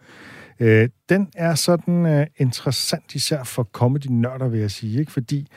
Øh, 0.60 0.88
den 1.08 1.28
er 1.36 1.54
sådan 1.54 2.06
øh, 2.06 2.26
interessant, 2.36 3.14
især 3.14 3.44
for 3.44 3.62
comedy-nørder, 3.62 4.48
vil 4.48 4.60
jeg 4.60 4.70
sige, 4.70 5.00
ikke? 5.00 5.12
fordi 5.12 5.48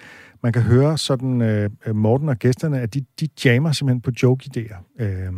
man 0.44 0.54
kan 0.54 0.62
høre 0.62 0.98
sådan 0.98 1.42
øh, 1.42 1.70
øh, 1.86 1.96
Morten 1.96 2.30
og 2.30 2.38
gæsterne, 2.38 2.80
at 2.80 2.94
de, 2.94 3.06
de 3.20 3.28
jammer 3.46 3.72
simpelthen 3.72 4.02
på 4.02 4.12
joke-idéer. 4.24 5.04
Øh, 5.04 5.34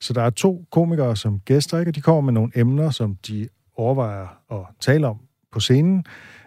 så 0.00 0.12
der 0.12 0.22
er 0.22 0.30
to 0.30 0.64
komikere 0.70 1.16
som 1.16 1.40
gæster, 1.40 1.78
ikke? 1.78 1.90
og 1.90 1.94
de 1.94 2.00
kommer 2.00 2.20
med 2.20 2.32
nogle 2.32 2.52
emner, 2.54 2.90
som 2.90 3.16
de 3.28 3.48
overvejer 3.76 4.26
at 4.50 4.58
tale 4.80 5.06
om 5.06 5.16
på 5.52 5.60
scenen, 5.60 6.04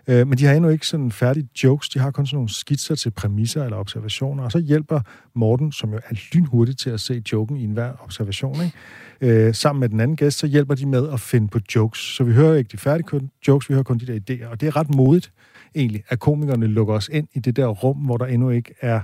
øh, 0.09 0.27
men 0.27 0.37
de 0.37 0.45
har 0.45 0.53
endnu 0.53 0.69
ikke 0.69 0.87
sådan 0.87 1.11
færdige 1.11 1.47
jokes, 1.63 1.89
de 1.89 1.99
har 1.99 2.11
kun 2.11 2.25
sådan 2.25 2.35
nogle 2.35 2.49
skitser 2.49 2.95
til 2.95 3.11
præmisser 3.11 3.63
eller 3.63 3.77
observationer, 3.77 4.43
og 4.43 4.51
så 4.51 4.59
hjælper 4.59 4.99
Morten, 5.35 5.71
som 5.71 5.91
jo 5.91 5.99
er 6.09 6.15
lynhurtig 6.33 6.77
til 6.77 6.89
at 6.89 6.99
se 6.99 7.23
joken 7.31 7.57
i 7.57 7.63
enhver 7.63 7.91
observation, 8.03 8.55
ikke? 8.63 9.47
Øh, 9.47 9.53
sammen 9.55 9.79
med 9.79 9.89
den 9.89 9.99
anden 9.99 10.17
gæst, 10.17 10.39
så 10.39 10.47
hjælper 10.47 10.75
de 10.75 10.85
med 10.85 11.09
at 11.09 11.19
finde 11.19 11.47
på 11.47 11.59
jokes. 11.75 11.99
Så 11.99 12.23
vi 12.23 12.33
hører 12.33 12.55
ikke 12.55 12.69
de 12.71 12.77
færdige 12.77 13.29
jokes, 13.47 13.69
vi 13.69 13.73
hører 13.73 13.83
kun 13.83 13.97
de 13.97 14.07
der 14.07 14.19
idéer, 14.19 14.47
og 14.47 14.61
det 14.61 14.67
er 14.67 14.75
ret 14.75 14.95
modigt 14.95 15.31
egentlig, 15.75 16.03
at 16.09 16.19
komikerne 16.19 16.67
lukker 16.67 16.93
os 16.93 17.09
ind 17.13 17.27
i 17.33 17.39
det 17.39 17.55
der 17.55 17.67
rum, 17.67 17.97
hvor 17.97 18.17
der 18.17 18.25
endnu 18.25 18.49
ikke 18.49 18.73
er 18.81 19.01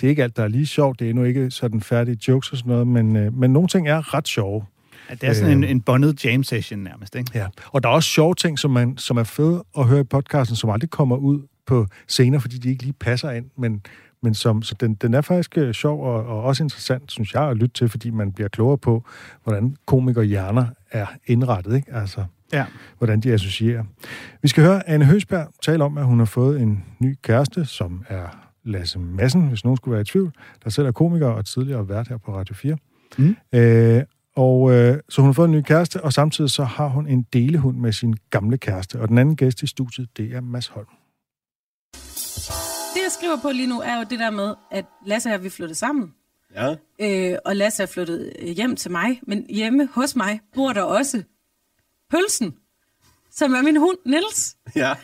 det 0.00 0.06
er 0.06 0.10
ikke 0.10 0.22
alt, 0.22 0.36
der 0.36 0.42
er 0.42 0.48
lige 0.48 0.66
sjovt, 0.66 0.98
det 0.98 1.04
er 1.04 1.10
endnu 1.10 1.24
ikke 1.24 1.50
sådan 1.50 1.80
færdige 1.80 2.18
jokes 2.28 2.52
og 2.52 2.58
sådan 2.58 2.70
noget, 2.70 2.86
men, 2.86 3.16
øh, 3.16 3.34
men 3.34 3.52
nogle 3.52 3.68
ting 3.68 3.88
er 3.88 4.14
ret 4.14 4.28
sjove. 4.28 4.64
Det 5.10 5.22
er 5.28 5.32
sådan 5.32 5.52
en, 5.58 5.64
Øh, 5.64 5.70
en 5.70 5.80
bondet 5.80 6.24
jam 6.24 6.42
session 6.42 6.78
nærmest, 6.80 7.14
ikke? 7.16 7.30
Ja, 7.34 7.46
og 7.66 7.82
der 7.82 7.88
er 7.88 7.92
også 7.92 8.08
sjove 8.08 8.34
ting, 8.34 8.58
som, 8.58 8.70
man, 8.70 8.98
som 8.98 9.16
er 9.16 9.24
fede 9.24 9.64
at 9.78 9.84
høre 9.86 10.00
i 10.00 10.04
podcasten, 10.04 10.56
som 10.56 10.70
aldrig 10.70 10.90
kommer 10.90 11.16
ud 11.16 11.46
på 11.66 11.86
scener, 12.08 12.38
fordi 12.38 12.58
de 12.58 12.68
ikke 12.70 12.82
lige 12.82 12.92
passer 12.92 13.30
ind, 13.30 13.46
men, 13.58 13.82
men 14.22 14.34
som, 14.34 14.62
så 14.62 14.74
den, 14.80 14.94
den 14.94 15.14
er 15.14 15.20
faktisk 15.20 15.58
øh, 15.58 15.74
sjov 15.74 16.04
og, 16.04 16.26
og 16.26 16.42
også 16.42 16.62
interessant, 16.62 17.12
synes 17.12 17.34
jeg, 17.34 17.42
at 17.42 17.56
lytte 17.56 17.72
til, 17.74 17.88
fordi 17.88 18.10
man 18.10 18.32
bliver 18.32 18.48
klogere 18.48 18.78
på, 18.78 19.04
hvordan 19.44 19.76
komikerhjerner 19.86 20.66
er 20.90 21.06
indrettet, 21.26 21.76
ikke? 21.76 21.94
Altså, 21.94 22.24
Ja. 22.52 22.64
hvordan 22.98 23.20
de 23.20 23.32
associerer. 23.32 23.84
Vi 24.42 24.48
skal 24.48 24.64
høre 24.64 24.88
Anne 24.88 25.04
Høsberg 25.04 25.46
tale 25.62 25.84
om, 25.84 25.98
at 25.98 26.04
hun 26.04 26.18
har 26.18 26.26
fået 26.26 26.60
en 26.60 26.84
ny 26.98 27.16
kæreste, 27.22 27.64
som 27.64 28.04
er 28.08 28.26
Lasse 28.64 28.98
Madsen, 28.98 29.48
hvis 29.48 29.64
nogen 29.64 29.76
skulle 29.76 29.92
være 29.92 30.00
i 30.00 30.04
tvivl, 30.04 30.32
der 30.64 30.70
selv 30.70 30.86
er 30.86 30.92
komiker 30.92 31.26
og 31.26 31.44
tidligere 31.44 31.88
vært 31.88 32.08
her 32.08 32.16
på 32.16 32.36
Radio 32.36 32.54
4. 32.54 32.76
Mm. 33.18 33.36
Øh, 33.54 34.02
og 34.36 34.72
øh, 34.72 34.98
så 35.08 35.20
hun 35.20 35.28
har 35.28 35.32
fået 35.32 35.48
en 35.48 35.52
ny 35.52 35.62
kæreste, 35.62 36.04
og 36.04 36.12
samtidig 36.12 36.50
så 36.50 36.64
har 36.64 36.88
hun 36.88 37.06
en 37.06 37.26
delehund 37.32 37.76
med 37.76 37.92
sin 37.92 38.14
gamle 38.30 38.58
kæreste. 38.58 39.00
Og 39.00 39.08
den 39.08 39.18
anden 39.18 39.36
gæst 39.36 39.62
i 39.62 39.66
studiet, 39.66 40.16
det 40.16 40.34
er 40.34 40.40
Mads 40.40 40.66
Holm. 40.66 40.88
Det, 42.94 43.02
jeg 43.04 43.12
skriver 43.18 43.36
på 43.42 43.50
lige 43.50 43.68
nu, 43.68 43.80
er 43.80 43.96
jo 43.96 44.04
det 44.10 44.18
der 44.18 44.30
med, 44.30 44.54
at 44.70 44.84
Lasse 45.06 45.28
og 45.28 45.32
jeg, 45.32 45.42
vi 45.42 45.48
flyttede 45.48 45.78
sammen. 45.78 46.14
Ja. 46.54 46.74
Øh, 47.00 47.38
og 47.44 47.56
Lasse 47.56 47.82
er 47.82 47.86
flyttet 47.86 48.32
øh, 48.38 48.48
hjem 48.48 48.76
til 48.76 48.90
mig. 48.90 49.20
Men 49.22 49.46
hjemme 49.48 49.88
hos 49.94 50.16
mig 50.16 50.40
bor 50.54 50.72
der 50.72 50.82
også 50.82 51.22
Pølsen, 52.10 52.54
som 53.30 53.54
er 53.54 53.62
min 53.62 53.76
hund, 53.76 53.96
Nils. 54.06 54.56
Ja. 54.76 54.94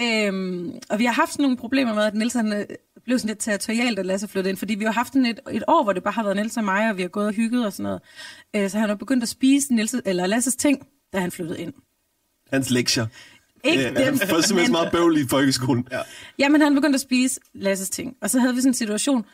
Øhm, 0.00 0.78
og 0.90 0.98
vi 0.98 1.04
har 1.04 1.12
haft 1.12 1.32
sådan 1.32 1.42
nogle 1.42 1.56
problemer 1.56 1.94
med, 1.94 2.04
at 2.04 2.14
Niels 2.14 2.34
han, 2.34 2.52
øh, 2.52 2.64
blev 3.06 3.18
sådan 3.18 3.28
lidt 3.28 3.38
territorialt, 3.38 3.98
at 3.98 4.06
Lasse 4.06 4.28
flyttede 4.28 4.50
ind. 4.50 4.58
Fordi 4.58 4.74
vi 4.74 4.84
har 4.84 4.92
haft 4.92 5.12
sådan 5.12 5.26
et, 5.26 5.40
et 5.50 5.62
år, 5.68 5.82
hvor 5.82 5.92
det 5.92 6.02
bare 6.02 6.12
har 6.12 6.22
været 6.22 6.36
Niels 6.36 6.56
og 6.56 6.64
mig, 6.64 6.90
og 6.90 6.96
vi 6.96 7.02
har 7.02 7.08
gået 7.08 7.26
og 7.26 7.32
hygget 7.32 7.66
og 7.66 7.72
sådan 7.72 7.82
noget. 7.84 8.00
Øh, 8.56 8.70
så 8.70 8.78
han 8.78 8.88
har 8.88 8.96
begyndt 8.96 9.22
at 9.22 9.28
spise 9.28 9.74
Niels, 9.74 9.94
eller 10.04 10.26
Lasses 10.26 10.56
ting, 10.56 10.86
da 11.12 11.18
han 11.20 11.30
flyttede 11.30 11.60
ind. 11.60 11.72
Hans 12.52 12.70
lektier. 12.70 13.06
Ikke 13.64 13.82
Øh, 13.88 13.96
dem, 13.96 14.04
Han 14.04 14.18
får 14.18 14.40
simpelthen 14.40 14.56
men- 14.56 14.72
meget 14.72 14.92
bøvl 14.92 15.16
i 15.18 15.26
folkeskolen. 15.28 15.88
Ja. 15.92 16.00
Jamen, 16.38 16.60
han 16.60 16.74
begyndte 16.74 16.96
at 16.96 17.00
spise 17.00 17.40
Lasses 17.54 17.90
ting. 17.90 18.16
Og 18.22 18.30
så 18.30 18.38
havde 18.40 18.54
vi 18.54 18.60
sådan 18.60 18.70
en 18.70 18.74
situation, 18.74 19.24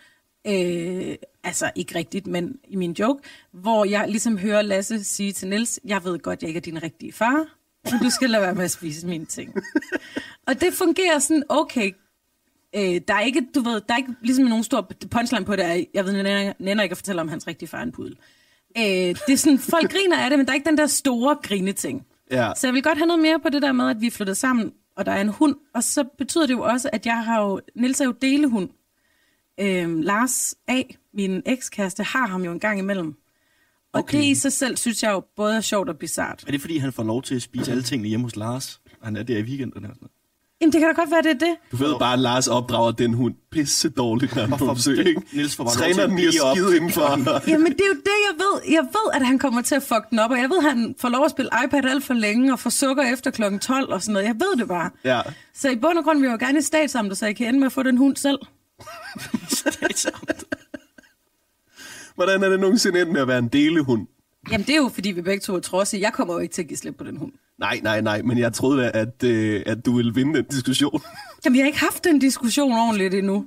øh, 0.46 1.14
altså 1.44 1.70
ikke 1.74 1.94
rigtigt, 1.94 2.26
men 2.26 2.56
i 2.68 2.76
min 2.76 2.92
joke, 2.92 3.22
hvor 3.52 3.84
jeg 3.84 4.04
ligesom 4.08 4.38
hører 4.38 4.62
Lasse 4.62 5.04
sige 5.04 5.32
til 5.32 5.48
Niels, 5.48 5.80
jeg 5.84 6.04
ved 6.04 6.18
godt, 6.18 6.42
jeg 6.42 6.48
ikke 6.48 6.58
er 6.58 6.62
din 6.62 6.82
rigtige 6.82 7.12
far, 7.12 7.44
men 7.90 8.00
du 8.02 8.10
skal 8.10 8.30
lade 8.30 8.42
være 8.42 8.54
med 8.54 8.64
at 8.64 8.70
spise 8.70 9.06
mine 9.06 9.24
ting. 9.24 9.54
og 10.48 10.60
det 10.60 10.74
fungerer 10.74 11.18
sådan, 11.18 11.42
okay, 11.48 11.90
øh, 12.76 13.00
der 13.08 13.14
er 13.14 13.20
ikke, 13.20 13.46
du 13.54 13.60
ved, 13.60 13.80
der 13.88 13.94
er 13.94 13.98
ikke 13.98 14.14
ligesom 14.22 14.44
nogen 14.44 14.64
stor 14.64 14.92
punchline 15.10 15.44
på 15.44 15.56
det, 15.56 15.86
jeg 15.94 16.04
ved, 16.04 16.12
Nænner, 16.12 16.52
Nænner 16.58 16.82
ikke 16.82 16.92
at 16.92 16.96
fortælle 16.96 17.20
om 17.20 17.28
hans 17.28 17.46
rigtige 17.46 17.68
far 17.68 17.82
en 17.82 17.92
pudel. 17.92 18.16
Øh, 18.78 18.82
det 18.82 19.32
er 19.32 19.36
sådan, 19.36 19.58
folk 19.58 19.92
griner 19.92 20.18
af 20.18 20.30
det, 20.30 20.38
men 20.38 20.46
der 20.46 20.52
er 20.52 20.54
ikke 20.54 20.68
den 20.68 20.78
der 20.78 20.86
store 20.86 21.36
grineting. 21.42 22.06
Ja. 22.30 22.52
Så 22.56 22.66
jeg 22.66 22.74
vil 22.74 22.82
godt 22.82 22.98
have 22.98 23.06
noget 23.06 23.22
mere 23.22 23.40
på 23.40 23.48
det 23.48 23.62
der 23.62 23.72
med, 23.72 23.90
at 23.90 24.00
vi 24.00 24.06
er 24.06 24.10
flyttet 24.10 24.36
sammen, 24.36 24.72
og 24.96 25.06
der 25.06 25.12
er 25.12 25.20
en 25.20 25.28
hund. 25.28 25.56
Og 25.74 25.82
så 25.82 26.04
betyder 26.18 26.46
det 26.46 26.54
jo 26.54 26.62
også, 26.62 26.90
at 26.92 27.06
jeg 27.06 27.24
har 27.24 27.40
jo... 27.40 27.60
Nils 27.76 28.00
er 28.00 28.04
jo 28.04 28.12
delehund. 28.12 28.68
Øhm, 29.60 30.00
Lars 30.00 30.54
A., 30.68 30.82
min 31.14 31.42
ekskæreste, 31.46 32.02
har 32.02 32.26
ham 32.26 32.44
jo 32.44 32.52
en 32.52 32.60
gang 32.60 32.78
imellem. 32.78 33.14
Og 33.92 34.00
okay. 34.00 34.18
det 34.18 34.24
i 34.24 34.34
sig 34.34 34.52
selv, 34.52 34.76
synes 34.76 35.02
jeg 35.02 35.10
jo 35.10 35.22
både 35.36 35.56
er 35.56 35.60
sjovt 35.60 35.88
og 35.88 35.98
bizart. 35.98 36.44
Er 36.46 36.50
det 36.50 36.60
fordi, 36.60 36.78
han 36.78 36.92
får 36.92 37.02
lov 37.02 37.22
til 37.22 37.34
at 37.34 37.42
spise 37.42 37.70
alle 37.70 37.82
tingene 37.82 38.08
hjemme 38.08 38.26
hos 38.26 38.36
Lars? 38.36 38.80
Han 39.02 39.16
er 39.16 39.22
der 39.22 39.38
i 39.38 39.42
weekenderne 39.42 39.88
og 39.88 39.94
sådan 39.94 39.98
noget? 40.00 40.21
Jamen, 40.62 40.72
det 40.72 40.80
kan 40.80 40.88
da 40.88 41.00
godt 41.00 41.10
være, 41.10 41.22
det 41.22 41.30
er 41.30 41.46
det. 41.46 41.56
Du 41.72 41.76
ved 41.76 41.94
bare, 41.98 42.12
at 42.12 42.18
Lars 42.18 42.48
opdrager 42.48 42.92
den 42.92 43.14
hund 43.14 43.34
pisse 43.50 43.88
dårligt, 43.90 44.36
når 44.36 44.42
han 44.42 44.58
på 44.58 44.74
besøg, 44.74 45.06
ikke? 45.06 45.22
Niels 45.32 45.56
får 45.56 45.64
bare 45.64 45.74
Træner 45.74 46.06
den 46.06 46.18
i 46.18 46.26
at 46.26 46.34
skide 46.34 46.76
indenfor. 46.76 47.02
Jamen, 47.50 47.72
det 47.72 47.80
er 47.80 47.86
jo 47.88 47.94
det, 47.94 48.18
jeg 48.28 48.34
ved. 48.38 48.60
Jeg 48.72 48.82
ved, 48.82 49.10
at 49.14 49.26
han 49.26 49.38
kommer 49.38 49.62
til 49.62 49.74
at 49.74 49.82
fuck 49.82 50.10
den 50.10 50.18
op, 50.18 50.30
og 50.30 50.38
jeg 50.38 50.50
ved, 50.50 50.58
at 50.58 50.64
han 50.64 50.94
får 50.98 51.08
lov 51.08 51.24
at 51.24 51.30
spille 51.30 51.50
iPad 51.64 51.84
alt 51.84 52.04
for 52.04 52.14
længe, 52.14 52.52
og 52.52 52.58
får 52.58 52.70
sukker 52.70 53.12
efter 53.12 53.30
klokken 53.30 53.60
12 53.60 53.92
og 53.92 54.02
sådan 54.02 54.12
noget. 54.12 54.26
Jeg 54.26 54.34
ved 54.34 54.56
det 54.58 54.68
bare. 54.68 54.90
Ja. 55.04 55.20
Så 55.54 55.70
i 55.70 55.76
bund 55.76 55.98
og 55.98 56.04
grund 56.04 56.18
vil 56.20 56.26
jeg 56.28 56.40
jo 56.40 56.46
gerne 56.46 56.58
i 56.58 56.62
statsamtet, 56.62 57.18
så 57.18 57.26
jeg 57.26 57.36
kan 57.36 57.46
ende 57.46 57.58
med 57.58 57.66
at 57.66 57.72
få 57.72 57.82
den 57.82 57.96
hund 57.96 58.16
selv. 58.16 58.38
Hvordan 62.14 62.42
er 62.42 62.48
det 62.48 62.60
nogensinde 62.60 63.00
endt 63.00 63.12
med 63.12 63.20
at 63.20 63.28
være 63.28 63.38
en 63.38 63.48
delehund? 63.48 64.06
Jamen, 64.50 64.66
det 64.66 64.72
er 64.72 64.76
jo, 64.76 64.88
fordi 64.94 65.10
vi 65.10 65.22
begge 65.22 65.40
to 65.40 65.54
er 65.56 65.60
trodsige. 65.60 66.00
Jeg 66.00 66.12
kommer 66.12 66.34
jo 66.34 66.40
ikke 66.40 66.54
til 66.54 66.62
at 66.62 66.68
give 66.68 66.76
slip 66.76 66.94
på 66.96 67.04
den 67.04 67.16
hund. 67.16 67.32
Nej, 67.58 67.80
nej, 67.82 68.00
nej, 68.00 68.22
men 68.22 68.38
jeg 68.38 68.52
troede 68.52 68.82
da, 68.82 68.90
at, 68.94 69.22
øh, 69.24 69.62
at 69.66 69.86
du 69.86 69.96
ville 69.96 70.14
vinde 70.14 70.34
den 70.34 70.44
diskussion. 70.44 71.02
Jamen, 71.44 71.56
jeg 71.56 71.62
har 71.64 71.66
ikke 71.66 71.78
haft 71.80 72.04
den 72.04 72.18
diskussion 72.18 72.72
ordentligt 72.72 73.14
endnu. 73.14 73.46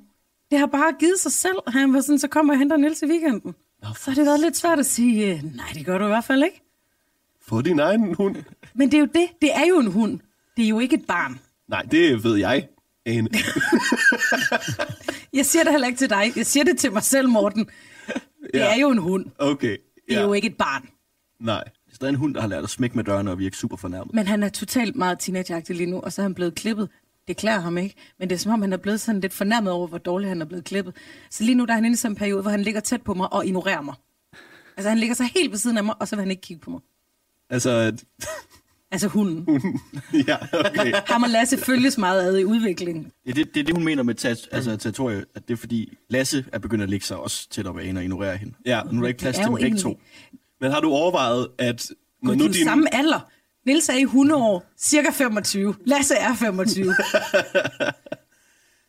Det 0.52 0.60
har 0.60 0.66
bare 0.66 0.94
givet 1.00 1.20
sig 1.20 1.32
selv. 1.32 1.56
Han 1.68 1.94
var 1.94 2.02
sådan, 2.02 2.20
så 2.20 2.28
kommer 2.28 2.54
jeg 2.54 2.58
og 2.58 2.60
henter 2.60 2.78
Niels 2.78 3.02
i 3.02 3.06
weekenden. 3.06 3.56
Så 3.84 4.12
har 4.12 4.16
det 4.16 4.26
været 4.26 4.40
lidt 4.40 4.58
svært 4.58 4.80
at 4.80 4.86
sige, 4.86 5.34
øh, 5.34 5.44
nej, 5.56 5.66
det 5.74 5.86
gør 5.86 5.98
du 5.98 6.06
i 6.06 6.08
hvert 6.08 6.24
fald 6.26 6.44
ikke. 6.44 6.62
Få 7.48 7.62
din 7.62 7.80
egen 7.80 8.14
hund. 8.14 8.36
Men 8.76 8.92
det 8.92 8.98
er 8.98 9.00
jo 9.02 9.08
det. 9.14 9.28
Det 9.42 9.50
er 9.56 9.66
jo 9.70 9.80
en 9.80 9.88
hund. 9.92 10.20
Det 10.58 10.66
er 10.66 10.70
jo 10.70 10.80
ikke 10.80 10.96
et 10.96 11.06
barn. 11.08 11.40
Nej, 11.68 11.82
det 11.82 12.24
ved 12.24 12.36
jeg, 12.38 12.68
Ane. 13.06 13.30
Jeg 15.34 15.46
siger 15.46 15.64
det 15.64 15.72
heller 15.72 15.88
ikke 15.88 15.98
til 15.98 16.10
dig. 16.10 16.32
Jeg 16.36 16.46
siger 16.46 16.64
det 16.64 16.78
til 16.78 16.92
mig 16.94 17.04
selv, 17.04 17.30
Morten. 17.30 17.66
Det 17.66 18.60
Ja. 18.60 18.76
er 18.76 18.80
jo 18.82 18.90
en 18.92 18.98
hund. 18.98 19.26
Okay, 19.40 19.78
Det 20.10 20.18
er 20.18 20.22
jo 20.24 20.34
ikke 20.34 20.48
et 20.48 20.58
barn. 20.58 20.90
nej. 21.40 21.64
Det 21.64 21.92
er 21.92 21.96
stadig 21.96 22.10
en 22.12 22.16
hund, 22.20 22.36
der 22.36 22.42
har 22.42 22.48
lært 22.48 22.64
at 22.64 22.70
smække 22.70 22.96
med 22.96 23.04
dørene 23.04 23.32
og 23.32 23.40
virke 23.40 23.58
super 23.58 23.78
fornærmet. 23.78 24.14
Men 24.14 24.28
han 24.28 24.44
er 24.44 24.50
totalt 24.50 24.96
meget 24.96 25.20
teenageagtig 25.20 25.76
lige 25.76 25.90
nu, 25.92 26.00
og 26.00 26.14
så 26.14 26.22
er 26.22 26.24
han 26.24 26.34
blevet 26.34 26.56
klippet. 26.56 26.90
Det 27.28 27.38
klæder 27.38 27.60
ham 27.60 27.78
ikke, 27.78 27.96
men 28.20 28.30
det 28.30 28.36
er 28.36 28.40
som 28.40 28.52
om, 28.52 28.62
han 28.62 28.74
er 28.74 28.78
blevet 28.78 29.02
sådan 29.02 29.22
lidt 29.22 29.34
fornærmet 29.34 29.74
over, 29.74 29.88
hvor 29.88 29.98
dårligt 29.98 30.30
han 30.30 30.42
er 30.42 30.46
blevet 30.46 30.66
klippet. 30.66 30.96
Så 31.30 31.44
lige 31.44 31.56
nu 31.56 31.66
der 31.66 31.72
er 31.72 31.76
han 31.76 31.86
inde 31.86 31.94
i 31.94 31.98
sådan 31.98 32.12
en 32.12 32.16
periode, 32.16 32.42
hvor 32.42 32.52
han 32.52 32.62
ligger 32.62 32.80
tæt 32.82 33.02
på 33.02 33.14
mig 33.14 33.34
og 33.34 33.46
ignorerer 33.46 33.82
mig. 33.82 33.96
Altså 34.78 34.90
han 34.90 34.98
ligger 34.98 35.16
så 35.16 35.24
helt 35.36 35.52
ved 35.52 35.58
siden 35.58 35.78
af 35.78 35.84
mig, 35.84 35.96
og 36.00 36.08
så 36.08 36.16
vil 36.16 36.22
han 36.22 36.32
ikke 36.32 36.42
kigge 36.42 36.62
på 36.62 36.70
mig. 36.70 36.80
Altså, 37.50 37.98
Altså 38.96 39.08
hunden. 39.08 39.80
ja, 40.28 40.38
okay. 40.54 40.94
Ham 41.08 41.24
og 41.24 41.30
Lasse 41.30 41.58
følges 41.58 41.98
meget 41.98 42.22
ad 42.22 42.38
i 42.38 42.44
udviklingen. 42.46 43.12
Ja, 43.28 43.32
det, 43.32 43.54
det 43.54 43.60
er 43.60 43.64
det, 43.64 43.76
hun 43.76 43.84
mener 43.86 44.04
med 44.04 44.16
tat, 44.16 44.50
altså, 44.52 44.78
territorie, 44.78 45.26
at 45.36 45.48
det 45.48 45.54
er 45.54 45.58
fordi 45.58 45.98
Lasse 46.10 46.46
er 46.54 46.60
begyndt 46.60 46.84
at 46.84 46.90
lægge 46.90 47.06
sig 47.06 47.18
også 47.18 47.50
tæt 47.50 47.68
op 47.68 47.78
ad 47.78 47.84
hende 47.84 48.00
og 48.00 48.04
ignorere 48.04 48.38
hende. 48.38 48.54
Ja. 48.66 48.82
Nu 48.92 48.98
er 48.98 49.02
der 49.02 49.08
ikke 49.08 49.20
plads 49.20 49.36
til 49.36 49.46
dem 49.46 49.56
begge 49.56 49.78
to. 49.78 50.00
Men 50.62 50.72
har 50.72 50.80
du 50.80 50.90
overvejet, 50.90 51.48
at 51.58 51.90
når 52.22 52.32
Gud, 52.32 52.36
nu 52.38 52.44
de 52.44 52.50
er 52.50 52.54
din... 52.54 52.64
samme 52.64 52.96
alder. 52.96 53.30
Niels 53.66 53.90
er 53.90 53.98
i 53.98 54.02
100 54.02 54.42
år, 54.44 54.66
cirka 54.78 55.10
25. 55.12 55.76
Lasse 55.86 56.16
er 56.16 56.36
25. 56.36 56.96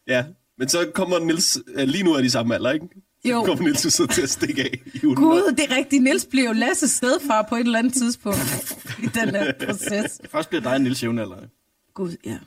Ja, 0.09 0.25
men 0.59 0.69
så 0.69 0.91
kommer 0.95 1.19
Nils... 1.19 1.59
øh, 1.75 1.89
Lige 1.89 2.05
nu 2.05 2.13
er 2.13 2.21
de 2.23 2.31
samme 2.31 2.55
alder, 2.55 2.71
ikke? 2.71 2.89
Jo. 3.31 3.43
kommer 3.47 3.65
Nils 3.65 3.85
jo 3.85 3.91
så 3.91 4.07
til 4.07 4.23
at 4.23 4.31
stikke 4.31 4.63
af 4.63 4.81
i. 4.95 4.99
Gud, 4.99 5.55
det 5.57 5.73
er 5.73 5.77
rigtigt. 5.77 6.03
Niels 6.03 6.25
bliver 6.27 6.47
jo 6.47 6.53
Lasses 6.53 6.91
stedfar 6.91 7.47
på 7.49 7.55
et 7.57 7.61
eller 7.61 7.79
andet 7.79 7.93
tidspunkt 7.95 8.39
i 9.05 9.07
den 9.07 9.29
her 9.29 9.53
proces. 9.67 10.21
Først 10.31 10.49
bliver 10.49 10.63
dig 10.63 10.73
og 10.73 10.81
Nils 10.81 11.03
jævnaldrende. 11.03 11.49
Gud, 11.95 12.17
ja. 12.25 12.39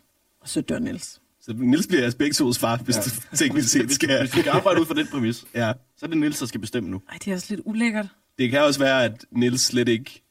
Og 0.41 0.49
så 0.49 0.61
dør 0.61 0.80
Niels. 0.80 1.21
Så 1.41 1.53
Nils 1.57 1.88
bliver 1.88 2.01
jeres 2.01 2.15
begge 2.15 2.34
tos 2.34 2.59
far, 2.59 2.77
hvis 2.77 2.95
Ja. 2.95 3.01
du 3.01 3.09
teknisk 3.38 3.69
set 3.69 3.91
skal... 3.91 4.19
Hvis 4.19 4.36
vi 4.36 4.39
skal 4.41 4.51
arbejde 4.51 4.82
ud 4.82 4.86
fra 4.86 4.93
den 4.93 5.07
præmis, 5.07 5.45
Ja. 5.55 5.73
så 5.97 6.05
er 6.05 6.09
det 6.09 6.17
Nils, 6.17 6.39
der 6.39 6.45
skal 6.45 6.61
bestemme 6.61 6.89
nu. 6.89 7.01
Ej, 7.11 7.17
det 7.25 7.32
er 7.32 7.36
også 7.36 7.47
lidt 7.49 7.61
ulækkert. 7.65 8.07
Det 8.39 8.49
kan 8.51 8.61
også 8.61 8.80
være, 8.80 9.03
at 9.05 9.25
Nils 9.32 9.61
slet 9.61 9.88
ikke 9.88 10.23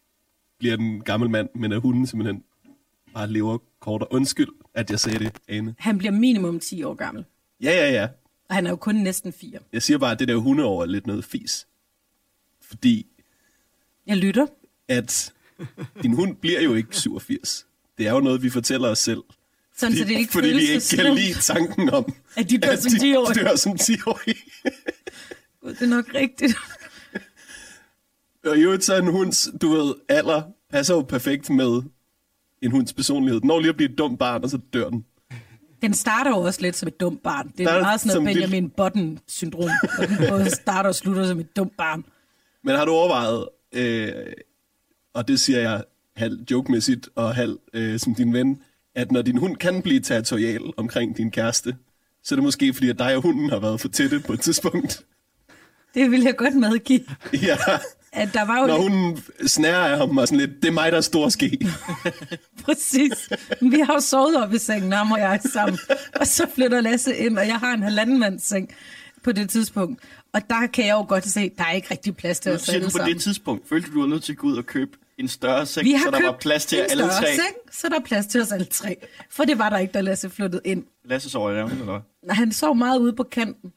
bliver 0.58 0.76
den 0.76 1.00
gamle 1.00 1.28
mand, 1.28 1.48
men 1.54 1.72
at 1.72 1.80
hunden 1.80 2.06
simpelthen 2.06 2.42
bare 3.14 3.30
lever 3.30 3.58
kortere. 3.80 4.12
Undskyld, 4.12 4.48
at 4.74 4.90
jeg 4.90 5.00
sagde 5.00 5.18
det, 5.18 5.32
Ane. 5.48 5.74
Han 5.78 5.98
bliver 5.98 6.12
minimum 6.12 6.60
10 6.60 6.82
år 6.82 6.94
gammel. 6.94 7.24
Ja, 7.62 7.70
ja, 7.70 7.90
ja. 7.92 8.08
Og 8.48 8.54
han 8.54 8.66
er 8.66 8.70
jo 8.70 8.76
kun 8.76 8.94
næsten 8.94 9.32
4. 9.32 9.58
Jeg 9.72 9.82
siger 9.82 9.98
bare, 9.98 10.12
at 10.12 10.18
det 10.18 10.28
der 10.28 10.36
hundeår 10.36 10.82
er 10.82 10.86
lidt 10.86 11.06
noget 11.06 11.24
fis. 11.24 11.66
Fordi 12.62 13.06
Jeg 14.06 14.16
lytter. 14.16 14.46
at 14.88 15.32
din 16.02 16.12
hund 16.12 16.36
bliver 16.36 16.60
jo 16.60 16.74
ikke 16.74 16.96
87. 16.96 17.66
Det 17.98 18.06
er 18.06 18.12
jo 18.12 18.20
noget, 18.20 18.42
vi 18.42 18.50
fortæller 18.50 18.88
os 18.88 18.98
selv. 18.98 19.22
Sådan, 19.76 19.92
fordi, 19.96 19.98
så 19.98 20.04
det 20.14 20.18
ikke 20.18 20.32
fordi 20.32 20.48
vi 20.48 20.60
ikke 20.60 20.96
kan 20.96 21.14
lide 21.14 21.34
tanken 21.34 21.90
om, 21.90 22.14
At 22.36 22.50
de 22.50 22.58
dør 22.58 22.76
som 22.76 22.92
10-årige. 22.92 23.44
dør 23.44 23.56
som 23.56 23.72
10-årige. 23.72 24.38
Gud, 25.62 25.70
det 25.74 25.82
er 25.82 25.86
nok 25.86 26.14
rigtigt. 26.14 26.54
Og 28.44 28.58
i 28.58 28.60
øvrigt 28.60 28.84
så 28.84 28.96
en 28.96 29.06
hunds, 29.06 29.48
du 29.62 29.68
ved, 29.70 29.94
alder 30.08 30.42
passer 30.70 30.94
jo 30.94 31.02
perfekt 31.02 31.50
med 31.50 31.82
en 32.62 32.70
hunds 32.70 32.92
personlighed. 32.92 33.40
Den 33.40 33.46
når 33.46 33.60
lige 33.60 33.68
at 33.68 33.76
blive 33.76 33.90
et 33.92 33.98
dumt 33.98 34.18
barn, 34.18 34.44
og 34.44 34.50
så 34.50 34.58
dør 34.72 34.90
den. 34.90 35.04
Den 35.82 35.94
starter 35.94 36.30
jo 36.30 36.36
også 36.36 36.60
lidt 36.62 36.76
som 36.76 36.88
et 36.88 37.00
dumt 37.00 37.22
barn. 37.22 37.48
Det 37.48 37.60
er 37.60 37.64
Starter 37.68 37.82
meget 37.82 38.00
sådan 38.00 38.22
noget 38.22 38.36
lille- 38.36 38.46
Benjamin 38.48 38.70
Button-syndrom. 38.70 39.70
Hvor 39.96 40.04
den 40.06 40.16
både 40.30 40.50
starter 40.50 40.88
og 40.88 40.94
slutter 40.94 41.26
som 41.26 41.40
et 41.40 41.56
dumt 41.56 41.76
barn. 41.76 42.04
Men 42.64 42.76
har 42.76 42.84
du 42.84 42.92
overvejet, 42.92 43.48
øh, 43.72 44.12
og 45.14 45.28
det 45.28 45.40
siger 45.40 45.58
jeg 45.60 45.84
halv 46.16 46.38
jokemæssigt 46.50 47.08
og 47.14 47.34
halv 47.34 47.58
øh, 47.72 47.98
som 47.98 48.14
din 48.14 48.32
ven, 48.32 48.62
at 48.94 49.12
når 49.12 49.22
din 49.22 49.36
hund 49.38 49.56
kan 49.56 49.82
blive 49.82 50.00
territorial 50.00 50.60
omkring 50.76 51.16
din 51.16 51.30
kæreste, 51.30 51.76
så 52.22 52.34
er 52.34 52.36
det 52.36 52.44
måske 52.44 52.74
fordi, 52.74 52.88
at 52.88 52.98
dig 52.98 53.16
og 53.16 53.22
hunden 53.22 53.50
har 53.50 53.58
været 53.58 53.80
for 53.80 53.88
tætte 53.88 54.20
på 54.20 54.32
et 54.32 54.40
tidspunkt. 54.40 55.04
Det 55.94 56.10
vil 56.10 56.22
jeg 56.22 56.36
godt 56.36 56.54
medgive. 56.54 57.04
ja, 57.42 57.56
At 58.12 58.34
der 58.34 58.44
var 58.44 58.60
jo 58.60 58.66
når 58.66 58.74
lidt... 58.78 58.82
hunden 58.92 59.22
snærer 59.46 59.76
af 59.92 59.98
ham 59.98 60.18
og 60.18 60.28
sådan 60.28 60.38
lidt, 60.46 60.62
det 60.62 60.68
er 60.68 60.72
mig, 60.72 60.92
der 60.92 60.98
er 60.98 61.02
stor 61.02 61.28
ske. 61.28 61.58
Præcis. 62.64 63.28
Vi 63.60 63.80
har 63.80 63.94
jo 63.94 64.00
sovet 64.00 64.36
op 64.42 64.54
i 64.54 64.58
sengen, 64.58 64.92
ham 64.92 65.12
og 65.12 65.18
jeg 65.18 65.40
sammen. 65.52 65.78
Og 66.20 66.26
så 66.26 66.46
flytter 66.54 66.80
Lasse 66.80 67.16
ind, 67.16 67.38
og 67.38 67.46
jeg 67.46 67.56
har 67.56 67.74
en 67.74 67.82
halvandenmands 67.82 68.44
seng 68.48 68.70
på 69.22 69.32
det 69.32 69.50
tidspunkt. 69.50 70.02
Og 70.32 70.42
der 70.50 70.66
kan 70.66 70.86
jeg 70.86 70.92
jo 70.92 71.04
godt 71.08 71.28
se, 71.28 71.40
at 71.40 71.52
der 71.58 71.64
er 71.64 71.72
ikke 71.72 71.88
rigtig 71.90 72.16
plads 72.16 72.40
til 72.40 72.52
os 72.52 72.68
alle 72.68 72.84
på 72.84 72.90
sammen. 72.90 73.14
det 73.14 73.22
tidspunkt, 73.22 73.68
følte 73.68 73.88
du, 73.90 73.94
du 73.94 74.00
var 74.00 74.06
nødt 74.08 74.22
til 74.22 74.32
at 74.32 74.38
gå 74.38 74.46
ud 74.46 74.56
og 74.56 74.66
købe 74.66 74.90
en 75.18 75.28
større 75.28 75.66
seng, 75.66 75.84
Vi 75.84 75.92
har 75.92 76.04
så 76.04 76.10
der 76.10 76.22
var 76.22 76.36
plads 76.40 76.66
til 76.66 76.76
alle 76.76 76.90
større 77.04 77.10
tre? 77.10 77.26
seng, 77.26 77.56
så 77.72 77.88
der 77.88 77.96
er 77.96 78.00
plads 78.04 78.26
til 78.26 78.40
os 78.40 78.52
alle 78.52 78.66
tre. 78.66 78.96
For 79.30 79.44
det 79.44 79.58
var 79.58 79.70
der 79.70 79.78
ikke, 79.78 79.92
da 79.92 80.00
Lasse 80.00 80.30
flyttede 80.30 80.62
ind. 80.64 80.84
Lasse 81.04 81.30
sover 81.30 81.50
i 81.50 81.54
ræven, 81.54 81.70
eller 81.70 81.84
hvad? 81.84 81.98
Nej, 82.22 82.34
Han 82.34 82.52
sov 82.52 82.76
meget 82.76 82.98
ude 82.98 83.12
på 83.12 83.22
kanten. 83.22 83.72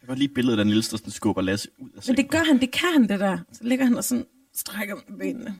Jeg 0.00 0.06
kan 0.06 0.08
godt 0.08 0.18
lide 0.18 0.34
billedet 0.34 0.58
af 0.58 0.66
Niels, 0.66 0.88
der 0.88 0.96
sådan 0.96 1.10
skubber 1.10 1.42
Lasse 1.42 1.68
ud 1.78 1.88
af 1.88 1.92
Men 1.94 2.02
sengen. 2.02 2.16
det 2.24 2.30
gør 2.30 2.44
han, 2.46 2.60
det 2.60 2.70
kan 2.70 2.88
han 2.92 3.08
det 3.08 3.20
der. 3.20 3.38
Så 3.52 3.64
ligger 3.64 3.84
han 3.84 3.96
og 3.96 4.04
sådan 4.04 4.24
strækker 4.54 4.94
med 5.08 5.18
benene. 5.18 5.54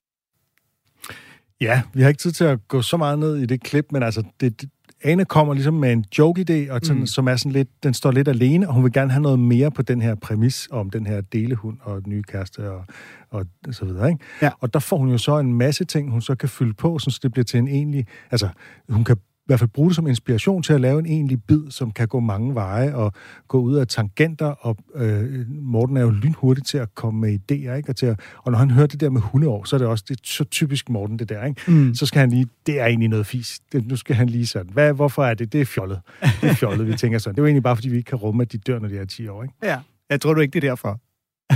Ja, 1.61 1.83
vi 1.95 2.03
har 2.03 2.09
ikke 2.09 2.19
tid 2.19 2.33
til 2.33 2.45
at 2.45 2.69
gå 2.69 2.83
så 2.83 2.97
meget 2.97 3.19
ned 3.19 3.37
i 3.37 3.47
det 3.47 3.63
klip, 3.63 3.87
men 3.93 4.03
altså, 4.03 4.23
det, 4.41 4.61
det, 4.61 4.71
Ane 5.05 5.25
kommer 5.25 5.55
ligesom 5.55 5.75
med 5.75 5.93
en 5.93 6.05
joke-idé, 6.19 6.73
og 6.73 6.81
sådan, 6.83 7.01
mm. 7.01 7.07
som 7.07 7.29
er 7.29 7.37
sådan 7.37 7.53
lidt, 7.53 7.83
den 7.83 7.95
står 7.95 8.11
lidt 8.11 8.29
alene, 8.29 8.69
og 8.69 8.75
hun 8.75 8.85
vil 8.85 8.93
gerne 8.93 9.11
have 9.11 9.23
noget 9.23 9.39
mere 9.39 9.71
på 9.71 9.83
den 9.83 10.03
her 10.03 10.15
præmis 10.15 10.69
om 10.71 10.91
den 10.91 11.07
her 11.07 11.21
delehund 11.21 11.79
og 11.83 12.05
den 12.05 12.13
nye 12.13 12.23
kæreste 12.23 12.71
og, 12.71 12.85
og 13.31 13.47
så 13.71 13.85
videre. 13.85 14.09
Ikke? 14.11 14.25
Ja. 14.43 14.51
Og 14.61 14.75
der 14.75 14.81
får 14.81 14.97
hun 14.97 15.09
jo 15.11 15.19
så 15.19 15.39
en 15.39 15.55
masse 15.55 15.85
ting, 15.85 16.11
hun 16.11 16.23
så 16.23 16.35
kan 16.35 16.49
fylde 16.49 16.75
på, 16.75 16.99
så 16.99 17.19
det 17.23 17.33
bliver 17.33 17.45
til 17.45 17.59
en 17.59 17.69
egentlig... 17.69 18.07
Altså, 18.31 18.49
hun 18.89 19.05
kan 19.05 19.17
hvert 19.51 19.61
fald 19.61 19.71
bruge 19.71 19.89
det 19.89 19.97
som 19.97 20.07
inspiration 20.07 20.63
til 20.63 20.73
at 20.73 20.81
lave 20.81 20.99
en 20.99 21.07
egentlig 21.07 21.43
bid, 21.43 21.71
som 21.71 21.91
kan 21.91 22.09
gå 22.09 22.21
mange 22.21 22.55
veje 22.55 22.95
og 22.95 23.13
gå 23.49 23.61
ud 23.61 23.75
af 23.75 23.87
tangenter, 23.87 24.47
og 24.47 24.77
øh, 24.95 25.47
Morten 25.49 25.97
er 25.97 26.01
jo 26.01 26.11
lynhurtig 26.11 26.65
til 26.65 26.79
at 26.79 26.95
komme 26.95 27.21
med 27.21 27.39
idéer, 27.39 27.73
ikke? 27.73 27.89
Og, 27.89 27.97
til 27.97 28.07
at, 28.07 28.21
og 28.37 28.53
når 28.53 28.59
han 28.59 28.71
hører 28.71 28.87
det 28.87 29.01
der 29.01 29.11
med 29.11 29.21
hundeår, 29.21 29.65
så 29.65 29.77
er 29.77 29.79
det 29.79 29.89
også 29.89 30.05
det 30.09 30.17
er 30.17 30.21
så 30.25 30.45
typisk 30.45 30.89
Morten, 30.89 31.19
det 31.19 31.29
der, 31.29 31.45
ikke? 31.45 31.71
Mm. 31.71 31.95
Så 31.95 32.07
skal 32.07 32.21
han 32.21 32.31
lige, 32.31 32.47
det 32.67 32.81
er 32.81 32.87
egentlig 32.87 33.09
noget 33.09 33.27
fis. 33.27 33.61
Det, 33.73 33.87
nu 33.87 33.97
skal 33.97 34.17
han 34.17 34.29
lige 34.29 34.47
sådan, 34.47 34.73
hvad, 34.73 34.93
hvorfor 34.93 35.25
er 35.25 35.35
det? 35.35 35.53
Det 35.53 35.61
er 35.61 35.65
fjollet. 35.65 36.01
Det 36.41 36.51
er 36.51 36.55
fjollet, 36.55 36.87
vi 36.87 36.95
tænker 36.95 37.19
sådan. 37.19 37.35
Det 37.35 37.39
er 37.39 37.43
jo 37.43 37.47
egentlig 37.47 37.63
bare, 37.63 37.77
fordi 37.77 37.89
vi 37.89 37.97
ikke 37.97 38.09
kan 38.09 38.19
rumme, 38.19 38.43
at 38.43 38.53
de 38.53 38.59
dør, 38.59 38.79
når 38.79 38.89
de 38.89 38.99
er 38.99 39.05
10 39.05 39.29
år, 39.29 39.43
ikke? 39.43 39.55
Ja, 39.63 39.79
jeg 40.11 40.21
tror 40.21 40.35
du 40.35 40.41
ikke, 40.41 40.53
det 40.53 40.65
er 40.65 40.69
derfor. 40.71 41.01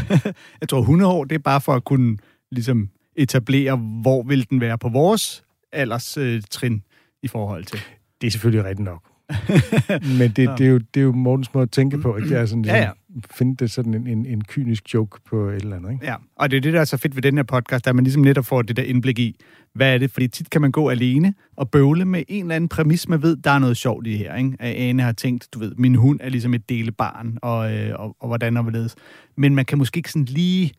jeg 0.61 0.69
tror, 0.69 0.83
hundeår, 0.83 1.25
det 1.25 1.35
er 1.35 1.39
bare 1.39 1.61
for 1.61 1.73
at 1.73 1.85
kunne 1.85 2.17
ligesom 2.51 2.89
etablere, 3.17 3.77
hvor 3.77 4.23
vil 4.23 4.51
den 4.51 4.61
være 4.61 4.79
på 4.79 4.89
vores 4.89 5.45
alders 5.73 6.17
øh, 6.17 6.43
trin 6.51 6.83
i 7.25 7.29
forhold 7.29 7.65
til. 7.65 7.81
Det 8.21 8.27
er 8.27 8.31
selvfølgelig 8.31 8.65
rigtigt 8.65 8.85
nok. 8.85 9.03
Men 10.19 10.31
det, 10.31 10.37
det, 10.59 10.67
er 10.67 10.71
jo, 10.71 10.79
det 10.79 11.01
er 11.01 11.05
jo 11.05 11.13
Mortens 11.13 11.55
måde 11.55 11.63
at 11.63 11.71
tænke 11.71 11.99
på, 11.99 12.17
ikke? 12.17 12.29
Det 12.29 12.39
er 12.39 12.47
sådan, 12.47 12.65
Ja, 12.65 12.77
ja. 12.77 12.91
finde 13.31 13.57
det 13.57 13.71
sådan 13.71 13.95
en, 13.95 14.07
en, 14.07 14.27
en 14.27 14.45
kynisk 14.45 14.95
joke 14.95 15.21
på 15.31 15.49
et 15.49 15.55
eller 15.55 15.77
andet, 15.77 15.93
ikke? 15.93 16.07
Ja, 16.07 16.15
og 16.37 16.51
det 16.51 16.57
er 16.57 16.61
det, 16.61 16.73
der 16.73 16.81
er 16.81 16.85
så 16.85 16.97
fedt 16.97 17.17
ved 17.17 17.23
den 17.23 17.37
her 17.37 17.43
podcast, 17.43 17.87
at 17.87 17.95
man 17.95 18.05
ligesom 18.05 18.23
netop 18.23 18.45
får 18.45 18.63
det 18.63 18.77
der 18.77 18.83
indblik 18.83 19.19
i, 19.19 19.37
hvad 19.75 19.95
er 19.95 19.99
det? 19.99 20.11
Fordi 20.11 20.29
tit 20.29 20.51
kan 20.51 20.61
man 20.61 20.73
gå 20.73 20.89
alene 20.89 21.35
og 21.57 21.71
bøvle 21.71 22.05
med 22.05 22.23
en 22.29 22.45
eller 22.45 22.57
anden 22.57 22.69
præmis, 22.69 23.09
man 23.09 23.23
ved, 23.23 23.37
der 23.37 23.51
er 23.51 23.59
noget 23.59 23.77
sjovt 23.77 24.07
i 24.07 24.17
her. 24.17 24.37
Ikke? 24.37 24.57
At 24.61 24.75
Ane 24.75 25.03
har 25.03 25.13
tænkt, 25.13 25.49
du 25.55 25.59
ved, 25.59 25.73
min 25.79 25.95
hund 25.95 26.21
er 26.23 26.29
ligesom 26.29 26.55
et 26.55 26.69
delebarn, 26.69 27.39
og, 27.43 27.73
øh, 27.75 28.01
og, 28.01 28.17
og 28.21 28.29
hvordan 28.29 28.57
og 28.57 28.63
hvorledes. 28.63 28.95
Men 29.37 29.55
man 29.55 29.65
kan 29.65 29.79
måske 29.79 29.97
ikke 29.97 30.11
sådan 30.11 30.25
lige... 30.25 30.73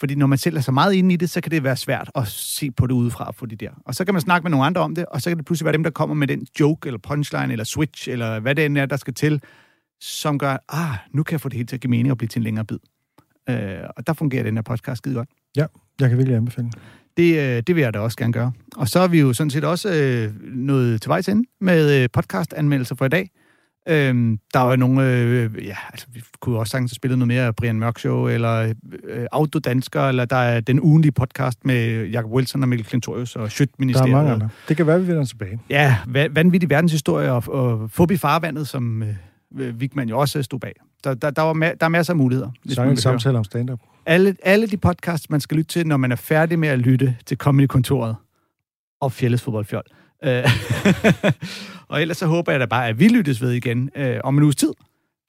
Fordi 0.00 0.14
når 0.14 0.26
man 0.26 0.38
selv 0.38 0.56
er 0.56 0.60
så 0.60 0.72
meget 0.72 0.94
inde 0.94 1.14
i 1.14 1.16
det, 1.16 1.30
så 1.30 1.40
kan 1.40 1.52
det 1.52 1.64
være 1.64 1.76
svært 1.76 2.10
at 2.14 2.26
se 2.26 2.70
på 2.70 2.86
det 2.86 2.94
udefra 2.94 3.32
for 3.32 3.46
de 3.46 3.56
der. 3.56 3.70
Og 3.84 3.94
så 3.94 4.04
kan 4.04 4.14
man 4.14 4.20
snakke 4.20 4.44
med 4.44 4.50
nogle 4.50 4.66
andre 4.66 4.80
om 4.80 4.94
det, 4.94 5.06
og 5.06 5.22
så 5.22 5.30
kan 5.30 5.36
det 5.36 5.46
pludselig 5.46 5.64
være 5.64 5.72
dem, 5.72 5.82
der 5.82 5.90
kommer 5.90 6.14
med 6.14 6.28
den 6.28 6.46
joke, 6.60 6.86
eller 6.86 6.98
punchline, 6.98 7.52
eller 7.52 7.64
switch, 7.64 8.08
eller 8.08 8.40
hvad 8.40 8.54
det 8.54 8.64
end 8.64 8.78
er, 8.78 8.86
der 8.86 8.96
skal 8.96 9.14
til, 9.14 9.42
som 10.00 10.38
gør, 10.38 10.56
ah, 10.68 10.96
nu 11.12 11.22
kan 11.22 11.32
jeg 11.32 11.40
få 11.40 11.48
det 11.48 11.56
hele 11.56 11.66
til 11.66 11.76
at 11.76 11.80
give 11.80 11.90
mening 11.90 12.10
og 12.10 12.18
blive 12.18 12.28
til 12.28 12.38
en 12.38 12.42
længere 12.42 12.64
bid. 12.64 12.78
Øh, 13.50 13.78
og 13.96 14.06
der 14.06 14.12
fungerer 14.12 14.42
den 14.42 14.56
her 14.56 14.62
podcast 14.62 14.98
skide 14.98 15.14
godt. 15.14 15.28
Ja, 15.56 15.66
jeg 16.00 16.08
kan 16.08 16.18
virkelig 16.18 16.36
anbefale. 16.36 16.70
Det, 17.16 17.38
øh, 17.38 17.62
det 17.66 17.76
vil 17.76 17.82
jeg 17.82 17.94
da 17.94 17.98
også 17.98 18.16
gerne 18.16 18.32
gøre. 18.32 18.52
Og 18.76 18.88
så 18.88 19.00
er 19.00 19.08
vi 19.08 19.20
jo 19.20 19.32
sådan 19.32 19.50
set 19.50 19.64
også 19.64 19.88
øh, 19.94 20.34
nået 20.54 21.02
til 21.02 21.08
vejs 21.08 21.28
ende 21.28 21.48
med 21.60 22.02
øh, 22.02 22.08
podcast-anmeldelser 22.12 22.94
for 22.94 23.04
i 23.04 23.08
dag. 23.08 23.30
Øhm, 23.90 24.38
der 24.54 24.60
var 24.60 24.76
nogle, 24.76 25.12
øh, 25.12 25.66
ja, 25.66 25.76
altså 25.92 26.06
vi 26.12 26.22
kunne 26.40 26.58
også 26.58 26.70
sagtens 26.70 26.90
have 26.90 26.94
spillet 26.94 27.18
noget 27.18 27.28
mere 27.28 27.52
Brian 27.52 27.78
Mørk 27.78 27.98
Show, 27.98 28.26
eller 28.28 28.74
øh, 29.04 29.26
Autodansker, 29.32 30.02
eller 30.08 30.24
der 30.24 30.36
er 30.36 30.60
den 30.60 30.80
ugenlige 30.80 31.12
podcast 31.12 31.58
med 31.64 32.06
Jacob 32.06 32.30
Wilson 32.30 32.62
og 32.62 32.68
Mikkel 32.68 32.86
Klintorius 32.86 33.36
og 33.36 33.40
Der 33.40 33.44
er 33.46 33.50
Schødt-ministeriet. 33.50 34.10
mange 34.10 34.32
andre. 34.32 34.48
Det 34.68 34.76
kan 34.76 34.86
være, 34.86 35.00
vi 35.00 35.08
vender 35.08 35.24
tilbage. 35.24 35.60
Ja, 35.70 35.96
va- 36.08 36.28
vanvittig 36.32 36.70
verdenshistorie 36.70 37.32
og, 37.32 37.44
og 37.48 37.90
fubi 37.90 38.16
farvandet, 38.16 38.68
som 38.68 39.02
øh, 39.58 39.80
Vigman 39.80 40.08
jo 40.08 40.18
også 40.18 40.42
stod 40.42 40.60
bag. 40.60 40.72
Der, 41.04 41.14
der, 41.14 41.30
der, 41.30 41.42
var 41.42 41.54
ma- 41.54 41.76
der 41.80 41.84
er 41.86 41.88
masser 41.88 42.12
af 42.12 42.16
muligheder. 42.16 42.50
vil 42.64 42.78
høre. 42.78 42.96
samtaler 42.96 43.38
om 43.38 43.44
stand-up. 43.44 43.80
Alle, 44.06 44.36
alle 44.42 44.66
de 44.66 44.76
podcasts, 44.76 45.30
man 45.30 45.40
skal 45.40 45.56
lytte 45.56 45.68
til, 45.72 45.86
når 45.86 45.96
man 45.96 46.12
er 46.12 46.16
færdig 46.16 46.58
med 46.58 46.68
at 46.68 46.78
lytte 46.78 47.16
til 47.26 47.36
Comedy-kontoret 47.36 48.16
og 49.00 49.12
Fjelles 49.12 49.42
Fodboldfjold. 49.42 49.84
Og 51.90 52.02
ellers 52.02 52.16
så 52.16 52.26
håber 52.26 52.52
jeg 52.52 52.60
da 52.60 52.66
bare, 52.66 52.88
at 52.88 52.98
vi 52.98 53.08
lyttes 53.08 53.42
ved 53.42 53.52
igen 53.52 53.90
øh, 53.96 54.16
om 54.24 54.36
en 54.38 54.42
uges 54.42 54.56
tid, 54.56 54.72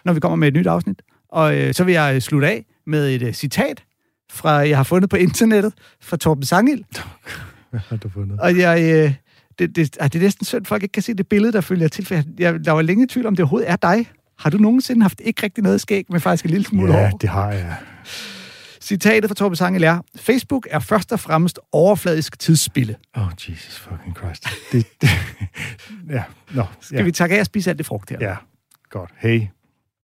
når 0.06 0.14
vi 0.14 0.20
kommer 0.20 0.36
med 0.36 0.48
et 0.48 0.54
nyt 0.54 0.68
afsnit. 0.68 1.02
Og 1.30 1.58
øh, 1.58 1.74
så 1.74 1.84
vil 1.84 1.94
jeg 1.94 2.24
slutte 2.24 2.48
af 2.48 2.66
med 2.88 3.16
et 3.16 3.22
øh, 3.22 3.34
citat, 3.34 3.84
fra 4.32 4.52
jeg 4.52 4.78
har 4.78 4.84
fundet 4.84 5.10
på 5.10 5.16
internettet, 5.16 5.74
fra 6.02 6.18
Torben 6.18 6.46
Sangil. 6.46 6.86
Hvad 7.70 7.80
har 7.90 7.98
du 7.98 8.10
fundet? 8.10 8.40
Og 8.40 8.58
jeg, 8.58 8.82
øh, 8.82 9.14
det, 9.60 9.76
det, 9.76 9.98
ah, 10.00 10.08
det 10.14 10.20
er 10.20 10.24
næsten 10.24 10.46
synd, 10.46 10.66
folk 10.66 10.84
ikke 10.84 10.94
kan 10.94 11.04
se 11.04 11.14
det 11.14 11.28
billede, 11.28 11.54
der 11.54 11.62
følger 11.62 11.88
til. 11.88 12.06
For 12.06 12.14
jeg, 12.14 12.24
jeg, 12.40 12.66
der 12.66 12.72
var 12.72 12.82
længe 12.82 13.04
i 13.04 13.08
tvivl 13.08 13.26
om, 13.28 13.36
det 13.36 13.44
overhovedet 13.44 13.70
er 13.70 13.76
dig. 13.76 14.10
Har 14.40 14.50
du 14.50 14.58
nogensinde 14.58 15.02
haft 15.02 15.22
ikke 15.24 15.44
rigtig 15.44 15.64
noget 15.64 15.82
skæg, 15.82 16.06
men 16.10 16.22
faktisk 16.22 16.46
en 16.46 16.52
lille 16.52 16.66
smule 16.66 16.94
Ja, 16.94 17.10
hår? 17.10 17.18
det 17.18 17.30
har 17.30 17.52
jeg. 17.52 17.76
Citatet 18.92 19.30
fra 19.30 19.36
Torben 19.36 19.56
Sangel 19.56 19.84
er, 19.84 20.02
Facebook 20.16 20.68
er 20.70 20.80
først 20.80 21.12
og 21.12 21.20
fremmest 21.20 21.60
overfladisk 21.72 22.40
tidsspilde. 22.40 22.96
Oh, 23.16 23.28
Jesus 23.50 23.80
fucking 23.80 24.18
Christ. 24.18 24.46
Det, 24.72 24.86
det, 25.02 25.10
ja, 26.10 26.24
nå. 26.54 26.64
Skal 26.82 26.98
ja. 26.98 27.04
vi 27.04 27.12
takke 27.12 27.36
af 27.36 27.40
og 27.40 27.46
spise 27.46 27.70
alt 27.70 27.78
det 27.78 27.86
frugt 27.86 28.10
her? 28.10 28.18
Ja, 28.22 28.36
godt. 28.90 29.10
Hej. 29.18 29.48